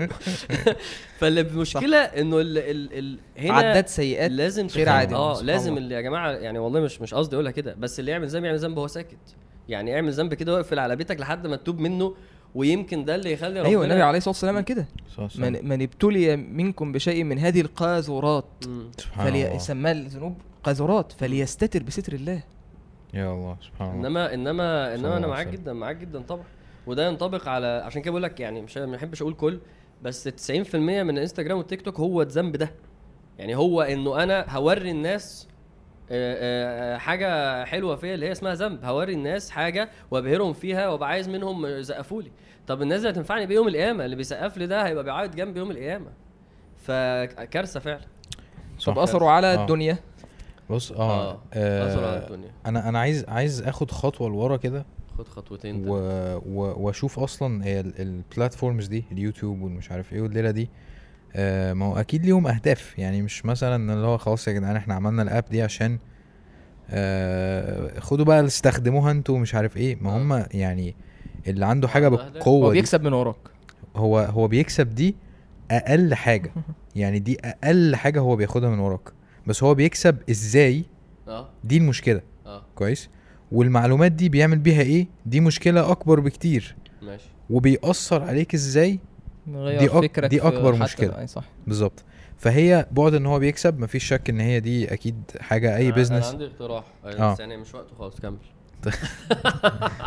فالمشكلة 1.20 1.98
إنه 1.98 2.40
ال 2.42 2.58
ال 2.58 2.94
ال 3.00 3.18
هنا 3.38 3.54
عداد 3.54 3.88
سيئات 3.88 4.32
لازم 4.32 4.68
غير 4.68 4.90
عادل، 4.90 5.16
آه 5.16 5.42
لازم. 5.42 5.78
اللي 5.78 5.96
يا 5.96 6.02
جماعة 6.02 6.32
يعني 6.32 6.60
والله 6.60 6.80
مش 6.80 7.02
مش 7.02 7.14
قصدي 7.14 7.36
أقولها 7.36 7.52
كده 7.52 7.76
بس 7.80 8.00
اللي 8.00 8.12
يعمل 8.12 8.28
ذنب 8.28 8.46
يعمل 8.46 8.60
ذنب 8.60 8.78
وهو 8.78 8.88
ساكت. 8.88 9.18
يعني 9.70 9.96
اعمل 9.96 10.12
ذنب 10.14 10.34
كده 10.34 10.54
واقفل 10.54 10.80
على 10.80 10.96
بيتك 10.96 11.20
لحد 11.20 11.48
ما 11.48 11.56
تتوب 11.56 11.80
منه 11.80 12.16
ويمكن 12.56 13.06
ده 13.06 13.16
اللي 13.16 13.32
يخلي 13.32 13.60
ربنا 13.60 13.70
أيوه 13.70 13.84
النبي 13.84 14.02
عليه 14.02 14.18
الصلاة 14.18 14.32
والسلام 14.32 14.60
كده. 14.60 14.86
من 15.36 15.68
من 15.70 15.82
ابتلي 15.82 16.36
منكم 16.36 16.92
بشيء 16.92 17.24
من 17.24 17.40
هذه 17.40 17.62
القاذورات. 17.62 18.46
الله. 18.66 18.90
فليسمى 19.26 19.92
الذنوب 19.92 20.38
قاذورات. 20.64 21.12
فليستتر 21.12 21.84
بستر 21.84 22.14
الله. 22.14 22.44
يا 23.14 23.34
الله 23.34 23.58
سبحان 23.62 23.88
الله. 23.90 24.00
انما 24.08 24.34
انما 24.34 24.96
إنما 24.96 25.18
أنا 25.18 25.28
معاك. 25.28 25.48
جدا 25.48 25.74
معاك 25.74 25.98
جدا 25.98 26.22
طبعا. 26.22 26.44
وده 26.88 27.08
ينطبق 27.08 27.48
على 27.48 27.82
عشان 27.86 28.02
كده 28.02 28.12
بقول 28.12 28.24
لك 28.24 28.40
يعني 28.40 28.62
مش 28.62 28.78
ما 28.78 28.86
بحبش 28.96 29.22
أقول 29.22 29.34
كل 29.34 29.60
بس 30.04 30.28
90% 30.28 30.76
من 30.76 31.10
الإنستجرام 31.10 31.58
والتيك 31.58 31.82
توك 31.82 32.00
هو 32.00 32.22
الذنب 32.22 32.56
ده. 32.56 32.72
يعني 33.40 33.56
هو 33.56 33.82
إنه 33.82 34.24
أنا 34.24 34.46
هوري 34.50 34.92
الناس 34.92 35.48
حاجة 36.98 37.64
حلوة 37.66 37.96
فيا 37.96 38.14
اللي 38.14 38.26
هي 38.26 38.32
اسمها 38.32 38.54
ذنب 38.54 38.86
هوري 38.86 39.14
الناس 39.14 39.50
حاجة 39.50 39.90
وابهرهم 40.12 40.54
فيها 40.54 40.88
وأبقى 40.88 41.10
عايز 41.10 41.30
منهم 41.30 41.66
يسقفوا 41.66 42.22
لي. 42.22 42.32
طب 42.68 42.82
الناس 42.82 43.02
دي 43.02 43.10
هتنفعني 43.10 43.46
بايه 43.46 43.56
يوم 43.56 43.68
القيامة 43.68 44.06
اللي 44.06 44.16
بيسقف 44.16 44.58
لي 44.58 44.68
ده 44.68 44.86
هيبقى 44.88 45.04
بيعيط 45.04 45.36
جنبي 45.36 45.60
يوم 45.60 45.72
القيامة. 45.72 46.10
فكارثة 46.84 47.80
فعلا. 47.80 48.02
طب 48.86 49.00
أثروا 49.00 49.30
على 49.30 49.48
آه. 49.48 49.62
الدنيا؟ 49.62 49.98
بص 50.70 50.92
آه, 50.92 51.40
آه 51.54 51.88
اثر 51.88 52.04
على 52.06 52.18
الدنيا. 52.26 52.52
أنا 52.66 52.90
أنا 52.90 53.00
عايز 53.00 53.26
عايز 53.28 53.62
آخد 53.62 53.92
خطوة 53.92 54.30
لورا 54.30 54.58
كده 54.58 54.86
خد 55.18 55.28
خطوتين 55.28 55.90
و... 55.90 55.94
و... 56.46 56.74
وأشوف 56.86 57.20
أصلا 57.20 57.64
البلاتفورمز 58.00 58.88
دي 58.88 59.06
اليوتيوب 59.12 59.62
والمش 59.62 59.92
عارف 59.92 60.14
إيه 60.14 60.22
والليلة 60.22 60.52
دي 60.52 60.64
آه 60.64 60.93
ما 61.74 61.86
هو 61.86 61.98
أكيد 61.98 62.26
ليهم 62.26 62.48
أهداف. 62.48 63.00
يعني 63.00 63.22
مش 63.22 63.46
مثلا 63.46 63.94
اللي 63.94 64.08
هو 64.08 64.18
خلاص 64.18 64.48
يا 64.48 64.54
جدعان 64.54 64.76
إحنا 64.76 64.94
عملنا 64.94 65.22
الأب 65.22 65.46
دي 65.52 65.62
عشان 65.62 65.98
آه 66.90 68.00
خدوا 68.00 68.26
بقى 68.26 68.46
استخدموها 68.46 69.12
أنتوا 69.12 69.40
مش 69.40 69.56
عارف 69.56 69.78
إيه. 69.78 69.98
ما 70.02 70.10
آه. 70.10 70.18
هم 70.18 70.46
يعني 70.52 70.96
اللي 71.48 71.66
عنده 71.66 71.88
حاجة. 71.88 72.08
بالقوة 72.08 72.68
هو 72.68 72.72
بيكسب 72.72 73.04
من 73.04 73.14
وراك. 73.14 73.36
هو 73.96 74.20
هو 74.20 74.48
بيكسب 74.48 74.90
دي 74.96 75.16
أقل 75.72 76.14
حاجة. 76.14 76.52
يعني 76.96 77.20
دي 77.20 77.38
أقل 77.44 77.96
حاجة 77.96 78.20
هو 78.20 78.36
بياخدها 78.36 78.70
من 78.70 78.80
وراك. 78.80 79.10
بس 79.48 79.64
هو 79.64 79.76
بيكسب 79.76 80.18
إزاي؟ 80.30 80.86
دي 81.64 81.78
المشكلة. 81.78 82.22
كويس؟ 82.76 83.10
والمعلومات 83.52 84.12
دي 84.12 84.30
بيعمل 84.30 84.60
بيها 84.60 84.82
إيه؟ 84.82 85.08
دي 85.26 85.40
مشكلة 85.40 85.92
أكبر 85.92 86.20
بكتير. 86.20 86.76
ماشي. 87.02 87.30
وبيأثر 87.50 88.24
عليك 88.24 88.54
إزاي؟ 88.54 89.00
دي 89.48 89.90
أك- 89.90 89.92
فكرك 89.94 90.30
دي 90.30 90.42
حتى- 90.42 90.46
مشكلة. 90.54 91.20
اي 91.20 91.28
صح. 91.28 91.44
بالظبط. 91.68 92.04
فهي 92.38 92.86
بعد 92.92 93.14
إن 93.14 93.26
هو 93.26 93.40
بيكسب 93.40 93.80
مفيش 93.80 94.04
شك 94.04 94.30
إن 94.30 94.40
هي 94.40 94.60
دي 94.60 94.94
أكيد 94.94 95.24
حاجة 95.40 95.78
أي 95.78 95.92
أنا- 95.92 95.96
business 95.96 96.24
أنا 96.26 96.32
عندي 96.32 96.46
اقتراح. 96.46 96.84
آه. 97.06 97.34
بس 97.34 97.40
يعني 97.40 97.58
مش 97.58 97.76
وقته 97.76 97.96
خالص 97.98 98.20
كمل. 98.20 98.38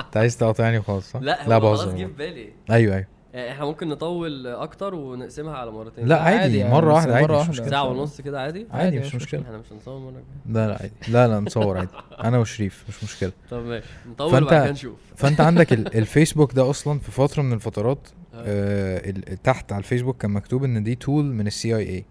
أنت 0.07 0.16
عايز 0.16 0.37
تقاطعني 0.37 0.78
وخلاص 0.78 1.11
صح؟ 1.11 1.20
لا 1.20 1.49
لا 1.49 1.61
خلاص 1.61 1.84
جه 1.84 1.95
في 1.97 2.05
بالي. 2.05 2.49
أيوه 2.70 2.95
أيوه. 2.95 3.07
آه، 3.34 3.53
إحنا 3.53 3.64
ممكن 3.64 3.89
نطول 3.89 4.47
أكتر 4.47 4.95
ونقسمها 4.95 5.57
على 5.57 5.70
مرتين. 5.70 6.07
لا 6.09 6.20
عادي 6.22 6.39
عادي 6.39 6.59
يعني، 6.59 6.72
مرة 6.74 6.95
واحدة 6.95 7.14
عادي 7.14 7.26
مرة 7.26 7.43
مش. 7.43 7.49
مشكلة. 7.49 7.68
ساعة 7.68 7.84
ونص 7.89 8.20
كده 8.20 8.41
عادي؟ 8.41 8.66
عادي 8.70 8.84
عادي، 8.84 8.99
مش 8.99 9.07
مش 9.07 9.14
مشكلة. 9.14 9.43
إحنا 9.43 9.59
مش 9.59 9.72
هنصور 9.72 9.99
مرة 9.99 10.09
الجاية. 10.11 10.24
لا 10.47 10.66
لا 10.68 10.72
عادي. 10.82 10.93
لا 11.09 11.28
لا 11.28 11.41
نصور 11.41 11.78
عادي. 11.78 11.91
أنا 12.24 12.39
وشريف 12.39 12.84
مش 12.89 13.05
مشكلة. 13.05 13.32
طب 13.51 13.62
ماشي. 13.64 13.87
نطول 14.11 14.30
فأنت- 14.30 14.34
وبعد 14.43 14.51
كده 14.62 14.70
نشوف. 14.70 14.97
فأنت 15.16 15.41
عندك 15.41 15.72
ال- 15.72 15.97
الفيسبوك 15.99 16.55
ده 16.55 16.70
أصلا 16.70 16.99
في 16.99 17.11
فترة 17.11 17.43
من 17.43 17.53
الفترات 17.53 18.09
آه. 18.37 18.43
آه 18.47 19.34
تحت 19.45 19.72
على 19.72 19.78
الفيسبوك 19.78 20.22
كان 20.22 20.30
مكتوب 20.30 20.64
إن 20.64 20.82
دي 20.82 20.95
tool 20.95 21.24
من 21.24 21.47
ال 21.47 21.76
CIA 21.76 22.05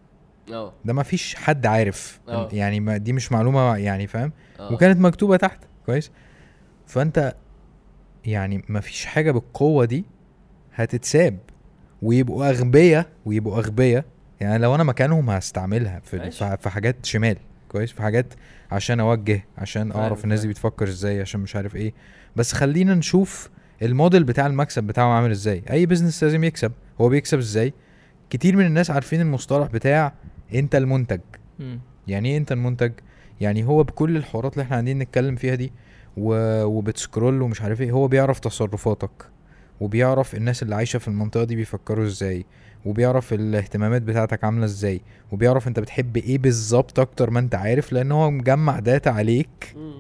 آه 0.54 0.74
ده 0.86 0.94
ما 0.94 1.04
فيش 1.04 1.36
حد 1.36 1.66
عارف 1.66 2.20
آه. 2.28 2.50
يعني 2.52 2.80
ما 2.80 2.98
دي 2.98 3.14
مش 3.14 3.32
معلومة 3.32 3.78
يعني 3.78 4.08
فاهم 4.08 4.32
آه. 4.60 4.74
وكانت 4.74 5.00
مكتوبة 5.00 5.38
تحت 5.38 5.60
كويس 5.86 6.12
فأنت 6.88 7.36
يعني 8.26 8.64
ما 8.70 8.80
فيش 8.80 9.06
حاجة 9.06 9.32
بالقوة 9.32 9.86
دي 9.86 10.06
هتتساب 10.76 11.38
ويبقوا 12.02 12.50
اغبياء 12.50 13.06
ويبقوا 13.26 13.58
اغبياء 13.58 14.06
يعني 14.40 14.58
لو 14.58 14.76
أنا 14.76 14.84
مكانهم 14.84 15.30
هستعملها 15.30 16.00
في. 16.04 16.32
في 16.58 16.70
حاجات 16.70 17.06
شمال 17.06 17.38
كويس 17.70 17.92
في 17.92 18.02
حاجات 18.02 18.34
عشان 18.72 19.00
أوجه 19.00 19.44
عشان 19.58 19.92
فاهم، 19.92 20.02
أعرف 20.02 20.24
الناس 20.24 20.42
دي. 20.42 20.48
بتفكر 20.48 20.88
إزاي 20.88 21.22
عشان 21.22 21.40
مش 21.40 21.56
عارف 21.56 21.76
إيه 21.76 21.94
بس 22.36 22.54
خلينا 22.54 22.96
نشوف 22.96 23.50
الموديل 23.82 24.24
بتاع 24.24 24.48
المكسب 24.48 24.84
بتاعه 24.84 25.08
عامل 25.08 25.32
إزاي؟ 25.32 25.64
أي 25.72 25.86
business 25.86 26.24
لازم 26.24 26.44
يكسب. 26.44 26.72
هو 27.02 27.10
بيكسب 27.10 27.38
إزاي؟ 27.38 27.74
كتير 28.30 28.56
من 28.56 28.66
الناس 28.66 28.92
عارفين 28.92 29.22
المصطلح 29.22 29.68
بتاع 29.68 30.14
أنت 30.54 30.76
المنتج. 30.76 31.20
مم. 31.60 31.80
يعني 32.08 32.30
إيه 32.30 32.38
أنت 32.38 32.52
المنتج؟ 32.52 32.92
يعني 33.42 33.64
هو 33.64 33.84
بكل 33.84 34.18
الحوارات 34.18 34.54
اللي 34.54 34.64
إحنا 34.64 34.76
قاعدين 34.76 35.00
نتكلم 35.00 35.36
فيها 35.36 35.56
دي 35.56 35.72
و... 36.18 36.64
وبت 36.64 36.90
scroll 36.90 37.42
ومش 37.42 37.62
عارف 37.62 37.82
إيه 37.82 37.92
هو 37.92 38.08
بيعرف 38.08 38.40
تصرفاتك. 38.40 39.26
وبيعرف 39.80 40.36
الناس 40.36 40.64
اللي 40.64 40.76
عايشة 40.76 41.00
في 41.00 41.08
المنطقة 41.08 41.44
دي 41.44 41.56
بيفكروا 41.56 42.06
إزاي. 42.06 42.46
وبيعرف 42.86 43.34
الاهتمامات 43.34 44.02
بتاعتك 44.02 44.44
عاملة 44.44 44.66
إزاي. 44.66 45.02
وبيعرف 45.32 45.68
أنت 45.68 45.80
بتحب 45.80 46.18
إيه 46.18 46.38
بالظبط 46.38 47.00
أكتر 47.00 47.30
ما 47.30 47.40
أنت 47.40 47.56
عارف 47.56 47.94
لأن 47.94 48.12
هو 48.12 48.32
مجمع 48.32 48.80
data 48.80 49.10
عليك 49.10 49.74
مم. 49.76 49.96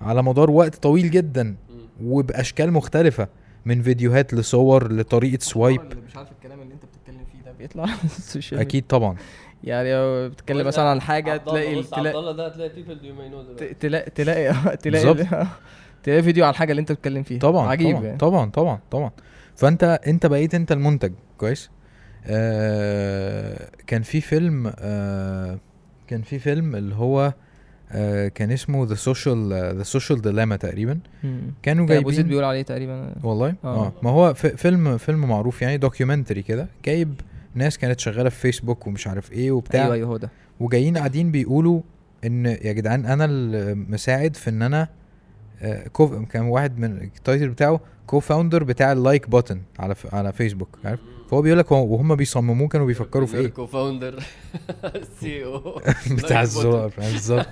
على 0.00 0.22
مدار 0.22 0.50
وقت 0.50 0.76
طويل 0.76 1.10
جدا. 1.10 1.56
وبأشكال 2.04 2.72
مختلفة 2.72 3.28
من 3.64 3.82
فيديوهات 3.82 4.34
لصور 4.34 4.92
لطريقة 4.92 5.38
swipe 5.42 5.80
مش 6.06 6.16
عارف 6.16 6.28
الكلام 6.32 6.60
اللي 6.62 6.74
انت 6.74 6.82
بتتكلم 6.84 7.24
فيه 7.32 7.42
ده 7.44 7.52
بيطلع 7.52 7.82
على 7.82 7.92
ال 8.04 8.11
social. 8.11 8.60
أكيد 8.60 8.84
طبعا 8.86 9.16
يعني 9.64 9.94
لو 9.94 10.28
بتتكلم 10.28 10.66
مثلا 10.66 10.84
عن 10.88 11.00
حاجة 11.00 11.36
تلاقي 11.36 11.82
تلاقي 11.82 12.18
الله 12.18 12.32
ده 12.32 12.46
هتلاقي 12.46 12.68
people 12.82 13.04
you 13.04 13.14
may 13.14 13.28
know 13.28 13.42
دلوقتي 13.42 13.74
تلاقي 13.74 14.10
تلاقي 14.10 14.76
تلاقي 14.76 15.14
بالظبط. 15.14 15.46
تلاقي 16.02 16.22
فيديو 16.22 16.44
عن 16.44 16.50
الحاجة 16.50 16.70
اللي 16.70 16.80
انت 16.80 16.92
بتتكلم 16.92 17.22
فيها 17.22 17.38
طبعا 17.38 17.68
عجيب 17.68 17.90
طبعا 17.96 18.04
يعني. 18.06 18.18
طبعا 18.18 18.50
طبعا 18.50 18.80
طبعا 18.90 19.10
فأنت 19.56 20.00
أنت 20.06 20.26
بقيت 20.26 20.54
أنت 20.54 20.72
المنتج 20.72 21.12
كويس 21.38 21.70
آه 22.26 23.68
كان 23.86 24.02
في 24.02 24.20
فيلم 24.20 24.72
آه 24.78 25.58
كان 26.06 26.22
في 26.22 26.38
فيلم 26.38 26.76
اللي 26.76 26.94
هو 26.94 27.20
آه 27.26 27.34
كان 28.28 28.50
اسمه 28.50 28.86
the 28.86 28.94
social 28.94 29.48
the 29.76 29.82
social 29.82 30.22
dilemma 30.22 30.56
تقريبا. 30.56 30.98
مم. 31.24 31.40
كانوا 31.62 31.86
كان 31.86 31.96
أبو 31.96 32.10
زيد 32.10 32.16
جايبين 32.16 32.28
بيقول 32.30 32.44
عليه 32.44 32.62
تقريبا. 32.62 33.14
والله؟ 33.22 33.54
آه. 33.64 33.86
آه. 33.86 33.92
ما 34.02 34.10
هو 34.10 34.34
ف- 34.34 34.46
فيلم 34.46 34.98
فيلم 34.98 35.28
معروف 35.28 35.62
يعني 35.62 35.76
documentary 35.76 36.42
كده 36.42 36.68
جايب 36.84 37.14
ناس 37.54 37.78
كانت 37.78 38.00
شغالة 38.00 38.28
في 38.28 38.36
فيسبوك 38.40 38.86
ومش 38.86 39.06
عارف 39.06 39.32
إيه 39.32 39.50
وبتاع. 39.50 39.82
أيوه 39.84 39.94
أيوه 39.94 40.08
هو 40.08 40.16
ده. 40.16 40.30
وجايين 40.60 40.96
قاعدين 40.98 41.30
بيقولوا 41.30 41.80
إن 42.24 42.46
يا 42.46 42.72
جدعان 42.72 43.06
أنا 43.06 43.24
المساعد 43.30 44.36
في 44.36 44.50
إن 44.50 44.62
أنا 44.62 44.88
آه، 45.62 45.88
co 45.88 46.24
كان 46.26 46.42
واحد 46.42 46.78
من 46.78 46.96
ال 47.02 47.10
title 47.10 47.48
بتاعه 47.48 47.80
co-founder 48.06 48.64
بتاع 48.64 48.92
ال 48.92 48.99
like 48.99 49.26
button 49.36 49.56
على 49.78 49.94
على 50.12 50.32
فيسبوك 50.32 50.78
عارف؟ 50.84 51.00
فهو 51.30 51.42
بيقول 51.42 51.58
لك 51.58 51.72
وهم 51.72 52.14
بيصمموه 52.14 52.68
كانوا 52.68 52.86
بيفكروا 52.86 53.26
في 53.26 53.36
إيه؟ 53.36 53.46
co-founder 53.48 54.22
CO 55.20 55.80
بتاع 56.10 56.42
الزرار 56.42 56.92
بالظبط 56.98 57.46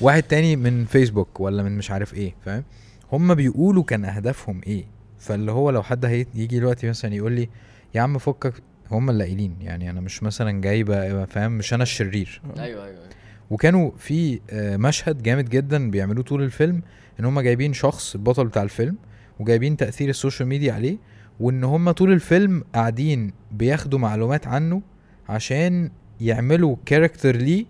واحد 0.00 0.22
تاني 0.22 0.56
من 0.56 0.84
فيسبوك 0.84 1.40
ولا 1.40 1.62
من 1.62 1.76
مش 1.78 1.90
عارف 1.90 2.14
إيه 2.14 2.34
فاهم؟ 2.44 2.64
هم 3.12 3.34
بيقولوا 3.34 3.82
كان 3.82 4.04
أهدافهم 4.04 4.60
إيه؟ 4.66 4.84
فاللي 5.18 5.52
هو 5.52 5.70
لو 5.70 5.82
حد 5.82 6.04
هي- 6.04 6.26
يجي 6.34 6.58
دلوقتي 6.58 6.88
مثلا 6.88 7.14
يقول 7.14 7.32
لي 7.32 7.48
يا 7.94 8.00
عم 8.00 8.18
فكك. 8.18 8.52
هم 8.90 9.10
اللي 9.10 9.24
قايلين 9.24 9.56
يعني 9.60 9.90
أنا 9.90 10.00
مش 10.00 10.22
مثلا 10.22 10.60
جاي 10.60 10.84
بقى- 10.84 11.28
فاهم؟ 11.30 11.52
مش 11.52 11.74
أنا 11.74 11.82
الشرير. 11.82 12.40
أيوه 12.58 12.64
أيوه 12.84 12.84
أيوة. 12.84 13.08
وكانوا 13.50 13.90
في 13.98 14.40
آه، 14.50 14.76
مشهد 14.76 15.22
جامد 15.22 15.48
جدا 15.48 15.90
بيعملوه 15.90 16.24
طول 16.24 16.42
الفيلم 16.42 16.82
إن 17.20 17.24
هم 17.24 17.40
جايبين 17.40 17.72
شخص 17.72 18.14
البطل 18.14 18.46
بتاع 18.46 18.62
الفيلم 18.62 18.96
وجايبين 19.40 19.76
تأثير 19.76 20.08
ال 20.08 20.14
social 20.14 20.48
media 20.48 20.72
عليه 20.72 20.96
وإن 21.40 21.64
هم 21.64 21.90
طول 21.90 22.12
الفيلم 22.12 22.64
قاعدين 22.74 23.32
بياخدوا 23.52 23.98
معلومات 23.98 24.46
عنه 24.46 24.82
عشان 25.28 25.90
يعملوا 26.20 26.76
character 26.86 27.36
ليه 27.36 27.64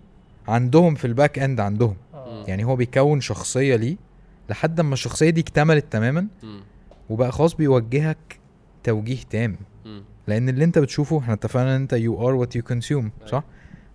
عندهم 0.47 0.95
في 0.95 1.05
ال 1.05 1.12
back 1.12 1.39
end 1.39 1.59
عندهم 1.59 1.95
مم. 2.13 2.43
يعني 2.47 2.63
هو 2.65 2.75
بيكون 2.75 3.21
شخصية 3.21 3.75
ليه 3.75 3.95
لحد 4.49 4.81
ما 4.81 4.93
الشخصية 4.93 5.29
دي 5.29 5.41
اكتملت 5.41 5.85
تماما 5.91 6.27
مم. 6.43 6.59
وبقى 7.09 7.31
خلاص 7.31 7.53
بيوجهك 7.55 8.39
توجيه 8.83 9.17
تام 9.29 9.55
مم. 9.85 10.03
لأن 10.27 10.49
اللي 10.49 10.63
أنت 10.63 10.79
بتشوفه 10.79 11.19
إحنا 11.19 11.33
اتفقنا 11.33 11.75
إن 11.75 11.81
أنت 11.81 11.93
you 11.93 12.27
are 12.27 12.35
what 12.35 12.55
you 12.55 12.63
consume 12.63 13.11
صح 13.25 13.43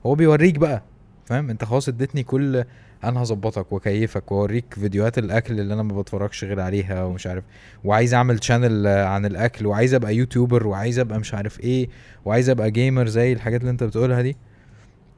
هو 0.07 0.15
بيوريك 0.15 0.59
بقى 0.59 0.83
فاهم 1.25 1.51
انت 1.51 1.65
خلاص 1.65 1.89
اديتني 1.89 2.23
كل 2.23 2.65
أنا 3.05 3.23
هظبطك 3.23 3.73
واكيفك 3.73 4.33
واوريك 4.33 4.75
فيديوهات 4.75 5.19
الأكل 5.19 5.61
اللي 5.61 5.75
أنا 5.75 5.83
ما 5.83 6.01
بتفرجش 6.01 6.45
غير 6.45 6.61
عليها 6.61 7.05
ومش 7.05 7.27
عارف 7.27 7.45
وعايز 7.85 8.15
أعمل 8.15 8.45
channel 8.45 8.87
عن 8.87 9.27
الأكل 9.27 9.67
وعايز 9.67 9.95
أبقى 9.95 10.17
YouTuber 10.17 10.67
وعايز 10.67 10.99
أبقى 10.99 11.19
مش 11.19 11.35
عارف 11.35 11.61
إيه 11.61 11.89
وعايز 12.25 12.51
أبقى 12.51 12.71
gamer 12.71 13.07
زي 13.07 13.33
الحاجات 13.33 13.61
اللي 13.61 13.71
أنت 13.71 13.85
بتقولها 13.85 14.23
دي 14.23 14.37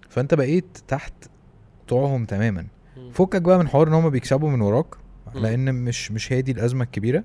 فأنت 0.09 0.35
بقيت 0.35 0.79
تحت 0.89 1.13
طوعهم 1.89 2.25
تماما. 2.25 2.67
فكك 3.13 3.43
بقى 3.43 3.59
من 3.59 3.69
حوار 3.69 3.89
إن 3.89 3.93
هم 3.95 4.11
بيكسبوا 4.11 4.51
من 4.51 4.61
وراك. 4.61 4.87
لأن 5.35 5.75
مش 5.75 6.13
مش 6.13 6.33
هي 6.33 6.43
دي 6.43 6.53
الأزمة 6.53 6.85
الكبيرة 6.85 7.25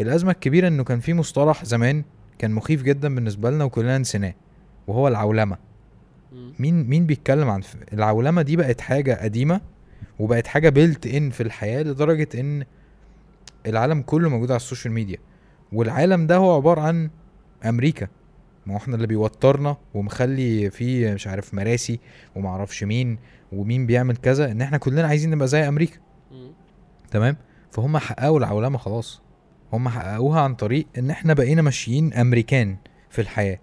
الأزمة 0.00 0.30
الكبيرة 0.30 0.68
إنه 0.68 0.84
كان 0.84 1.00
في 1.00 1.14
مصطلح 1.14 1.64
زمان 1.64 2.04
كان 2.38 2.50
مخيف 2.50 2.82
جدا 2.82 3.14
بالنسبة 3.14 3.50
لنا 3.50 3.64
وكلنا 3.64 3.98
نسيناه 3.98 4.34
وهو 4.86 5.08
العولمة. 5.08 5.56
مين 6.32 6.88
مين 6.88 7.06
بيتكلم 7.06 7.48
عن 7.50 7.62
العولمة 7.92 8.42
دي 8.42 8.56
بقت 8.56 8.80
حاجة 8.80 9.22
قديمة 9.22 9.60
وبقت 10.18 10.46
حاجة 10.46 10.68
built 10.68 11.06
in 11.06 11.30
في 11.30 11.42
الحياة 11.42 11.82
لدرجة 11.82 12.28
إن 12.40 12.64
العالم 13.66 14.02
كله 14.02 14.28
موجود 14.28 14.50
على 14.50 14.56
ال 14.56 14.61
social 14.61 14.94
media. 14.94 15.18
والعالم 15.72 16.26
ده 16.26 16.36
هو 16.36 16.56
عبارة 16.56 16.80
عن 16.80 17.10
أمريكا. 17.64 18.08
ما 18.66 18.76
إحنا 18.76 18.94
اللي 18.96 19.06
بيوترنا 19.06 19.76
ومخلي 19.94 20.70
فيه 20.70 21.12
مش 21.14 21.26
عارف 21.26 21.54
مراسي 21.54 22.00
ومعرفش 22.36 22.84
مين 22.84 23.18
ومين 23.52 23.86
بيعمل 23.86 24.16
كذا 24.16 24.50
إن 24.52 24.60
إحنا 24.60 24.78
كلنا 24.78 25.06
عايزين 25.08 25.30
نبقى 25.30 25.48
زي 25.48 25.68
أمريكا. 25.68 25.96
تمام؟ 27.10 27.36
فهم 27.70 27.98
حققوا 27.98 28.38
العولمة 28.38 28.78
خلاص. 28.78 29.22
هم 29.72 29.88
حققوها 29.88 30.40
عن 30.40 30.54
طريق 30.54 30.86
إن 30.98 31.10
إحنا 31.10 31.34
بقينا 31.34 31.62
ماشيين 31.62 32.14
أمريكان 32.14 32.76
في 33.10 33.20
الحياة. 33.20 33.58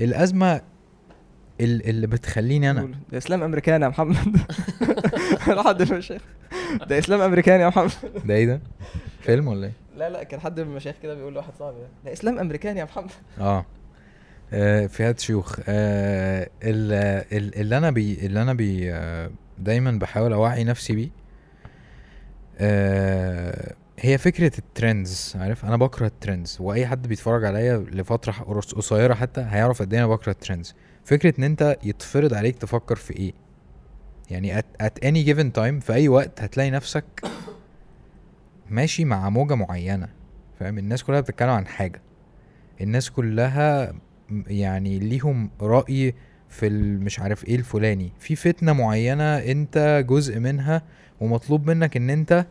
الأزمة 0.00 0.56
ال- 0.56 0.62
اللي 1.64 2.06
بتخليني 2.06 2.70
أنا. 2.70 2.90
ده 3.12 3.18
إسلام 3.18 3.42
أمريكاني 3.42 3.84
يا 3.84 3.88
محمد. 3.88 4.16
حد 5.66 5.82
من 5.82 5.92
المشايخ 5.92 6.22
ده 6.88 6.98
إسلام 6.98 7.20
أمريكاني 7.20 7.62
يا 7.62 7.68
محمد. 7.68 7.90
ده 8.24 8.34
إيه 8.34 8.46
ده؟ 8.46 8.60
فيلم 9.20 9.48
ولا 9.48 9.66
إيه؟ 9.66 9.72
لا 9.96 10.10
لا 10.10 10.22
كان 10.22 10.40
حد 10.40 10.60
من 10.60 10.66
المشايخ 10.70 10.96
كده 11.02 11.14
بيقول 11.14 11.34
لواحد 11.34 11.52
صاحبي 11.58 11.76
ده. 12.04 12.12
إسلام 12.12 12.38
أمريكاني 12.38 12.78
يا 12.80 12.84
محمد. 12.84 13.10
آه. 13.40 13.66
آه، 14.52 14.86
فئات 14.86 15.20
شيوخ. 15.20 15.58
آه 15.68 16.50
ال- 16.62 17.24
ال- 17.38 17.60
اللي 17.60 17.76
أنا 17.78 17.90
بي 17.90 18.26
اللي 18.26 18.42
أنا 18.42 18.52
بي 18.54 18.92
آه، 18.94 19.30
دايما 19.58 19.90
بحاول 19.90 20.32
أوعي 20.32 20.64
نفسي 20.64 20.92
بيه 20.94 21.08
آه 22.58 23.74
هي 23.98 24.18
فكرة 24.18 24.52
ال 24.58 24.69
trends 24.69 25.34
عارف؟ 25.40 25.64
أنا 25.64 25.76
بكره 25.76 26.06
ال 26.06 26.12
trends. 26.12 26.56
وأي 26.60 26.86
حد 26.86 27.06
بيتفرج 27.08 27.44
عليا 27.44 27.78
لفترة 27.78 28.32
قصيرة 28.76 29.14
حتى 29.14 29.40
هيعرف 29.40 29.82
قد 29.82 29.94
إيه 29.94 30.00
أنا 30.00 30.08
بكره 30.08 30.32
ال 30.32 30.37
trends. 30.37 30.74
فكرة 31.10 31.34
إن 31.38 31.44
أنت 31.44 31.76
يتفرض 31.84 32.34
عليك 32.34 32.58
تفكر 32.58 32.96
في 32.96 33.16
إيه؟ 33.16 33.32
يعني 34.30 34.60
at, 34.60 34.64
at 34.82 35.04
any 35.04 35.26
given 35.26 35.46
time 35.58 35.84
في 35.84 35.92
أي 35.92 36.08
وقت 36.08 36.42
هتلاقي 36.42 36.70
نفسك 36.70 37.04
ماشي 38.70 39.04
مع 39.04 39.30
موجة 39.30 39.54
معينة. 39.54 40.08
فاهم؟ 40.60 40.78
الناس 40.78 41.04
كلها 41.04 41.20
بتتكلم 41.20 41.50
عن 41.50 41.66
حاجة. 41.66 42.00
الناس 42.80 43.10
كلها 43.10 43.92
يعني 44.46 44.98
ليهم 44.98 45.50
رأي 45.60 46.14
في 46.48 46.68
مش 46.98 47.20
عارف 47.20 47.44
إيه 47.44 47.56
الفلاني. 47.56 48.12
في 48.18 48.36
فتنة 48.36 48.72
معينة 48.72 49.38
أنت 49.38 50.04
جزء 50.08 50.38
منها 50.38 50.82
ومطلوب 51.20 51.70
منك 51.70 51.96
إن 51.96 52.10
أنت 52.10 52.46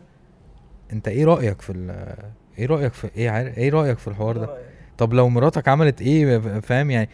أنت 0.92 1.08
إيه 1.08 1.24
رأيك 1.24 1.60
في 1.60 1.94
إيه 2.58 2.66
رأيك 2.66 2.92
في 2.92 3.10
إيه 3.16 3.46
إيه 3.46 3.70
رأيك 3.70 3.98
في 3.98 4.08
الحوار 4.08 4.36
ده؟ 4.36 4.58
طب 5.00 5.14
لو 5.14 5.28
مراتك 5.28 5.68
عملت 5.68 6.02
إيه؟ 6.02 6.38
فاهم 6.60 6.90
يعني؟ 6.90 7.08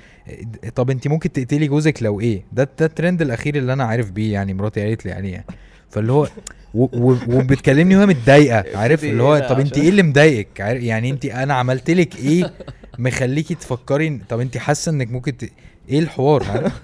طب 0.75 0.91
انت 0.91 1.09
ممكن 1.09 1.33
تقتلي 1.33 1.67
جوزك 1.67 2.03
لو 2.03 2.21
إيه؟ 2.21 2.43
ده 2.53 2.69
ده 2.79 2.87
الترند 2.87 3.23
الأخير 3.23 3.57
اللي 3.57 3.73
أنا 3.73 3.85
عارف 3.85 4.11
بيه 4.11 4.33
يعني 4.33 4.55
مراتي 4.55 4.81
قالت 4.81 5.07
لي 5.07 5.13
عليه 5.13 5.33
يعني. 5.33 5.47
فاللي 5.91 6.13
هو 6.13 6.29
وبتكلمني 6.75 7.97
وهي 7.97 8.07
متضايقة 8.07 8.79
عارف؟ 8.79 9.05
اللي 9.05 9.23
هو 9.23 9.39
بقى 9.39 9.49
طب 9.49 9.61
انت 9.61 9.79
إيه 9.79 9.89
اللي 9.89 10.03
مضايقك؟ 10.03 10.61
يعني 10.61 11.11
انت 11.11 11.25
أنا 11.25 11.55
عملت 11.55 11.91
لك 11.91 12.17
إيه 12.17 12.53
مخليكي 12.99 13.55
تفكري 13.55 14.21
طب 14.29 14.41
انت 14.41 14.59
حاسة 14.59 14.91
إنك 14.93 15.11
ممكن 15.11 15.37
ت... 15.37 15.51
إيه 15.89 15.99
الحوار؟ 15.99 16.45
عارف؟ 16.45 16.83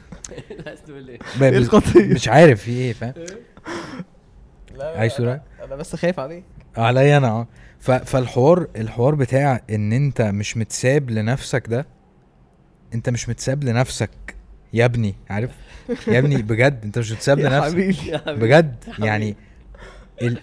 القضية؟ 1.43 2.15
مش 2.15 2.29
عارف 2.29 2.63
في 2.63 2.71
إيه 2.71 2.93
فاهم؟ 2.93 3.13
تقول 3.13 4.83
حاجة؟ 4.97 5.43
أنا 5.65 5.77
بس 5.77 5.97
خايف 5.97 6.21
عليك. 6.21 6.45
عليا 6.77 7.17
أنا 7.17 7.29
آه. 7.29 7.47
فالحوار 7.83 8.69
الحوار 8.77 9.15
بتاع 9.15 9.61
إن 9.71 9.93
أنت 9.93 10.23
مش 10.23 10.57
متساب 10.57 11.11
لنفسك 11.11 11.69
ده 11.69 11.87
أنت 12.95 13.09
مش 13.09 13.29
متساب 13.29 13.65
لنفسك 13.65 14.11
يا 14.73 14.85
ابني 14.85 15.15
عارف 15.31 15.51
يا 16.09 16.19
ابني 16.19 16.43
بجد 16.43 16.81
أنت 16.85 16.99
مش 16.99 17.13
متساب 17.13 17.39
لنفسك 17.45 17.73
حبيبي 17.73 17.97
يا 18.09 18.19
حبيبي. 18.19 18.41
بجد. 18.47 18.85
يعني 18.99 19.37
ال... 20.23 20.39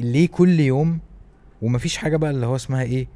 ليه 0.00 0.28
كل 0.28 0.60
يوم 0.60 0.98
ومفيش 1.62 1.96
حاجة 1.96 2.16
بقى 2.16 2.30
اللي 2.30 2.46
هو 2.46 2.56
اسمها 2.56 2.82
إيه 2.82 3.08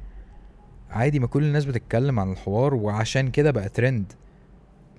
عادي 0.89 1.19
ما 1.19 1.27
كل 1.27 1.43
الناس 1.43 1.65
بتتكلم 1.65 2.19
عن 2.19 2.31
الحوار 2.31 2.73
وعشان 2.75 3.31
كده 3.31 3.51
بقى 3.51 3.69
ترند 3.69 4.13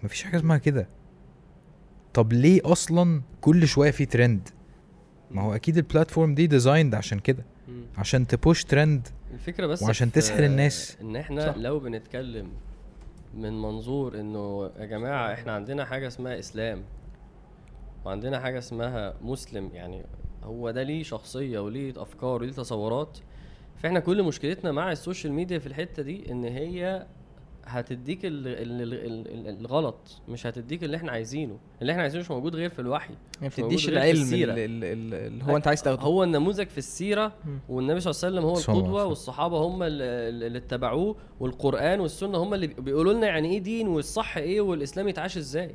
مفيش 0.02 0.22
حاجة 0.22 0.36
اسمها 0.36 0.59
كده 0.59 0.88
طب 2.14 2.32
ليه 2.32 2.60
أصلا 2.64 3.22
كل 3.40 3.68
شوية 3.68 3.90
في 3.90 4.06
ترند 4.06 4.48
ما 5.30 5.43
هو 5.43 5.55
أكيد 5.55 5.76
ال 5.76 5.83
platform 5.83 6.34
دي 6.34 6.47
designed 6.46 6.94
عشان 6.94 7.18
كده. 7.18 7.44
عشان 7.98 8.26
ت 8.26 8.34
push 8.34 8.64
trend 8.64 9.09
الفكرة 9.34 9.66
بس 9.66 9.82
وعشان 9.82 10.12
تسحل 10.12 10.44
الناس. 10.44 10.96
إن 11.00 11.16
إحنا. 11.16 11.46
صح. 11.52 11.56
لو 11.56 11.78
بنتكلم 11.80 12.48
من 13.34 13.62
منظور 13.62 14.20
إنه 14.20 14.70
يا 14.78 14.84
جماعة 14.84 15.32
إحنا 15.32 15.52
عندنا 15.52 15.84
حاجة 15.84 16.06
اسمها 16.06 16.38
إسلام 16.38 16.82
وعندنا 18.04 18.40
حاجة 18.40 18.58
اسمها 18.58 19.14
مسلم 19.22 19.70
يعني 19.74 20.02
هو 20.44 20.70
ده 20.70 20.82
ليه 20.82 21.02
شخصية 21.02 21.58
وليه 21.58 22.02
أفكار 22.02 22.42
وليه 22.42 22.52
تصورات 22.52 23.18
فإحنا 23.76 24.00
كل 24.00 24.22
مشكلتنا 24.22 24.72
مع 24.72 24.92
ال 24.92 24.98
social 24.98 25.32
media 25.32 25.59
في 25.58 25.66
الحتة 25.66 26.02
دي 26.02 26.32
إن 26.32 26.44
هي 26.44 27.06
هتديك 27.66 28.24
ال 28.24 28.48
ال 28.48 28.82
ال 28.82 28.94
ال 28.94 29.48
ال 29.48 29.60
الغلط 29.60 30.22
مش 30.28 30.46
هتديك 30.46 30.84
اللي 30.84 30.96
إحنا 30.96 31.12
عايزينه 31.12 31.58
اللي 31.82 31.92
إحنا 31.92 32.02
عايزينه 32.02 32.24
مش 32.24 32.30
موجود 32.30 32.56
غير 32.56 32.70
في 32.70 32.78
الوحي 32.78 33.14
ما 33.42 33.46
مش 33.46 33.58
موجود 33.58 33.68
بتديش 33.74 33.88
العلم. 33.88 34.22
اللي, 34.34 35.44
هو 35.44 35.56
انت 35.56 35.68
عايز 35.68 35.82
تاخده 35.82 36.02
هو 36.02 36.24
النموذج 36.24 36.68
في 36.68 36.78
السيرة. 36.78 37.32
والنبي 37.68 38.00
صلى 38.00 38.10
الله 38.10 38.40
عليه 38.40 38.48
وسلم 38.56 38.74
هو 38.74 38.78
القدوة. 38.78 39.04
والصحابة 39.04 39.56
هم 39.58 39.82
اللي 39.82 40.58
اتبعوه 40.58 41.16
والقرآن 41.40 42.00
والسنة 42.00 42.38
هم 42.38 42.54
اللي 42.54 42.66
بيقولوا 42.66 43.12
لنا 43.12 43.26
يعني 43.26 43.50
إيه 43.50 43.58
دين 43.58 43.88
والصح 43.88 44.36
إيه 44.36 44.60
والإسلام 44.60 45.08
يتعاش 45.08 45.36
إزاي 45.36 45.74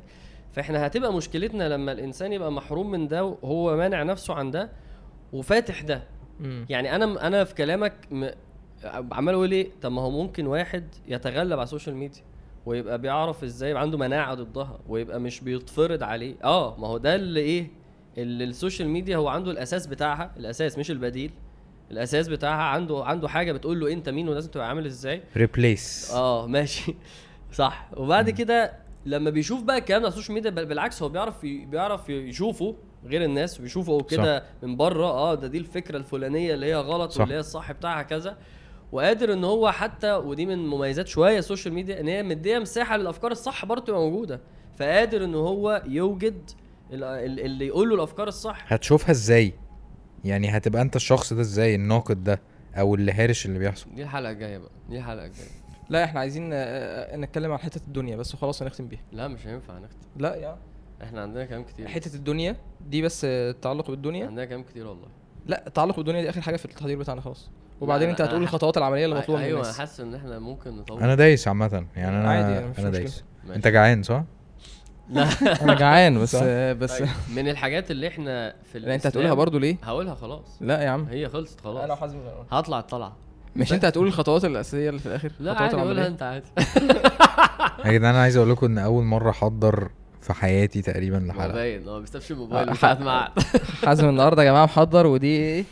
فإحنا 0.52 0.86
هتبقى 0.86 1.12
مشكلتنا 1.12 1.68
لما 1.68 1.92
الإنسان 1.92 2.32
يبقى 2.32 2.52
محروم 2.52 2.90
من 2.90 3.08
ده 3.08 3.24
وهو 3.24 3.76
مانع 3.76 4.02
نفسه 4.02 4.34
عن 4.34 4.50
ده 4.50 4.70
وفاتح 5.32 5.82
ده. 5.82 6.02
يعني 6.68 6.94
أنا 6.96 7.26
أنا 7.26 7.44
في 7.44 7.54
كلامك. 7.54 7.94
عمال 8.84 9.34
أقول 9.34 9.52
إيه؟ 9.52 9.68
طب 9.82 9.92
ما 9.92 10.02
هو 10.02 10.10
ممكن 10.10 10.46
واحد 10.46 10.84
يتغلب 11.08 11.52
على 11.52 11.62
السوشيال 11.62 11.96
ميديا 11.96 12.22
ويبقى 12.66 12.98
بيعرف 12.98 13.44
إزاي 13.44 13.70
يبقى 13.70 13.82
عنده 13.82 13.98
مناعة 13.98 14.34
ضدها 14.34 14.78
ويبقى 14.88 15.20
مش 15.20 15.40
بيتفرض 15.40 16.02
عليه. 16.02 16.34
آه 16.44 16.76
ما 16.80 16.86
هو 16.88 16.98
ده 16.98 17.14
اللي 17.14 17.40
إيه؟ 17.40 17.66
ال- 18.18 18.42
ال 18.42 18.49
social 18.49 18.88
media 18.88 19.16
هو 19.16 19.28
عنده 19.28 19.50
الأساس 19.50 19.86
بتاعها 19.86 20.32
الأساس 20.36 20.78
مش 20.78 20.90
البديل. 20.90 21.30
الأساس 21.90 22.28
بتاعها 22.28 22.62
عنده 22.62 23.04
عنده 23.04 23.28
حاجة 23.28 23.52
بتقول 23.52 23.80
له 23.80 23.92
أنت 23.92 24.08
مين 24.08 24.28
ولازم 24.28 24.50
تبقى 24.50 24.68
عامل 24.68 24.86
إزاي. 24.86 25.22
replace 25.36 26.10
آه 26.14 26.46
ماشي. 26.46 26.94
صح. 27.52 27.90
وبعد 27.96 28.30
كده 28.30 28.72
لما 29.06 29.30
بيشوف 29.30 29.62
بقى 29.62 29.78
الكلام 29.78 30.00
ده 30.02 30.06
على 30.06 30.12
ال 30.12 30.15
social 30.15 30.34
media 30.34 30.50
بالعكس 30.50 31.02
هو 31.02 31.08
بيعرف 31.08 31.42
بيعرف 31.42 32.08
يشوفه 32.08 32.74
غير 33.06 33.24
الناس 33.24 33.60
ويشوفه 33.60 34.00
كده 34.00 34.44
من 34.62 34.76
بره. 34.76 35.06
آه 35.06 35.34
ده 35.34 35.46
دي 35.48 35.58
الفكرة 35.58 35.96
الفلانية 35.96 36.54
اللي 36.54 36.66
هي 36.66 36.74
غلط 36.74 37.10
صح. 37.10 37.20
واللي 37.20 37.34
هي 37.34 37.38
الصح 37.40 37.72
بتاعها 37.72 38.02
كذا. 38.02 38.36
وقادر 38.92 39.32
إن 39.32 39.44
هو 39.44 39.70
حتى 39.70 40.12
ودي 40.14 40.46
من 40.46 40.58
مميزات 40.58 41.06
شوية 41.08 41.38
ال 41.38 41.43
social 41.43 41.74
media 41.74 42.00
إن 42.00 42.08
هي 42.08 42.22
مدية 42.22 42.58
مساحة 42.58 42.96
للأفكار 42.96 43.32
الصح 43.32 43.64
برضه 43.64 43.84
تبقى 43.84 44.00
موجودة. 44.00 44.40
فقادر 44.78 45.24
إن 45.24 45.34
هو 45.34 45.82
يوجد 45.86 46.50
ال- 46.92 47.04
ال- 47.04 47.40
اللي 47.40 47.66
يقول 47.66 47.88
له 47.88 47.94
الأفكار 47.94 48.28
الصح. 48.28 48.72
هتشوفها 48.72 49.10
إزاي؟ 49.10 49.52
يعني 50.24 50.48
هتبقى 50.56 50.82
أنت 50.82 50.96
الشخص 50.96 51.32
ده 51.32 51.40
إزاي؟ 51.40 51.74
الناقد 51.74 52.24
ده 52.24 52.40
أو 52.74 52.94
اللي 52.94 53.12
هارش 53.12 53.46
اللي 53.46 53.58
بيحصل؟ 53.58 53.94
دي 53.94 54.02
الحلقة 54.02 54.30
الجاية 54.32 54.58
بقى. 54.58 54.70
دي 54.90 54.98
الحلقة 54.98 55.26
الجاية. 55.26 55.48
لا 55.88 56.04
إحنا 56.04 56.20
عايزين 56.20 56.50
آه، 56.52 57.16
نتكلم 57.16 57.52
عن 57.52 57.58
حتة 57.58 57.80
الدنيا 57.86 58.16
بس 58.16 58.34
وخلاص 58.34 58.62
هنختم 58.62 58.86
بيها. 58.88 59.00
لا 59.12 59.28
مش 59.28 59.46
هينفع 59.46 59.78
نختم. 59.78 59.98
لا 60.16 60.34
يا 60.34 60.58
إحنا 61.02 61.22
عندنا 61.22 61.44
كلام 61.44 61.64
كتير. 61.64 61.88
حتة 61.88 62.16
الدنيا 62.16 62.56
دي 62.88 63.02
بس 63.02 63.24
آه، 63.24 63.50
التعلق 63.50 63.90
بالدنيا؟ 63.90 64.26
عندنا 64.26 64.44
كلام 64.44 64.62
كتير 64.62 64.86
والله. 64.86 65.08
لا 65.46 65.66
التعلق 65.66 65.96
بالدنيا 65.96 66.22
دي 66.22 66.28
آخر 66.30 66.40
حاجة 66.40 66.56
في 66.56 66.64
التحضير 66.64 66.98
بتاعنا 66.98 67.20
خلاص. 67.20 67.50
وبعدين 67.80 68.08
انت 68.08 68.20
هتقول 68.20 68.42
الخطوات 68.42 68.76
العملية 68.76 69.04
اللي 69.04 69.16
مطلوبة 69.16 69.40
من 69.40 69.46
أيوه 69.46 69.64
أنا 69.64 69.72
حاسس 69.72 70.00
إن 70.00 70.14
إحنا 70.14 70.38
ممكن 70.38 70.76
نطول. 70.76 71.02
أنا 71.02 71.14
دايس 71.14 71.48
عامة 71.48 71.86
يعني 71.96 72.16
أنا 72.16 72.30
عادي 72.30 72.52
يعني 72.52 72.72
أنا. 72.78 72.90
دايس. 72.90 73.24
أنت 73.54 73.68
جعان 73.68 74.02
صح؟ 74.02 74.24
لا. 75.10 75.28
أنا 75.62 75.74
جعان 75.74 76.18
بس 76.18 76.36
بس 76.36 76.98
طيب، 76.98 77.08
من 77.34 77.48
الحاجات 77.48 77.90
اللي 77.90 78.08
إحنا 78.08 78.54
في 78.72 78.78
لا 78.78 78.94
أنت 78.94 79.06
هتقولها 79.06 79.34
برضو 79.34 79.58
ليه؟ 79.58 79.76
هقولها 79.82 80.14
خلاص. 80.14 80.58
لا 80.60 80.82
يا 80.82 80.88
عم. 80.88 81.06
هي 81.10 81.28
خلصت 81.28 81.66
أنا 81.66 81.74
خلاص 81.74 81.90
وحازم 81.90 82.18
هطلع 82.50 82.78
الطلعة. 82.78 83.16
مش 83.56 83.72
أنت 83.72 83.84
هتقول 83.84 84.06
الخطوات 84.06 84.44
الأساسية 84.44 84.88
اللي 84.88 85.00
في 85.00 85.06
الآخر 85.06 85.32
لا 85.40 85.62
عادي 85.62 85.76
قولها؟ 85.76 86.06
أنت 86.06 86.22
عادي. 86.22 86.46
يا 87.84 87.92
جدعان 87.92 88.14
أنا 88.14 88.22
عايز 88.22 88.36
أقول 88.36 88.50
لكم 88.50 88.66
إن 88.66 88.78
أول 88.78 89.04
مرة 89.04 89.30
أحضر 89.30 89.90
في 90.20 90.32
حياتي 90.32 90.82
تقريبا 90.82 91.16
لحلقة. 91.16 91.52
باين 91.52 91.88
هو 91.88 91.94
ما 91.94 92.00
بيستفش 92.00 92.30
الموبايل 92.30 92.74
حازم 93.84 94.08
النهارده 94.08 94.42
يا 94.42 94.50
جماعة 94.50 94.64
محضر 94.64 95.06
ودي 95.06 95.26
إيه؟ 95.26 95.64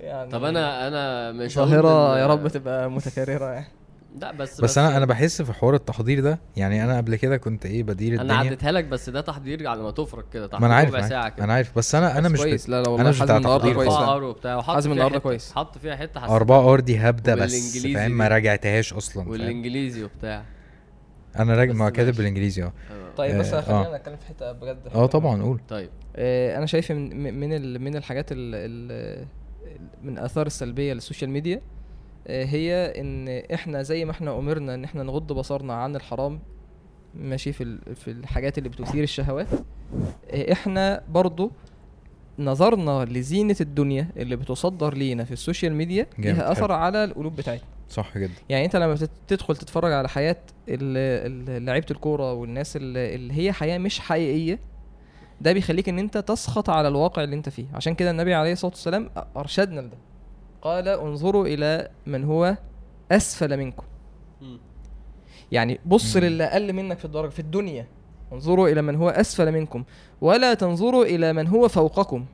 يعني 0.00 0.30
طب 0.30 0.44
أنا 0.44 0.88
أنا 0.88 1.32
مش 1.32 1.54
ظاهرة 1.54 2.18
يا 2.18 2.26
رب 2.26 2.48
تبقى 2.48 2.90
متكررة 2.90 3.52
يعني. 3.52 3.66
لا 4.20 4.32
بس 4.32 4.60
بس 4.60 4.78
أنا 4.78 4.96
أنا 4.96 5.06
بحس 5.06 5.42
في 5.42 5.52
حوار 5.52 5.74
التحضير 5.74 6.20
ده 6.20 6.38
يعني 6.56 6.84
أنا 6.84 6.96
قبل 6.96 7.16
كده 7.16 7.36
كنت 7.36 7.66
إيه 7.66 7.82
بدير 7.82 8.12
أنا 8.14 8.22
الدنيا. 8.22 8.38
عديتها 8.38 8.72
لك 8.72 8.84
بس 8.84 9.10
ده 9.10 9.20
تحضير 9.20 9.68
على 9.68 9.82
ما 9.82 9.90
تفرج 9.90 10.24
كده 10.32 10.46
تحضير 10.46 10.60
ما 10.60 10.66
أنا 10.66 10.74
عارف 10.74 10.94
ربع. 10.94 11.08
ساعة 11.08 11.28
كده. 11.28 11.44
أنا 11.44 11.52
عارف. 11.52 11.78
بس 11.78 11.94
أنا 11.94 12.18
أنا 12.18 12.28
بس 12.28 12.34
مش 12.34 12.40
كويس. 12.40 12.68
لا 12.68 12.82
لا 12.82 12.88
والله 12.88 13.08
مش 13.10 13.18
حازم 13.18 13.24
بتاع 13.24 13.36
النهارده 13.36 13.58
تحضير 13.64 13.74
كويس. 13.74 13.92
R 13.92 14.24
وبتاع. 14.24 14.62
حازم 14.62 14.80
فيها 14.82 14.92
النهارده 14.92 15.18
كويس. 15.18 15.52
حط 15.52 15.78
فيها 15.78 15.96
حتة 15.96 16.20
حسيت 16.20 16.32
أربعة 16.32 16.72
R 16.72 16.80
دي 16.80 17.10
بس 17.22 17.78
فاهم. 17.94 18.10
ما 18.10 18.28
راجعتهاش 18.28 18.92
أصلا 18.92 19.28
والإنجليزي 19.28 20.04
وبتاع. 20.04 20.42
أنا 21.38 21.54
راجع 21.54 21.72
بس 21.72 21.78
ما 21.78 21.90
كاتب. 21.90 22.16
بالإنجليزي 22.16 22.62
آه. 22.62 22.72
طيب 23.16 23.38
بس 23.38 23.52
آه، 23.52 23.60
خلينا 23.60 23.94
آه. 23.94 23.96
نتكلم 23.96 24.16
في 24.16 24.26
حتة 24.26 24.52
بجد. 24.52 24.78
آه 24.94 25.06
طبعا 25.06 25.42
قول. 25.42 25.60
طيب. 25.68 25.90
آه، 26.16 26.58
أنا 26.58 26.66
شايف 26.66 26.92
من 26.92 27.34
من 27.40 27.52
ال- 27.52 27.80
من 27.82 27.96
الحاجات 27.96 28.32
ال 28.32 28.38
ال 28.54 29.26
من 30.02 30.18
الاثار 30.18 30.46
السلبية 30.46 30.92
لل 30.92 31.01
social 31.01 31.30
media 31.30 31.60
آه، 32.26 32.44
هي 32.44 32.92
إن 33.00 33.28
إحنا 33.54 33.82
زي 33.82 34.04
ما 34.04 34.10
إحنا 34.10 34.38
أمرنا 34.38 34.74
إن 34.74 34.84
إحنا 34.84 35.02
نغض 35.02 35.32
بصرنا 35.32 35.74
عن 35.74 35.96
الحرام 35.96 36.40
ماشي 37.14 37.52
في 37.52 37.78
في 37.94 38.10
الحاجات 38.10 38.58
اللي 38.58 38.68
بتثير 38.68 39.02
الشهوات 39.02 39.48
آه، 40.30 40.52
إحنا 40.52 41.02
برضو 41.08 41.50
نظرنا 42.38 43.04
لزينة 43.04 43.56
الدنيا 43.60 44.08
اللي 44.16 44.36
بتصدر 44.36 44.94
لينا 44.94 45.24
في 45.24 45.32
ال 45.32 45.38
social 45.38 45.74
media 45.74 46.06
ليها 46.18 46.52
أثر. 46.52 46.72
على 46.72 47.04
القلوب 47.04 47.36
بتاعتنا 47.36 47.66
صح 47.88 48.18
جدا 48.18 48.32
يعني 48.48 48.64
أنت 48.64 48.76
لما 48.76 48.98
تدخل 49.28 49.56
تتفرج 49.56 49.92
على 49.92 50.08
حياة 50.08 50.36
لعيبة 50.68 51.86
الكورة 51.90 52.32
والناس 52.32 52.76
اللي 52.76 53.32
هي 53.32 53.52
حياة 53.52 53.78
مش 53.78 54.00
حقيقية 54.00 54.58
ده 55.40 55.52
بيخليك 55.52 55.88
إن 55.88 55.98
أنت 55.98 56.18
تسخط 56.18 56.70
على 56.70 56.88
الواقع 56.88 57.24
اللي 57.24 57.36
أنت 57.36 57.48
فيه. 57.48 57.66
عشان 57.74 57.94
كده 57.94 58.10
النبي 58.10 58.34
عليه 58.34 58.52
الصلاة 58.52 58.72
والسلام 58.72 59.10
أرشدنا 59.36 59.80
لده. 59.80 59.96
قال 60.62 60.88
انظروا 60.88 61.46
إلى 61.46 61.88
من 62.06 62.24
هو 62.24 62.56
أسفل 63.12 63.56
منكم. 63.56 63.84
يعني 65.52 65.80
بص. 65.86 66.16
للي 66.16 66.44
أقل 66.44 66.72
منك 66.72 66.98
في 66.98 67.04
الدرجة 67.04 67.30
في 67.30 67.38
الدنيا. 67.38 67.86
انظروا 68.32 68.68
إلى 68.68 68.82
من 68.82 68.96
هو 68.96 69.08
أسفل 69.08 69.52
منكم. 69.52 69.84
ولا 70.20 70.54
تنظروا 70.54 71.04
إلى 71.04 71.32
من 71.32 71.46
هو 71.46 71.68
فوقكم. 71.68 72.26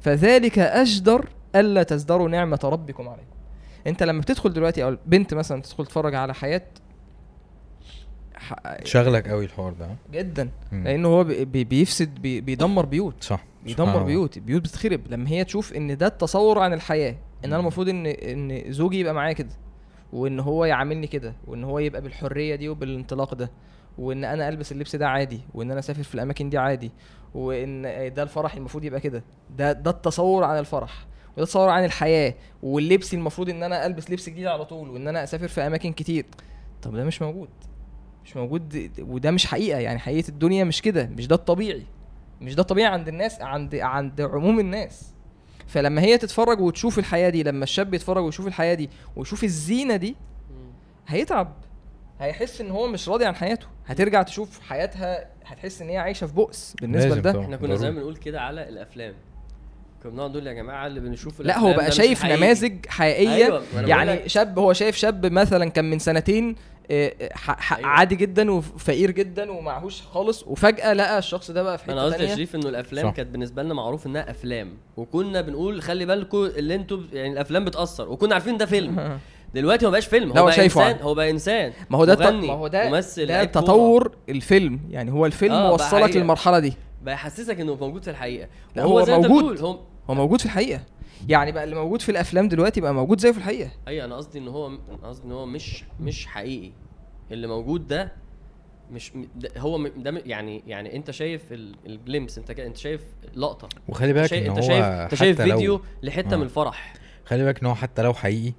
فذلك 0.00 0.58
أجدر 0.58 1.28
ألا 1.56 1.82
تزدروا 1.82 2.28
نعمة 2.28 2.60
ربكم 2.64 3.08
عليكم. 3.08 3.26
أنت 3.86 4.02
لما 4.02 4.20
بتدخل 4.20 4.52
دلوقتي 4.52 4.84
أو 4.84 4.96
بنت 5.06 5.34
مثلا 5.34 5.62
تدخل 5.62 5.86
تتفرج 5.86 6.14
على 6.14 6.34
حياة 6.34 6.62
شغلك 8.84 9.28
قوي 9.28 9.44
الحوار 9.44 9.72
ده؟ 9.72 9.88
جدا. 10.12 10.50
مم. 10.72 10.84
لأنه 10.84 11.08
هو 11.08 11.24
بي- 11.24 11.44
بي- 11.44 11.64
بيفسد 11.64 12.14
بي- 12.14 12.40
بيدمر 12.40 12.86
بيوت. 12.86 13.24
صح. 13.24 13.44
بيدمر 13.64 13.88
الله. 13.94 14.04
بيوت. 14.04 14.38
بيوت 14.38 14.62
بتتخرب. 14.62 15.00
لما 15.10 15.28
هي 15.30 15.44
تشوف 15.44 15.72
إن 15.72 15.96
ده 15.96 16.06
التصور 16.06 16.58
عن 16.58 16.72
الحياة 16.72 17.10
إن 17.10 17.16
أنا. 17.44 17.56
المفروض 17.56 17.88
إن 17.88 18.06
إن 18.06 18.72
زوجي 18.72 19.00
يبقى 19.00 19.14
معايا 19.14 19.32
كده 19.32 19.50
وإن 20.12 20.40
هو 20.40 20.64
يعاملني 20.64 21.06
كده 21.06 21.34
وإن 21.46 21.64
هو 21.64 21.78
يبقى 21.78 22.00
بالحرية 22.02 22.54
دي 22.54 22.68
وبالانطلاق 22.68 23.34
ده 23.34 23.50
وإن 23.98 24.24
أنا 24.24 24.48
ألبس 24.48 24.72
اللبس 24.72 24.96
ده 24.96 25.08
عادي 25.08 25.40
وإن 25.54 25.70
أنا 25.70 25.80
أسافر 25.80 26.02
في 26.02 26.14
الأماكن 26.14 26.50
دي 26.50 26.58
عادي 26.58 26.90
وإن 27.34 27.82
ده 28.14 28.22
الفرح 28.22 28.54
المفروض 28.54 28.84
يبقى 28.84 29.00
كده. 29.00 29.22
ده 29.56 29.72
ده 29.72 29.90
التصور 29.90 30.44
عن 30.44 30.58
الفرح. 30.58 31.06
وده 31.36 31.42
التصور 31.42 31.68
عن 31.68 31.84
الحياة. 31.84 32.34
واللبس 32.62 33.14
المفروض 33.14 33.48
إن 33.50 33.62
أنا 33.62 33.86
ألبس 33.86 34.10
لبس 34.10 34.28
جديد 34.28 34.46
على 34.46 34.64
طول 34.64 34.90
وإن 34.90 35.08
أنا 35.08 35.22
أسافر 35.24 35.48
في 35.48 35.60
أماكن 35.60 35.92
كتير. 35.92 36.26
طب 36.82 36.96
ده 36.96 37.04
مش 37.04 37.22
موجود. 37.22 37.48
مش 38.24 38.36
موجود 38.36 38.90
وده 38.98 39.30
مش 39.30 39.46
حقيقة 39.46 39.78
يعني 39.80 39.98
حقيقة 39.98 40.28
الدنيا 40.28 40.64
مش 40.64 40.82
كده 40.82 41.10
مش 41.16 41.26
ده 41.28 41.36
الطبيعي 41.36 41.82
مش 42.40 42.54
ده 42.54 42.62
الطبيعي 42.62 42.92
عند 42.92 43.08
الناس 43.08 43.40
عند 43.40 43.74
عند 43.74 44.20
عموم 44.20 44.60
الناس 44.60 45.12
فلما 45.66 46.02
هي 46.02 46.18
تتفرج 46.18 46.60
وتشوف 46.60 46.98
الحياة 46.98 47.28
دي 47.30 47.42
لما 47.42 47.64
الشاب 47.64 47.94
يتفرج 47.94 48.24
ويشوف 48.24 48.46
الحياة 48.46 48.74
دي 48.74 48.90
ويشوف 49.16 49.44
الزينة 49.44 49.96
دي 49.96 50.16
هيتعب 51.08 51.52
هيحس 52.20 52.60
إن 52.60 52.70
هو 52.70 52.86
مش 52.86 53.08
راضي 53.08 53.24
عن 53.24 53.34
حياته 53.34 53.66
هترجع 53.86 54.22
تشوف 54.22 54.60
حياتها 54.60 55.26
هتحس 55.44 55.82
إن 55.82 55.88
هي 55.88 55.96
عايشة 55.98 56.26
في 56.26 56.34
بؤس 56.34 56.74
بالنسبة 56.80 57.14
لده. 57.14 57.40
إحنا 57.40 57.56
كنا. 57.56 57.76
زمان 57.76 57.94
بنقول 57.94 58.16
كده 58.16 58.40
على 58.40 58.68
الأفلام 58.68 59.14
كنا 60.02 60.12
بنقعد 60.12 60.30
نقول 60.30 60.46
يا 60.46 60.52
جماعة 60.52 60.86
اللي 60.86 61.00
بنشوف 61.00 61.40
لا 61.40 61.58
هو 61.58 61.72
بقى 61.72 61.90
شايف 61.90 62.22
حقيقي. 62.22 62.36
نماذج 62.36 62.86
حقيقية 62.86 63.44
أيوة، 63.44 63.62
يعني. 63.74 64.28
شاب 64.28 64.58
هو 64.58 64.72
شايف 64.72 64.96
شاب 64.96 65.26
مثلا 65.32 65.70
كان 65.70 65.90
من 65.90 65.98
سنتين. 65.98 66.56
عادي 67.68 68.14
جدا 68.16 68.50
وفقير 68.52 69.10
جدا 69.10 69.50
ومعهوش 69.50 70.02
خالص 70.02 70.42
وفجأة 70.46 70.92
لقى 70.92 71.18
الشخص 71.18 71.50
ده 71.50 71.62
بقى 71.62 71.78
في 71.78 71.92
أنا 71.92 72.00
حتة 72.02 72.12
قصدي 72.14 72.24
يا 72.24 72.34
شريف 72.34 72.54
إنه 72.54 72.68
الأفلام. 72.68 73.10
كانت 73.10 73.28
بالنسبة 73.30 73.62
لنا 73.62 73.74
معروف 73.74 74.06
إنها 74.06 74.30
أفلام 74.30 74.72
وكنا 74.96 75.40
بنقول 75.40 75.82
خلي 75.82 76.06
بالكم 76.06 76.44
اللي 76.44 76.74
أنتوا 76.74 76.98
يعني 77.12 77.32
الأفلام 77.32 77.64
بتأثر 77.64 78.08
وكنا 78.08 78.34
عارفين 78.34 78.56
ده 78.56 78.66
فيلم 78.66 79.18
دلوقتي 79.54 79.86
هو 79.86 79.90
بقاش 79.90 80.06
فيلم 80.06 80.30
هو 80.32 80.38
هو 80.38 80.44
بقى 80.44 80.52
شايفه 80.54 80.90
إنسان. 80.90 81.02
هو 81.02 81.14
بقى 81.14 81.30
إنسان 81.30 81.72
ما 81.90 81.98
هو 81.98 82.04
ده 82.04 82.14
مغني 82.16 82.46
ما 82.46 82.52
هو 82.52 82.66
ده 82.68 82.88
ممثل 82.90 83.26
ده 83.26 83.34
لعيب 83.34 83.48
كورة. 83.50 83.62
تطور 83.62 84.12
الفيلم 84.28 84.80
يعني 84.90 85.12
هو 85.12 85.26
الفيلم 85.26 85.52
آه، 85.54 85.72
وصلك. 85.72 86.16
للمرحلة 86.16 86.58
دي 86.58 86.72
بقى 87.02 87.14
يحسسك 87.14 87.60
إنه 87.60 87.74
موجود 87.74 88.02
في 88.04 88.10
الحقيقة 88.10 88.48
لا، 88.76 88.84
وهو 88.84 88.98
هو 88.98 89.04
زي 89.04 89.12
ما 89.12 89.18
أنت 89.18 89.26
موجود. 89.26 89.52
بتقول 89.54 89.66
هو 89.72 89.78
هو 90.10 90.14
موجود 90.14 90.38
في 90.40 90.46
الحقيقة 90.46 90.80
يعني 91.28 91.52
بقى 91.52 91.64
اللي 91.64 91.74
موجود 91.74 92.02
في 92.02 92.08
الأفلام 92.08 92.48
دلوقتي 92.48 92.80
بقى 92.80 92.94
موجود 92.94 93.20
زيه 93.20 93.30
في 93.32 93.38
الحقيقة 93.38 93.70
أيوه 93.88 94.04
أنا 94.04 94.16
قصدي 94.16 94.38
إن 94.38 94.48
هو 94.48 94.66
أنا 94.66 94.78
قصدي 95.08 95.26
إن 95.26 95.32
هو 95.32 95.46
مش 95.46 95.84
مش 96.00 96.26
حقيقي 96.26 96.70
اللي 97.32 97.46
موجود 97.46 97.88
ده 97.88 98.12
مش 98.92 99.12
ده 99.36 99.50
هو 99.58 99.88
ده 99.88 100.22
يعني 100.26 100.62
يعني 100.66 100.96
انت 100.96 101.10
شايف 101.10 101.52
ال- 101.52 101.74
الجليمس 101.86 102.38
انت 102.38 102.50
انت 102.50 102.76
شايف 102.76 103.00
لقطة. 103.34 103.68
وخلي 103.88 104.12
بالك 104.12 104.32
انت 104.34 104.48
هو 104.58 104.60
شايف 104.60 104.84
انت 104.84 105.14
شايف 105.14 105.40
لو- 105.40 105.46
فيديو 105.56 105.80
لحتة 106.02 106.34
آه. 106.34 106.36
من 106.36 106.42
الفرح. 106.42 106.92
خلي 107.24 107.44
بالك 107.44 107.60
إن 107.60 107.66
هو 107.66 107.74
حتى 107.74 108.02
لو 108.02 108.14
حقيقي. 108.14 108.52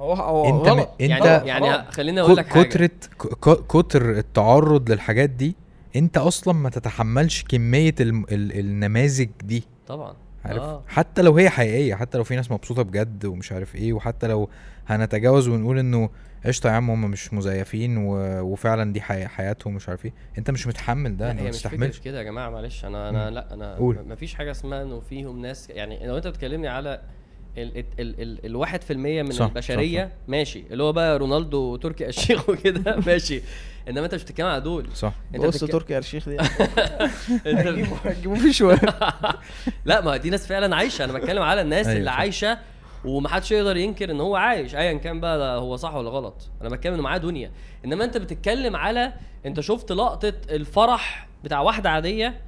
هو 0.00 0.12
هو 0.12 0.44
أنت 0.44 0.68
م- 0.68 0.70
غلط 0.70 0.88
انت- 1.00 1.10
يعني 1.10 1.20
غلط، 1.34 1.46
يعني. 1.46 1.92
خليني 1.92 2.20
أقول 2.20 2.36
لك 2.36 2.46
حاجة. 2.46 2.62
كترة 2.62 2.86
ك- 2.86 3.26
ك- 3.48 3.66
كتر 3.66 4.10
التعرض 4.10 4.90
للحاجات 4.90 5.30
دي 5.30 5.56
أنت 5.96 6.18
أصلا 6.18 6.54
ما 6.54 6.70
تتحملش 6.70 7.42
كمية 7.42 7.94
الم- 8.00 8.24
ال- 8.32 8.58
النماذج 8.58 9.28
دي. 9.44 9.62
طبعا. 9.86 10.14
عارف؟ 10.44 10.62
آه. 10.62 10.82
حتى 10.88 11.22
لو 11.22 11.36
هي 11.36 11.50
حقيقية 11.50 11.94
حتى 11.94 12.18
لو 12.18 12.24
في 12.24 12.36
ناس 12.36 12.50
مبسوطة 12.50 12.82
بجد 12.82 13.24
ومش 13.24 13.52
عارف 13.52 13.74
إيه 13.76 13.92
وحتى 13.92 14.26
لو 14.26 14.48
هنتجاوز 14.86 15.48
ونقول 15.48 15.78
إنه 15.78 16.10
قشطة 16.46 16.66
يا 16.68 16.72
عم 16.72 16.90
هم 16.90 17.10
مش 17.10 17.32
مزيفين 17.34 17.96
و... 17.96 18.12
وفعلا 18.42 18.92
دي 18.92 19.00
حي... 19.00 19.26
حياتهم 19.26 19.74
مش 19.74 19.88
عارف 19.88 20.04
إيه. 20.04 20.12
انت 20.38 20.50
مش 20.50 20.66
متحمل 20.66 21.16
ده؟ 21.16 21.24
لا 21.26 21.30
أنت 21.32 21.40
ما 21.40 21.48
مش 21.48 21.56
فكرة 21.56 21.68
تستحملش. 21.70 21.98
كده 21.98 22.18
يا 22.18 22.22
جماعة 22.22 22.50
معلش. 22.50 22.84
أنا 22.84 23.08
أنا 23.08 23.28
مم. 23.28 23.34
لا 23.34 23.54
أنا 23.54 23.74
قول. 23.74 23.98
ما 24.08 24.14
فيش 24.14 24.34
حاجة 24.34 24.50
اسمها 24.50 24.82
إنه 24.82 25.00
فيهم 25.00 25.42
ناس. 25.42 25.70
يعني 25.70 26.06
لو 26.06 26.16
أنت 26.16 26.26
بتكلمني 26.26 26.68
على 26.68 27.00
ال 27.58 27.78
ال 27.78 27.84
ال 28.00 28.20
ال 28.22 28.46
الواحد 28.46 28.82
في 28.82 28.92
المية 28.92 29.22
من 29.22 29.30
صح، 29.32 29.46
البشرية 29.46 30.04
صح، 30.04 30.10
ماشي. 30.28 30.64
اللي 30.70 30.82
هو 30.82 30.92
بقى 30.92 31.18
رونالدو 31.18 31.58
وتركي 31.58 32.06
الشيخ 32.06 32.48
وكده 32.50 32.96
ماشي. 33.06 33.42
إنما 33.88 34.04
أنت 34.04 34.14
مش 34.14 34.22
بتتكلم 34.22 34.46
على 34.46 34.60
دول. 34.60 34.86
صح. 34.94 35.12
أنت 35.34 35.44
بص 35.44 35.64
بتتك- 35.64 35.72
تركي 35.72 35.98
الشيخ 35.98 36.28
دي. 36.28 36.36
هتجيبوا 38.04 38.36
في 38.36 38.52
شوية. 38.52 38.80
لا 39.84 40.00
ما 40.00 40.16
دي 40.16 40.30
ناس 40.30 40.46
فعلا 40.46 40.76
عايشة. 40.76 41.04
أنا 41.04 41.12
بتكلم 41.12 41.42
على 41.42 41.60
الناس 41.60 41.86
أيوة 41.86 41.98
اللي 41.98 42.10
صح. 42.10 42.16
ومحدش 43.04 43.52
يقدر 43.52 43.76
ينكر 43.76 44.10
إن 44.10 44.20
هو 44.20 44.36
عايش 44.36 44.74
ايا 44.74 44.92
كان 44.92 45.20
بقى 45.20 45.60
هو 45.60 45.76
صح 45.76 45.94
ولا 45.94 46.10
غلط. 46.10 46.34
أنا 46.60 46.68
بتكلم 46.68 46.94
إنه 46.94 47.02
معاه 47.02 47.18
دنيا. 47.18 47.50
إنما 47.84 48.04
أنت 48.04 48.16
بتتكلم 48.16 48.76
على 48.76 49.12
أنت 49.46 49.60
شفت 49.60 49.92
لقطة 49.92 50.32
الفرح 50.50 51.28
بتاع 51.44 51.60
واحدة 51.60 51.90
عادية 51.90 52.40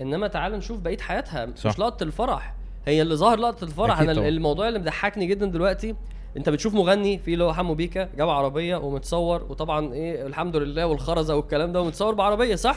إنما 0.00 0.28
تعال 0.28 0.52
نشوف 0.52 0.80
بقية 0.80 0.98
حياتها. 0.98 1.48
صح. 1.56 1.70
مش 1.70 1.78
لقطة 1.78 2.04
الفرح. 2.04 2.54
هي 2.86 3.02
اللي 3.02 3.14
ظهر 3.14 3.38
لقطة 3.38 3.64
الفرح. 3.64 4.00
أنا 4.00 4.14
طبعا. 4.14 4.28
الموضوع 4.28 4.68
اللي 4.68 4.78
مضحكني 4.78 5.26
جدا 5.26 5.46
دلوقتي 5.46 5.94
أنت 6.36 6.48
بتشوف 6.48 6.74
مغني 6.74 7.18
في 7.18 7.32
اللي 7.32 7.44
هو 7.44 7.52
حمو 7.52 7.74
بيكا 7.74 8.08
جاب 8.16 8.28
عربية 8.28 8.76
ومتصور 8.76 9.42
وطبعا 9.42 9.92
إيه 9.92 10.26
الحمد 10.26 10.56
لله 10.56 10.86
والخرزة 10.86 11.36
والكلام 11.36 11.72
ده 11.72 11.80
ومتصور 11.80 12.14
بعربية 12.14 12.54
صح؟ 12.54 12.76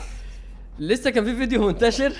لسه 0.78 1.10
كان 1.10 1.24
في 1.24 1.36
فيديو 1.36 1.66
منتشر. 1.66 2.12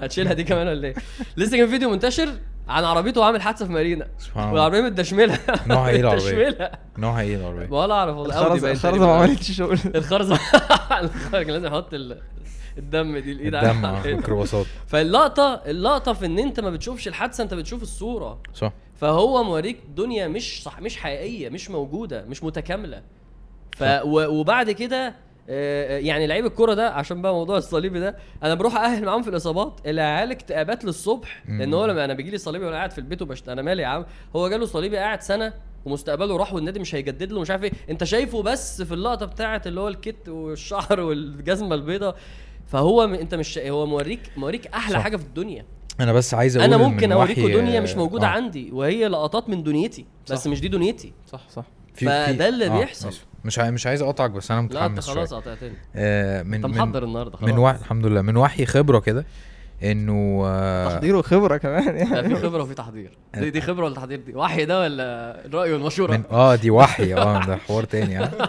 هتشيلها 0.00 0.32
دي 0.32 0.44
كمان 0.44 0.68
ولا 0.68 0.88
إيه؟ 0.88 0.94
لسه 1.36 1.56
كان 1.56 1.68
فيديو 1.68 1.90
منتشر 1.90 2.28
عن 2.68 2.84
عربيته 2.84 3.20
وعامل 3.20 3.42
حادثة 3.42 3.66
في 3.66 3.72
مارينا. 3.72 4.06
سبحان 4.18 4.42
الله. 4.42 4.52
والعربية 4.54 4.80
متدشملة. 4.80 5.38
نوعها 5.66 5.88
إيه؟ 5.88 6.02
متدشملة. 6.02 6.70
نوعها 6.98 7.20
إيه 7.20 7.36
العربية؟ 7.36 7.70
ولا 7.70 7.94
أعرف 7.94 8.16
والله. 8.16 8.42
الخرزه 8.42 8.70
الخرزه. 8.72 9.06
ما 9.06 9.14
عملتش 9.16 9.50
شغل. 9.52 9.78
الخرزه 9.94 10.34
الخرزه 11.00 11.42
كان 11.42 11.50
لازم 11.50 11.82
ال- 11.92 12.18
الدم 12.78 13.18
دي 13.18 13.32
الإيد 13.32 13.54
الدم 13.54 13.86
على 13.86 13.96
آه، 13.96 14.00
الحيطة. 14.00 14.16
ميكروباصات 14.16 14.66
فاللقطه 14.86 15.54
اللقطة 15.66 16.12
في 16.12 16.26
إن 16.26 16.38
أنت 16.38 16.60
ما 16.60 16.70
بتشوفش 16.70 17.08
الحادثة 17.08 17.44
أنت 17.44 17.54
بتشوف 17.54 17.82
الصورة. 17.82 18.38
صح. 18.54 18.72
فهو 19.00 19.42
موريك 19.44 19.78
دنيا 19.96 20.28
مش 20.28 20.62
صح 20.62 20.80
مش 20.80 20.96
حقيقية 20.96 21.48
مش 21.48 21.70
موجودة 21.70 22.24
مش 22.24 22.42
متكاملة. 22.44 23.02
ف 23.76 23.82
و- 23.82 24.26
وبعد 24.40 24.70
كده 24.70 25.14
يعني 25.48 26.26
لعيب 26.26 26.46
الكورة 26.46 26.74
ده 26.74 26.90
عشان 26.90 27.22
بقى 27.22 27.34
موضوع 27.34 27.56
الصليبي 27.58 28.00
ده 28.00 28.16
أنا 28.42 28.54
بروح 28.54 28.76
أهل 28.76 29.04
معاهم 29.04 29.22
في 29.22 29.30
الإصابات 29.30 29.80
اللي 29.86 30.02
عيال 30.02 30.30
اكتئابات 30.30 30.84
للصبح. 30.84 31.42
لأن 31.48 31.74
هو 31.74 31.86
لما 31.86 32.04
أنا 32.04 32.14
بيجي 32.14 32.30
لي 32.30 32.38
صليبي 32.38 32.64
وأنا 32.64 32.76
قاعد 32.76 32.90
في 32.90 32.98
البيت 32.98 33.22
وبشت 33.22 33.48
أنا 33.48 33.62
مالي 33.62 33.82
يا 33.82 33.86
عم 33.86 34.04
هو 34.36 34.48
جاله 34.48 34.66
صليبي 34.66 34.96
قاعد 34.96 35.22
سنة 35.22 35.52
ومستقبله 35.84 36.36
راح 36.36 36.54
والنادي 36.54 36.80
مش 36.80 36.94
هيجدد 36.94 37.32
له 37.32 37.40
مش 37.40 37.50
عارف 37.50 37.64
إيه 37.64 37.72
أنت 37.90 38.04
شايفه 38.04 38.42
بس 38.42 38.82
في 38.82 38.94
اللقطة 38.94 39.26
بتاعه 39.26 39.62
اللي 39.66 39.80
هو 39.80 39.88
الكت 39.88 40.28
والشعر 40.28 41.00
والجزمة 41.06 41.74
البيضاء 41.74 42.16
فهو 42.66 43.06
م... 43.06 43.14
أنت 43.14 43.34
مش 43.34 43.58
هو 43.58 43.86
موريك 43.86 44.20
موريك 44.36 44.66
أحلى 44.66 44.94
صح. 44.96 45.02
حاجة 45.02 45.16
في 45.16 45.22
الدنيا 45.24 45.64
أنا 46.00 46.12
بس 46.12 46.34
عايز 46.34 46.56
أقول 46.56 46.74
أنا 46.74 46.76
ممكن 46.88 47.12
اوريكم 47.12 47.44
وحي- 47.44 47.52
دنيا 47.52 47.80
مش 47.80 47.94
موجودة 47.96 48.26
آه. 48.26 48.30
عندي 48.30 48.70
وهي 48.72 49.08
لقطات 49.08 49.48
من 49.48 49.62
دنيتي 49.62 50.06
بس 50.30 50.44
صح. 50.44 50.50
مش 50.50 50.60
دي 50.60 50.68
دنيتي 50.68 51.12
صح 51.26 51.40
صح 51.50 51.64
فده 51.94 52.48
اللي 52.48 52.66
آه، 52.66 52.78
بيحصل. 52.78 53.14
مش 53.46 53.58
عاي... 53.58 53.70
مش 53.70 53.86
عايز 53.86 54.02
أقطعك 54.02 54.30
بس 54.30 54.50
أنا 54.50 54.60
لا 54.68 54.86
أنت 54.86 54.92
متحمس 54.98 55.10
خلاص 55.10 55.34
قطعتني. 55.34 55.72
آه 55.96 56.42
من 56.42 56.54
أنت 56.54 56.66
محضر 56.66 57.04
النهارده 57.04 57.36
خلاص. 57.36 57.50
من 57.52 57.58
وحي 57.58 57.78
الحمد 57.78 58.06
لله. 58.06 58.22
من 58.22 58.36
وحي 58.36 58.66
خبرة 58.66 58.98
كده 59.00 59.26
إنه 59.82 60.42
آه 60.46 60.88
تحضير 60.94 61.16
وخبرة 61.16 61.56
كمان 61.56 61.84
لا 61.84 61.92
يعني 62.16 62.28
في 62.28 62.42
خبرة 62.42 62.62
وفي 62.62 62.74
تحضير. 62.74 63.18
دي, 63.34 63.50
دي 63.50 63.60
خبرة 63.60 63.84
ولا 63.84 63.94
تحضير؟ 63.94 64.20
دي 64.20 64.34
وحي 64.34 64.64
ده 64.64 64.80
ولا 64.80 65.44
الراي 65.46 65.72
والمشوره 65.72 66.12
من 66.16 66.22
آه 66.30 66.54
دي 66.54 66.70
وحي. 66.70 67.14
آه 67.14 67.46
ده 67.46 67.56
حوار 67.56 67.84
تاني 67.84 68.16
ها 68.16 68.30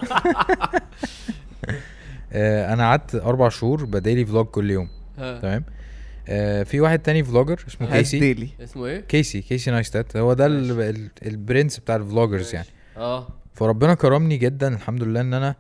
آه 2.33 2.73
أنا 2.73 2.83
قعدت 2.83 3.15
أربع 3.15 3.49
شهور 3.49 3.85
ب 3.85 3.92
daily 3.92 4.25
vlog 4.25 4.45
كل 4.45 4.71
يوم. 4.71 4.89
تمام؟ 5.17 5.63
آه 6.29 6.63
في 6.63 6.79
واحد 6.81 6.99
تاني 6.99 7.23
vlogger 7.23 7.63
اسمه 7.67 7.87
Casey. 7.91 8.19
daily. 8.19 8.49
اسمه 8.63 8.85
إيه؟ 8.85 8.99
Casey 8.99 9.41
Casey 9.41 9.71
Neistat. 9.71 10.17
هو 10.17 10.33
ده 10.33 10.45
ال- 10.45 10.81
ال- 10.81 11.09
البرنس 11.25 11.79
بتاع 11.79 11.95
ال 11.95 12.02
vloggers 12.02 12.55
يعني. 12.55 12.67
آه. 12.97 13.27
فربنا 13.57 13.93
كرمني 13.93 14.37
جدا 14.37 14.67
الحمد 14.75 15.03
لله 15.03 15.21
إن 15.21 15.33
أنا 15.33 15.55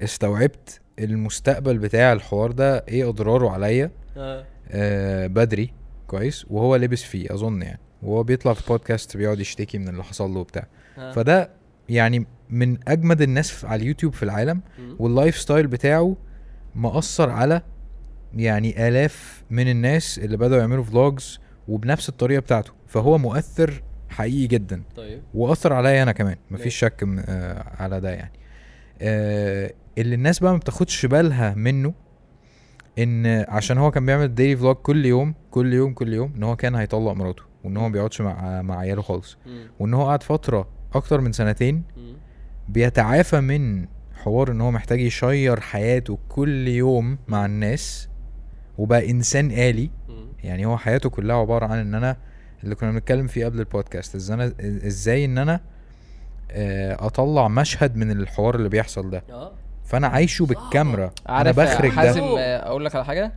استوعبت 0.00 0.80
المستقبل 0.98 1.78
بتاع 1.78 2.12
الحوار 2.12 2.52
ده 2.52 2.84
إيه 2.88 3.08
إضراره 3.08 3.50
عليا. 3.50 3.90
آه. 4.16 4.44
آه 4.70 5.26
بدري 5.26 5.72
كويس 6.06 6.46
وهو 6.50 6.76
لبس 6.76 7.02
فيه 7.02 7.34
أظن 7.34 7.62
يعني. 7.62 7.80
وهو 8.02 8.22
بيطلع 8.22 8.52
في 8.52 8.66
بودكاست 8.68 9.16
بيقعد 9.16 9.40
يشتكي 9.40 9.78
من 9.78 9.88
اللي 9.88 10.04
حصل 10.04 10.30
له 10.30 10.40
وبتاع. 10.40 10.66
ها. 10.96 11.12
فده 11.12 11.50
يعني 11.88 12.26
من 12.50 12.78
أجمد 12.88 13.22
الناس 13.22 13.64
على 13.64 13.82
اليوتيوب 13.82 14.12
في 14.12 14.22
العالم. 14.22 14.60
وال 14.98 15.38
lifestyle 15.38 15.66
بتاعه 15.66 16.16
مأثر 16.74 17.30
على 17.30 17.62
يعني 18.34 18.88
آلاف 18.88 19.44
من 19.50 19.68
الناس 19.68 20.18
اللي 20.18 20.36
بدأوا 20.36 20.60
يعملوا 20.60 20.84
vlogs 20.84 21.40
وبنفس 21.68 22.08
الطريقة 22.08 22.40
بتاعته. 22.40 22.72
فهو 22.86 23.18
مؤثر 23.18 23.82
حقيقي 24.08 24.46
جدا 24.46 24.82
طيب 24.96 25.22
وأثر 25.34 25.72
عليا 25.72 26.02
أنا 26.02 26.12
كمان 26.12 26.36
مفيش. 26.50 26.76
شك 26.76 27.04
م- 27.04 27.18
آه 27.28 27.64
على 27.82 28.00
ده 28.00 28.10
يعني 28.10 28.32
آه 29.02 29.72
اللي 29.98 30.14
الناس 30.14 30.38
بقى 30.38 30.52
ما 30.52 30.58
بتاخدش 30.58 31.06
بالها 31.06 31.54
منه 31.54 31.94
إن 32.98 33.26
عشان 33.48 33.78
هو 33.78 33.90
كان 33.90 34.06
بيعمل 34.06 34.34
ديلي 34.34 34.56
فلوج 34.56 34.76
كل 34.76 35.06
يوم 35.06 35.34
كل 35.50 35.72
يوم 35.72 35.92
كل 35.92 36.12
يوم 36.14 36.32
إن 36.36 36.42
هو 36.42 36.56
كان 36.56 36.74
هيطلق 36.74 37.12
مراته 37.12 37.42
وإن 37.64 37.76
هو 37.76 37.82
ما 37.82 37.88
بيقعدش 37.92 38.20
مع 38.20 38.62
مع 38.62 38.78
عياله 38.78 39.02
خالص. 39.02 39.38
وإن 39.78 39.94
هو 39.94 40.06
قعد 40.08 40.22
فترة 40.22 40.68
أكتر 40.94 41.20
من 41.20 41.32
سنتين. 41.32 41.82
بيتعافى 42.68 43.40
من 43.40 43.86
حوار 44.14 44.50
إن 44.52 44.60
هو 44.60 44.70
محتاج 44.70 45.00
يشير 45.00 45.60
حياته 45.60 46.18
كل 46.28 46.68
يوم 46.68 47.18
مع 47.28 47.46
الناس 47.46 48.08
وبقى 48.78 49.10
إنسان 49.10 49.50
آلي. 49.50 49.90
يعني 50.44 50.66
هو 50.66 50.76
حياته 50.78 51.10
كلها 51.10 51.36
عبارة 51.36 51.66
عن 51.66 51.78
إن 51.78 51.94
أنا 51.94 52.16
اللي 52.64 52.74
كنا 52.74 52.90
بنتكلم 52.90 53.26
فيه 53.26 53.44
قبل 53.44 53.58
البودكاست 53.58 54.14
إزاي 54.14 54.34
أنا 54.34 54.52
إزاي 54.86 55.24
إن 55.24 55.38
أنا 55.38 55.60
آه، 56.50 57.06
أطلع 57.06 57.48
مشهد 57.48 57.96
من 57.96 58.10
الحوار 58.10 58.54
اللي 58.54 58.68
بيحصل 58.68 59.10
ده. 59.10 59.22
آه. 59.30 59.52
فأنا 59.84 60.06
عايشه 60.06 60.46
بالكاميرا. 60.46 61.10
أنا 61.28 61.50
بخرج 61.50 61.90
حازم 61.90 62.20
ده 62.20 62.38
آه، 62.38 62.68
أقول 62.68 62.84
لك 62.84 62.94
على 62.94 63.04
حاجة. 63.04 63.32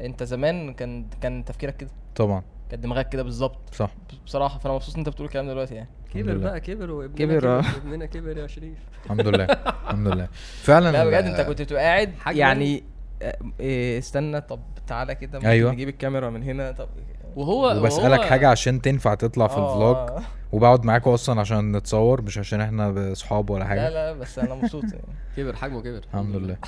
أنت 0.00 0.22
زمان 0.22 0.74
كان 0.74 1.06
كان 1.20 1.44
تفكيرك 1.44 1.76
كده. 1.76 1.90
طبعا. 2.16 2.42
كان 2.70 2.80
دماغك 2.80 3.08
كده 3.08 3.22
بالظبط. 3.22 3.74
صح. 3.74 3.90
بصراحة 4.26 4.58
فأنا 4.58 4.74
مبسوط 4.74 4.94
إن 4.94 4.98
أنت 5.00 5.08
بتقول 5.08 5.26
الكلام 5.26 5.48
دلوقتي 5.48 5.74
يعني. 5.74 5.88
كبر. 6.14 6.36
بقى 6.36 6.60
كبر 6.60 6.90
وابننا 6.90 7.16
كبر، 7.18 7.38
كبر, 7.40 7.58
آه. 7.58 7.64
ابننا 7.76 8.06
كبر 8.06 8.38
يا 8.38 8.46
شريف. 8.46 8.78
الحمد 9.04 9.28
لله. 9.28 9.44
الحمد 9.44 10.08
لله. 10.08 10.28
فعلا 10.62 10.92
لا 10.92 11.04
بجد 11.04 11.24
أنت 11.24 11.40
كنت 11.40 11.62
بتبقى 11.62 11.82
قاعد 11.82 12.12
يعني 12.30 12.84
آه، 13.22 13.38
إيه، 13.60 13.98
استنى 13.98 14.40
طب 14.40 14.60
تعالى 14.86 15.14
كده 15.14 15.38
ممكن 15.38 15.48
أيوة. 15.48 15.72
نجيب 15.72 15.88
الكاميرا 15.88 16.30
من 16.30 16.42
هنا 16.42 16.72
طب 16.72 16.88
وهو 17.36 17.76
وبسألك 17.80 18.18
وهو- 18.20 18.28
حاجة 18.28 18.48
عشان 18.48 18.80
تنفع 18.82 19.14
تطلع 19.14 19.46
في 19.46 19.56
آه، 19.56 19.72
الفلوج. 19.72 20.24
وبقعد 20.52 20.84
معاكوا 20.84 21.14
أصلا 21.14 21.40
عشان 21.40 21.76
نتصور 21.76 22.22
مش 22.22 22.38
عشان 22.38 22.60
إحنا 22.60 23.12
اصحاب 23.12 23.50
ولا 23.50 23.58
لا 23.60 23.68
حاجة. 23.68 23.88
لا 23.90 24.12
بس 24.12 24.38
أنا 24.38 24.54
مبسوط 24.54 24.84
يعني. 24.84 25.04
كبر 25.36 25.56
حجمه 25.56 25.80
كبر. 25.80 26.00
الحمد 26.14 26.36
لله. 26.36 26.56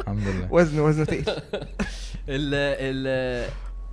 الحمد 0.00 0.28
لله. 0.28 0.48
وزن 0.50 0.80
وزنه 0.80 1.04
تقيل. 1.04 1.24
ال 2.28 2.54
ال 2.54 3.06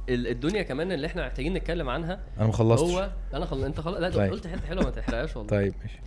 ال- 0.10 0.28
الدنيا 0.28 0.64
كمان 0.64 0.92
اللي 0.92 1.08
إحنا 1.08 1.26
محتاجين 1.28 1.54
نتكلم 1.54 1.90
عنها 1.90 2.20
أنا 2.38 2.48
ما 2.48 2.54
خلصتش. 2.54 2.90
هو 2.92 3.10
أنا 3.34 3.46
خل... 3.46 3.64
أنت 3.64 3.80
خلاص 3.80 3.98
لا 4.02 4.10
طيب. 4.10 4.32
قلت 4.32 4.48
حتة 4.48 4.68
حلوة 4.68 4.84
ما 4.84 4.90
تحرقهاش 4.90 5.36
والله. 5.36 5.50
طيب 5.50 5.74
ماشي. 5.84 6.00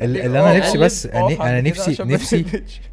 اللي 0.00 0.26
أنا 0.26 0.58
نفسي 0.58 0.78
بس 0.78 1.06
أنا 1.06 1.60
نفسي 1.60 2.02
نفسي. 2.02 2.44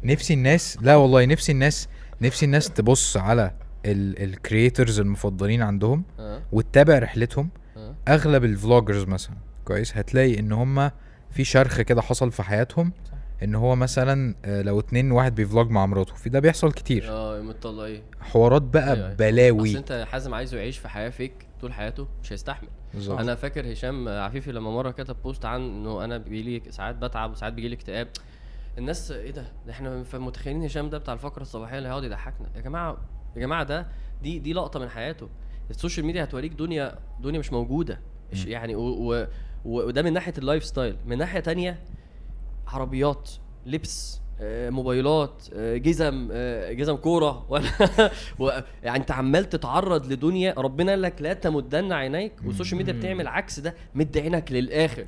نفسي 0.04 0.34
الناس 0.34 0.78
لا 0.80 0.96
والله 0.96 1.24
نفسي 1.24 1.52
الناس 1.52 1.88
نفسي 2.20 2.46
الناس 2.46 2.70
تبص 2.70 3.16
على 3.16 3.50
ال 3.86 3.99
creators 3.99 5.00
المفضلين 5.00 5.62
عندهم 5.62 6.04
آه. 6.20 6.42
وتتابع 6.52 6.98
رحلتهم 6.98 7.48
آه. 7.76 7.94
أغلب 8.08 8.44
ال 8.44 8.51
vloggers 8.51 9.04
مثلا. 9.04 9.36
كويس؟ 9.64 9.96
هتلاقي 9.96 10.38
إن 10.38 10.52
هم 10.52 10.90
في 11.30 11.44
شرخ 11.44 11.80
كده 11.80 12.02
حصل 12.02 12.30
في 12.32 12.42
حياتهم 12.42 12.92
إن 13.42 13.54
هو 13.54 13.76
مثلا 13.76 14.34
آه، 14.44 14.62
لو 14.62 14.80
اتنين 14.80 15.12
واحد 15.12 15.34
بي 15.34 15.46
vlog 15.46 15.70
مع 15.70 15.86
مراته 15.86 16.14
في 16.14 16.30
ده 16.30 16.40
بيحصل 16.40 16.72
كتير. 16.72 17.04
آه 17.08 17.40
مطلعين 17.40 18.02
حوارات 18.20 18.62
بقى 18.62 18.84
أيوة، 18.84 18.96
أيوة. 18.96 19.08
أصل 19.08 19.16
بلاوي 19.16 19.78
أنت 19.78 20.06
حازم 20.10 20.34
عايزه 20.34 20.56
يعيش 20.56 20.78
في 20.78 20.88
حياة 20.88 21.10
فيك 21.10 21.32
طول 21.60 21.72
حياته 21.72 22.08
مش 22.22 22.32
هيستحمل. 22.32 22.68
بالظبط. 22.94 23.20
أنا 23.20 23.34
فاكر 23.34 23.72
هشام 23.72 24.08
عفيفي 24.08 24.52
لما 24.52 24.70
مرة 24.70 24.90
كتب 24.90 25.16
post 25.24 25.44
عن 25.44 25.60
إنه 25.60 26.04
أنا 26.04 26.18
بيجيلي 26.18 26.62
ساعات 26.70 26.94
بتعب 26.94 27.30
وساعات 27.30 27.52
بيجيلي 27.52 27.74
اكتئاب. 27.74 28.08
الناس 28.78 29.10
إيه 29.10 29.30
ده 29.30 29.44
إحنا 29.70 30.04
متخيلين 30.14 30.64
هشام 30.64 30.90
ده 30.90 30.98
بتاع 30.98 31.14
الفقرة 31.14 31.42
الصباحية 31.42 31.78
اللي 31.78 31.88
هيقعد 31.88 32.04
يضحكنا. 32.04 32.46
يا 32.56 32.60
جماعة 32.60 32.96
يا 33.36 33.40
جماعة 33.40 33.62
ده 33.64 33.86
دي 34.22 34.38
دي 34.38 34.52
لقطة 34.52 34.80
من 34.80 34.88
حياته. 34.88 35.28
ال 35.70 35.75
social 35.75 36.06
media 36.06 36.24
هتوريك 36.24 36.52
دنيا 36.52 36.98
دنيا 37.20 37.38
مش 37.38 37.52
موجودة. 37.52 38.00
مش. 38.32 38.46
يعني 38.46 38.74
و 38.74 38.80
و 38.82 39.26
و- 39.64 39.86
وده 39.86 40.02
من 40.02 40.12
ناحية 40.12 40.32
ال 40.38 40.64
lifestyle 40.64 40.96
من 41.06 41.18
ناحية 41.18 41.40
تانية 41.40 41.78
عربيات 42.66 43.30
لبس 43.66 44.20
آه، 44.40 44.70
موبايلات 44.70 45.44
آه، 45.54 45.76
جزم 45.76 46.28
آه، 46.32 46.72
جزم 46.72 46.96
كورة. 46.96 47.46
ولا 47.50 47.70
و- 48.38 48.50
يعني 48.82 48.98
انت 48.98 49.10
عمال 49.10 49.48
تتعرض 49.48 50.12
لدنيا 50.12 50.54
ربنا 50.58 50.90
قال 50.92 51.02
لك 51.02 51.22
لا 51.22 51.32
تمدن 51.32 51.92
عينيك. 51.92 52.32
وال 52.46 52.54
social 52.54 52.78
media. 52.78 52.92
بتعمل 52.92 53.26
عكس 53.26 53.60
ده 53.60 53.74
مد 53.94 54.18
عينك 54.18 54.52
للآخر. 54.52 55.04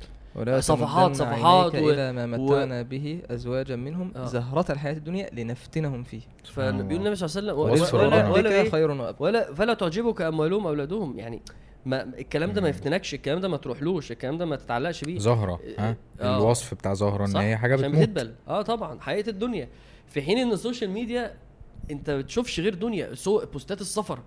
صفحات- 0.59 1.15
صفحات 1.15 1.75
و- 1.75 1.89
إلى 1.89 2.13
ما 2.13 2.37
و- 2.37 2.45
متعنا 2.45 2.81
به 2.81 3.21
أزواجا 3.29 3.75
منهم 3.75 4.11
آه. 4.15 4.25
زهرة 4.25 4.71
الحياة 4.71 4.93
الدنيا 4.93 5.29
لنفتنهم 5.33 6.03
فيه. 6.03 6.21
فبيقول 6.53 6.93
النبي 7.01 7.15
صلى 7.15 7.41
الله 7.41 7.67
عليه 7.67 7.81
وسلم 7.81 7.99
ولا. 7.99 8.29
ولا, 8.29 8.49
إيه؟ 8.49 8.69
خير 8.69 8.91
وأبقى. 8.91 9.15
ولا 9.19 9.53
فلا 9.53 9.73
تعجبك 9.73 10.21
أموالهم 10.21 10.65
وأولادهم. 10.65 11.19
يعني 11.19 11.41
ما 11.85 12.01
الكلام 12.03 12.51
ده 12.51 12.61
ما 12.61 12.69
يفتنكش 12.69 13.13
الكلام 13.13 13.39
ده 13.39 13.47
ما 13.47 13.57
تروحلوش 13.57 14.11
الكلام 14.11 14.37
ده 14.37 14.45
ما 14.45 14.55
تتعلقش 14.55 15.03
بيه. 15.03 15.19
زهرة 15.19 15.59
ها؟ 15.79 15.95
آه. 16.21 16.37
الوصف 16.37 16.73
بتاع 16.73 16.93
زهرة 16.93 17.21
إن 17.25 17.27
صح؟ 17.31 17.39
هي 17.39 17.57
حاجة 17.57 17.73
عشان 17.73 17.91
بتموت. 17.91 18.09
بتدبل 18.09 18.33
آه 18.47 18.61
طبعا. 18.61 18.99
حقيقه 18.99 19.29
الدنيا. 19.29 19.67
في 20.07 20.21
حين 20.21 20.37
إن 20.37 20.51
ال 20.51 20.56
social 20.56 20.89
media 20.89 21.33
أنت 21.91 22.09
ما 22.09 22.17
بتشوفش 22.17 22.59
غير 22.59 22.75
دنيا 22.75 23.15
so 23.15 23.45
بوستات 23.53 23.81
السفر. 23.81 24.19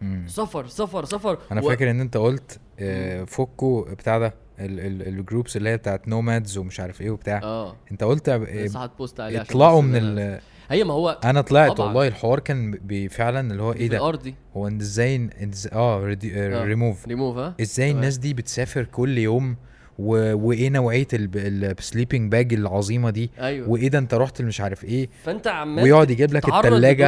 مم. 0.00 0.24
سفر 0.28 0.66
سفر 0.66 1.04
سفر. 1.04 1.38
أنا 1.52 1.60
و- 1.62 1.68
فاكر 1.68 1.90
إن 1.90 2.00
أنت 2.00 2.16
قلت 2.16 2.60
آه، 2.80 3.24
فكوا 3.24 3.94
بتاع 3.94 4.18
ده. 4.18 4.34
ال 4.58 4.72
groups 4.72 5.56
اللي 5.56 5.68
هي 5.70 5.76
بتاعت 5.76 6.08
nomads 6.08 6.58
ومش 6.58 6.80
عارف 6.80 7.00
إيه 7.00 7.10
وبتاع. 7.10 7.40
آه. 7.42 7.76
انت 7.92 8.04
قلت 8.04 8.28
آه، 8.28 8.36
هت 8.76 8.91
post 8.91 9.20
عليه 9.20 9.38
عشان 9.40 9.50
اطلعوا 9.50 9.82
من 9.82 9.96
ال- 9.96 10.40
هي 10.70 10.84
ما 10.84 10.94
هو 10.94 11.18
أنا 11.24 11.40
طلعت 11.40 11.72
طبعاً. 11.72 11.86
والله 11.88 12.08
الحوار 12.08 12.38
كان 12.40 12.78
فعلا 13.10 13.50
اللي 13.52 13.62
هو 13.62 13.72
إيه 13.72 13.88
ده؟ 13.88 13.96
الأرض 13.96 14.22
دي. 14.22 14.34
هو 14.56 14.68
إزاي 14.68 15.30
آه 15.72 16.16
آه. 16.26 16.64
ريموف 16.64 17.06
ريموف 17.08 17.36
ها؟ 17.36 17.54
إزاي 17.60 17.86
تمام. 17.90 17.96
الناس 17.96 18.16
دي 18.18 18.34
بتسافر 18.34 18.84
كل 18.84 19.18
يوم 19.18 19.56
و... 19.98 20.34
وإيه 20.34 20.68
نوعية 20.70 21.06
ال 21.12 21.25
sleeping 21.25 22.32
bag 22.32 22.54
العظيمة 22.54 23.10
دي؟ 23.10 23.30
أيوه. 23.40 23.68
وإيه 23.70 23.88
ده 23.88 23.98
أنت 23.98 24.14
رحت 24.14 24.42
مش 24.42 24.60
عارف 24.60 24.84
إيه؟ 24.84 25.08
فأنت 25.24 25.46
عمال 25.46 25.84
ويقعد 25.84 26.10
يجيب 26.10 26.32
لك 26.34 26.48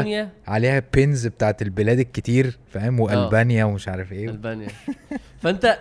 لدنيا. 0.00 0.30
عليها 0.46 0.82
pins 0.94 1.26
بتاعت 1.26 1.62
البلاد 1.62 1.98
الكتير 1.98 2.58
فاهم؟ 2.70 3.00
وألبانيا 3.00 3.64
ومش 3.64 3.88
عارف 3.88 4.12
إيه. 4.12 4.28
ألبانيا. 4.30 4.68
فأنت 5.40 5.78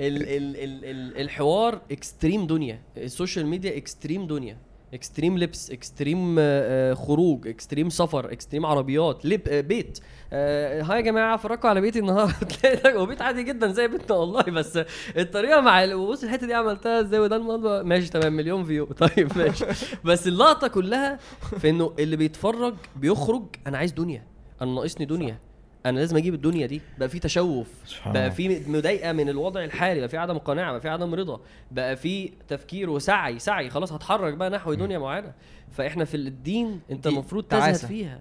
ال 0.00 0.22
ال 0.22 0.56
ال 0.56 0.84
ال 0.84 1.20
الحوار 1.20 1.80
extreme 1.92 2.46
دنيا. 2.46 2.80
ال 2.96 3.03
social 3.03 3.46
media 3.46 3.76
extreme 3.76 4.26
دنيا. 4.26 4.56
extreme 4.94 5.38
لبس 5.38 5.70
extreme 5.70 6.36
آه، 6.38 6.94
خروج 6.94 7.48
extreme 7.48 7.90
سفر 7.90 8.32
extreme 8.32 8.66
عربيات 8.66 9.26
لب 9.26 9.48
آه، 9.48 9.60
بيت. 9.60 9.98
آه، 10.32 10.82
hi 10.82 10.96
يا 10.96 11.00
جماعة 11.02 11.36
فرجوا 11.36 11.70
على 11.70 11.80
بيتي 11.80 11.98
النهارده. 11.98 12.32
تلاقي 12.62 13.06
بيت 13.06 13.22
عادي 13.22 13.42
جدا 13.42 13.72
زي 13.72 13.88
بيتنا 13.88 14.16
والله 14.16 14.42
بس 14.42 14.78
الطريقة 15.16 15.60
مع 15.60 15.94
بص 15.94 16.24
الحتة 16.24 16.46
دي 16.46 16.54
عملتها 16.54 17.00
إزاي؟ 17.00 17.20
وده 17.20 17.36
الموضوع. 17.36 17.82
ماشي 17.82 18.10
تمام 18.10 18.32
مليون 18.32 18.64
view 18.64 18.84
طيب 19.08 19.38
ماشي. 19.38 19.64
بس 20.04 20.28
اللقطة 20.28 20.68
كلها 20.68 21.18
في 21.60 21.70
إنه 21.70 21.92
اللي 21.98 22.16
بيتفرج 22.16 22.74
بيخرج 22.96 23.44
أنا 23.66 23.78
عايز 23.78 23.92
دنيا. 23.92 24.22
أنا 24.62 24.74
ناقصني 24.74 25.06
دنيا. 25.06 25.38
أنا 25.86 25.98
لازم 25.98 26.16
أجيب 26.16 26.34
الدنيا 26.34 26.66
دي. 26.66 26.80
بقى 26.98 27.08
في 27.08 27.18
تشوف 27.18 27.68
بقى. 28.06 28.30
في 28.30 28.62
مضايقة 28.66 29.12
من 29.12 29.28
الوضع 29.28 29.64
الحالي 29.64 30.00
بقى 30.00 30.08
في 30.08 30.16
عدم 30.16 30.38
قناعة 30.38 30.72
بقى 30.72 30.80
في 30.80 30.88
عدم 30.88 31.14
رضا 31.14 31.40
بقى 31.70 31.96
في 31.96 32.32
تفكير 32.48 32.90
وسعي 32.90 33.38
سعي 33.38 33.70
خلاص 33.70 33.92
هتحرك 33.92 34.34
بقى 34.34 34.50
نحو 34.50 34.74
دنيا 34.74 34.98
معينة. 34.98 35.32
فإحنا 35.70 36.04
في 36.04 36.16
الدين 36.16 36.80
أنت 36.90 37.06
المفروض 37.06 37.44
تزهد. 37.44 37.74
فيها. 37.74 38.20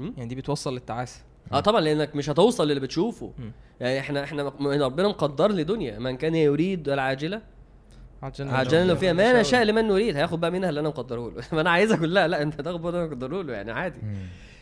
يعني 0.00 0.26
دي 0.26 0.34
بتوصل 0.34 0.72
للتعاسة. 0.74 1.20
آه 1.52 1.60
طبعا 1.60 1.80
لأنك 1.80 2.16
مش 2.16 2.30
هتوصل 2.30 2.68
للي 2.68 2.80
بتشوفه. 2.80 3.32
يعني 3.80 4.00
إحنا 4.00 4.24
إحنا 4.24 4.52
ربنا 4.62 5.08
مقدر 5.08 5.52
لي 5.52 5.64
دنيا. 5.64 5.98
من 5.98 6.16
كان 6.16 6.34
يريد 6.34 6.88
العاجلة 6.88 7.42
عجلنا 8.52 8.84
لو 8.84 8.96
فيها 8.96 9.12
ما 9.12 9.40
نشاء 9.40 9.62
لمن 9.64 9.88
نريد 9.88 10.16
هياخد 10.16 10.40
بقى 10.40 10.50
منها 10.50 10.68
اللي 10.68 10.80
أنا 10.80 10.88
مقدره 10.88 11.30
له. 11.30 11.42
ما 11.52 11.60
أنا 11.60 11.70
عايزها 11.70 11.96
كلها 11.96 12.28
لأ 12.28 12.42
أنت 12.42 12.60
تاخد 12.60 12.82
بقى 12.82 12.90
اللي 12.90 13.00
أنا 13.04 13.10
مقدره 13.10 13.42
له 13.42 13.52
يعني 13.52 13.72
عادي. 13.72 13.98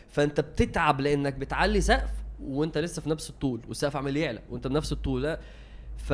فأنت 0.09 0.39
بتتعب 0.39 1.01
لأنك 1.01 1.33
بتعلي 1.33 1.81
سقف. 1.81 2.22
وانت 2.47 2.77
لسه 2.77 3.01
في 3.01 3.09
نفس 3.09 3.29
الطول 3.29 3.59
والسقف 3.67 3.95
عمال 3.95 4.17
يعلى 4.17 4.39
وانت 4.49 4.67
بنفس 4.67 4.91
الطول 4.91 5.23
لا 5.23 5.39
ف... 5.97 6.13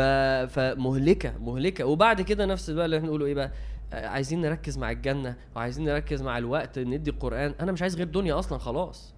فمهلكة 0.54 1.34
مهلكة. 1.38 1.86
وبعد 1.86 2.22
كده 2.22 2.46
نفس 2.46 2.70
بقى 2.70 2.86
اللي 2.86 2.98
إحنا 2.98 3.08
نقوله 3.08 3.26
إيه 3.26 3.34
بقى؟ 3.34 3.52
آه، 3.94 4.08
عايزين 4.08 4.42
نركز 4.42 4.78
مع 4.78 4.92
الجنة 4.92 5.36
وعايزين 5.56 5.86
نركز 5.86 6.22
مع 6.22 6.38
الوقت 6.38 6.80
ندي 6.80 7.10
القرآن. 7.10 7.54
أنا 7.60 7.72
مش 7.72 7.82
عايز 7.82 7.96
غير 7.96 8.08
دنيا 8.08 8.40
أصلا 8.40 8.58
خلاص. 8.58 9.14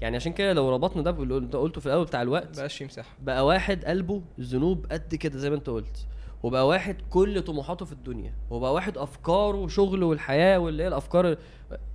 يعني 0.00 0.16
عشان 0.16 0.32
كده 0.32 0.52
لو 0.52 0.70
ربطنا 0.70 1.02
ده 1.02 1.10
باللي 1.10 1.36
انت 1.36 1.56
قلته 1.56 1.80
في 1.80 1.86
الأول 1.86 2.04
بتاع 2.04 2.22
الوقت. 2.22 2.48
مبقاش 2.48 2.76
في 2.76 2.84
مساحة. 2.84 3.16
بقى 3.22 3.46
واحد 3.46 3.84
قلبه 3.84 4.22
ذنوب 4.40 4.86
قد 4.92 5.14
كده 5.14 5.38
زي 5.38 5.50
ما 5.50 5.56
انت 5.56 5.70
قلت. 5.70 6.06
وبقى 6.42 6.66
واحد 6.68 6.96
كل 7.10 7.42
طموحاته 7.42 7.84
في 7.84 7.92
الدنيا. 7.92 8.34
وبقى 8.50 8.72
واحد 8.74 8.98
أفكاره 8.98 9.66
شغله 9.66 10.06
والحياة 10.06 10.58
واللي 10.58 10.82
هي 10.82 10.88
الأفكار 10.88 11.36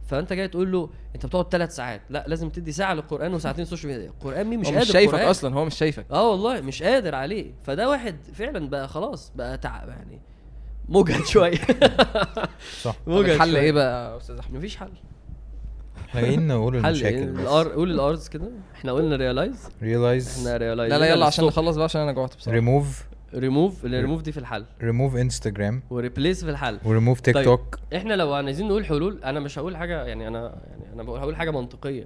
فانت 0.09 0.33
جاي 0.33 0.47
تقول 0.47 0.71
له 0.71 0.89
انت 1.15 1.25
بتقعد 1.25 1.45
ثلاث 1.51 1.75
ساعات. 1.75 2.01
لا 2.09 2.25
لازم 2.27 2.49
تدي 2.49 2.71
ساعة 2.71 2.93
للقرآن 2.93 3.33
وساعتين 3.33 3.65
social 3.65 3.91
media 3.93 4.07
القرآن 4.09 4.47
مين؟ 4.47 4.59
مش 4.59 4.67
هو 4.67 4.71
قادر 4.73 4.85
مش 4.85 4.91
شايفك 4.91 5.13
القرآن. 5.13 5.29
أصلا 5.29 5.55
هو 5.55 5.65
مش 5.65 5.77
شايفك. 5.77 6.05
آه 6.11 6.29
والله 6.29 6.61
مش 6.61 6.83
قادر 6.83 7.15
عليه. 7.15 7.51
فده 7.63 7.89
واحد 7.89 8.15
فعلا 8.33 8.69
بقى 8.69 8.87
خلاص 8.87 9.31
بقى 9.35 9.57
تعب 9.57 9.89
يعني 9.89 10.21
مجهد 10.89 11.25
شوية. 11.33 11.57
صح. 12.81 12.95
مجهد 13.07 13.29
الحل. 13.29 13.55
إيه 13.55 13.71
بقى 13.71 14.11
يا 14.11 14.17
أستاذ 14.17 14.37
أحمد؟ 14.37 14.57
مفيش 14.57 14.77
حل. 14.77 14.89
إحنا 16.09 16.21
جايين 16.21 16.47
نقول 16.47 16.73
حل 16.83 16.85
المشاكل 16.85 17.15
إيه؟ 17.17 17.25
بس. 17.25 17.39
الار 17.39 17.69
قول 17.71 17.91
الارز 17.91 18.27
كده. 18.27 18.49
إحنا 18.75 18.91
قلنا 18.91 19.15
realize 19.15 19.69
realize 19.83 20.37
إحنا 20.39 20.57
realize 20.57 20.93
لا 20.93 20.99
لا 20.99 21.09
يلا 21.09 21.25
عشان 21.25 21.45
نخلص 21.45 21.75
بقى 21.75 21.83
عشان 21.85 22.01
أنا 22.01 22.11
جوعت 22.11 22.35
بصراحة. 22.35 22.55
ريموف 22.55 23.05
ريموف 23.33 23.85
الريموف 23.85 24.21
دي 24.21 24.31
في 24.31 24.37
الحل. 24.39 24.65
ريموف 24.81 25.15
انستجرام 25.15 25.81
و 25.89 25.96
replace 25.96 26.43
في 26.43 26.49
الحل. 26.51 26.79
وريموف 26.85 27.19
تيك 27.19 27.35
طيب. 27.35 27.45
توك 27.45 27.79
إحنا 27.95 28.13
لو 28.13 28.33
عايزين 28.33 28.67
نقول 28.67 28.85
حلول 28.85 29.23
أنا 29.23 29.39
مش 29.39 29.59
هقول 29.59 29.77
حاجة 29.77 30.03
يعني 30.05 30.27
أنا 30.27 30.61
يعني 30.69 30.93
أنا 30.93 31.03
بقول 31.03 31.19
هقول 31.19 31.35
حاجة 31.35 31.51
منطقية. 31.51 32.05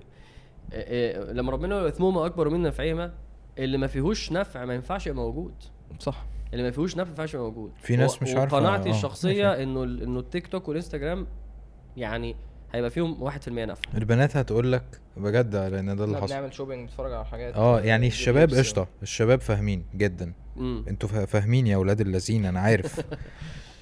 إيه 0.73 1.17
إيه 1.17 1.31
لما 1.33 1.51
ربنا 1.51 1.75
يقول 1.75 1.87
اثمهما 1.87 2.25
أكبر 2.25 2.49
من 2.49 2.61
نفعهما 2.61 3.13
اللي 3.57 3.77
ما 3.77 3.87
فيهوش 3.87 4.31
نفع 4.31 4.65
ما 4.65 4.73
ينفعش 4.73 5.07
يبقى 5.07 5.23
موجود. 5.23 5.53
صح. 5.99 6.25
اللي 6.53 6.63
ما 6.63 6.71
فيهوش 6.71 6.93
نفع 6.93 7.03
ما 7.03 7.09
ينفعش 7.09 7.33
يبقى 7.33 7.45
موجود. 7.45 7.71
في 7.77 7.95
ناس 7.95 8.21
مش 8.23 8.35
عارفة، 8.35 8.57
وقناعتي 8.57 8.89
آه، 8.89 8.91
الشخصية 8.93 9.63
إنه 9.63 9.83
ال- 9.83 10.01
إنه 10.03 10.19
التيك 10.19 10.47
توك 10.47 10.67
والإنستجرام 10.67 11.27
يعني 11.97 12.35
هيبقى 12.75 12.89
فيهم 12.89 13.29
1% 13.29 13.47
نفع. 13.47 13.81
البنات 13.97 14.37
هتقول 14.37 14.71
لك 14.71 14.83
بجد 15.17 15.55
لأن 15.55 15.95
ده 15.95 16.03
اللي 16.05 16.17
حصل. 16.17 16.27
بنعمل 16.27 16.53
shopping 16.53 16.83
نتفرج 16.89 17.13
على 17.13 17.25
حاجات. 17.25 17.55
آه 17.55 17.79
يعني 17.81 18.07
الشباب. 18.07 18.53
قشطة. 18.53 18.87
الشباب 19.03 19.41
فاهمين 19.41 19.85
جدا. 19.95 20.33
أنتوا 20.59 21.09
فا- 21.09 21.25
فاهمين 21.25 21.67
يا 21.67 21.75
أولاد 21.75 22.01
اللذين 22.01 22.45
أنا 22.45 22.59
عارف. 22.59 22.99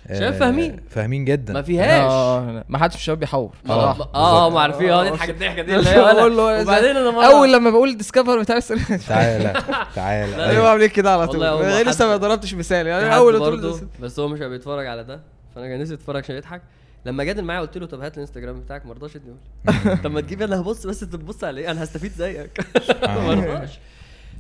شباب 0.10 0.34
آه، 0.34 0.40
فاهمين. 0.40 0.80
فاهمين 0.90 1.26
جدا. 1.26 1.54
ما 1.54 1.62
فيهاش. 1.62 2.12
آه 2.12 2.66
ما 2.70 2.78
حدش 2.78 2.94
في 2.94 3.00
الشباب 3.00 3.20
بيحور. 3.20 3.56
آه. 3.70 4.10
آه 4.16 4.50
ما 4.50 4.60
عارفين. 4.62 4.90
آه 4.90 5.04
دي 5.04 5.10
آه، 5.10 5.14
الحاجة 5.14 5.32
آه، 5.32 5.34
الضحكه 5.34 5.62
دي 5.62 5.76
اللي 5.76 5.90
هي 5.90 6.00
أقول 6.12 6.38
له 6.38 6.44
ولا- 6.46 6.62
وبعدين 6.62 6.90
أنا 6.98 7.12
مرة 7.12 7.26
أول 7.26 7.54
لما 7.54 7.70
بقول 7.70 7.98
ديسكفر 7.98 8.40
بتاع 8.40 8.60
تعالى 8.60 9.54
تعالى. 9.96 10.32
لا، 10.32 10.38
أيوه 10.44 10.50
أيوة. 10.50 10.70
عامل 10.70 10.88
كده 10.88 11.14
على 11.14 11.28
طول؟ 11.28 11.44
غير 11.44 11.88
لسه 11.90 12.08
ما 12.08 12.18
ضربتش 12.18 12.54
مثال 12.54 12.88
يعني 12.88 13.16
أول 13.16 13.60
بس 14.02 14.20
هو 14.20 14.28
مش 14.28 14.38
هيبقى 14.38 14.50
بيتفرج 14.50 14.88
على 14.88 15.04
ده. 15.04 15.20
فأنا 15.56 15.68
كان 15.68 15.80
نفسي 15.82 15.94
اتفرج 15.94 16.24
عشان 16.24 16.36
يضحك. 16.36 16.62
لما 17.06 17.24
جادل 17.24 17.44
معايا 17.44 17.62
قلت 17.62 17.78
له 17.78 17.86
طب 17.86 18.02
هات 18.02 18.16
الانستجرام 18.16 18.60
بتاعك 18.60 18.86
ما 18.86 18.94
رضاش 18.94 19.16
يديهولي. 19.16 19.40
طب 20.04 20.12
ما 20.12 20.22
تجيب 20.22 20.42
أنا 20.42 20.62
هبص 20.62 20.88
بس 20.88 21.00
تبص 21.00 21.44
على 21.44 21.62
إيه 21.62 21.72
أنا 21.72 21.84
هستفيد 21.84 22.12
زيك. 22.12 22.60
ما 23.04 23.34
الله. 23.34 23.56
رضاش. 23.56 23.80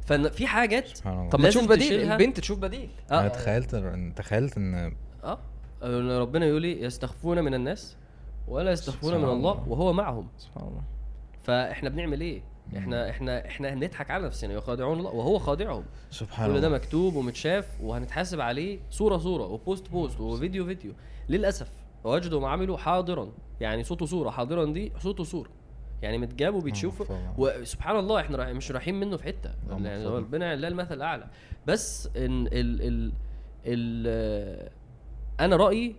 ففي 0.06 0.48
حاجات 0.48 0.88
سبحان 0.88 1.18
الله. 1.20 1.30
طب 1.30 1.40
ما 1.40 1.50
تشوف 1.50 1.70
بديل. 1.70 2.12
البنت 2.12 2.40
تشوف 2.40 2.60
بديل. 2.60 2.90
أنا 3.12 3.26
آه. 3.26 3.28
تخيلت 3.28 3.74
ان 3.74 4.14
تخيلت 4.16 4.58
إن 4.58 4.94
آه. 5.24 5.40
ربنا 6.22 6.46
يقول 6.46 6.62
لي 6.62 6.82
يستخفون 6.82 7.44
من 7.44 7.54
الناس 7.54 7.96
ولا 8.48 8.72
يستخفون 8.72 9.18
من 9.18 9.24
الله 9.24 9.52
الله. 9.52 9.70
وهو 9.70 9.94
معهم. 9.94 10.28
سبحان 10.38 10.68
الله. 10.68 10.84
فإحنا 11.44 11.90
بنعمل 11.90 12.22
إيه؟ 12.22 12.42
إحنا 12.78 13.10
إحنا 13.10 13.46
إحنا 13.48 13.74
هنضحك 13.74 14.12
على 14.12 14.26
نفسنا 14.26 14.54
يخادعون 14.54 15.00
الله 15.00 15.12
وهو 15.12 15.40
خادعهم. 15.40 15.84
سبحان 16.12 16.48
كل 16.48 16.62
ده 16.62 16.68
الله. 16.68 16.78
مكتوب 16.78 17.16
ومتشاف 17.16 17.68
وهنتحاسب 17.82 18.42
عليه 18.42 18.80
صوره 18.90 19.18
صورة 19.18 19.44
وبوست 19.44 19.90
بوست 19.90 20.20
وفيديو 20.20 20.66
فيديو. 20.66 20.92
للأسف. 21.30 21.72
ووجدوا 22.04 22.42
ما 22.42 22.50
عملوا 22.50 22.78
حاضرا. 22.78 23.32
يعني 23.62 23.84
صوته 23.84 24.06
صورة. 24.06 24.30
حاضرا 24.30 24.66
دي 24.66 24.92
صوته 25.00 25.24
صورة. 25.24 25.50
يعني 26.02 26.18
متجاب 26.18 26.56
وبيتشوف 26.56 27.02
طبعا. 27.02 27.34
وسبحان 27.38 28.00
الله 28.00 28.20
إحنا 28.20 28.38
رايح 28.38 28.50
مش 28.50 28.72
رايحين 28.72 29.00
منه 29.00 29.18
في 29.18 29.24
حتة. 29.24 29.52
اللهم 29.66 29.86
يعني. 29.86 30.06
ربنا 30.06 30.56
لله 30.56 30.68
المثل 30.68 30.96
الأعلى. 30.96 31.28
بس 31.68 32.10
إن 32.18 32.48
ال 32.48 32.82
ال 32.82 33.12
ال 33.66 34.70
أنا 35.40 35.56
رأيي 35.56 35.96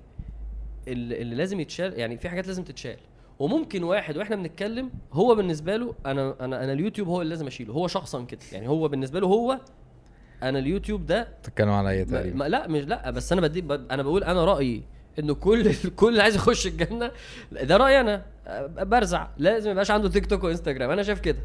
اللي 0.88 1.22
اللي 1.22 1.34
لازم 1.34 1.60
يتشال 1.60 1.98
يعني 1.98 2.16
في 2.16 2.28
حاجات 2.28 2.46
لازم 2.46 2.64
تتشال. 2.64 2.96
وممكن 3.38 3.82
واحد 3.82 4.16
وإحنا 4.16 4.36
بنتكلم 4.36 4.90
هو 5.12 5.34
بالنسبة 5.34 5.76
له 5.76 5.94
أنا 6.06 6.34
أنا 6.40 6.64
أنا 6.64 6.72
اليوتيوب 6.72 7.08
هو 7.08 7.22
اللي 7.22 7.30
لازم 7.30 7.46
أشيله. 7.46 7.74
هو 7.74 7.86
شخصا 7.86 8.24
كده. 8.24 8.40
يعني 8.52 8.68
هو 8.68 8.88
بالنسبة 8.88 9.20
له 9.20 9.26
هو 9.26 9.60
أنا 10.42 10.58
اليوتيوب 10.58 11.06
ده 11.06 11.28
تتكلم 11.42 11.70
عليا 11.70 12.04
ما 12.04 12.10
تقريبا 12.10 12.44
لا 12.44 12.68
مش 12.68 12.84
لا 12.84 13.10
بس 13.10 13.32
أنا 13.32 13.40
بدي 13.40 13.64
أنا 13.74 14.02
بقول 14.02 14.24
أنا 14.24 14.44
رأيي 14.44 14.82
إنه 15.18 15.34
كل 15.34 15.66
الكل 15.84 16.08
اللي 16.12 16.22
عايز 16.22 16.34
يخش 16.36 16.66
الجنة 16.66 17.10
ده 17.52 17.76
رأيي 17.76 18.00
أنا. 18.00 18.22
برزع. 18.78 19.26
لازم 19.38 19.70
يبقاش 19.70 19.90
عنده 19.90 20.08
تيك 20.08 20.26
توك 20.26 20.44
وإنستجرام. 20.44 20.90
أنا 20.90 21.02
شايف 21.02 21.20
كده. 21.20 21.38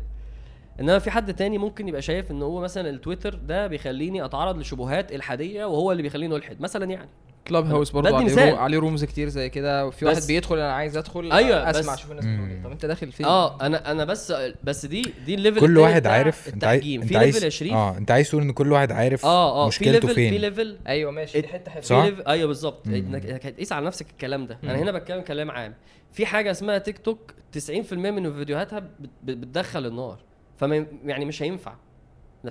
إنما 0.80 0.99
في 0.99 1.11
حد 1.11 1.34
تاني 1.34 1.57
ممكن 1.57 1.88
يبقى 1.88 2.02
شايف 2.02 2.31
إن 2.31 2.41
هو 2.41 2.61
مثلا 2.61 2.89
التويتر 2.89 3.35
ده 3.35 3.68
بيخليني 3.68 4.26
أتعرض 4.26 4.57
لشبهات 4.57 5.11
إلحادية 5.11 5.65
وهو 5.65 5.91
اللي 5.91 6.03
بيخليني 6.03 6.35
ألحد 6.35 6.61
مثلا 6.61 6.85
يعني. 6.85 7.10
كلاب 7.47 7.65
هاوس 7.67 7.89
برضه 7.89 8.15
عليه, 8.15 8.25
مثال. 8.25 8.49
رو... 8.49 8.55
عليه 8.55 8.77
rooms 8.79 9.03
كتير 9.03 9.29
زي 9.29 9.49
كده. 9.49 9.85
وفي 9.87 10.05
واحد 10.05 10.21
بيدخل 10.27 10.55
أنا 10.55 10.73
عايز 10.73 10.97
أدخل 10.97 11.31
أيوة، 11.31 11.69
أسمع 11.69 11.93
بس- 11.93 11.99
أشوف 11.99 12.11
الناس 12.11 12.25
بتقول 12.25 12.49
إيه. 12.49 12.63
طب 12.63 12.71
أنت 12.71 12.85
داخل 12.85 13.11
فين؟ 13.11 13.25
آه 13.25 13.61
أنا 13.61 13.91
أنا 13.91 14.05
بس 14.05 14.33
بس 14.63 14.85
دي 14.85 15.01
دي 15.25 15.35
ال 15.35 15.39
level 15.39 15.59
كل 15.59 15.77
واحد 15.77 16.07
عارف 16.07 16.47
أنت 16.53 16.63
عايز 16.63 16.81
في 16.83 17.17
level 17.17 17.45
20 17.45 17.73
آه 17.73 17.97
أنت 17.97 18.11
عايز 18.11 18.29
تقول 18.29 18.41
إن 18.43 18.51
كل 18.51 18.71
واحد 18.71 18.91
عارف 18.91 19.25
آه 19.25 19.51
آه 19.51 19.63
في 19.63 19.67
مشكلته 19.67 19.91
level 19.91 20.07
في 20.07 20.13
فين. 20.13 20.41
level 20.41 20.77
أيوه 20.87 21.11
ماشي. 21.11 21.41
دي 21.41 21.47
حتة 21.47 21.71
حلوة. 21.71 21.83
صح؟ 21.83 22.01
في 22.03 22.09
level 22.09 22.23
أيوه 22.27 22.47
بالظبط. 22.47 22.87
إنك 22.87 23.25
هتقيس 23.45 23.71
على 23.71 23.85
نفسك 23.85 24.05
الكلام 24.09 24.45
ده. 24.47 24.57
أنا 24.63 24.75
هنا 24.79 24.91
بتكلم 24.91 25.21
كلام 25.21 25.51
عام. 25.51 25.73
في 26.11 26.25
حاجة 26.25 26.51
اسمها 26.51 26.77
تيك 26.77 26.97
توك 26.97 27.31
90% 27.57 27.93
من 27.93 28.33
فيديوهاتها 28.33 28.79
بت- 28.79 28.89
بت- 29.23 29.37
بتدخل 29.37 29.85
النار. 29.85 30.19
فما 30.57 30.85
يعني 31.05 31.25
مش 31.25 31.43
هينفع. 31.43 31.73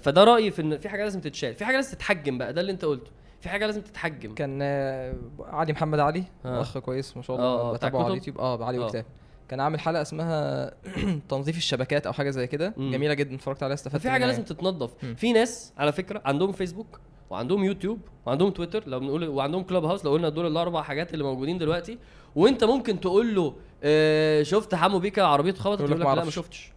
فده 0.01 0.25
رأيي 0.25 0.51
في 0.51 0.63
إن 0.63 0.79
في 0.79 0.89
حاجة 0.89 1.03
لازم 1.03 1.21
تتشال. 1.21 1.55
في 1.55 1.65
حاجة 1.65 1.77
لازم 1.77 1.91
تتحجم 1.97 2.39
بقى. 2.39 2.53
ده 2.53 2.61
اللي 2.61 2.73
أنت 2.73 2.85
قلته. 2.85 3.11
في 3.41 3.49
حاجة 3.49 3.67
لازم 3.67 3.81
تتحجم 3.81 4.35
كان 4.35 4.59
آه، 4.63 5.15
علي 5.41 5.73
محمد 5.73 5.99
علي 5.99 6.25
آه. 6.45 6.61
أخ 6.61 6.79
كويس 6.79 7.17
ما 7.17 7.23
شاء 7.23 7.37
الله 7.37 7.47
آه، 7.49 7.73
بتابعه 7.73 8.01
على؟ 8.05 8.09
اليوتيوب 8.11 8.39
آه 8.39 8.65
علي. 8.65 8.79
وكتاب 8.79 9.05
كان 9.49 9.61
عامل 9.61 9.81
حلقة 9.81 10.03
اسمها 10.03 10.71
تنظيف 11.29 11.57
الشبكات 11.57 12.07
أو 12.07 12.13
حاجة 12.13 12.31
زي 12.31 12.47
كده. 12.47 12.75
جميلة 12.79 13.15
جدا 13.15 13.35
اتفرجت 13.35 13.63
عليها 13.63 13.75
استفدت 13.75 14.03
في 14.03 14.11
حاجة 14.11 14.27
لازم 14.27 14.43
يعني. 14.43 14.55
تتنظف. 14.55 14.95
في 15.17 15.33
ناس 15.33 15.73
على 15.79 15.93
فكرة 15.93 16.23
عندهم 16.25 16.53
فيسبوك 16.53 17.01
وعندهم 17.31 17.65
يوتيوب 17.65 17.99
وعندهم 18.27 18.51
تويتر 18.51 18.89
لو 18.89 19.01
بنقول 19.01 19.29
وعندهم 19.29 19.63
كلوب 19.63 19.85
هاوس 19.85 20.05
لو 20.05 20.13
قلنا 20.13 20.29
دول 20.29 20.47
الأربع 20.47 20.83
حاجات 20.83 21.13
اللي 21.15 21.25
موجودين 21.25 21.59
دلوقتي 21.59 21.99
وأنت 22.37 22.65
ممكن 22.65 23.01
تقول 23.01 23.35
له 23.35 23.55
آه 23.83 24.43
شفت 24.43 24.75
حمو 24.75 24.99
بيكا 24.99 25.23
عربيته 25.23 25.61
خبطت 25.61 25.81
يقول 25.81 26.01
لك 26.01 26.07
لا 26.07 26.25
ما. 26.25 26.31
شفتش. 26.31 26.73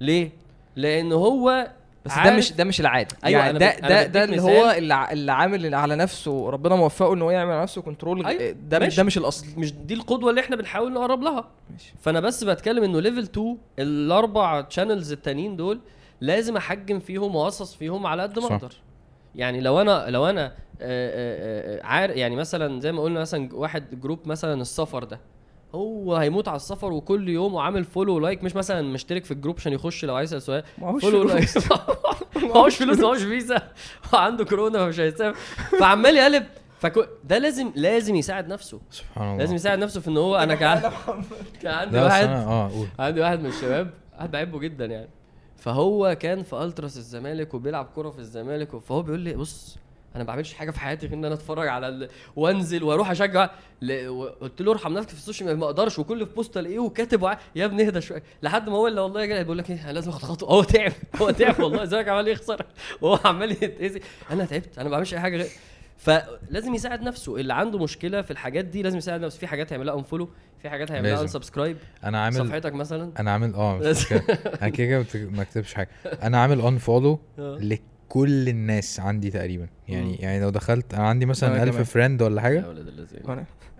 ليه 0.00 0.30
لأن 0.76 1.12
هو 1.12 1.70
بس 2.04 2.14
ده 2.24 2.30
مش 2.30 2.52
ده 2.52 2.64
مش 2.64 2.80
العادي 2.80 3.14
أيوة، 3.24 3.44
يعني 3.44 3.58
ده 3.58 3.78
ده 3.78 4.06
ده 4.06 4.24
اللي. 4.24 4.40
هو 4.40 4.70
اللي, 4.70 5.32
عامل 5.32 5.74
على 5.74 5.96
نفسه 5.96 6.50
ربنا 6.50 6.76
موفقه 6.76 7.14
ان 7.14 7.22
هو 7.22 7.30
يعمل 7.30 7.52
على 7.52 7.62
نفسه 7.62 7.82
control 7.82 8.26
أيوة، 8.26 8.50
ده 8.50 8.78
ماشي. 8.78 8.96
ده 8.96 9.02
مش 9.02 9.18
الأصل. 9.18 9.46
مش 9.56 9.72
دي 9.72 9.94
القدوة 9.94 10.30
اللي 10.30 10.40
إحنا 10.40 10.56
بنحاول 10.56 10.92
نقرب 10.92 11.22
لها. 11.22 11.48
ماشي. 11.70 11.94
فأنا 12.00 12.20
بس 12.20 12.44
بتكلم 12.44 12.84
إنه 12.84 13.00
level 13.00 13.18
2 13.22 13.58
الأربع 13.78 14.60
channels 14.60 15.12
التانيين 15.12 15.56
دول 15.56 15.80
لازم 16.20 16.56
أحجم 16.56 16.98
فيهم 16.98 17.36
واقصص 17.36 17.74
فيهم 17.74 18.06
على 18.06 18.22
قد 18.22 18.38
ما 18.38 18.46
صح. 18.46 18.52
أقدر. 18.52 18.72
يعني 19.34 19.60
لو 19.60 19.80
أنا 19.80 20.06
لو 20.08 20.26
أنا 20.26 20.44
آه، 20.46 20.50
آه، 20.80 21.78
آه، 21.80 21.86
عارف 21.86 22.16
يعني 22.16 22.36
مثلا 22.36 22.80
زي 22.80 22.92
ما 22.92 23.02
قلنا 23.02 23.20
مثلا 23.20 23.48
واحد 23.52 24.00
group 24.00 24.28
مثلا 24.28 24.60
السفر 24.60 25.04
ده. 25.04 25.20
هو 25.74 26.16
هيموت 26.16 26.48
على 26.48 26.56
السفر 26.56 26.92
وكل 26.92 27.28
يوم 27.28 27.54
وعامل 27.54 27.84
follow 27.84 28.18
like 28.18 28.44
مش 28.44 28.56
مثلا 28.56 28.82
مشترك 28.82 29.24
في 29.24 29.30
ال 29.30 29.34
group 29.34 29.56
عشان 29.58 29.72
يخش 29.72 30.04
لو 30.04 30.14
عايز 30.14 30.34
يسال 30.34 30.42
سؤال 30.42 31.00
follow 31.00 31.22
like. 31.22 31.48
معهوش 32.42 32.76
فلوس 32.76 32.98
معهوش 32.98 33.22
فيزا 33.22 33.62
وعنده 34.12 34.44
كورونا 34.44 34.78
فمش 34.78 35.00
هيسافر 35.00 35.38
فعمال 35.80 36.16
يقلب. 36.16 36.44
فكو 36.78 37.04
ده 37.24 37.38
لازم 37.38 37.72
لازم 37.74 38.14
يساعد 38.16 38.48
نفسه. 38.48 38.80
سبحان 38.90 39.24
الله. 39.24 39.38
لازم 39.38 39.54
يساعد 39.54 39.78
نفسه 39.78 40.00
في 40.00 40.08
إن 40.08 40.16
هو 40.16 40.36
أنا 40.36 40.54
كان 40.54 40.92
كان 41.62 41.74
عندي 41.74 41.98
واحد. 41.98 42.28
آه 42.28 42.70
قول. 42.70 42.86
عندي 42.98 43.20
واحد 43.20 43.40
من 43.40 43.46
الشباب 43.46 43.90
واحد 44.16 44.30
بحبه 44.30 44.58
جدا 44.58 44.86
يعني. 44.86 45.08
فهو 45.56 46.16
كان 46.20 46.42
في 46.42 46.56
ألتراس 46.56 46.96
الزمالك 46.96 47.54
وبيلعب 47.54 47.88
كرة 47.96 48.10
في 48.10 48.18
الزمالك 48.18 48.76
فهو 48.78 49.02
بيقول 49.02 49.20
لي 49.20 49.34
بص 49.34 49.76
أنا 50.14 50.24
ما 50.24 50.28
بعملش 50.28 50.54
حاجة 50.54 50.70
في 50.70 50.80
حياتي 50.80 51.06
غير 51.06 51.16
إن 51.18 51.24
أنا 51.24 51.34
أتفرج 51.34 51.68
على 51.68 51.88
ال... 51.88 52.08
وأنزل 52.36 52.82
وأروح 52.82 53.10
أشجع. 53.10 53.50
ل... 53.82 53.92
قلت 54.40 54.62
له 54.62 54.72
ارحم 54.72 54.92
نفسك 54.92 55.08
في 55.08 55.14
السوشيال 55.14 55.46
ميديا 55.48 55.60
ما 55.60 55.66
أقدرش. 55.66 55.98
وكل 55.98 56.26
في 56.26 56.34
post 56.34 56.56
ألاقيه 56.56 56.78
وكاتب 56.78 57.22
وع... 57.22 57.38
يا 57.56 57.64
ابني 57.64 57.86
اهدى 57.86 58.00
شوية. 58.00 58.22
لحد 58.42 58.68
ما 58.68 58.76
هو 58.76 58.86
اللي 58.88 59.00
والله 59.00 59.24
جاي 59.24 59.42
بيقول 59.42 59.58
لك 59.58 59.70
إيه 59.70 59.84
أنا 59.84 59.92
لازم 59.92 60.10
أخد 60.10 60.22
خطوة. 60.22 60.48
هو 60.50 60.62
تعب. 60.62 60.92
هو 61.22 61.30
تعب 61.30 61.60
والله. 61.60 61.82
الزمالك 61.82 62.08
عمال 62.08 62.28
يخسر؟ 62.28 62.66
وهو 63.02 63.18
عمال 63.24 63.50
يتأذي. 63.50 64.00
أنا 64.30 64.44
تعبت. 64.44 64.78
أنا 64.78 64.84
ما 64.84 64.90
بعملش 64.90 65.14
أي 65.14 65.20
حاجة 65.20 65.36
غير 65.36 65.46
فلازم 65.96 66.74
يساعد 66.74 67.02
نفسه. 67.02 67.36
اللي 67.36 67.54
عنده 67.54 67.78
مشكلة 67.78 68.22
في 68.22 68.30
الحاجات 68.30 68.64
دي 68.64 68.82
لازم 68.82 68.98
يساعد 68.98 69.20
نفسه. 69.20 69.38
في 69.38 69.46
حاجات 69.46 69.72
هيعملها 69.72 69.94
unfollow 69.98 70.28
في 70.62 70.70
حاجات 70.70 70.92
هيعملها. 70.92 71.22
unsubscribe 71.22 71.76
أنا 72.04 72.22
عامل 72.24 72.36
صفحتك 72.36 72.72
مثلا. 72.72 73.12
أنا 73.18 73.30
عامل 73.30 73.54
آه. 73.54 73.94
أنا 74.62 74.68
كده 74.68 75.04
ما 75.14 75.42
اكتبش 75.42 75.74
حاجة. 75.74 75.88
أنا 76.22 76.38
عامل 76.42 76.60
unfollow 76.60 77.20
آه. 77.38 77.58
لكل 77.60 78.48
الناس 78.48 79.00
عندي 79.00 79.30
تقريبا. 79.30 79.66
يعني 79.92 80.08
مم. 80.10 80.16
يعني 80.20 80.40
لو 80.40 80.50
دخلت 80.50 80.94
أنا 80.94 81.08
عندي 81.08 81.26
مثلا 81.26 81.50
وأنا 81.50 81.62
1000 81.62 81.72
كمان. 81.72 81.84
friend 81.84 82.22
ولا 82.22 82.40
حاجة؟ 82.40 82.64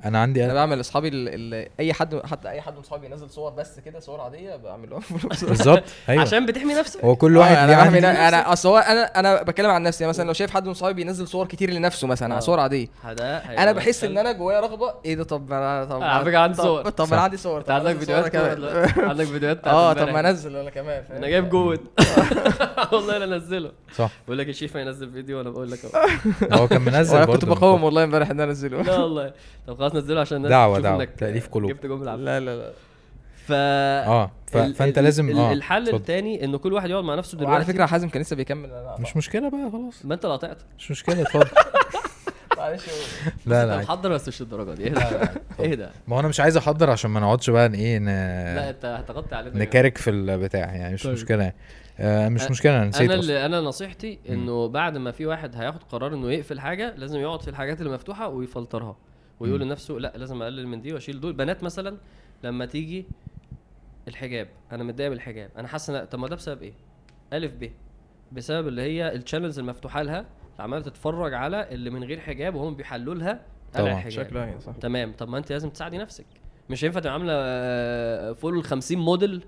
أنا 0.05 0.19
عندي 0.19 0.45
أنا 0.45 0.55
بعمل 0.55 0.77
لاصحابي 0.77 1.09
ال- 1.09 1.69
أي 1.81 1.93
حد 1.93 2.21
حتى 2.27 2.49
أي 2.49 2.61
حد 2.61 2.77
من 2.77 2.83
صحابي 2.83 3.07
ينزل 3.07 3.31
صور 3.31 3.51
بس 3.53 3.81
كده 3.81 4.01
صور 4.01 4.21
عادية 4.21 4.57
بعمل 4.57 4.91
له 4.91 5.01
بالظبط 5.49 5.83
أيوه. 6.09 6.23
عشان 6.23 6.47
بتحمي 6.47 6.75
نفسك. 6.75 7.05
هو 7.05 7.17
كل 7.17 7.37
واحد 7.37 7.57
آه، 7.57 7.65
أنا 7.65 7.73
بعمل- 7.73 7.85
عندي 8.07 8.07
أنا 8.07 8.53
أصل 8.53 8.69
هو 8.69 8.79
أنا 8.79 9.03
أنا 9.03 9.43
بتكلم 9.43 9.71
عن 9.71 9.83
نفسي. 9.83 10.07
مثلا 10.07 10.27
لو 10.27 10.33
شايف 10.33 10.51
حد 10.51 10.67
من 10.67 10.75
صحابي 10.75 10.95
بينزل 10.95 11.29
صور 11.29 11.47
كتير 11.47 11.71
لنفسه 11.71 12.07
مثلا 12.07 12.37
آه. 12.37 12.41
صور 12.41 12.61
عادية. 12.61 12.87
أنا 13.59 13.73
بحس 13.73 14.05
إن 14.05 14.19
أنا 14.19 14.33
جوايا 14.33 14.61
رغبة. 14.61 14.95
إيه 15.05 15.15
ده؟ 15.15 15.25
طب 15.25 15.53
أنا 15.53 15.85
طب 15.85 16.03
على 16.03 16.25
فكرة 16.25 16.39
عندي 16.39 16.57
صور. 16.57 16.83
طب. 16.91 17.13
أنا 17.13 17.23
عندي 17.23 17.37
صور. 17.37 17.65
عندك 17.73 17.97
فيديوهات 17.99 18.29
كمان. 18.29 18.89
عندك 19.09 19.25
فيديوهات 19.25 19.67
آه 19.67 19.93
طب. 19.93 20.09
ما 20.09 20.21
أنزل 20.31 20.57
أنا 20.57 20.71
كمان؟ 20.71 21.03
أنا 21.11 21.29
جايب 21.29 21.49
جود 21.49 21.81
والله 22.93 23.19
لا 23.19 23.37
أنزله. 23.37 23.73
صح. 23.97 24.11
بقول 24.27 24.39
لك 24.39 24.49
الشيف 24.49 24.77
هينزل 24.77 25.13
فيديو 25.13 25.39
وأنا 25.39 25.51
بقول 25.51 25.71
لك 25.71 25.79
أهو. 25.85 26.02
هو 26.53 26.69
كان 26.69 26.83
منزل 26.83 27.19
برضه 27.19 27.33
كنت 27.33 27.45
بقاوم. 27.45 27.85
والله 27.85 28.05
امبارح 28.05 28.31
إن 28.31 28.41
أنا 28.41 28.51
أنزله. 28.51 28.83
لا 28.83 28.99
والله. 28.99 29.33
طب 29.67 29.79
خلاص 29.79 29.95
نزله 29.95 30.21
عشان 30.21 30.37
الناس 30.37 30.51
دعوة. 30.51 30.97
إنك 30.97 31.11
تأليف 31.19 31.49
قلوب. 31.49 31.71
جبت 31.71 31.87
بالعافية. 31.87 32.23
لا 32.23 32.41
لا 32.41 32.57
لا. 32.57 32.73
ف 33.47 33.53
آه 33.53 34.31
ف... 34.47 34.57
ال- 34.57 34.75
فأنت 34.75 34.99
لازم 34.99 35.29
ال- 35.31 35.39
آه 35.39 35.53
الحل. 35.53 35.95
الثاني 35.95 36.45
إنه 36.45 36.59
كل 36.59 36.73
واحد 36.73 36.91
يقعد 36.91 37.05
مع 37.05 37.15
نفسه 37.15 37.37
دلوقتي. 37.39 37.53
وعلى 37.53 37.65
فكرة 37.65 37.87
حازم 37.87 38.09
كان 38.09 38.23
لسه 38.23 38.37
بيكمل 38.37 38.71
أنا 38.71 38.97
مش 39.01 39.17
مشكلة 39.17 39.49
بقى 39.51 39.71
خلاص. 39.73 40.05
ما 40.05 40.15
أنت 40.15 40.25
اللي 40.25 40.37
قطعت 40.37 40.59
مش 40.79 40.91
مشكلة 40.91 41.21
اتفضل. 41.23 41.49
معلش. 42.59 42.83
لا 43.47 43.63
أنت 43.63 43.71
لا 43.71 43.79
محضر 43.79 44.09
بس 44.13 44.29
مش 44.29 44.41
الدرجه 44.43 44.75
دي. 44.75 44.87
اهدى 44.87 45.29
اهدى 45.61 45.87
ما 46.09 46.17
هو 46.17 46.21
أنا 46.21 46.29
مش 46.29 46.41
عايز 46.41 46.57
أحضر 46.57 46.91
عشان 46.91 47.11
ما 47.11 47.21
نقعدش 47.21 47.51
بقى 47.51 47.69
ن- 47.69 47.75
إيه 47.75 47.99
لا 47.99 48.05
ن... 48.05 48.09
أنت 48.69 48.85
هتغطي 48.85 49.35
علينا. 49.35 49.59
نكارك 49.59 49.99
في 49.99 50.11
البتاع 50.11 50.61
يعني 50.75 50.95
مش 50.95 51.03
طيب. 51.03 51.13
مشكلة 51.13 51.43
يعني. 51.43 51.55
آه 52.03 52.29
مش 52.29 52.51
مشكلة 52.51 52.77
أنا 52.77 52.85
نسيت 52.89 53.11
أنا 53.11 53.21
اللي 53.21 53.47
أنا 53.47 53.61
نصيحتي 53.61 54.19
إنه 54.29 54.69
بعد 54.69 54.97
ما 54.97 55.11
في 55.11 55.27
واحد 55.27 55.57
هياخد 55.57 55.83
قرار 55.83 56.15
إنه 56.15 56.31
يقفل 56.33 56.61
حاجة 56.61 56.95
لازم 56.97 57.21
يقعد 57.21 57.43
في 57.43 57.49
الحاجات 57.51 57.81
اللي 57.81 57.93
مفتوحة 57.93 58.29
ويفلترها. 58.29 58.97
ويقول. 59.41 59.61
لنفسه 59.61 59.95
لأ 59.95 60.13
لازم 60.17 60.43
أقلل 60.43 60.67
من 60.69 60.81
دي 60.81 60.93
وأشيل 60.93 61.21
دول. 61.21 61.33
بنات 61.33 61.63
مثلا 61.63 61.97
لما 62.45 62.67
تيجي 62.67 63.07
الحجاب 64.09 64.49
أنا 64.73 64.85
متضايق 64.85 65.11
من 65.11 65.17
الحجاب 65.17 65.51
أنا 65.59 65.69
حاسس 65.69 65.91
إن 65.91 66.05
طب 66.05 66.19
ما 66.19 66.29
ده 66.29 66.37
بسبب 66.37 66.63
إيه؟ 66.63 66.73
ألف 67.33 67.53
ب. 67.55 67.71
بسبب 68.33 68.69
اللي 68.69 68.83
هي 68.83 69.15
ال 69.15 69.20
channels 69.20 69.59
المفتوحة 69.59 70.03
لها 70.03 70.27
عمالة 70.59 70.83
تتفرج 70.83 71.35
على 71.35 71.69
اللي 71.73 71.91
من 71.91 72.05
غير 72.05 72.21
حجاب 72.21 72.55
وهم 72.55 72.75
بيحلوا 72.75 73.15
لها 73.15 73.41
طبعاً. 73.75 74.09
شكلها 74.09 74.59
صح. 74.59 74.73
تمام. 74.81 75.13
طب 75.13 75.29
ما 75.29 75.39
أنت 75.39 75.53
لازم 75.53 75.71
تساعدي 75.71 75.99
نفسك. 75.99 76.27
مش 76.71 76.85
هينفع 76.85 77.01
تبقى 77.01 77.13
عاملة 77.13 77.33
آه، 77.37 78.33
فوق 78.33 78.53
ال 78.53 78.65
50 78.65 78.99
model 78.99 79.45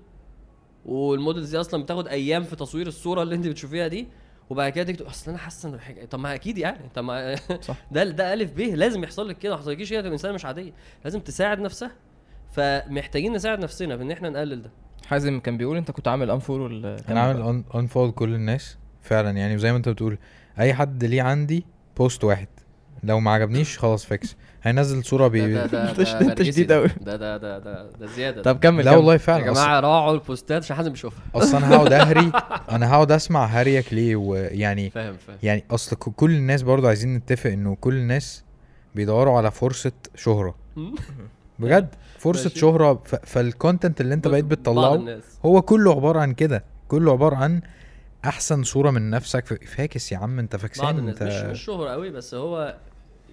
وال 0.85 1.01
models 1.01 1.49
دي 1.51 1.59
أصلا 1.59 1.83
بتاخد 1.83 2.07
أيام 2.07 2.43
في 2.43 2.55
تصوير 2.55 2.87
الصورة 2.87 3.23
اللي 3.23 3.35
أنت 3.35 3.47
بتشوفيها 3.47 3.87
دي 3.87 4.07
وبعد 4.49 4.71
كده 4.71 4.93
تقول 4.93 5.07
أصل 5.09 5.31
أنا 5.31 5.39
حاسه 5.39 5.69
ان 5.69 5.79
الحاجة- 5.79 6.05
طب 6.05 6.19
ما 6.19 6.33
أكيد 6.35 6.57
يعني. 6.57 6.89
طب 6.95 7.03
ما 7.03 7.35
صح. 7.61 7.77
ده 7.91 8.03
ده 8.03 8.33
ألف 8.33 8.51
ب 8.51 8.59
لازم 8.59 9.03
يحصل 9.03 9.27
لك 9.29 9.37
كده. 9.37 9.53
ما 9.53 9.61
حصلكيش 9.61 9.89
كده 9.89 10.01
تبقى 10.01 10.13
إنسانة 10.13 10.33
مش 10.33 10.45
عادية. 10.45 10.71
لازم 11.03 11.19
تساعد 11.19 11.59
نفسها. 11.59 11.91
فمحتاجين 12.51 13.33
نساعد 13.33 13.59
نفسنا 13.59 13.97
في 13.97 14.03
إن 14.03 14.11
إحنا 14.11 14.29
نقلل 14.29 14.61
ده. 14.61 14.71
حازم 15.07 15.39
كان 15.39 15.57
بيقول 15.57 15.77
أنت 15.77 15.91
كنت 15.91 16.07
عامل 16.07 16.31
unfollow 16.31 16.67
أنا 17.09 17.19
عامل 17.21 17.63
unfollow 17.75 18.13
كل 18.13 18.33
الناس 18.33 18.77
فعلا. 19.01 19.29
يعني 19.31 19.55
وزي 19.55 19.71
ما 19.71 19.77
أنت 19.77 19.89
بتقول 19.89 20.17
أي 20.59 20.73
حد 20.73 21.03
ليه 21.03 21.21
عندي 21.21 21.65
post 21.97 22.23
واحد. 22.23 22.47
لو 23.03 23.19
ما 23.19 23.31
عجبنيش 23.31 23.79
خلاص 23.79 24.05
فيكس 24.05 24.35
هينزل 24.65 25.03
صورة 25.03 25.27
بي 25.27 25.53
ده 25.53 25.65
ده 25.65 25.91
ده 26.33 26.43
شديد 26.43 26.67
ده. 26.67 26.85
ده 26.85 27.15
ده 27.15 27.37
ده 27.37 27.59
ده 27.59 27.89
ده 27.99 28.05
زيادة. 28.07 28.41
طب 28.41 28.59
كمل 28.59 28.85
لا. 28.85 28.95
والله 28.95 29.13
يا 29.13 29.17
فعلا 29.17 29.51
أصل, 29.51 29.61
جماعة 29.61 29.79
راعوا 29.79 30.13
البوستات 30.13 30.63
عشان 30.63 30.75
حازم 30.75 30.91
بيشوفها 30.91 31.19
أصل 31.35 31.57
أنا 31.57 31.75
هقعد 31.75 31.93
أهري 31.93 32.31
أنا 32.75 32.89
هقعد 32.91 33.11
أسمع 33.11 33.45
هريك 33.45 33.93
ليه 33.93 34.15
ويعني 34.15 34.89
فاهم 34.89 35.15
فاهم. 35.27 35.37
يعني 35.43 35.63
أصل 35.71 35.95
ك- 35.95 35.99
كل 36.09 36.31
الناس 36.31 36.61
برضو 36.61 36.87
عايزين 36.87 37.15
نتفق 37.15 37.49
إنه 37.49 37.75
كل 37.81 37.93
الناس 37.93 38.43
بيدوروا 38.95 39.37
على 39.37 39.51
فرصة 39.51 39.91
شهرة. 40.15 40.55
بجد؟ 41.59 41.87
فرصة. 42.19 42.49
شهرة 42.49 42.93
ف... 43.05 43.15
فال 43.15 43.34
content 43.34 44.01
اللي 44.01 44.13
أنت 44.13 44.27
بقيت 44.27 44.45
بتطلعه 44.45 44.95
الناس. 44.95 45.23
هو 45.45 45.61
كله 45.61 45.91
عبارة 45.95 46.19
عن 46.19 46.33
كده. 46.33 46.63
كله 46.87 47.11
عبارة 47.11 47.35
عن 47.35 47.61
أحسن 48.25 48.63
صورة 48.63 48.91
من 48.91 49.09
نفسك. 49.09 49.63
فاكس 49.67 50.11
يا 50.11 50.17
عم 50.17 50.39
أنت 50.39 50.55
فاكسان 50.55 51.07
أنت 51.09 51.23
مش 51.23 51.63
شهرة 51.63 51.89
قوي 51.89 52.09
بس 52.09 52.33
هو 52.33 52.75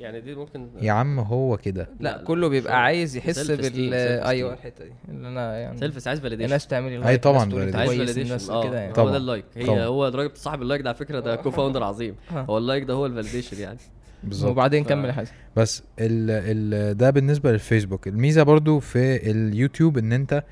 يعني 0.02 0.20
دي 0.20 0.34
ممكن 0.34 0.68
يا 0.80 0.92
عم 0.92 1.18
هو 1.18 1.56
كده. 1.56 1.88
لا 2.00 2.22
كله 2.26 2.48
بيبقى 2.48 2.82
عايز 2.82 3.16
يحس 3.16 3.50
بال. 3.50 3.94
أيوه 3.94 4.52
الحتة 4.52 4.84
دي. 4.84 4.92
اللي 5.08 5.28
أنا 5.28 5.58
يعني 5.58 5.78
self 5.78 6.09
عايز 6.08 6.20
validation 6.20 6.44
الناس 6.44 6.66
تعمل 6.66 6.90
لي 6.90 6.96
أي 6.96 7.00
like، 7.01 7.22
طبعاً 7.22 7.50
validation 7.51 8.20
الناس 8.20 8.46
كده 8.46 8.78
يعني. 8.80 8.90
هو 8.90 8.94
طبعاً. 8.94 9.10
ده 9.10 9.16
ال 9.16 9.22
like 9.22 9.44
هي 9.54 9.66
طبعاً. 9.66 9.84
هو 9.84 10.08
الراجل 10.08 10.36
صاحب 10.36 10.62
ال 10.62 10.66
like 10.66 10.82
ده 10.82 10.88
على 10.88 10.98
فكرة 10.98 11.20
ده 11.20 11.36
co-founder 11.36 11.82
عظيم. 11.82 12.14
آه. 12.30 12.40
هو 12.40 12.58
ال 12.59 12.64
like 12.64 12.84
ده 12.84 12.94
هو 12.94 13.06
ال 13.06 13.11
validation 13.11 13.60
يعني. 13.60 13.78
بالظبط. 14.24 14.50
وبعدين 14.50 14.84
كمل 14.84 15.08
يا 15.08 15.12
حازم. 15.12 15.32
بس 15.56 15.82
ال 15.98 16.30
ال 16.30 16.96
ده 16.96 17.10
بالنسبة 17.10 17.52
للفيسبوك. 17.52 18.08
الميزة 18.08 18.42
برضو 18.42 18.78
في 18.80 19.30
اليوتيوب 19.30 19.98
إن 19.98 20.12
أنت 20.12 20.44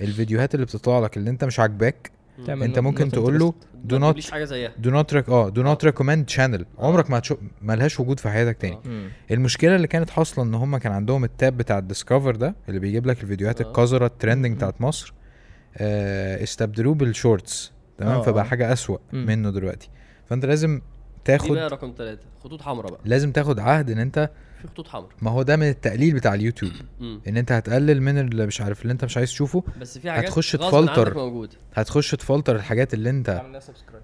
الفيديوهات 0.00 0.54
اللي 0.54 0.66
بتطلع 0.66 0.98
لك 0.98 1.16
اللي 1.16 1.30
أنت 1.30 1.44
مش 1.44 1.60
عاجباك 1.60 2.10
انت 2.48 2.78
ممكن 2.78 3.10
تقول 3.10 3.38
له 3.38 3.52
not 3.52 3.88
تجيبليش 3.88 4.30
حاجة 4.30 4.44
زيها 4.44 4.72
do 4.82 4.86
not 4.90 5.14
rec 5.14 5.28
آه 5.28 5.50
do 5.50 5.54
not 5.64 5.84
آه. 5.86 5.90
recommend 5.90 6.34
channel 6.34 6.64
آه. 6.78 6.86
عمرك 6.86 7.10
ما 7.10 7.18
هتشوف 7.18 7.38
ملهاش 7.62 8.00
وجود 8.00 8.20
في 8.20 8.28
حياتك 8.28 8.56
تاني 8.56 8.74
آه. 8.74 8.88
مم. 8.88 9.08
المشكلة 9.30 9.76
اللي 9.76 9.86
كانت 9.86 10.10
حاصلة 10.10 10.44
إن 10.44 10.54
هم 10.54 10.76
كان 10.76 10.92
عندهم 10.92 11.24
ال 11.24 11.32
tab 11.32 11.56
بتاع 11.56 11.78
ال 11.78 11.84
discover 11.84 12.36
ده 12.36 12.54
اللي 12.68 12.80
بيجيب 12.80 13.06
لك 13.06 13.22
الفيديوهات 13.22 13.60
آه. 13.60 13.64
القذرة 13.64 14.06
ال 14.06 14.11
trending. 14.11 14.56
بتاعت 14.56 14.80
مصر 14.80 15.14
آه 15.76 16.42
استبدلوه 16.42 16.94
بال 16.94 17.14
shorts 17.14 17.72
تمام 17.98 18.12
آه، 18.18 18.22
فبقى. 18.22 18.44
حاجة 18.44 18.72
أسوأ 18.72 18.98
مم. 19.12 19.26
منه 19.26 19.50
دلوقتي 19.50 19.88
فأنت 20.26 20.44
لازم 20.46 20.74
دي 20.76 20.82
تاخد 21.24 21.50
بقى 21.52 21.68
رقم 21.68 21.94
ثلاثة 21.98 22.22
خطوط 22.44 22.62
حمراء 22.62 22.90
بقى 22.90 23.00
لازم 23.04 23.32
تاخد 23.32 23.58
عهد 23.58 23.90
إن 23.90 23.98
أنت 23.98 24.30
في 24.64 24.70
خطوط 24.70 24.88
حمراء 24.88 25.08
ما 25.22 25.30
هو 25.30 25.42
ده 25.42 25.56
من 25.56 25.68
التقليل 25.68 26.14
بتاع 26.14 26.34
اليوتيوب. 26.34 26.72
إن 27.28 27.36
أنت 27.36 27.52
هتقلل 27.52 28.02
من 28.02 28.18
اللي 28.18 28.46
مش 28.46 28.60
عارف 28.60 28.82
اللي 28.82 28.92
أنت 28.92 29.04
مش 29.04 29.16
عايز 29.16 29.28
تشوفه 29.28 29.62
بس 29.80 29.98
في 29.98 30.10
حاجات 30.10 30.24
هتخش 30.30 30.52
تفلتر. 30.52 31.48
هتخش 31.74 32.10
تفلتر 32.10 32.56
الحاجات 32.56 32.94
اللي 32.94 33.10
أنت 33.10 33.42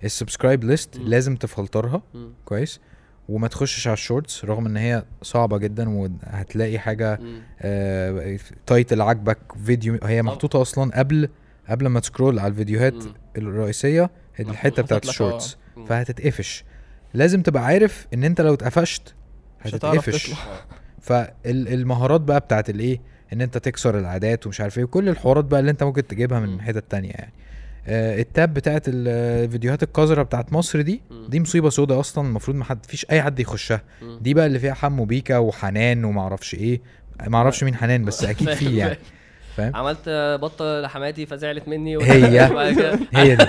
ال 0.04 0.10
subscribe 0.10 0.64
list. 0.64 0.96
لازم 0.98 1.36
تفلترها 1.36 2.02
مم. 2.14 2.32
كويس 2.44 2.80
وما 3.28 3.48
تخشش 3.48 3.86
على 3.86 3.94
ال 3.94 4.01
shorts 4.01 4.44
رغم 4.44 4.66
إن 4.66 4.76
هي 4.76 5.04
صعبة 5.22 5.58
جدا 5.58 5.88
وهتلاقي 5.88 6.78
حاجة. 6.78 7.20
آه 7.60 8.38
title 8.66 9.00
عاجبك 9.00 9.38
فيديو 9.66 9.98
هي. 10.02 10.22
محطوطة 10.22 10.62
أصلا 10.62 10.98
قبل 10.98 11.28
قبل 11.68 11.86
ما 11.86 12.00
ت 12.00 12.06
scroll 12.06 12.38
على 12.38 12.50
الفيديوهات 12.50 12.94
مم. 12.94 13.14
الرئيسية 13.36 14.10
الحتة 14.40 14.82
بتاعت 14.82 15.06
آه. 15.06 15.10
ال 15.10 15.17
shorts 15.17 15.56
مم. 15.76 15.84
فهتتقفش 15.86 16.64
لازم 17.14 17.42
تبقى 17.42 17.64
عارف 17.64 18.06
إن 18.14 18.24
أنت 18.24 18.40
لو 18.40 18.54
اتقفشت 18.54 19.14
هتتقفش. 19.62 20.32
فالمهارات 21.00 22.20
بقى 22.20 22.40
بتاعت 22.40 22.70
الايه 22.70 23.00
ان 23.32 23.40
انت 23.40 23.58
تكسر 23.58 23.98
العادات 23.98 24.46
ومش 24.46 24.60
عارف 24.60 24.78
إيه 24.78 24.84
وكل 24.84 25.08
الحوارات 25.08 25.44
بقى 25.44 25.60
اللي 25.60 25.70
انت 25.70 25.82
ممكن 25.82 26.06
تجيبها. 26.06 26.40
من 26.40 26.60
حتت 26.60 26.84
تانية 26.90 27.10
يعني 27.10 27.32
آه 27.86 28.20
ال 28.20 28.29
tab 28.29 28.54
بتاعت 28.54 28.82
الفيديوهات 28.88 29.82
القذرة 29.82 30.22
بتاعت 30.22 30.52
مصر 30.52 30.80
دي. 30.80 31.02
دي 31.28 31.40
مصيبة 31.40 31.70
سودة 31.70 32.00
أصلا 32.00 32.28
المفروض 32.28 32.56
ما 32.56 32.64
حد 32.64 32.86
فيش 32.86 33.06
أي 33.10 33.22
حد 33.22 33.40
يخشها. 33.40 33.82
دي 34.20 34.34
بقى 34.34 34.46
اللي 34.46 34.58
فيها 34.58 34.74
حمو 34.74 35.04
بيكا 35.04 35.38
وحنان 35.38 36.04
ومعرفش 36.04 36.54
إيه 36.54 36.80
معرفش 37.26 37.64
مين 37.64 37.74
حنان 37.74 38.04
بس 38.04 38.24
أكيد 38.30 38.52
في 38.52 38.76
يعني 38.76 38.98
فاهم؟ 39.56 39.76
عملت 39.76 40.08
بطة 40.40 40.80
لحماتي 40.80 41.26
فزعلت 41.26 41.68
مني 41.68 41.96
هي. 41.96 42.40
هي 43.12 43.36
دي. 43.36 43.46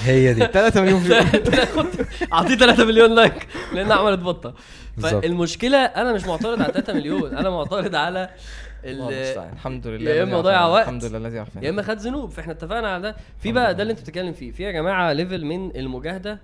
هي 0.00 0.34
دي. 0.34 0.40
3 0.52 0.80
مليون 0.80 1.00
view. 1.00 1.16
أعطيه 2.32 2.54
3 2.54 2.84
مليون 2.84 3.14
like 3.14 3.48
لأن 3.74 3.92
عملت 3.92 4.20
بطة. 4.20 4.54
بالظبط. 4.96 5.22
فالمشكلة 5.22 5.78
أنا 5.78 6.12
مش 6.12 6.26
معترض 6.26 6.62
على 6.62 6.72
3 6.72 6.92
مليون. 6.92 7.36
أنا 7.36 7.50
معترض 7.50 7.94
على 7.94 8.30
الحمد 8.84 9.86
لله 9.86 10.10
يا 10.10 10.22
إما 10.22 10.40
ضيع. 10.40 10.66
وقت. 10.66 10.82
الحمد 10.82 11.04
لله 11.04 11.18
الذي 11.18 11.36
يا 11.62 11.70
إما 11.70 11.82
خد 11.82 11.98
ذنوب. 11.98 12.30
فإحنا 12.30 12.52
اتفقنا 12.52 12.88
على 12.88 13.02
ده. 13.02 13.16
في 13.38 13.52
بقى. 13.52 13.74
ده 13.74 13.82
اللي 13.82 13.90
أنت 13.90 14.00
بتتكلم 14.00 14.32
فيه. 14.32 14.50
في 14.50 14.62
يا 14.62 14.70
جماعة 14.70 15.12
level 15.12 15.44
من 15.44 15.76
المجاهدة. 15.76 16.40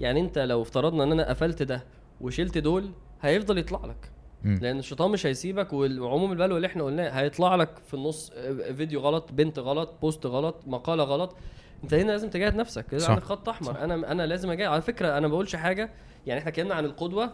يعني 0.00 0.20
أنت 0.20 0.38
لو 0.38 0.62
افترضنا 0.62 1.04
إن 1.04 1.12
أنا 1.12 1.28
قفلت 1.28 1.62
ده 1.62 1.84
وشلت 2.20 2.58
دول 2.58 2.90
هيفضل 3.22 3.58
يطلع 3.58 3.80
لك. 3.84 4.13
لأن 4.44 4.78
الشيطان 4.78 5.10
مش 5.10 5.26
هيسيبك 5.26 5.72
وعموم 5.72 6.32
البلوى 6.32 6.56
اللي 6.56 6.66
إحنا 6.66 6.84
قلناه 6.84 7.10
هيطلع 7.10 7.54
لك 7.54 7.68
في 7.86 7.94
النص 7.94 8.32
آه، 8.36 8.72
فيديو 8.72 9.00
غلط 9.00 9.32
بنت 9.32 9.58
غلط 9.58 9.94
post 10.02 10.26
غلط 10.26 10.62
مقالة 10.66 11.04
غلط. 11.04 11.36
أنت 11.84 11.94
هنا 11.94 12.10
لازم 12.12 12.30
تجاهد 12.30 12.54
نفسك 12.56 12.86
كده 12.86 13.00
صح. 13.00 13.10
عندك 13.10 13.22
خط 13.22 13.48
أحمر. 13.48 13.84
أنا 13.84 14.12
أنا 14.12 14.26
لازم 14.26 14.50
أجاهد. 14.50 14.68
على 14.70 14.82
فكرة 14.82 15.08
أنا 15.08 15.20
ما 15.20 15.28
بقولش 15.28 15.56
حاجة 15.56 15.90
يعني 16.26 16.40
إحنا 16.40 16.50
اتكلمنا 16.50 16.74
عن 16.74 16.84
القدوة 16.84 17.24
آه، 17.24 17.30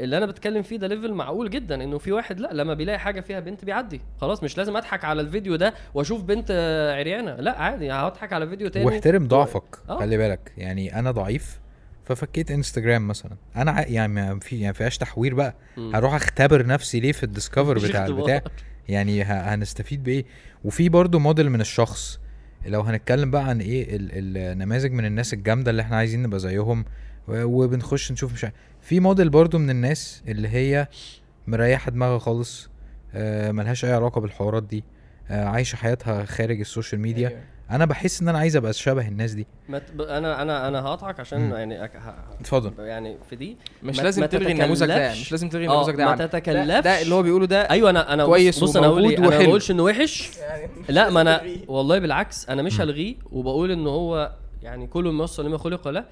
آه، 0.00 0.04
اللي 0.04 0.16
أنا 0.18 0.26
بتكلم 0.26 0.62
فيه 0.62 0.76
ده 0.76 0.86
level 0.86 1.12
معقول 1.12 1.50
جدا 1.50 1.84
إنه 1.84 1.98
في 1.98 2.12
واحد 2.12 2.40
لأ 2.40 2.52
لما 2.52 2.74
بيلاقي 2.74 2.98
حاجة 2.98 3.20
فيها 3.20 3.40
بنت 3.40 3.64
بيعدي. 3.64 4.00
خلاص 4.20 4.42
مش 4.42 4.58
لازم 4.58 4.76
أضحك 4.76 5.04
على 5.04 5.20
الفيديو 5.20 5.56
ده 5.56 5.74
وأشوف 5.94 6.22
بنت 6.22 6.50
عريانة. 6.98 7.34
لأ 7.36 7.58
عادي 7.58 7.90
هضحك 7.92 8.32
على 8.32 8.48
فيديو 8.48 8.68
تاني. 8.68 8.86
واحترم 8.86 9.28
ضعفك 9.28 9.78
آه. 9.88 9.98
خلي 9.98 10.16
بالك. 10.16 10.52
يعني 10.58 10.98
أنا 10.98 11.10
ضعيف 11.10 11.60
ففكيت 12.06 12.50
انستجرام 12.50 13.08
مثلا 13.08 13.36
أنا 13.56 13.70
ع- 13.70 13.86
يعني 13.86 14.12
ما 14.12 14.38
في 14.40 14.60
يعني 14.60 14.74
فيهاش 14.74 14.98
تحوير 14.98 15.34
بقى. 15.34 15.54
هروح 15.78 16.14
أختبر 16.14 16.66
نفسي 16.66 17.00
ليه 17.00 17.12
في 17.12 17.22
الديسكفر 17.22 17.78
بتاع. 17.78 18.06
البتاع 18.06 18.42
يعني 18.88 19.22
ه- 19.22 19.54
هنستفيد 19.54 20.02
بإيه 20.04 20.24
وفي 20.64 20.88
برضو 20.88 21.18
موديل 21.18 21.50
من 21.50 21.60
الشخص 21.60 22.20
لو 22.66 22.80
هنتكلم 22.80 23.30
بقى 23.30 23.44
عن 23.48 23.60
إيه 23.60 23.96
ال- 23.96 24.10
النماذج 24.52 24.92
من 24.92 25.04
الناس 25.04 25.34
الجامدة 25.34 25.70
اللي 25.70 25.82
إحنا 25.82 25.96
عايزين 25.96 26.22
نبقى 26.22 26.38
زيهم 26.40 26.84
و- 27.28 27.44
وبنخش 27.64 28.12
نشوف 28.12 28.32
مش. 28.32 28.46
في 28.80 29.00
موديل 29.00 29.28
برضو 29.30 29.58
من 29.58 29.70
الناس 29.70 30.22
اللي 30.28 30.48
هي 30.48 30.88
مريحة 31.46 31.90
دماغها 31.90 32.18
خالص 32.18 32.70
آه 33.14 33.52
ملهاش 33.52 33.84
أي 33.84 33.92
علاقة 33.92 34.20
بالحوارات 34.20 34.62
دي 34.62 34.84
آه 35.30 35.44
عايشة 35.44 35.76
حياتها 35.76 36.24
خارج 36.24 36.60
ال 36.60 36.66
social 36.66 37.00
media 37.00 37.28
أيوة. 37.28 37.40
أنا 37.70 37.84
بحس 37.84 38.22
ان 38.22 38.28
أنا 38.28 38.38
عايز 38.38 38.56
ابقى 38.56 38.72
شبه 38.72 39.08
الناس 39.08 39.32
دي 39.32 39.46
ما 39.68 39.78
ت- 39.78 39.90
ب- 39.94 40.00
أنا 40.00 40.42
أنا 40.42 40.68
أنا 40.68 40.80
هقطعك 40.82 41.20
عشان 41.20 41.40
مم. 41.40 41.54
يعني 41.54 41.88
أك- 41.88 41.96
ه- 41.96 42.14
اتفضل 42.40 42.72
يعني 42.84 43.16
في 43.30 43.36
دي 43.36 43.56
مش 43.82 43.96
ما- 43.98 44.02
لازم 44.02 44.20
ما 44.20 44.26
تلغي 44.26 44.52
النموذج 44.52 44.86
ده 44.86 44.96
تتكلفش. 44.98 45.20
مش 45.20 45.32
لازم 45.32 45.48
تلغي 45.48 45.68
آه 45.68 45.70
النموذج 45.70 45.94
ده 45.96 46.04
ما 46.04 46.10
عنه. 46.10 46.18
ده, 46.18 46.26
تتكلفش 46.26 46.66
ده 46.84 47.02
اللي 47.02 47.14
هو 47.14 47.22
بيقوله 47.22 47.46
ده 47.46 47.70
أيوه 47.70 47.90
أنا 47.90 48.12
أنا 48.12 48.24
كويس 48.26 48.58
بص, 48.64 48.76
أنا 48.76 48.86
أقول 48.86 49.04
إيه 49.04 49.18
أنا 49.18 49.28
ما. 49.28 49.44
بقولش 49.46 49.70
إنه 49.70 49.82
وحش 49.82 50.36
يعني 50.38 50.68
لا 50.88 51.10
ما 51.10 51.20
أنا. 51.20 51.40
والله 51.68 51.98
بالعكس 51.98 52.48
أنا 52.48 52.62
مش. 52.62 52.80
هلغيه 52.80 53.14
وبقول 53.32 53.70
ان 53.70 53.86
هو 53.86 54.32
يعني 54.62 54.86
كل 54.86 55.04
ما 55.04 55.20
يوصل 55.20 55.46
لما 55.46 55.58
خلق 55.58 55.88
له 55.88 56.04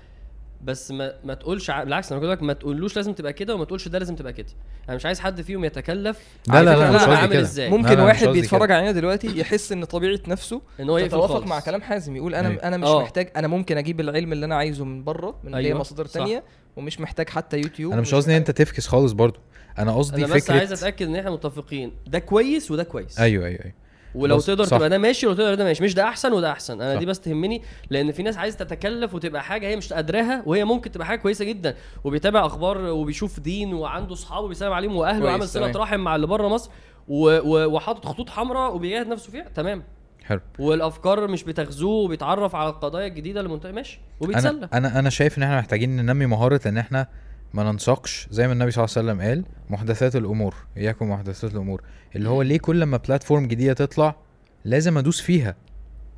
بس 0.64 0.90
ما 0.90 1.12
ما 1.24 1.34
تقولش 1.34 1.70
ع- 1.70 1.84
بالعكس 1.84 2.12
أنا 2.12 2.20
بقول 2.20 2.32
لك 2.32 2.42
ما 2.42 2.52
تقولوش 2.52 2.96
لازم 2.96 3.12
تبقى 3.12 3.32
كده 3.32 3.54
وما 3.54 3.64
تقولش 3.64 3.88
ده 3.88 3.98
لازم 3.98 4.14
تبقى 4.16 4.32
كده 4.32 4.46
أنا 4.88 4.96
مش 4.96 5.06
عايز 5.06 5.20
حد 5.20 5.42
فيهم 5.42 5.64
يتكلف 5.64 6.18
لا 6.48 6.54
على 6.54 6.70
لا 6.70 6.76
لا 6.76 6.88
هبقى 6.90 6.98
قصدي 6.98 7.14
عامل 7.14 7.36
إزاي 7.36 7.70
لا، 7.70 7.76
ممكن 7.76 7.88
لا، 7.88 7.94
مش 7.94 8.00
واحد 8.00 8.28
بيتفرج. 8.28 8.70
علينا 8.70 8.92
دلوقتي 8.92 9.38
يحس 9.40 9.72
إن 9.72 9.84
طبيعة 9.84 10.20
نفسه 10.28 10.62
إن 10.80 10.90
هو 10.90 11.08
خالص. 11.08 11.46
مع 11.48 11.60
كلام 11.60 11.82
حازم 11.82 12.16
يقول 12.16 12.34
أنا 12.34 12.48
أيوة. 12.48 12.62
أنا 12.62 12.76
مش 12.76 12.86
آه. 12.88 13.02
محتاج 13.02 13.30
أنا 13.36 13.48
ممكن 13.48 13.76
أجيب 13.78 14.00
العلم 14.00 14.32
اللي 14.32 14.46
أنا 14.46 14.54
عايزه 14.56 14.84
من 14.84 15.04
بره 15.04 15.34
من 15.44 15.54
أيوة، 15.54 15.78
مصادر 15.80 16.06
صح. 16.06 16.12
تانية 16.14 16.42
ومش 16.76 17.00
محتاج 17.00 17.28
حتى 17.28 17.56
يوتيوب 17.58 17.92
أنا 17.92 18.00
مش 18.00 18.14
قصدي 18.14 18.32
إن 18.32 18.36
أنت 18.36 18.50
تفكس 18.50 18.86
خالص 18.86 19.12
برضو 19.12 19.38
أنا 19.78 19.92
قصدي 19.96 20.24
أنا 20.24 20.34
بس 20.34 20.44
فكرة 20.44 20.54
عايز 20.58 20.72
أتأكد 20.72 21.06
إن 21.06 21.16
إحنا 21.16 21.30
متفقين 21.30 21.92
ده 22.06 22.18
كويس 22.18 22.70
وده 22.70 22.82
كويس 22.82 23.18
أيوه 23.20 23.46
أيوه 23.46 23.60
أيوه 23.64 23.74
ولو 24.14 24.36
بص، 24.36 24.46
تقدر 24.46 24.64
صح. 24.64 24.76
تبقى 24.76 24.88
ده 24.88 24.98
ماشي 24.98 25.26
ولو 25.26 25.36
تقدر 25.36 25.54
ده 25.54 25.64
ماشي. 25.64 25.84
مش 25.84 25.94
ده 25.94 26.04
أحسن 26.04 26.32
وده 26.32 26.52
أحسن. 26.52 26.80
أنا 26.80 26.92
صح. 26.94 26.98
دي 26.98 27.06
بس 27.06 27.20
تهمني 27.20 27.62
لأن 27.90 28.12
في 28.12 28.22
ناس 28.22 28.36
عايزة 28.38 28.56
تتكلف 28.58 29.14
وتبقى 29.14 29.42
حاجة 29.42 29.66
هي 29.66 29.76
مش 29.76 29.92
قادراها 29.92 30.42
وهي 30.46 30.64
ممكن 30.64 30.90
تبقى 30.92 31.06
حاجة 31.06 31.18
كويسة 31.18 31.44
جدا 31.44 31.74
وبيتابع 32.04 32.46
أخبار 32.46 32.78
وبيشوف 32.78 33.40
دين 33.40 33.74
وعنده 33.74 34.12
اصحابه 34.12 34.48
بيسلم 34.48 34.72
عليهم 34.72 34.96
وأهله 34.96 35.24
وعامل 35.24 35.48
صلة. 35.48 35.72
رحم 35.76 36.00
مع 36.00 36.16
اللي 36.16 36.26
بره 36.26 36.48
مصر 36.48 36.70
وحاطط 37.08 38.06
خطوط 38.06 38.30
حمراء 38.30 38.74
وبيجاهد 38.74 39.06
نفسه 39.08 39.30
فيها. 39.32 39.46
تمام. 39.54 39.82
حلو. 40.24 40.40
والأفكار 40.58 41.28
مش 41.28 41.44
بتغزوه 41.44 42.04
وبيتعرف 42.04 42.54
على 42.54 42.68
القضايا 42.70 43.06
الجديدة 43.06 43.40
اللي 43.40 43.52
منتهيه 43.52 43.72
ماشي. 43.72 44.00
وبيتسلى. 44.20 44.50
أنا 44.50 44.68
أنا 44.74 44.98
أنا 44.98 45.10
شايف 45.10 45.38
إن 45.38 45.42
إحنا 45.42 45.58
محتاجين 45.58 45.96
ننمي 45.96 46.26
مهارة 46.26 46.60
إن 46.66 46.78
إحنا 46.78 47.06
ما 47.54 47.72
ننساقش 47.72 48.28
زي 48.30 48.46
ما 48.46 48.52
النبي 48.52 48.70
صلى 48.70 48.84
الله 48.84 48.94
عليه 48.96 49.08
وسلم 49.08 49.28
قال 49.28 49.44
محدثات 49.70 50.16
الأمور 50.16 50.54
إياكم 50.76 51.10
محدثات 51.10 51.52
الأمور. 51.52 51.82
اللي 52.16 52.28
هو 52.28 52.42
ليه 52.42 52.58
كل 52.58 52.82
ما 52.84 52.96
بلاتفورم 52.96 53.46
جديدة 53.46 53.72
تطلع 53.72 54.16
لازم 54.64 54.98
أدوس 54.98 55.20
فيها. 55.20 55.54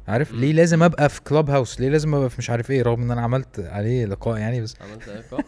عارف؟ 0.09 0.33
ليه 0.33 0.53
لازم 0.53 0.83
أبقى 0.83 1.09
في 1.09 1.21
كلاب 1.23 1.51
هاوس 1.51 1.81
ليه 1.81 1.89
لازم 1.89 2.15
أبقى 2.15 2.31
في 2.31 2.37
مش 2.39 2.51
عارف 2.51 2.71
إيه؟ 2.71 2.83
رغم 2.83 3.03
إن 3.03 3.11
أنا 3.11 3.21
عملت 3.23 3.61
عليه 3.61 4.05
لقاء 4.07 4.39
يعني 4.39 4.61
بس 4.61 4.77
عملت 4.81 5.09
إيه؟ 5.09 5.39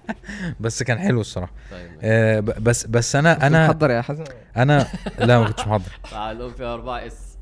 بس 0.60 0.82
كان 0.82 0.98
حلو 0.98 1.20
الصراحة. 1.20 1.52
طيب. 1.70 1.90
آه 2.02 2.40
بس 2.40 2.86
بس 2.86 3.16
أنا 3.16 3.46
أنا 3.46 3.66
محضر 3.66 3.90
يا 3.90 4.00
حازم 4.02 4.24
أنا 4.56 4.86
لا 5.18 5.38
ما 5.38 5.46
كنتش 5.46 5.66
محضر. 5.66 5.92
تعال 6.10 6.38
قوم 6.42 6.52
فيها 6.52 6.74
4 6.74 7.06
Rs. 7.06 7.32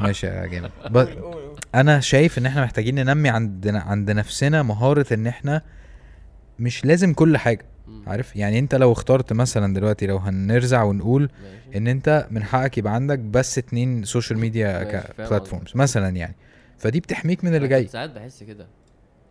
ماشي 0.00 0.26
يا 0.26 0.46
جامد. 0.46 0.70
أنا 1.74 2.00
شايف 2.00 2.38
إن 2.38 2.46
إحنا 2.46 2.62
محتاجين 2.64 2.94
ننمي 2.94 3.28
عندنا 3.28 3.80
عند 3.80 4.10
نفسنا 4.10 4.62
مهارة 4.62 5.06
إن 5.14 5.26
إحنا 5.26 5.62
مش 6.58 6.84
لازم 6.84 7.14
كل 7.14 7.36
حاجة 7.36 7.66
عارف؟ 8.06 8.36
يعني 8.36 8.58
انت 8.58 8.74
لو 8.74 8.92
اخترت 8.92 9.32
مثلا 9.32 9.74
دلوقتي 9.74 10.06
لو 10.06 10.16
هنرزع 10.16 10.82
ونقول 10.82 11.22
ماشي. 11.42 11.78
إن 11.78 11.88
انت 11.88 12.26
من 12.30 12.44
حقك 12.44 12.78
يبقى 12.78 12.94
عندك 12.94 13.18
بس 13.18 13.58
اتنين 13.58 14.04
social 14.04 14.38
media 14.38 14.82
ك 14.84 14.93
platforms 14.93 15.72
مثلا 15.74 16.08
يعني. 16.08 16.36
فدي 16.78 17.00
بتحميك 17.00 17.44
من 17.44 17.54
اللي 17.54 17.68
جاي. 17.68 17.86
ساعات 17.86 18.10
بحس 18.10 18.42
كده 18.42 18.66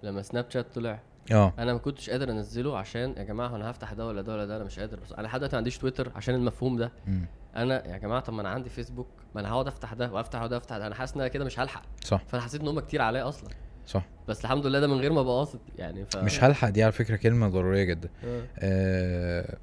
لما 0.03 0.21
سناب 0.21 0.45
شات 0.49 0.75
طلع. 0.75 0.99
آه. 1.31 1.53
أنا 1.59 1.73
ما 1.73 1.79
كنتش 1.79 2.09
قادر 2.09 2.31
أنزله 2.31 2.77
عشان 2.77 3.13
يا 3.17 3.23
جماعة 3.23 3.55
أنا 3.55 3.71
هفتح 3.71 3.93
ده 3.93 4.07
ولا 4.07 4.21
ده 4.21 4.33
ولا 4.33 4.45
ده 4.45 4.55
أنا 4.55 4.63
مش 4.63 4.79
قادر. 4.79 4.99
بس 4.99 5.13
أنا 5.13 5.27
لحد 5.27 5.39
دلوقتي 5.39 5.55
ما 5.55 5.57
عنديش 5.57 5.77
تويتر 5.77 6.11
عشان 6.15 6.35
المفهوم 6.35 6.77
ده. 6.77 6.91
مم. 7.07 7.25
أنا 7.55 7.87
يا 7.87 7.97
جماعة 7.97 8.19
طب 8.19 8.33
ما 8.33 8.41
أنا 8.41 8.49
عندي 8.49 8.69
فيسبوك 8.69 9.07
ما 9.35 9.41
أنا 9.41 9.51
هقعد 9.51 9.67
أفتح 9.67 9.93
ده 9.93 10.11
وأفتح 10.11 10.41
وده 10.41 10.55
وأفتح 10.55 10.77
ده. 10.77 10.87
أنا 10.87 10.95
حاسس 10.95 11.13
إن 11.13 11.19
أنا 11.19 11.27
كده 11.27 11.45
مش 11.45 11.59
هلحق. 11.59 11.83
صح. 12.03 12.23
فأنا 12.27 12.43
حسيت 12.43 12.61
إن 12.61 12.67
هم 12.67 12.79
كتير 12.79 13.01
عليا 13.01 13.29
أصلا. 13.29 13.49
صح 13.87 14.05
بس 14.27 14.41
الحمد 14.45 14.65
لله 14.65 14.79
ده 14.79 14.87
من 14.87 14.99
غير 14.99 15.13
ما 15.13 15.21
أبقى 15.21 15.33
قاصد 15.33 15.59
يعني 15.77 16.05
ف... 16.05 16.17
مش 16.17 16.43
هلحق 16.43 16.69
دي 16.69 16.83
على 16.83 16.91
فكرة 16.91 17.15
كلمة 17.15 17.47
ضرورية 17.49 17.83
جدا 17.83 18.09
آه. 18.25 18.43
آه 18.59 19.57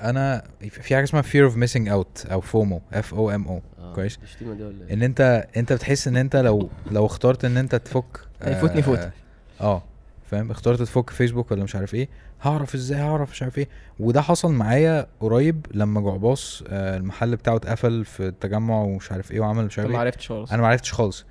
أنا 0.00 0.42
في 0.60 0.94
حاجة 0.94 1.04
اسمها 1.04 1.22
fear 1.22 1.52
of 1.52 1.54
missing 1.56 1.88
out 1.88 2.32
أو 2.32 2.40
FOMO 2.40 2.82
F 2.92 3.14
O 3.14 3.30
M 3.30 3.48
O 3.48 3.62
آه. 3.78 3.94
كويس 3.94 4.18
الشتيمه 4.22 4.54
دي 4.54 4.62
ولا 4.64 4.86
إيه؟ 4.86 4.94
إن 4.94 5.02
أنت 5.02 5.46
أنت 5.56 5.72
بتحس 5.72 6.08
إن 6.08 6.16
أنت 6.16 6.36
لو 6.36 6.68
لو 6.90 7.06
اخترت 7.06 7.44
إن 7.44 7.56
أنت 7.56 7.74
تفك 7.74 8.20
هيفوتني 8.42 8.82
فوت. 8.82 8.98
آه, 8.98 9.12
آه 9.60 9.82
فاهم 10.30 10.50
اخترت 10.50 10.78
تفك 10.82 11.10
فيسبوك 11.10 11.50
ولا 11.50 11.64
مش 11.64 11.76
عارف 11.76 11.94
إيه 11.94 12.08
هعرف 12.42 12.74
إزاي 12.74 12.98
هعرف 13.00 13.30
مش 13.30 13.42
عارف 13.42 13.58
إيه 13.58 13.68
وده 14.00 14.20
حصل 14.22 14.52
معايا 14.52 15.06
قريب 15.20 15.66
لما 15.74 16.00
جعباص 16.00 16.62
آه 16.68 16.96
المحل 16.96 17.36
بتاعه 17.36 17.56
اتقفل 17.56 18.04
في 18.04 18.26
التجمع 18.26 18.82
ومش 18.82 19.12
عارف 19.12 19.32
إيه 19.32 19.40
وعمل 19.40 19.64
مش 19.64 19.78
عارف 19.78 19.90
ما 19.90 19.94
إيه 19.96 20.00
عرفتش 20.00 20.28
خالص 20.28 20.52
أنا 20.52 20.62
ما 20.62 20.68
عرفتش 20.68 20.92
خالص 20.92 21.22
آه. 21.22 21.29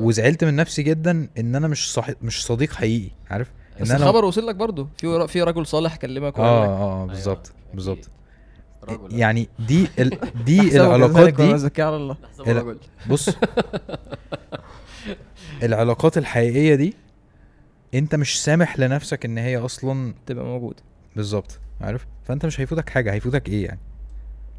وزعلت 0.00 0.44
من 0.44 0.56
نفسي 0.56 0.82
جدا 0.82 1.28
إن 1.38 1.54
أنا 1.56 1.68
مش 1.68 1.92
صح... 1.92 2.10
مش 2.22 2.44
صديق 2.46 2.72
حقيقي 2.72 3.10
عارف؟ 3.30 3.50
إن 3.78 3.82
بس 3.82 3.90
أنا 3.90 4.04
الخبر 4.04 4.24
وصل 4.24 4.46
لك 4.46 4.54
برضه. 4.54 4.88
في 4.98 5.28
في 5.28 5.42
رجل 5.42 5.66
صالح 5.66 5.96
كلمك 5.96 6.38
آه 6.38 6.62
لك. 6.64 6.68
آه 6.68 6.94
أيوة، 6.94 7.06
بالظبط 7.06 7.46
أكيد. 7.46 7.74
بالظبط 7.74 8.10
يعني 9.10 9.48
دي 9.58 9.88
ال... 9.98 10.10
دي 10.44 10.76
العلاقات 10.76 11.34
دي 11.34 11.54
الله. 11.80 12.16
رجل. 12.40 12.78
بص. 13.10 13.28
العلاقات 15.62 16.18
الحقيقية 16.18 16.74
دي 16.74 16.94
أنت 17.94 18.14
مش 18.14 18.42
سامح 18.44 18.78
لنفسك 18.78 19.24
إن 19.24 19.38
هي 19.38 19.56
أصلا 19.58 20.14
تبقى 20.26 20.44
موجود 20.44 20.74
بالظبط 21.16 21.58
عارف؟ 21.80 22.06
فأنت 22.24 22.46
مش 22.46 22.60
هيفوتك 22.60 22.90
حاجة 22.90 23.12
هيفوتك 23.12 23.48
إيه 23.48 23.64
يعني؟ 23.64 23.80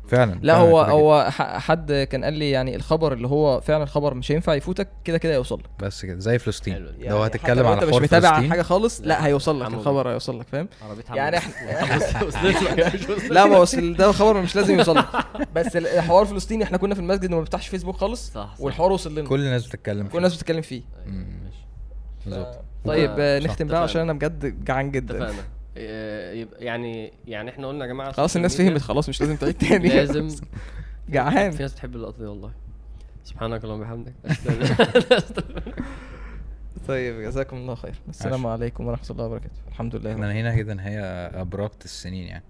فعلا 0.07 0.39
لا 0.41 0.53
فعلاً 0.53 0.69
هو؟ 0.69 0.79
هو 0.81 1.27
ح- 1.31 1.57
حد 1.57 2.07
كان 2.11 2.23
قال 2.23 2.33
لي 2.33 2.51
يعني 2.51 2.75
الخبر 2.75 3.13
اللي 3.13 3.27
هو 3.27 3.61
فعلا 3.61 3.85
خبر 3.85 4.13
مش 4.13 4.31
هينفع 4.31 4.53
يفوتك 4.53 4.89
كده 5.03 5.17
كده 5.17 5.33
هيوصل 5.33 5.59
لك. 5.59 5.69
بس 5.85 6.05
كده 6.05 6.19
زي 6.19 6.39
فلسطين. 6.39 6.73
حلو 6.73 6.89
دي. 6.89 7.07
لو 7.07 7.15
يعني 7.15 7.27
هتتكلم 7.27 7.65
على 7.67 7.75
أنت 7.75 7.83
مش 7.83 7.95
متابع 8.01 8.29
فلسطين 8.31 8.49
حاجة 8.49 8.61
خالص 8.61 9.01
لا 9.03 9.25
هيوصل 9.25 9.61
لك 9.61 9.67
الخبر 9.67 10.09
هيوصل 10.09 10.39
لك 10.39 10.47
فاهم؟ 10.47 10.67
يعني. 11.13 11.37
إحنا 11.37 11.53
لا 13.33 13.45
ما 13.45 13.57
هو 13.57 13.63
أصل 13.63 13.93
ده 13.93 14.11
خبر 14.11 14.41
مش 14.41 14.55
لازم 14.55 14.77
يوصل 14.77 14.95
لك. 14.97 15.05
بس 15.55 15.75
ال- 15.77 15.87
الحوار 15.87 16.25
فلسطيني 16.25 16.63
إحنا 16.63 16.77
كنا 16.77 16.95
في 16.95 17.01
المسجد 17.01 17.31
وما 17.33 17.41
بفتحش 17.41 17.67
فيسبوك 17.67 17.95
خالص 17.95 18.31
صح 18.31 18.55
صح. 18.55 18.61
والحوار 18.61 18.91
وصل 18.91 19.15
لنا. 19.19 19.29
كل 19.29 19.39
الناس 19.39 19.67
بتتكلم 19.67 20.07
كل 20.07 20.17
الناس 20.17 20.35
بتتكلم 20.35 20.61
فيه. 20.61 20.81
بالظبط. 22.25 22.59
طيب 22.85 23.11
نختم 23.19 23.67
بقى 23.67 23.83
عشان. 23.83 24.01
أنا 24.01 24.13
بجد 24.13 24.65
جعان 24.65 24.91
جدا. 24.91 25.17
اتفقنا. 25.23 25.43
يبقى 25.75 26.65
يعني 26.65 27.13
يعني 27.27 27.49
إحنا 27.49 27.67
قلنا 27.67 27.85
يا 27.85 27.89
جماعة 27.89 28.11
خلاص 28.11 28.35
الناس 28.35 28.57
فهمت 28.57 28.81
خلاص 28.81 29.09
مش 29.09 29.21
لازم 29.21 29.35
تعيد 29.35 29.53
تاني. 29.57 29.89
لازم 29.89 30.27
جعان. 31.09 31.51
في 31.51 31.61
ناس 31.63 31.73
بتحب 31.73 31.95
اللقطة 31.95 32.17
دي 32.19 32.25
والله. 32.25 32.51
سبحانك 33.23 33.63
اللهم 33.63 33.79
وبحمدك. 33.79 34.13
طيب 36.87 37.21
جزاكم 37.21 37.57
الله 37.57 37.75
خير. 37.75 37.95
السلام 38.09 38.45
عليكم 38.47 38.87
ورحمة 38.87 39.09
الله 39.09 39.25
وبركاته. 39.25 39.55
الحمد 39.67 39.95
لله. 39.95 40.13
إحنا 40.13 40.31
هنا 40.33 40.55
كده 40.55 40.73
نهاية 40.73 41.01
ابربت 41.41 41.85
السنين 41.85 42.27
يعني. 42.27 42.43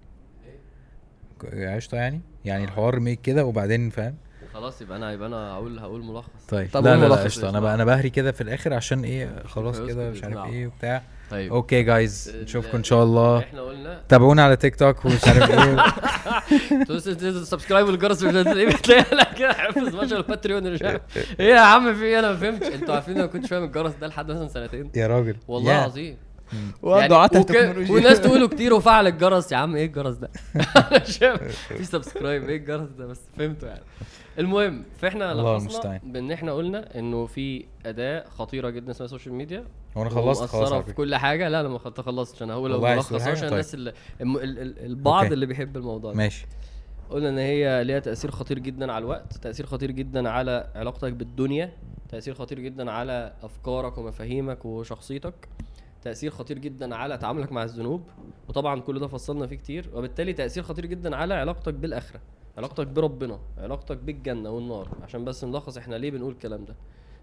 عشطة 1.54 1.96
يعني؟ 1.96 2.20
يعني 2.44 2.64
الحوار 2.64 3.00
ميك 3.00 3.20
كده 3.20 3.44
وبعدين 3.44 3.90
فاهم؟ 3.90 4.14
خلاص 4.54 4.82
يبقى 4.82 4.96
أنا 4.98 5.12
يبقى 5.12 5.28
أنا 5.28 5.52
هقول 5.52 5.78
هقول 5.78 6.02
ملخص. 6.04 6.28
طيب. 6.48 6.68
طب 6.72 6.84
لا 6.84 6.96
لا 6.96 7.00
لا 7.00 7.08
ملخص 7.08 7.44
أنا. 7.44 7.60
بقى 7.60 7.74
أنا 7.74 7.84
بهري 7.84 8.10
كده 8.10 8.32
في 8.32 8.40
الآخر 8.40 8.74
عشان 8.74 9.04
إيه 9.04 9.36
خلاص 9.54 9.80
كده 9.80 10.10
مش 10.10 10.24
عارف. 10.24 10.36
إيه 10.52 10.66
وبتاع. 10.66 11.02
طيب. 11.30 11.52
أوكي 11.52 11.82
جايز 11.82 12.32
نشوفكم 12.42 12.76
إن 12.76 12.84
شاء 12.84 13.02
الله. 13.04 13.38
إحنا 13.38 13.62
قلنا. 13.62 14.00
تابعونا 14.08 14.44
على 14.44 14.56
تيك 14.56 14.76
توك 14.76 15.04
ومش 15.04 15.24
عارف 15.26 15.50
إيه. 15.50 15.84
سبسكرايب 17.44 17.86
والجرس 17.86 18.24
بتلاقي 18.24 18.72
كده 19.38 19.52
حافظ 19.52 19.94
ما 19.94 20.06
شاء 20.06 20.18
الله 20.20 20.28
باتريون 20.28 20.72
مش 20.72 20.82
عارف. 20.82 21.00
إيه 21.40 21.54
يا 21.54 21.60
عم 21.60 21.94
في 21.94 22.04
إيه؟ 22.04 22.18
أنا 22.18 22.28
ما 22.32 22.36
فهمتش. 22.36 22.66
أنتوا 22.66 22.94
عارفين 22.94 23.14
أنا 23.14 23.24
ما 23.26 23.32
كنتش 23.32 23.48
فاهم 23.48 23.64
الجرس 23.64 23.92
ده 24.00 24.06
لحد 24.06 24.30
مثلا 24.30 24.48
سنتين. 24.48 24.90
يا 24.96 25.06
راجل. 25.06 25.36
والله. 25.48 25.78
العظيم. 25.78 26.16
ودعاة 26.82 27.24
وك- 27.24 27.36
التكنولوجيا. 27.36 27.94
وناس 27.94 28.20
تقولوا 28.20 28.48
كتير 28.48 28.74
وفعل 28.74 29.06
الجرس. 29.06 29.52
يا 29.52 29.56
عم 29.56 29.76
إيه 29.76 29.86
الجرس 29.86 30.16
ده؟ 30.16 30.30
في 31.78 31.84
subscribe 31.84 32.48
إيه 32.48 32.56
الجرس 32.56 32.88
ده؟ 32.88 33.06
بس 33.06 33.20
فهمته 33.38 33.66
يعني. 33.66 33.82
المهم 34.38 34.84
فإحنا 34.98 35.34
لخصنا. 35.34 36.00
بإن 36.04 36.32
إحنا 36.32 36.52
قلنا 36.52 36.98
إنه 36.98 37.26
في 37.26 37.64
أداة 37.86 38.24
خطيرة 38.28 38.70
جدا 38.70 38.90
اسمها 38.90 39.04
ال 39.04 39.08
social 39.08 39.34
media 39.34 39.64
هو 39.96 40.02
أنا 40.02 40.10
خلصت؟ 40.10 40.44
خلاص 40.44 40.84
في. 40.84 40.92
كل 40.92 41.14
حاجة. 41.16 41.48
لا 41.48 41.62
لا 41.62 41.68
ما 41.68 41.78
خلصت 41.78 42.00
خلصتش 42.00 42.42
أنا 42.42 42.52
هقول 42.54 42.84
عايز 42.84 42.98
ملخص؟ 42.98 43.12
عشان 43.28 43.34
طيب. 43.34 43.52
الناس 43.52 43.74
اللي 43.74 43.92
الم- 44.20 44.36
ال- 44.36 44.58
ال- 44.58 44.78
البعض 44.86 45.22
okay. 45.22 45.34
اللي 45.34 45.46
بيحب 45.46 45.76
الموضوع 45.76 46.10
ده. 46.12 46.16
ماشي. 46.18 46.46
قلنا 47.10 47.28
إن 47.28 47.38
هي 47.38 47.84
ليها 47.84 47.98
تأثير 47.98 48.30
خطير 48.30 48.58
جدا 48.58 48.92
على 48.92 49.02
الوقت 49.02 49.32
تأثير 49.36 49.66
خطير 49.66 49.90
جدا 49.90 50.28
على 50.28 50.66
علاقتك 50.74 51.12
بالدنيا 51.12 51.72
تأثير 52.08 52.34
خطير 52.34 52.60
جدا 52.60 52.90
على 52.90 53.32
أفكارك 53.42 53.98
ومفاهيمك 53.98 54.64
وشخصيتك. 54.64 55.34
تأثير 56.04 56.30
خطير 56.30 56.58
جدا 56.58 56.94
على 56.96 57.18
تعاملك 57.18 57.52
مع 57.52 57.62
الذنوب 57.62 58.02
وطبعا 58.48 58.80
كل 58.80 58.98
ده 59.00 59.06
فصلنا 59.08 59.46
فيه 59.46 59.56
كتير 59.56 59.90
وبالتالي 59.94 60.32
تأثير 60.32 60.62
خطير 60.62 60.86
جدا 60.86 61.16
على 61.16 61.34
علاقتك 61.34 61.74
بالآخرة 61.74 62.20
علاقتك 62.58 62.86
بربنا 62.86 63.38
علاقتك 63.58 63.96
بالجنة 63.96 64.50
والنار 64.50 64.88
عشان 65.02 65.24
بس 65.24 65.44
نلخص 65.44 65.76
إحنا 65.76 65.96
ليه 65.96 66.10
بنقول 66.10 66.32
الكلام 66.32 66.64
ده. 66.64 66.74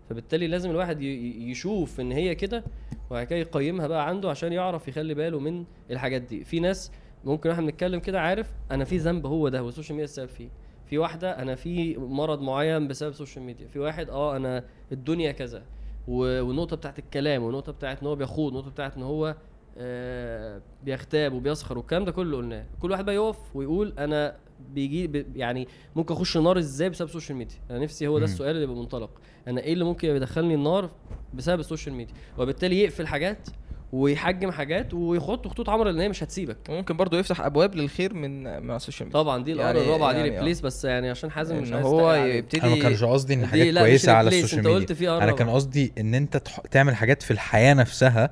فبالتالي 0.09 0.47
لازم 0.47 0.69
الواحد 0.71 1.01
يشوف 1.01 1.99
إن 1.99 2.11
هي 2.11 2.35
كده 2.35 2.63
وبعد 3.09 3.25
كده 3.27 3.39
يقيمها 3.39 3.87
بقى 3.87 4.07
عنده 4.07 4.29
عشان 4.29 4.53
يعرف 4.53 4.87
يخلي 4.87 5.13
باله 5.13 5.39
من 5.39 5.65
الحاجات 5.91 6.21
دي. 6.21 6.43
في 6.43 6.59
ناس 6.59 6.91
ممكن 7.25 7.49
وإحنا 7.49 7.65
بنتكلم 7.65 7.99
كده 7.99 8.21
عارف 8.21 8.51
أنا 8.71 8.83
في 8.85 8.97
ذنب 8.97 9.25
هو 9.25 9.49
ده 9.49 9.63
وال 9.63 9.71
social 9.71 9.95
media 9.95 10.03
السبب 10.05 10.29
فيه. 10.29 10.49
في 10.85 10.97
واحدة 10.97 11.41
أنا 11.41 11.55
في 11.55 11.97
مرض 11.97 12.41
معين 12.41 12.87
بسبب 12.87 13.09
ال 13.09 13.14
social 13.14 13.45
media. 13.45 13.67
في 13.67 13.79
واحد 13.79 14.09
آه 14.09 14.35
أنا 14.35 14.63
الدنيا 14.91 15.31
كذا. 15.31 15.63
والنقطه 16.07 16.75
بتاعت 16.75 16.99
الكلام 16.99 17.43
والنقطه 17.43 17.71
بتاعت 17.71 18.01
إن 18.01 18.07
هو 18.07 18.15
بيخوض 18.15 18.45
والنقطه 18.53 18.71
بتاعت 18.71 18.97
إن 18.97 19.03
هو 19.03 19.35
آه 19.77 20.61
بيغتاب 20.83 21.33
وبيسخر 21.33 21.77
والكلام 21.77 22.05
ده 22.05 22.11
كله 22.11 22.37
قلناه. 22.37 22.65
كل 22.81 22.91
واحد 22.91 23.05
بقى 23.05 23.15
يقف 23.15 23.55
ويقول 23.55 23.93
أنا 23.99 24.35
بيجي 24.73 25.25
يعني 25.35 25.67
ممكن 25.95 26.13
أخش 26.13 26.37
النار 26.37 26.57
إزاي 26.59 26.89
بسبب 26.89 27.07
ال 27.07 27.11
social 27.11 27.37
media؟ 27.37 27.55
أنا 27.69 27.79
نفسي 27.79 28.07
هو 28.07 28.19
ده. 28.19 28.25
السؤال 28.25 28.49
اللي 28.51 28.63
يبقى 28.63 28.75
منطلق. 28.75 29.09
أنا 29.47 29.61
إيه 29.61 29.73
اللي 29.73 29.83
ممكن 29.83 30.07
يدخلني 30.15 30.53
النار 30.55 30.89
بسبب 31.33 31.59
ال 31.59 31.64
social 31.64 31.95
media؟ 31.95 32.13
وبالتالي 32.37 32.79
يقفل 32.81 33.07
حاجات 33.07 33.49
ويحجم 33.93 34.51
حاجات 34.51 34.93
ويحط 34.93 35.47
خطوط 35.47 35.69
حمراء 35.69 35.91
لأن 35.91 35.99
هي 36.01 36.09
مش 36.09 36.23
هتسيبك. 36.23 36.57
وممكن 36.69 36.97
برضو 36.97 37.17
يفتح 37.17 37.41
أبواب 37.41 37.75
للخير 37.75 38.13
من 38.13 38.43
من 38.63 38.75
ال 38.75 38.80
social 38.80 39.07
media 39.07 39.21
طبعا 39.21 39.43
دي 39.43 39.53
ال 39.53 39.59
R 39.59 39.65
يعني- 39.75 39.81
الرابعه 39.87 40.11
دي 40.11 40.17
يعني 40.17 40.29
replace 40.29 40.61
بس 40.61 40.85
يعني 40.85 41.09
عشان 41.09 41.31
حازم 41.31 41.57
مش 41.61 41.67
إن 41.69 41.73
عايز 41.73 41.85
هو 41.85 42.07
عليه. 42.07 42.33
يبتدي 42.33 42.61
أنا 42.61 42.75
ما 42.75 42.81
كانش 42.81 43.03
قصدي 43.03 43.33
إن 43.33 43.39
دي 43.41 43.47
حاجات 43.47 43.77
كويسة 43.77 44.11
على 44.11 44.27
ال 44.27 44.32
social 44.32 44.59
أنت 44.59 44.67
ميديا 44.67 44.79
قلت 44.79 44.91
في 44.91 45.09
أنا 45.09 45.31
كان. 45.31 45.49
قصدي 45.49 45.93
إن 45.97 46.13
أنت 46.15 46.37
تح... 46.37 46.59
تعمل 46.71 46.95
حاجات 46.95 47.23
في 47.23 47.31
الحياة 47.31 47.73
نفسها. 47.73 48.29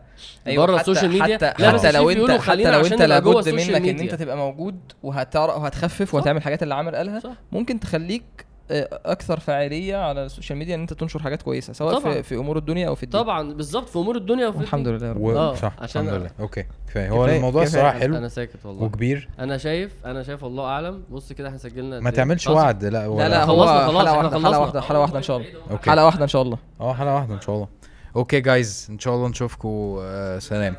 أيوة 0.48 0.66
بره 0.66 0.80
ال 0.80 0.85
social 0.85 1.12
media 1.12 1.36
حتى, 1.36 1.54
لا، 1.64 1.72
حتى 1.78 1.92
لو 1.92 2.10
انت 2.10 2.32
حتى 2.32 2.72
لو 2.72 2.86
أنت 2.86 3.02
لابد 3.02 3.50
منك 3.50 3.70
إن. 3.88 4.00
أنت 4.00 4.16
تبقى 4.16 4.38
موجود 4.38 4.80
وهتعرف 5.04 5.56
وهتخفف 5.58 6.14
وهتعمل 6.16 6.42
حاجات 6.42 6.64
اللي 6.64 6.76
عامل 6.76 6.96
قالها 6.96 7.22
ممكن 7.52 7.80
تخليك 7.80 8.24
أكثر 9.06 9.40
فعاليه 9.40 9.96
على 9.96 10.26
ال 10.26 10.31
social 10.31 10.60
media 10.60 10.76
إن 10.76 10.80
أنت 10.82 10.94
تنشر 10.94 11.20
حاجات 11.20 11.42
كويسة 11.42 11.74
سواء 11.74 12.00
طبعا. 12.00 12.14
في, 12.14 12.24
في 12.24 12.36
أمور 12.36 12.58
الدنيا 12.58 12.88
أو 12.88 12.96
في 12.96 13.04
الدين 13.04 13.22
طبعا 13.22 13.54
بالظبط 13.54 13.90
في 13.90 13.96
أمور 14.00 14.16
الدنيا 14.16 14.48
وفي 14.48 14.60
الحمد. 14.62 14.88
لله 14.88 15.08
يا 15.08 15.12
رب 15.14 15.22
و... 15.22 15.32
آه، 15.32 15.56
صح 15.56 15.74
عشان- 15.80 16.02
الحمد 16.08 16.20
لله 16.20 16.30
okay 16.40 16.66
كفاية 16.88 17.10
هو 17.10 17.28
كفاية- 17.28 17.30
الموضوع. 17.30 17.64
الصراحه 17.64 18.00
حلو 18.00 18.18
أنا 18.18 18.28
ساكت 18.28 18.66
والله 18.66 18.84
وكبير 18.84 19.30
أنا 19.40 19.58
شايف 19.58 19.94
أنا 20.06 20.24
شايف 20.24 20.46
الله 20.46 20.66
أعلم 20.66 21.04
بص 21.10 21.34
كده 21.34 21.48
إحنا 21.48 21.58
سجلنا 21.60 22.00
ما؟ 22.00 22.10
تعملش؟ 22.12 22.48
وعد 22.48 22.86
لا 22.86 23.08
ولا 23.08 23.24
لا 23.24 23.30
لا 23.30 23.44
هو 23.46 23.58
خلصنا 23.66 23.88
خلاص، 23.88 24.08
حلقة 24.08 24.18
واحدة 24.18 24.30
خلصنا. 24.30 24.48
حلقه 24.48 24.60
واحدة 24.60 24.82
حلقة 24.82 25.00
واحدة 25.02 25.18
إن 25.18 25.24
شاء 25.24 25.38
الله 25.38 25.78
حلقة 25.86 26.06
واحدة 26.06 26.24
إن 26.24 26.28
شاء 26.30 26.42
الله 26.42 26.58
آه 26.82 26.94
حلقة 26.94 27.16
واحدة 27.16 27.34
إن 27.36 27.42
شاء 27.42 27.56
الله 27.56 27.68
أوكي 28.16 28.40
جايز 28.42 28.88
إن 28.90 29.00
شاء 29.00 29.16
الله 29.16 29.28
نشوفكم 29.30 29.98
آه 30.02 30.40
سلام 30.40 30.76